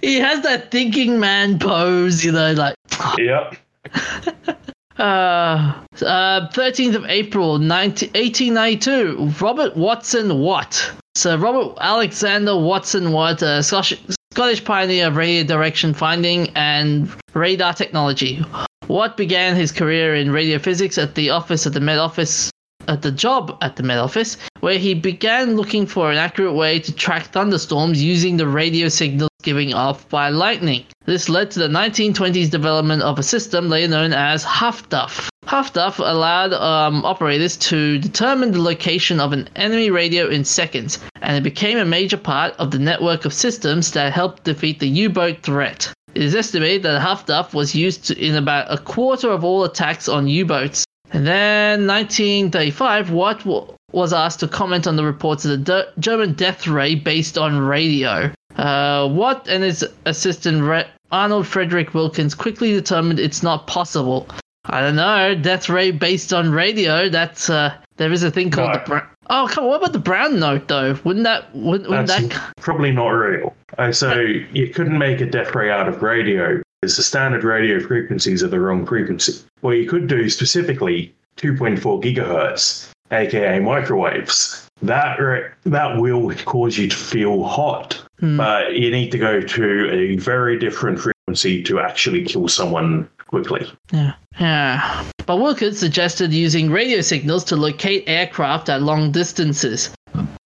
he 0.00 0.20
has 0.20 0.42
that 0.42 0.70
thinking 0.70 1.18
man 1.18 1.58
pose, 1.58 2.24
you 2.24 2.32
know, 2.32 2.52
like. 2.52 2.76
Yep. 3.18 3.56
Uh, 4.98 5.72
uh, 6.02 6.48
13th 6.50 6.94
of 6.94 7.04
April 7.06 7.58
19, 7.58 8.10
1892, 8.10 9.32
Robert 9.40 9.74
Watson 9.74 10.38
Watt. 10.38 10.92
So 11.16 11.36
Robert 11.36 11.76
Alexander 11.80 12.56
Watson 12.56 13.10
Watt, 13.10 13.42
a 13.42 13.62
Scottish, 13.62 14.00
Scottish 14.32 14.64
pioneer 14.64 15.08
of 15.08 15.16
radio 15.16 15.44
direction 15.44 15.92
finding 15.92 16.48
and 16.56 17.06
radar 17.34 17.74
technology. 17.74 18.42
Watt 18.88 19.18
began 19.18 19.54
his 19.54 19.70
career 19.70 20.14
in 20.14 20.32
radio 20.32 20.58
physics 20.58 20.96
at 20.96 21.14
the 21.16 21.28
office 21.28 21.66
at 21.66 21.74
the 21.74 21.80
Met 21.80 21.98
Office 21.98 22.50
at 22.88 23.02
the 23.02 23.12
job 23.12 23.58
at 23.60 23.76
the 23.76 23.82
Met 23.82 23.98
Office, 23.98 24.38
where 24.60 24.78
he 24.78 24.94
began 24.94 25.54
looking 25.54 25.84
for 25.84 26.10
an 26.10 26.16
accurate 26.16 26.54
way 26.54 26.78
to 26.78 26.94
track 26.94 27.26
thunderstorms 27.26 28.02
using 28.02 28.38
the 28.38 28.48
radio 28.48 28.88
signals 28.88 29.28
giving 29.42 29.74
off 29.74 30.08
by 30.08 30.30
lightning. 30.30 30.86
This 31.04 31.28
led 31.28 31.50
to 31.50 31.58
the 31.58 31.68
1920s 31.68 32.48
development 32.48 33.02
of 33.02 33.18
a 33.18 33.22
system 33.22 33.68
later 33.68 33.88
known 33.88 34.14
as 34.14 34.46
HuffDuff. 34.46 35.28
HuffDuff 35.46 35.98
allowed 35.98 36.52
um, 36.52 37.04
operators 37.04 37.56
to 37.56 37.98
determine 37.98 38.52
the 38.52 38.62
location 38.62 39.20
of 39.20 39.32
an 39.32 39.48
enemy 39.56 39.90
radio 39.90 40.28
in 40.28 40.44
seconds, 40.44 40.98
and 41.20 41.36
it 41.36 41.42
became 41.42 41.78
a 41.78 41.84
major 41.84 42.16
part 42.16 42.54
of 42.58 42.70
the 42.70 42.78
network 42.78 43.24
of 43.24 43.34
systems 43.34 43.90
that 43.92 44.12
helped 44.12 44.44
defeat 44.44 44.78
the 44.78 44.88
U-boat 44.88 45.42
threat. 45.42 45.92
It 46.14 46.22
is 46.22 46.34
estimated 46.34 46.84
that 46.84 47.00
Huff 47.00 47.26
Duff 47.26 47.54
was 47.54 47.74
used 47.74 48.06
to, 48.06 48.18
in 48.18 48.36
about 48.36 48.72
a 48.72 48.78
quarter 48.78 49.30
of 49.30 49.44
all 49.44 49.64
attacks 49.64 50.08
on 50.08 50.28
U-boats. 50.28 50.84
And 51.10 51.26
then 51.26 51.86
1935, 51.86 53.10
Watt 53.10 53.38
w- 53.40 53.66
was 53.92 54.12
asked 54.12 54.40
to 54.40 54.48
comment 54.48 54.86
on 54.86 54.96
the 54.96 55.04
reports 55.04 55.44
of 55.44 55.50
the 55.50 55.58
D- 55.58 56.00
German 56.00 56.32
death 56.34 56.66
ray 56.66 56.94
based 56.94 57.36
on 57.36 57.58
radio. 57.58 58.30
Uh, 58.56 59.08
Watt 59.10 59.48
and 59.48 59.62
his 59.64 59.84
assistant 60.06 60.62
Re- 60.62 60.86
Arnold 61.10 61.46
Frederick 61.46 61.92
Wilkins 61.92 62.34
quickly 62.34 62.72
determined 62.72 63.20
it's 63.20 63.42
not 63.42 63.66
possible. 63.66 64.26
I 64.66 64.80
don't 64.80 64.96
know, 64.96 65.34
death 65.34 65.68
ray 65.68 65.90
based 65.90 66.32
on 66.32 66.50
radio. 66.52 67.08
That's 67.08 67.50
uh, 67.50 67.74
there 67.96 68.12
is 68.12 68.22
a 68.22 68.30
thing 68.30 68.50
called 68.50 68.68
No. 68.74 68.78
the. 68.78 68.84
Bra- 68.86 69.06
oh, 69.30 69.48
come 69.50 69.64
on! 69.64 69.70
What 69.70 69.76
about 69.80 69.92
the 69.92 69.98
brown 69.98 70.38
note 70.38 70.68
though? 70.68 70.94
Wouldn't 71.04 71.24
that? 71.24 71.54
Wouldn't, 71.54 71.90
wouldn't 71.90 72.08
that? 72.08 72.52
probably 72.60 72.92
not 72.92 73.08
real. 73.08 73.54
Uh, 73.78 73.90
so 73.90 74.20
you 74.20 74.68
couldn't 74.68 74.98
make 74.98 75.20
a 75.20 75.26
death 75.26 75.54
ray 75.54 75.70
out 75.70 75.88
of 75.88 76.02
radio 76.02 76.62
because 76.80 76.96
the 76.96 77.02
standard 77.02 77.42
radio 77.44 77.80
frequencies 77.80 78.42
are 78.44 78.48
the 78.48 78.60
wrong 78.60 78.86
frequency. 78.86 79.32
What 79.62 79.72
you 79.72 79.88
could 79.88 80.06
do 80.08 80.28
specifically 80.30 81.12
2.4 81.38 82.02
gigahertz, 82.02 82.88
aka 83.10 83.58
microwaves. 83.60 84.68
That 84.82 85.18
ra- 85.20 85.48
that 85.64 85.98
will 86.00 86.32
cause 86.44 86.76
you 86.78 86.88
to 86.88 86.96
feel 86.96 87.44
hot, 87.44 88.00
Hmm. 88.20 88.36
but 88.36 88.74
you 88.76 88.90
need 88.90 89.10
to 89.12 89.18
go 89.18 89.40
to 89.40 89.90
a 89.92 90.16
very 90.16 90.58
different 90.58 90.98
frequency 91.00 91.62
to 91.64 91.80
actually 91.80 92.24
kill 92.24 92.46
someone 92.48 93.08
quickly. 93.32 93.66
Yeah. 93.92 94.12
Yeah. 94.38 95.04
But 95.26 95.38
Wilkins 95.38 95.78
suggested 95.78 96.32
using 96.32 96.70
radio 96.70 97.00
signals 97.00 97.44
to 97.44 97.56
locate 97.56 98.04
aircraft 98.06 98.68
at 98.68 98.82
long 98.82 99.10
distances. 99.10 99.90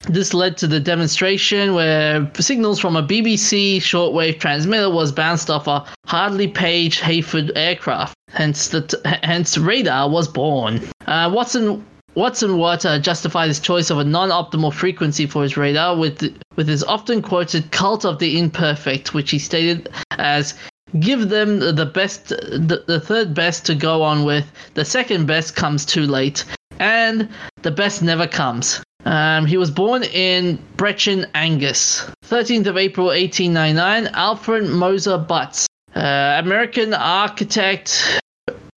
This 0.08 0.32
led 0.32 0.56
to 0.58 0.68
the 0.68 0.78
demonstration 0.78 1.74
where 1.74 2.30
signals 2.38 2.78
from 2.78 2.94
a 2.94 3.02
BBC 3.02 3.78
shortwave 3.78 4.38
transmitter 4.38 4.88
was 4.88 5.10
bounced 5.10 5.50
off 5.50 5.66
a 5.66 5.84
Handley 6.06 6.46
Page 6.46 7.00
Heyford 7.00 7.50
aircraft. 7.56 8.14
Hence, 8.28 8.68
the 8.68 8.82
t- 8.82 8.96
hence 9.24 9.58
radar 9.58 10.08
was 10.08 10.28
born. 10.28 10.80
Uh, 11.06 11.28
Watson 11.34 11.84
Watson 12.14 12.56
Watt 12.56 12.86
uh, 12.86 13.00
justified 13.00 13.48
his 13.48 13.58
choice 13.58 13.90
of 13.90 13.98
a 13.98 14.04
non-optimal 14.04 14.72
frequency 14.72 15.26
for 15.26 15.42
his 15.42 15.56
radar 15.56 15.96
with 15.96 16.22
with 16.54 16.68
his 16.68 16.84
often 16.84 17.20
quoted 17.20 17.72
"cult 17.72 18.04
of 18.04 18.20
the 18.20 18.38
imperfect," 18.38 19.12
which 19.12 19.32
he 19.32 19.40
stated 19.40 19.88
as 20.12 20.54
give 21.00 21.28
them 21.28 21.58
the 21.58 21.86
best 21.86 22.28
the, 22.28 22.84
the 22.86 23.00
third 23.00 23.34
best 23.34 23.66
to 23.66 23.74
go 23.74 24.02
on 24.02 24.24
with 24.24 24.50
the 24.74 24.84
second 24.84 25.26
best 25.26 25.56
comes 25.56 25.84
too 25.84 26.06
late 26.06 26.44
and 26.78 27.28
the 27.62 27.70
best 27.70 28.02
never 28.02 28.26
comes 28.26 28.80
um, 29.06 29.46
he 29.46 29.56
was 29.56 29.70
born 29.70 30.02
in 30.02 30.58
Brechin, 30.76 31.26
Angus. 31.32 32.10
13th 32.24 32.66
of 32.66 32.76
April 32.76 33.06
1899, 33.06 34.08
Alfred 34.12 34.68
Mosher 34.68 35.16
Butts, 35.16 35.68
uh, 35.94 36.40
American 36.44 36.92
architect, 36.92 38.20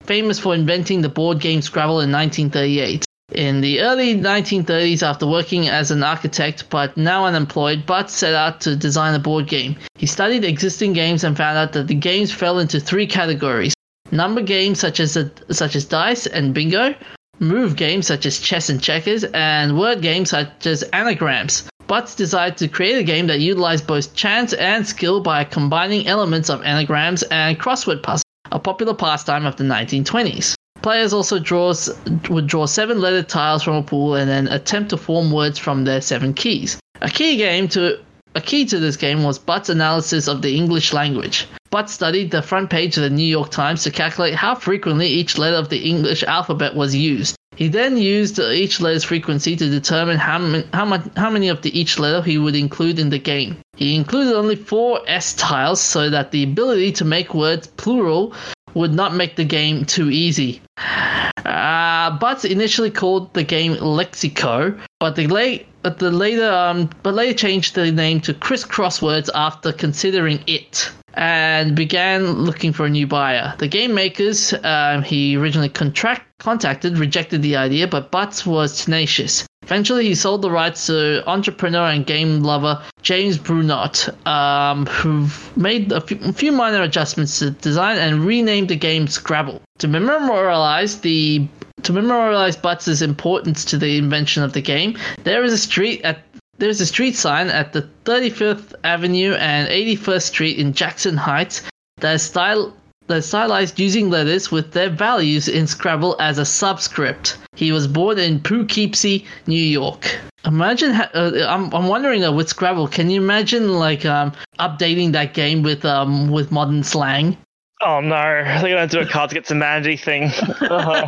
famous 0.03 0.38
for 0.38 0.53
inventing 0.53 1.01
the 1.01 1.07
board 1.07 1.39
game 1.39 1.61
Scrabble 1.61 2.01
in 2.01 2.11
1938. 2.11 3.06
In 3.33 3.59
the 3.59 3.81
early 3.81 4.15
1930s, 4.15 5.03
after 5.03 5.27
working 5.27 5.67
as 5.67 5.91
an 5.91 6.01
architect 6.01 6.69
but 6.69 6.95
now 6.95 7.25
unemployed, 7.25 7.85
Butts 7.85 8.13
set 8.13 8.33
out 8.33 8.61
to 8.61 8.75
design 8.75 9.13
a 9.15 9.19
board 9.19 9.47
game. 9.47 9.75
He 9.95 10.05
studied 10.05 10.45
existing 10.45 10.93
games 10.93 11.25
and 11.25 11.35
found 11.35 11.57
out 11.57 11.73
that 11.73 11.87
the 11.87 11.93
games 11.93 12.31
fell 12.31 12.57
into 12.57 12.79
three 12.79 13.05
categories: 13.05 13.73
number 14.11 14.41
games 14.41 14.79
such 14.79 15.01
as 15.01 15.17
such 15.51 15.75
as 15.75 15.85
dice 15.85 16.25
and 16.25 16.53
bingo, 16.53 16.95
move 17.39 17.75
games 17.75 18.07
such 18.07 18.25
as 18.25 18.39
chess 18.39 18.69
and 18.69 18.81
checkers, 18.81 19.25
and 19.25 19.77
word 19.77 20.01
games 20.01 20.29
such 20.29 20.65
as 20.65 20.83
anagrams. 20.93 21.69
Butts 21.85 22.15
decided 22.15 22.57
to 22.57 22.67
create 22.67 22.97
a 22.97 23.03
game 23.03 23.27
that 23.27 23.39
utilized 23.39 23.87
both 23.87 24.15
chance 24.15 24.53
and 24.53 24.87
skill 24.87 25.21
by 25.21 25.43
combining 25.43 26.07
elements 26.07 26.49
of 26.49 26.63
anagrams 26.63 27.23
and 27.23 27.59
crossword 27.59 28.03
puzzles, 28.03 28.23
a 28.53 28.59
popular 28.59 28.93
pastime 28.93 29.45
of 29.45 29.57
the 29.57 29.63
1920s. 29.63 30.56
Players 30.88 31.11
also 31.11 31.38
draws 31.38 31.89
would 32.30 32.47
draw 32.47 32.65
seven 32.65 33.01
letter 33.01 33.22
tiles 33.22 33.61
from 33.61 33.76
a 33.76 33.84
pool 33.84 34.15
and 34.15 34.30
then 34.30 34.47
attempt 34.47 34.91
to 34.91 34.95
form 34.95 35.34
words 35.34 35.59
from 35.59 35.84
their 35.84 35.99
seven 35.99 36.34
keys. 36.34 36.80
A 37.01 37.09
key 37.09 37.35
game 37.35 37.68
to 37.76 37.99
a 38.35 38.39
key 38.39 38.64
to 38.68 38.80
this 38.80 38.95
game 38.95 39.23
was 39.23 39.38
Butt's 39.38 39.68
analysis 39.68 40.30
of 40.30 40.41
the 40.41 40.55
English 40.55 40.93
language. 40.93 41.45
Butt 41.72 41.89
studied 41.89 42.31
the 42.31 42.41
front 42.41 42.69
page 42.69 42.95
of 42.95 43.03
the 43.03 43.09
New 43.09 43.26
York 43.26 43.51
Times 43.51 43.84
to 43.84 43.91
calculate 43.91 44.35
how 44.35 44.55
frequently 44.55 45.07
each 45.07 45.38
letter 45.38 45.57
of 45.57 45.68
the 45.68 45.80
English 45.80 46.23
alphabet 46.23 46.73
was 46.73 46.95
used. 46.95 47.35
He 47.57 47.68
then 47.68 47.97
used 47.97 48.39
each 48.39 48.80
letter's 48.80 49.03
frequency 49.03 49.57
to 49.57 49.69
determine 49.69 50.18
how, 50.18 50.64
how, 50.73 50.85
much, 50.85 51.03
how 51.18 51.30
many 51.30 51.49
of 51.49 51.64
the 51.64 51.77
each 51.77 51.99
letter 51.99 52.22
he 52.22 52.38
would 52.38 52.55
include 52.55 52.97
in 52.97 53.09
the 53.09 53.19
game. 53.19 53.57
He 53.76 53.93
included 53.93 54.38
only 54.38 54.55
four 54.55 55.01
S 55.05 55.34
tiles 55.34 55.81
so 55.81 56.09
that 56.09 56.31
the 56.31 56.43
ability 56.43 56.93
to 56.93 57.03
make 57.03 57.34
words 57.34 57.68
plural 57.68 58.34
would 58.77 58.93
not 58.93 59.15
make 59.15 59.35
the 59.35 59.43
game 59.43 59.85
too 59.85 60.09
easy. 60.09 60.61
Uh, 60.77 62.11
initially 62.45 62.91
called 62.91 63.33
the 63.33 63.43
game 63.43 63.75
Lexico, 63.75 64.79
but 64.99 65.15
the 65.15 65.27
late 65.27 65.65
but 65.81 65.99
the 65.99 66.11
later 66.11 66.51
um 66.51 66.89
but 67.03 67.13
later 67.13 67.33
changed 67.33 67.75
the 67.75 67.91
name 67.91 68.19
to 68.21 68.33
Crisscross 68.33 69.01
Words 69.01 69.29
after 69.33 69.71
considering 69.71 70.39
it 70.47 70.91
and 71.13 71.75
began 71.75 72.33
looking 72.33 72.71
for 72.73 72.85
a 72.85 72.89
new 72.89 73.07
buyer. 73.07 73.55
The 73.57 73.67
game 73.67 73.93
makers 73.93 74.53
um, 74.63 75.01
he 75.01 75.35
originally 75.35 75.69
contract 75.69 76.23
contacted 76.39 76.97
rejected 76.97 77.41
the 77.41 77.55
idea, 77.55 77.87
but 77.87 78.11
Butts 78.11 78.45
was 78.45 78.85
tenacious. 78.85 79.45
Eventually, 79.68 80.06
he 80.06 80.15
sold 80.15 80.41
the 80.44 80.49
rights 80.49 80.88
to 80.88 81.22
entrepreneur 81.27 81.88
and 81.89 82.06
game 82.06 82.41
lover 82.41 82.81
James 83.02 83.38
Brunot, 83.38 84.07
um, 84.26 84.85
who 84.85 85.27
made 85.57 85.91
a 85.91 85.99
few, 85.99 86.53
minor 86.53 86.84
adjustments 86.84 87.39
to 87.39 87.49
the 87.49 87.52
design 87.52 87.98
and 87.98 88.23
renamed 88.23 88.69
the 88.69 88.77
game 88.77 89.07
Scrabble. 89.07 89.61
To 89.80 89.89
memorialize 89.89 91.02
the 91.02 91.45
to 91.84 91.91
memorialize 91.91 92.56
Butts' 92.56 93.02
importance 93.02 93.65
to 93.65 93.77
the 93.77 93.98
invention 93.98 94.41
of 94.41 94.53
the 94.53 94.61
game, 94.61 94.98
there 95.26 95.44
is 95.44 95.52
a 95.52 95.57
street 95.57 96.02
at 96.03 96.19
there 96.60 96.69
is 96.69 96.80
a 96.80 96.85
street 96.85 97.18
sign 97.18 97.49
at 97.49 97.73
the 97.73 97.89
35th 98.06 98.73
Avenue 98.85 99.34
and 99.34 99.68
81st 99.68 100.22
Street 100.22 100.57
in 100.57 100.72
Jackson 100.72 101.18
Heights 101.18 101.61
that 101.99 102.15
is 102.15 102.22
style 102.22 102.73
that 103.07 103.17
is 103.17 103.25
stylized 103.25 103.79
using 103.79 104.09
letters 104.09 104.51
with 104.51 104.71
their 104.71 104.89
values 104.89 105.47
in 105.47 105.67
Scrabble 105.67 106.15
as 106.19 106.38
a 106.38 106.45
subscript. 106.45 107.38
He 107.55 107.71
was 107.71 107.88
born 107.88 108.19
in 108.19 108.39
Poughkeepsie, 108.39 109.25
New 109.47 109.61
York. 109.61 110.17
Imagine, 110.45 110.93
ha- 110.93 111.09
uh, 111.13 111.45
I'm, 111.47 111.73
I'm 111.73 111.88
wondering 111.88 112.23
uh, 112.23 112.31
with 112.31 112.47
Scrabble, 112.49 112.88
can 112.88 113.09
you 113.09 113.21
imagine 113.21 113.73
like 113.73 114.05
um, 114.05 114.31
updating 114.59 115.11
that 115.13 115.34
game 115.34 115.63
with 115.63 115.84
um 115.84 116.29
with 116.29 116.51
modern 116.51 116.84
slang? 116.84 117.38
Oh 117.81 117.99
no, 117.99 118.43
they're 118.43 118.75
gonna 118.75 118.88
do 118.88 118.99
a 118.99 119.05
Cards 119.05 119.34
Against 119.34 119.51
Humanity 119.51 119.97
thing. 119.97 120.31
Oh. 120.61 121.07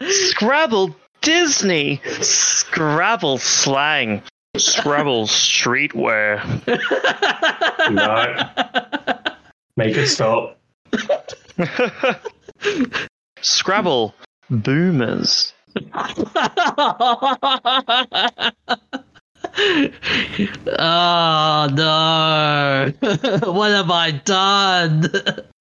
Scrabble 0.10 0.94
Disney. 1.22 2.02
Scrabble 2.20 3.38
slang. 3.38 4.22
Scrabble 4.56 5.26
streetwear. 5.28 6.42
No. 7.90 9.30
Make 9.76 9.96
it 9.96 10.06
stop. 10.06 10.58
Scrabble 13.40 14.14
boomers. 14.48 15.52
oh 20.78 21.68
no! 21.74 22.92
what 23.52 23.70
have 23.70 23.90
I 23.90 24.10
done? 24.24 25.10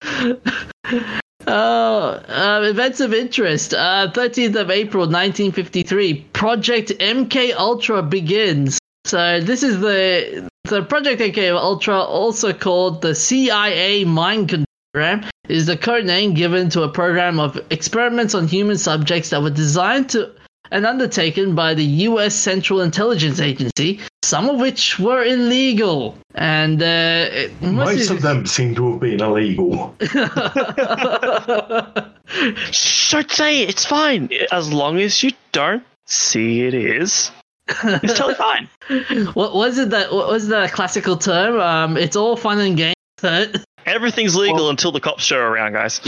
oh, 1.47 2.21
uh, 2.27 2.61
events 2.69 2.99
of 2.99 3.13
interest. 3.13 3.73
Uh, 3.73 4.11
13th 4.13 4.55
of 4.55 4.69
April, 4.69 5.05
1953. 5.05 6.21
Project 6.33 6.91
MK 6.99 7.55
Ultra 7.55 8.03
begins. 8.03 8.77
So 9.05 9.41
this 9.41 9.63
is 9.63 9.79
the 9.81 10.49
the 10.65 10.81
Project 10.83 11.21
MK 11.21 11.53
Ultra, 11.53 11.99
also 11.99 12.53
called 12.53 13.01
the 13.01 13.13
CIA 13.13 14.05
Mind 14.05 14.47
Control 14.49 14.65
Program, 14.93 15.25
is 15.49 15.65
the 15.65 15.75
code 15.75 16.05
name 16.05 16.33
given 16.33 16.69
to 16.69 16.83
a 16.83 16.89
program 16.89 17.37
of 17.39 17.59
experiments 17.69 18.33
on 18.33 18.47
human 18.47 18.77
subjects 18.77 19.29
that 19.31 19.41
were 19.41 19.49
designed 19.49 20.09
to 20.11 20.31
and 20.71 20.85
undertaken 20.85 21.53
by 21.53 21.73
the 21.73 21.83
U.S. 21.83 22.33
Central 22.33 22.79
Intelligence 22.81 23.39
Agency, 23.41 23.99
some 24.23 24.49
of 24.49 24.59
which 24.59 24.97
were 24.97 25.23
illegal. 25.23 26.17
And 26.33 26.81
uh, 26.81 27.27
it- 27.31 27.61
Most 27.61 28.09
of 28.09 28.21
them 28.21 28.45
seem 28.47 28.73
to 28.75 28.91
have 28.91 29.01
been 29.01 29.19
illegal. 29.21 29.93
Should 32.71 33.29
say 33.31 33.61
it's 33.63 33.85
fine 33.85 34.29
as 34.51 34.71
long 34.71 34.97
as 34.99 35.21
you 35.21 35.31
don't 35.51 35.83
see 36.07 36.61
it 36.65 36.73
is. 36.73 37.31
It's 37.67 38.13
totally 38.17 38.35
fine. 38.35 38.69
what 39.33 39.55
was 39.55 39.77
it 39.77 39.89
that 39.91 40.11
what 40.11 40.27
was 40.27 40.47
the 40.47 40.69
classical 40.71 41.17
term? 41.17 41.59
Um, 41.59 41.97
it's 41.97 42.15
all 42.15 42.35
fun 42.35 42.59
and 42.59 42.77
games. 42.77 42.95
Everything's 43.85 44.35
legal 44.35 44.69
until 44.69 44.91
the 44.91 44.99
cops 44.99 45.23
show 45.23 45.39
around, 45.39 45.73
guys. 45.73 46.01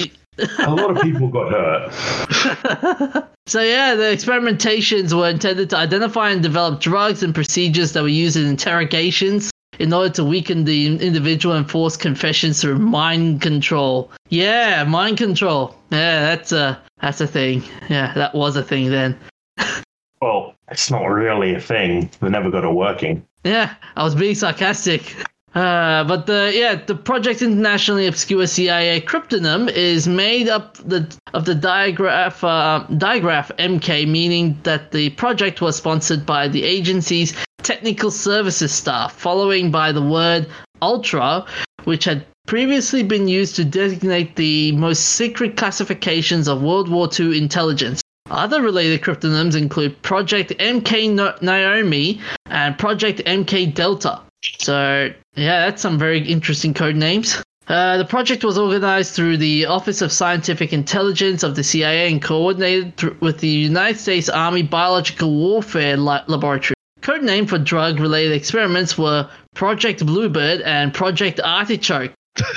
A 0.60 0.74
lot 0.74 0.92
of 0.92 1.02
people 1.02 1.30
got 1.30 1.52
hurt. 1.52 3.28
so 3.48 3.62
yeah, 3.62 3.96
the 3.96 4.04
experimentations 4.04 5.14
were 5.18 5.30
intended 5.30 5.70
to 5.70 5.78
identify 5.78 6.32
and 6.32 6.44
develop 6.44 6.82
drugs 6.82 7.24
and 7.24 7.34
procedures 7.34 7.94
that 7.94 8.02
were 8.02 8.10
used 8.10 8.36
in 8.36 8.46
interrogations, 8.46 9.50
in 9.80 9.94
order 9.94 10.14
to 10.14 10.26
weaken 10.26 10.66
the 10.66 10.88
individual 10.88 11.56
and 11.56 11.70
force 11.70 11.96
confessions 11.96 12.62
through 12.62 12.80
mind 12.80 13.42
control. 13.42 14.12
Yeah, 14.30 14.84
mind 14.84 15.18
control. 15.18 15.76
Yeah, 15.90 16.36
that's 16.36 16.52
a 16.52 16.82
that's 17.02 17.22
a 17.22 17.28
thing. 17.28 17.64
Yeah, 17.90 18.14
that 18.16 18.36
was 18.36 18.56
a 18.56 18.64
thing 18.64 18.90
then. 18.90 19.18
Well, 20.22 20.56
it's 20.70 20.90
not 20.90 21.06
really 21.06 21.54
a 21.56 21.62
thing. 21.62 22.10
They 22.20 22.30
never 22.30 22.50
got 22.50 22.64
it 22.64 22.74
working. 22.74 23.26
Yeah, 23.44 23.76
I 23.96 24.04
was 24.04 24.16
being 24.16 24.36
sarcastic. 24.36 25.16
Uh, 25.56 26.04
but 26.04 26.26
the 26.26 26.52
yeah, 26.54 26.76
the 26.76 26.96
project 26.96 27.42
internationally 27.42 28.08
obscure 28.08 28.46
CIA 28.46 29.00
cryptonym 29.00 29.72
is 29.72 30.06
made 30.06 30.50
up 30.50 30.76
the 30.78 31.08
of 31.34 31.46
the 31.46 31.56
digraph 31.56 32.44
uh, 32.44 32.86
digraph 32.98 33.52
MK, 33.58 34.06
meaning 34.06 34.60
that 34.64 34.92
the 34.92 35.12
project 35.12 35.62
was 35.62 35.78
sponsored 35.78 36.26
by 36.26 36.50
the 36.50 36.64
agency's 36.64 37.34
technical 37.64 38.12
services 38.12 38.74
staff, 38.74 39.14
following 39.14 39.72
by 39.72 39.94
the 39.94 40.02
word 40.02 40.48
ultra, 40.82 41.46
which 41.86 42.04
had 42.04 42.26
previously 42.48 43.02
been 43.02 43.28
used 43.30 43.56
to 43.56 43.64
designate 43.64 44.36
the 44.36 44.74
most 44.74 45.04
secret 45.04 45.56
classifications 45.56 46.50
of 46.50 46.62
World 46.62 46.90
War 46.90 47.10
II 47.18 47.38
intelligence. 47.38 48.02
Other 48.30 48.62
related 48.62 49.02
cryptonyms 49.02 49.56
include 49.56 50.02
Project 50.02 50.52
MK 50.58 51.42
Naomi 51.42 52.20
and 52.48 52.78
Project 52.78 53.22
MK 53.26 53.74
Delta. 53.74 54.20
So, 54.58 55.12
yeah, 55.36 55.66
that's 55.66 55.82
some 55.82 56.00
very 56.00 56.20
interesting 56.28 56.74
code 56.74 56.96
names. 56.96 57.44
Uh, 57.68 57.98
the 57.98 58.06
project 58.06 58.44
was 58.44 58.58
organized 58.58 59.14
through 59.16 59.38
the 59.38 59.66
Office 59.66 60.02
of 60.02 60.12
Scientific 60.12 60.72
Intelligence 60.72 61.42
of 61.44 61.56
the 61.56 61.64
CIA 61.64 62.12
and 62.12 62.22
coordinated 62.22 62.96
thr- 62.98 63.10
with 63.22 63.40
the 63.40 63.48
United 63.48 63.98
States 64.00 64.30
Army 64.30 64.62
Biological 64.62 65.32
Warfare 65.32 65.98
La- 65.98 66.24
Laboratory. 66.28 66.76
Code 67.02 67.24
name 67.24 67.48
for 67.48 67.58
drug 67.58 68.00
related 68.00 68.34
experiments 68.34 68.98
were 68.98 69.28
Project 69.56 70.06
Bluebird 70.06 70.62
and 70.62 70.94
Project 70.94 71.40
Artichoke. 71.44 72.12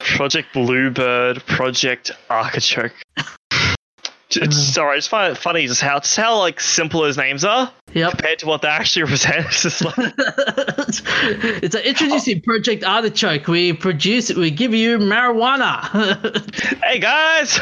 Project 0.00 0.52
Bluebird, 0.52 1.44
Project 1.46 2.10
Artichoke. 2.30 2.92
Mm. 4.30 4.44
It's 4.44 4.56
sorry, 4.74 4.94
I 4.94 4.96
just 4.96 5.08
find 5.10 5.30
it 5.32 5.38
funny 5.38 5.66
just 5.66 5.80
how 5.80 6.00
just 6.00 6.16
how 6.16 6.38
like 6.38 6.58
simple 6.60 7.02
those 7.02 7.16
names 7.16 7.44
are 7.44 7.70
Yep. 7.92 8.10
compared 8.10 8.38
to 8.40 8.46
what 8.46 8.62
they 8.62 8.68
actually 8.68 9.02
represent. 9.04 9.46
It's 9.46 9.62
just 9.62 9.84
like 9.84 9.94
it's 11.62 11.74
a 11.74 11.88
introducing 11.88 12.40
Project 12.42 12.82
Artichoke. 12.84 13.46
We 13.46 13.72
produce, 13.72 14.32
we 14.34 14.50
give 14.50 14.74
you 14.74 14.98
marijuana. 14.98 15.80
Hey 16.82 16.98
guys! 16.98 17.60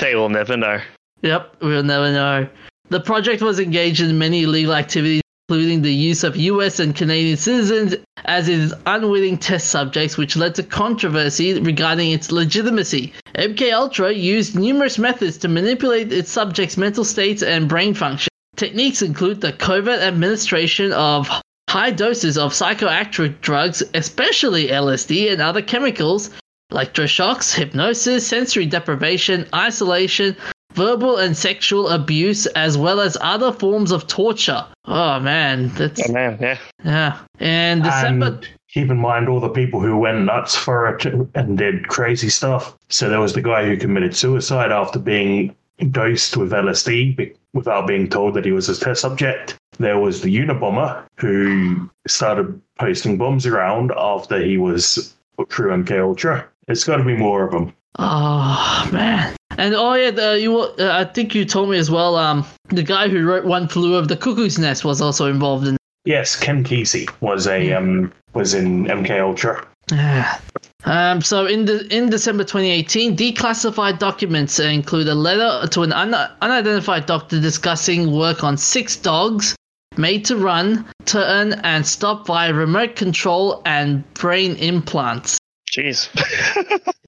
they 0.00 0.14
will 0.14 0.28
never 0.28 0.56
know. 0.56 0.80
Yep, 1.22 1.56
we'll 1.60 1.82
never 1.82 2.12
know. 2.12 2.48
The 2.90 3.00
project 3.00 3.42
was 3.42 3.58
engaged 3.58 4.00
in 4.00 4.18
many 4.18 4.42
illegal 4.44 4.74
activities, 4.74 5.22
including 5.54 5.82
the 5.82 5.94
use 5.94 6.24
of 6.24 6.36
US 6.36 6.80
and 6.80 6.96
Canadian 6.96 7.36
citizens 7.36 7.94
as 8.24 8.48
its 8.48 8.74
unwitting 8.86 9.38
test 9.38 9.68
subjects, 9.68 10.16
which 10.16 10.34
led 10.34 10.52
to 10.56 10.64
controversy 10.64 11.60
regarding 11.60 12.10
its 12.10 12.32
legitimacy. 12.32 13.12
MK 13.36 13.72
Ultra 13.72 14.12
used 14.12 14.58
numerous 14.58 14.98
methods 14.98 15.36
to 15.38 15.46
manipulate 15.46 16.12
its 16.12 16.32
subjects' 16.32 16.76
mental 16.76 17.04
states 17.04 17.40
and 17.40 17.68
brain 17.68 17.94
function. 17.94 18.30
Techniques 18.56 19.00
include 19.00 19.40
the 19.40 19.52
covert 19.52 20.00
administration 20.00 20.90
of 20.92 21.30
high 21.70 21.92
doses 21.92 22.36
of 22.36 22.52
psychoactive 22.52 23.40
drugs, 23.40 23.80
especially 23.94 24.66
LSD 24.66 25.30
and 25.32 25.40
other 25.40 25.62
chemicals, 25.62 26.30
electroshocks, 26.72 27.54
hypnosis, 27.54 28.26
sensory 28.26 28.66
deprivation, 28.66 29.46
isolation, 29.54 30.36
verbal 30.74 31.16
and 31.16 31.36
sexual 31.36 31.88
abuse, 31.88 32.46
as 32.46 32.76
well 32.76 33.00
as 33.00 33.16
other 33.20 33.52
forms 33.52 33.90
of 33.92 34.06
torture. 34.06 34.64
Oh 34.84 35.18
man, 35.20 35.68
that's 35.70 36.08
Oh 36.08 36.12
man, 36.12 36.38
yeah. 36.40 36.58
yeah. 36.84 37.18
And 37.40 37.82
December. 37.82 38.26
And 38.26 38.48
keep 38.68 38.90
in 38.90 38.98
mind 38.98 39.28
all 39.28 39.40
the 39.40 39.48
people 39.48 39.80
who 39.80 39.96
went 39.96 40.24
nuts 40.24 40.56
for 40.56 40.88
it 40.88 41.04
and 41.34 41.56
did 41.56 41.88
crazy 41.88 42.28
stuff. 42.28 42.76
So 42.88 43.08
there 43.08 43.20
was 43.20 43.32
the 43.32 43.42
guy 43.42 43.64
who 43.64 43.76
committed 43.76 44.16
suicide 44.16 44.72
after 44.72 44.98
being 44.98 45.54
dosed 45.90 46.36
with 46.36 46.52
LSD 46.52 47.34
without 47.52 47.86
being 47.86 48.08
told 48.08 48.34
that 48.34 48.44
he 48.44 48.52
was 48.52 48.68
a 48.68 48.78
test 48.78 49.00
subject. 49.00 49.56
There 49.78 49.98
was 49.98 50.22
the 50.22 50.36
Unabomber 50.36 51.04
who 51.16 51.90
started 52.06 52.60
posting 52.78 53.16
bombs 53.16 53.46
around 53.46 53.92
after 53.96 54.40
he 54.40 54.58
was 54.58 55.14
through 55.50 55.70
MK 55.70 56.00
Ultra. 56.00 56.46
It's 56.68 56.84
got 56.84 56.96
to 56.96 57.04
be 57.04 57.16
more 57.16 57.44
of 57.44 57.52
them. 57.52 57.72
Oh 57.98 58.88
man. 58.92 59.36
And 59.58 59.74
oh 59.74 59.94
yeah, 59.94 60.10
the, 60.10 60.40
you. 60.40 60.58
Uh, 60.58 60.74
I 60.92 61.04
think 61.04 61.34
you 61.34 61.44
told 61.44 61.70
me 61.70 61.78
as 61.78 61.90
well. 61.90 62.16
Um, 62.16 62.44
the 62.68 62.82
guy 62.82 63.08
who 63.08 63.24
wrote 63.24 63.44
"One 63.44 63.68
Flew 63.68 63.96
Over 63.96 64.06
the 64.06 64.16
Cuckoo's 64.16 64.58
Nest" 64.58 64.84
was 64.84 65.00
also 65.00 65.26
involved 65.26 65.66
in. 65.66 65.76
Yes, 66.04 66.36
Ken 66.36 66.64
Kesey 66.64 67.08
was 67.20 67.46
a 67.46 67.72
um 67.72 68.12
was 68.34 68.54
in 68.54 68.86
MK 68.86 69.20
Ultra. 69.20 69.66
Yeah. 69.90 70.38
Um, 70.84 71.22
so 71.22 71.46
in 71.46 71.64
the 71.64 71.86
in 71.94 72.10
December 72.10 72.44
2018, 72.44 73.16
declassified 73.16 73.98
documents 73.98 74.58
include 74.58 75.08
a 75.08 75.14
letter 75.14 75.66
to 75.68 75.82
an 75.82 75.92
un, 75.92 76.14
unidentified 76.42 77.06
doctor 77.06 77.40
discussing 77.40 78.12
work 78.12 78.44
on 78.44 78.56
six 78.56 78.96
dogs 78.96 79.56
made 79.96 80.24
to 80.26 80.36
run, 80.36 80.84
turn, 81.04 81.52
and 81.64 81.86
stop 81.86 82.26
via 82.26 82.52
remote 82.52 82.96
control 82.96 83.62
and 83.64 84.02
brain 84.14 84.56
implants. 84.56 85.38
Jeez. 85.70 86.08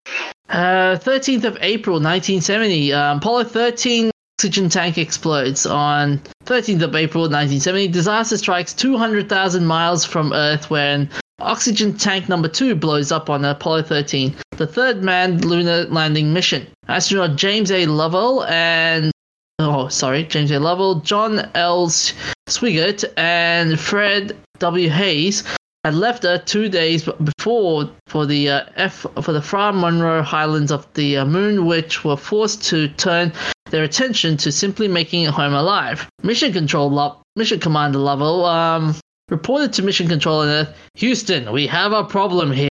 Uh, 0.49 0.97
13th 0.97 1.45
of 1.45 1.59
April 1.61 1.97
1970, 1.97 2.93
um, 2.93 3.19
Apollo 3.19 3.45
13 3.45 4.11
oxygen 4.39 4.69
tank 4.69 4.99
explodes. 4.99 5.67
On 5.67 6.21
13th 6.45 6.83
of 6.83 6.95
April 6.95 7.23
1970, 7.23 7.89
disaster 7.89 8.37
strikes 8.37 8.73
200,000 8.75 9.67
miles 9.67 10.05
from 10.05 10.33
Earth 10.33 10.71
when 10.71 11.11
oxygen 11.41 11.97
tank 11.97 12.29
number 12.29 12.49
2 12.49 12.75
blows 12.75 13.11
up 13.11 13.29
on 13.29 13.45
Apollo 13.45 13.83
13, 13.83 14.35
the 14.57 14.67
third 14.67 15.03
manned 15.03 15.45
lunar 15.45 15.85
landing 15.87 16.33
mission. 16.33 16.67
Astronaut 16.89 17.37
James 17.37 17.71
A. 17.71 17.87
Lovell 17.87 18.45
and 18.45 19.11
oh, 19.59 19.89
sorry, 19.89 20.25
James 20.25 20.51
A. 20.51 20.59
Lovell, 20.61 21.01
John 21.01 21.51
L. 21.55 21.89
Swigert, 21.89 23.05
and 23.17 23.81
Fred 23.81 24.37
W. 24.59 24.89
Haise 24.89 25.43
had 25.87 25.95
left 25.95 26.25
Earth 26.25 26.45
two 26.47 26.69
days 26.69 27.09
before 27.23 27.89
for 28.09 28.27
the 28.27 28.51
uh, 28.51 28.65
F 28.75 29.07
for 29.23 29.33
the 29.33 29.41
Fra 29.41 29.73
Mauro 29.73 30.21
Highlands 30.21 30.73
of 30.73 30.93
the 30.95 31.19
uh, 31.19 31.25
Moon, 31.25 31.65
which 31.65 32.05
were 32.05 32.17
forced 32.17 32.65
to 32.65 32.89
turn 32.89 33.33
their 33.71 33.85
attention 33.85 34.37
to 34.39 34.51
simply 34.51 34.89
making 34.89 35.23
it 35.23 35.31
home 35.31 35.55
alive. 35.55 36.09
Mission 36.25 36.53
Control 36.53 36.91
Lo- 36.91 37.23
Mission 37.37 37.61
Commander 37.61 38.01
Lovell 38.01 38.45
um, 38.47 38.97
reported 39.29 39.73
to 39.75 39.83
Mission 39.85 40.09
Control 40.09 40.41
on 40.41 40.49
Earth, 40.49 40.77
Houston, 40.95 41.53
we 41.53 41.69
have 41.69 41.93
a 41.93 42.03
problem 42.03 42.51
here. 42.51 42.69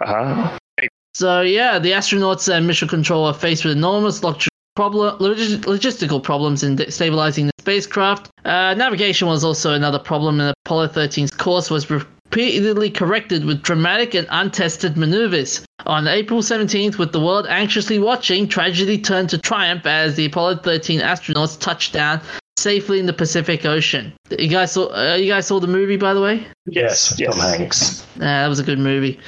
Uh-huh. 0.00 0.56
So 1.12 1.42
yeah, 1.42 1.78
the 1.78 1.90
astronauts 1.92 2.50
and 2.50 2.66
mission 2.66 2.88
control 2.88 3.26
are 3.26 3.34
faced 3.34 3.64
with 3.64 3.76
enormous 3.76 4.22
log- 4.22 4.40
problem, 4.74 5.18
log- 5.18 5.36
logistical 5.36 6.22
problems 6.22 6.62
in 6.62 6.76
de- 6.76 6.90
stabilizing 6.90 7.46
the 7.46 7.52
spacecraft. 7.58 8.30
Uh, 8.46 8.72
navigation 8.72 9.28
was 9.28 9.44
also 9.44 9.74
another 9.74 9.98
problem, 9.98 10.40
and 10.40 10.54
Apollo 10.64 10.88
13's 10.88 11.30
course 11.32 11.68
was 11.68 11.90
repeatedly 12.30 12.90
corrected 12.90 13.44
with 13.44 13.62
dramatic 13.62 14.14
and 14.14 14.26
untested 14.30 14.96
maneuvers. 14.96 15.64
On 15.86 16.06
April 16.06 16.42
17th, 16.42 16.98
with 16.98 17.12
the 17.12 17.20
world 17.20 17.46
anxiously 17.48 17.98
watching, 17.98 18.46
tragedy 18.46 18.98
turned 18.98 19.30
to 19.30 19.38
triumph 19.38 19.86
as 19.86 20.16
the 20.16 20.26
Apollo 20.26 20.56
13 20.58 21.00
astronauts 21.00 21.58
touched 21.58 21.94
down 21.94 22.20
safely 22.58 22.98
in 22.98 23.06
the 23.06 23.12
Pacific 23.12 23.64
Ocean. 23.64 24.12
You 24.30 24.48
guys 24.48 24.72
saw? 24.72 24.88
Uh, 24.88 25.14
you 25.16 25.28
guys 25.32 25.46
saw 25.46 25.58
the 25.60 25.66
movie, 25.66 25.96
by 25.96 26.12
the 26.12 26.20
way? 26.20 26.46
Yes, 26.66 27.14
Yes. 27.18 27.34
Tom 27.34 27.40
Hanks. 27.58 28.02
Uh, 28.16 28.20
that 28.20 28.48
was 28.48 28.58
a 28.58 28.64
good 28.64 28.78
movie. 28.78 29.18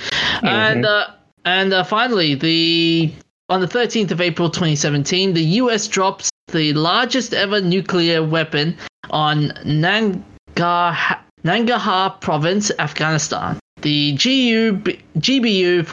And 0.43 0.85
uh, 0.85 1.07
and 1.45 1.73
uh, 1.73 1.85
finally, 1.85 2.35
the 2.35 3.13
on 3.49 3.61
the 3.61 3.67
13th 3.67 4.11
of 4.11 4.21
April 4.21 4.51
2017, 4.51 5.33
the 5.33 5.43
U.S. 5.43 5.89
drops 5.89 6.29
the 6.49 6.73
largest 6.75 7.33
ever 7.33 7.61
nuclear 7.61 8.23
weapon 8.23 8.77
on 9.11 9.49
Nangarhar, 9.65 11.19
Nangarhar 11.45 12.21
province, 12.21 12.71
Afghanistan. 12.79 13.59
The 13.83 14.13
GU 14.13 14.79
GBU 15.19 15.85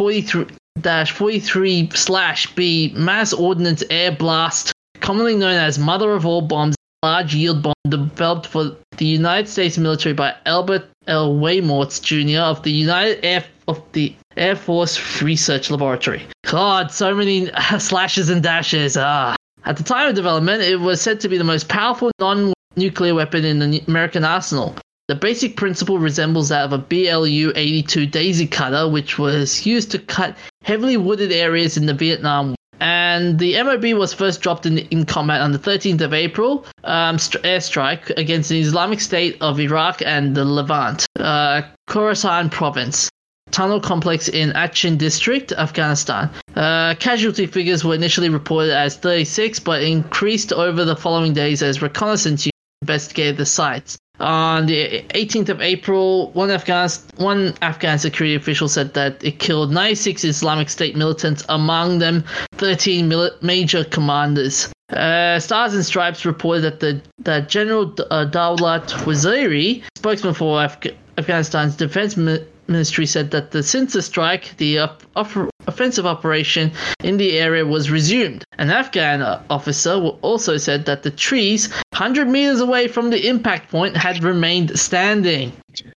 43-43-B 0.77 2.93
mass 2.95 3.33
ordnance 3.33 3.83
air 3.89 4.11
blast, 4.11 4.73
commonly 4.99 5.35
known 5.35 5.55
as 5.55 5.79
mother 5.79 6.11
of 6.11 6.25
all 6.25 6.41
bombs, 6.41 6.75
large 7.01 7.33
yield 7.33 7.63
bomb 7.63 7.73
developed 7.87 8.47
for 8.47 8.75
the 8.97 9.05
United 9.05 9.47
States 9.47 9.77
military 9.77 10.13
by 10.13 10.35
Albert 10.45 10.89
L. 11.07 11.35
Weimorts 11.35 12.01
Jr. 12.01 12.41
of 12.41 12.63
the 12.63 12.71
United 12.71 13.23
Air 13.23 13.45
of 13.69 13.81
the 13.93 14.13
Air 14.35 14.55
Force 14.55 15.21
Research 15.21 15.71
Laboratory. 15.71 16.23
God, 16.45 16.91
so 16.91 17.15
many 17.15 17.49
slashes 17.79 18.29
and 18.29 18.43
dashes. 18.43 18.97
Ah. 18.97 19.35
At 19.65 19.77
the 19.77 19.83
time 19.83 20.09
of 20.09 20.15
development, 20.15 20.61
it 20.61 20.79
was 20.79 21.01
said 21.01 21.19
to 21.21 21.29
be 21.29 21.37
the 21.37 21.43
most 21.43 21.69
powerful 21.69 22.11
non-nuclear 22.19 23.15
weapon 23.15 23.45
in 23.45 23.59
the 23.59 23.83
American 23.87 24.23
arsenal. 24.23 24.75
The 25.07 25.15
basic 25.15 25.55
principle 25.55 25.99
resembles 25.99 26.49
that 26.49 26.65
of 26.65 26.73
a 26.73 26.77
BLU 26.77 27.53
82 27.55 28.07
daisy 28.07 28.45
cutter, 28.45 28.89
which 28.89 29.17
was 29.17 29.65
used 29.65 29.89
to 29.91 29.99
cut 29.99 30.35
heavily 30.63 30.97
wooded 30.97 31.31
areas 31.31 31.77
in 31.77 31.85
the 31.85 31.93
Vietnam 31.93 32.47
War. 32.47 32.55
and 32.81 33.39
the 33.39 33.55
MOB 33.63 33.97
was 33.97 34.13
first 34.13 34.41
dropped 34.41 34.65
in, 34.65 34.79
in 34.79 35.05
combat 35.05 35.39
on 35.39 35.53
the 35.53 35.59
13th 35.59 36.01
of 36.01 36.13
April, 36.13 36.65
um, 36.83 37.15
airstrike 37.15 38.09
against 38.17 38.49
the 38.49 38.59
Islamic 38.59 38.99
State 38.99 39.37
of 39.39 39.61
Iraq 39.61 40.01
and 40.05 40.35
the 40.35 40.43
Levant, 40.43 41.05
uh, 41.17 41.61
Khorasan 41.89 42.51
province. 42.51 43.09
Tunnel 43.49 43.79
complex 43.79 44.27
in 44.27 44.51
Achin 44.51 44.97
district, 44.97 45.53
Afghanistan. 45.53 46.29
Uh, 46.53 46.95
casualty 46.95 47.45
figures 47.45 47.85
were 47.85 47.95
initially 47.95 48.27
reported 48.27 48.75
as 48.75 48.97
36, 48.97 49.59
but 49.59 49.81
increased 49.81 50.51
over 50.51 50.83
the 50.83 50.97
following 50.97 51.31
days 51.31 51.63
as 51.63 51.81
reconnaissance 51.81 52.49
investigated 52.81 53.37
the 53.37 53.45
sites. 53.45 53.97
On 54.19 54.65
the 54.65 55.03
18th 55.13 55.49
of 55.49 55.61
April, 55.61 56.31
one 56.31 56.49
Afghan 56.49 56.89
one 57.17 57.53
Afghan 57.61 57.99
security 57.99 58.35
official 58.35 58.67
said 58.67 58.93
that 58.95 59.23
it 59.23 59.39
killed 59.39 59.71
96 59.71 60.23
Islamic 60.23 60.69
State 60.69 60.95
militants, 60.95 61.43
among 61.49 61.99
them 61.99 62.23
13 62.53 63.07
mil- 63.07 63.31
major 63.41 63.83
commanders. 63.83 64.69
Uh, 64.89 65.39
Stars 65.39 65.73
and 65.75 65.85
Stripes 65.85 66.25
reported 66.25 66.61
that 66.63 66.79
the 66.79 67.01
that 67.19 67.49
General 67.49 67.93
uh, 68.09 68.25
Dawlat 68.25 68.87
Waziri, 69.05 69.83
spokesman 69.97 70.33
for 70.33 70.63
Af- 70.63 70.79
Afghanistan's 71.17 71.75
defense 71.75 72.17
mi- 72.17 72.43
ministry, 72.69 73.05
said 73.05 73.31
that 73.31 73.51
the 73.51 73.63
since 73.63 73.93
the 73.93 74.01
strike, 74.01 74.55
the 74.57 74.79
op- 74.79 75.03
op- 75.15 75.49
offensive 75.67 76.05
operation 76.05 76.71
in 77.03 77.17
the 77.17 77.37
area 77.37 77.65
was 77.65 77.91
resumed. 77.91 78.43
An 78.57 78.69
Afghan 78.69 79.21
uh, 79.21 79.43
officer 79.49 79.93
also 79.93 80.57
said 80.57 80.85
that 80.85 81.03
the 81.03 81.11
trees 81.11 81.69
100 81.91 82.27
meters 82.27 82.59
away 82.59 82.87
from 82.87 83.09
the 83.09 83.27
impact 83.27 83.69
point 83.69 83.95
had 83.95 84.23
remained 84.23 84.77
standing. 84.79 85.51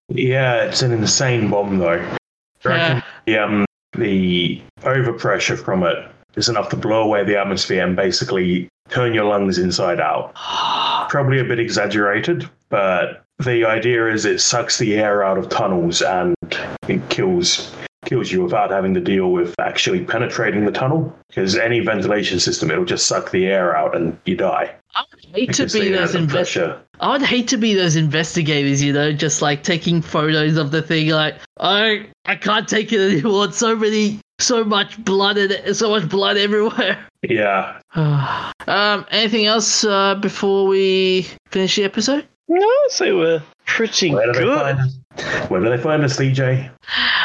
Yeah, 0.08 0.64
it's 0.64 0.82
an 0.82 0.92
insane 0.92 1.50
bomb 1.50 1.78
though. 1.78 2.16
Reckon 2.64 3.02
the, 3.26 3.38
um, 3.38 3.64
the 3.96 4.62
overpressure 4.82 5.58
from 5.58 5.82
it 5.82 5.96
is 6.36 6.48
enough 6.48 6.68
to 6.70 6.76
blow 6.76 7.02
away 7.02 7.24
the 7.24 7.38
atmosphere 7.38 7.84
and 7.84 7.96
basically 7.96 8.68
turn 8.88 9.14
your 9.14 9.24
lungs 9.24 9.58
inside 9.58 10.00
out. 10.00 10.34
Probably 11.10 11.40
a 11.40 11.44
bit 11.44 11.58
exaggerated, 11.58 12.48
but 12.68 13.24
the 13.44 13.64
idea 13.64 14.06
is 14.06 14.24
it 14.24 14.40
sucks 14.40 14.78
the 14.78 14.94
air 14.94 15.24
out 15.24 15.38
of 15.38 15.48
tunnels 15.48 16.02
and 16.02 16.34
it 16.88 17.08
kills 17.08 17.74
kills 18.06 18.32
you 18.32 18.42
without 18.42 18.70
having 18.70 18.94
to 18.94 19.00
deal 19.00 19.30
with 19.30 19.54
actually 19.60 20.04
penetrating 20.04 20.64
the 20.64 20.72
tunnel 20.72 21.14
because 21.28 21.56
any 21.56 21.80
ventilation 21.80 22.40
system 22.40 22.70
it'll 22.70 22.84
just 22.84 23.06
suck 23.06 23.30
the 23.30 23.46
air 23.46 23.76
out 23.76 23.94
and 23.94 24.18
you 24.24 24.36
die. 24.36 24.74
I 24.94 25.04
would 25.12 25.24
hate 25.36 25.52
to 25.54 25.66
be 25.66 25.90
those 25.90 26.14
investors. 26.14 26.76
I 26.98 27.12
would 27.12 27.22
hate 27.22 27.46
to 27.48 27.56
be 27.56 27.74
those 27.74 27.96
investigators, 27.96 28.82
you 28.82 28.92
know, 28.92 29.12
just 29.12 29.40
like 29.40 29.62
taking 29.62 30.02
photos 30.02 30.56
of 30.56 30.70
the 30.72 30.82
thing. 30.82 31.10
Like, 31.10 31.36
I, 31.58 32.08
I 32.24 32.36
can't 32.36 32.66
take 32.66 32.92
it 32.92 33.00
anymore. 33.00 33.44
It's 33.44 33.58
so 33.58 33.76
many, 33.76 34.20
so 34.40 34.64
much 34.64 35.02
blood 35.04 35.38
and 35.38 35.76
so 35.76 35.90
much 35.90 36.08
blood 36.08 36.36
everywhere. 36.36 36.98
Yeah. 37.22 37.78
um, 37.94 39.04
anything 39.10 39.44
else 39.44 39.84
uh, 39.84 40.14
before 40.14 40.66
we 40.66 41.28
finish 41.50 41.76
the 41.76 41.84
episode? 41.84 42.26
No, 42.50 42.68
so 42.88 43.16
we're 43.16 43.42
pretty 43.64 44.12
Where 44.12 44.32
good. 44.32 44.58
find? 44.58 45.50
Where 45.50 45.60
do 45.60 45.70
they 45.70 45.80
find 45.80 46.02
us, 46.02 46.16
DJ? 46.16 46.68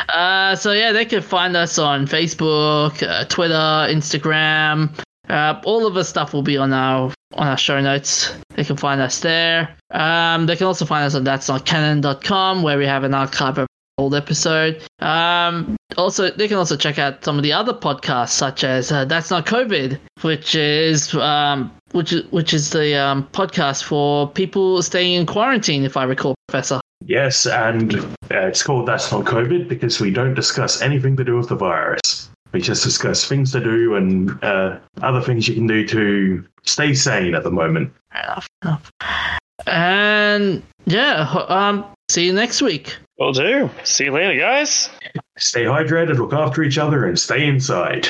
Uh, 0.10 0.56
so 0.56 0.72
yeah, 0.72 0.92
they 0.92 1.04
can 1.04 1.24
find 1.24 1.58
us 1.58 1.80
on 1.80 2.06
Facebook, 2.06 3.02
uh, 3.02 3.26
Twitter, 3.26 3.54
Instagram. 3.54 4.92
Uh, 5.28 5.60
all 5.66 5.88
of 5.88 5.96
the 5.96 6.04
stuff 6.04 6.32
will 6.32 6.44
be 6.44 6.58
on 6.58 6.72
our 6.72 7.12
on 7.34 7.48
our 7.48 7.58
show 7.58 7.82
notes. 7.82 8.36
They 8.52 8.64
can 8.64 8.78
find 8.78 9.02
us 9.02 9.20
there. 9.22 9.76
Um, 9.90 10.46
they 10.46 10.56
can 10.56 10.68
also 10.68 10.86
find 10.86 11.04
us 11.04 11.16
on 11.16 11.24
that's 11.24 11.50
not 11.50 11.66
canon.com 11.66 12.62
where 12.62 12.78
we 12.78 12.86
have 12.86 13.04
an 13.04 13.16
archive 13.16 13.58
of 13.58 13.68
old 13.98 14.14
episode. 14.14 14.84
Um, 15.00 15.76
also, 15.98 16.30
they 16.30 16.48
can 16.48 16.58
also 16.58 16.76
check 16.78 17.00
out 17.00 17.24
some 17.24 17.38
of 17.38 17.44
the 17.44 17.54
other 17.54 17.74
podcasts, 17.74 18.30
such 18.32 18.64
as 18.64 18.92
uh, 18.92 19.06
That's 19.06 19.32
Not 19.32 19.46
COVID, 19.46 19.98
which 20.22 20.54
is 20.54 21.16
um, 21.16 21.72
which 21.96 22.12
is 22.12 22.30
which 22.32 22.54
is 22.54 22.72
the 22.72 22.96
um, 22.96 23.28
podcast 23.32 23.84
for 23.84 24.30
people 24.30 24.82
staying 24.84 25.14
in 25.14 25.26
quarantine, 25.26 25.84
if 25.84 25.96
I 25.96 26.04
recall, 26.04 26.36
Professor. 26.48 26.82
Yes, 27.06 27.46
and 27.46 27.96
uh, 27.96 28.48
it's 28.48 28.64
called 28.64 28.88
That's 28.88 29.12
Not 29.12 29.26
COVID 29.26 29.68
because 29.68 30.00
we 30.00 30.12
don't 30.12 30.34
discuss 30.34 30.82
anything 30.82 31.16
to 31.18 31.24
do 31.24 31.38
with 31.38 31.50
the 31.50 31.56
virus. 31.56 32.30
We 32.52 32.62
just 32.62 32.84
discuss 32.84 33.28
things 33.28 33.52
to 33.54 33.60
do 33.60 33.96
and 33.96 34.44
uh, 34.44 34.80
other 35.02 35.22
things 35.22 35.48
you 35.48 35.56
can 35.56 35.68
do 35.68 35.88
to 35.88 36.46
stay 36.64 36.94
sane 36.94 37.36
at 37.36 37.44
the 37.44 37.52
moment. 37.52 37.94
Fair 38.12 38.24
enough. 38.24 38.48
enough. 38.64 38.92
And 39.68 40.64
yeah, 40.86 41.46
um, 41.48 41.86
see 42.10 42.26
you 42.26 42.34
next 42.34 42.62
week. 42.62 42.98
Will 43.20 43.34
do. 43.34 43.70
See 43.84 44.06
you 44.06 44.12
later, 44.12 44.40
guys. 44.40 44.90
Stay 45.38 45.64
hydrated, 45.64 46.18
look 46.18 46.34
after 46.34 46.64
each 46.64 46.78
other, 46.78 47.06
and 47.06 47.20
stay 47.20 47.46
inside. 47.46 48.10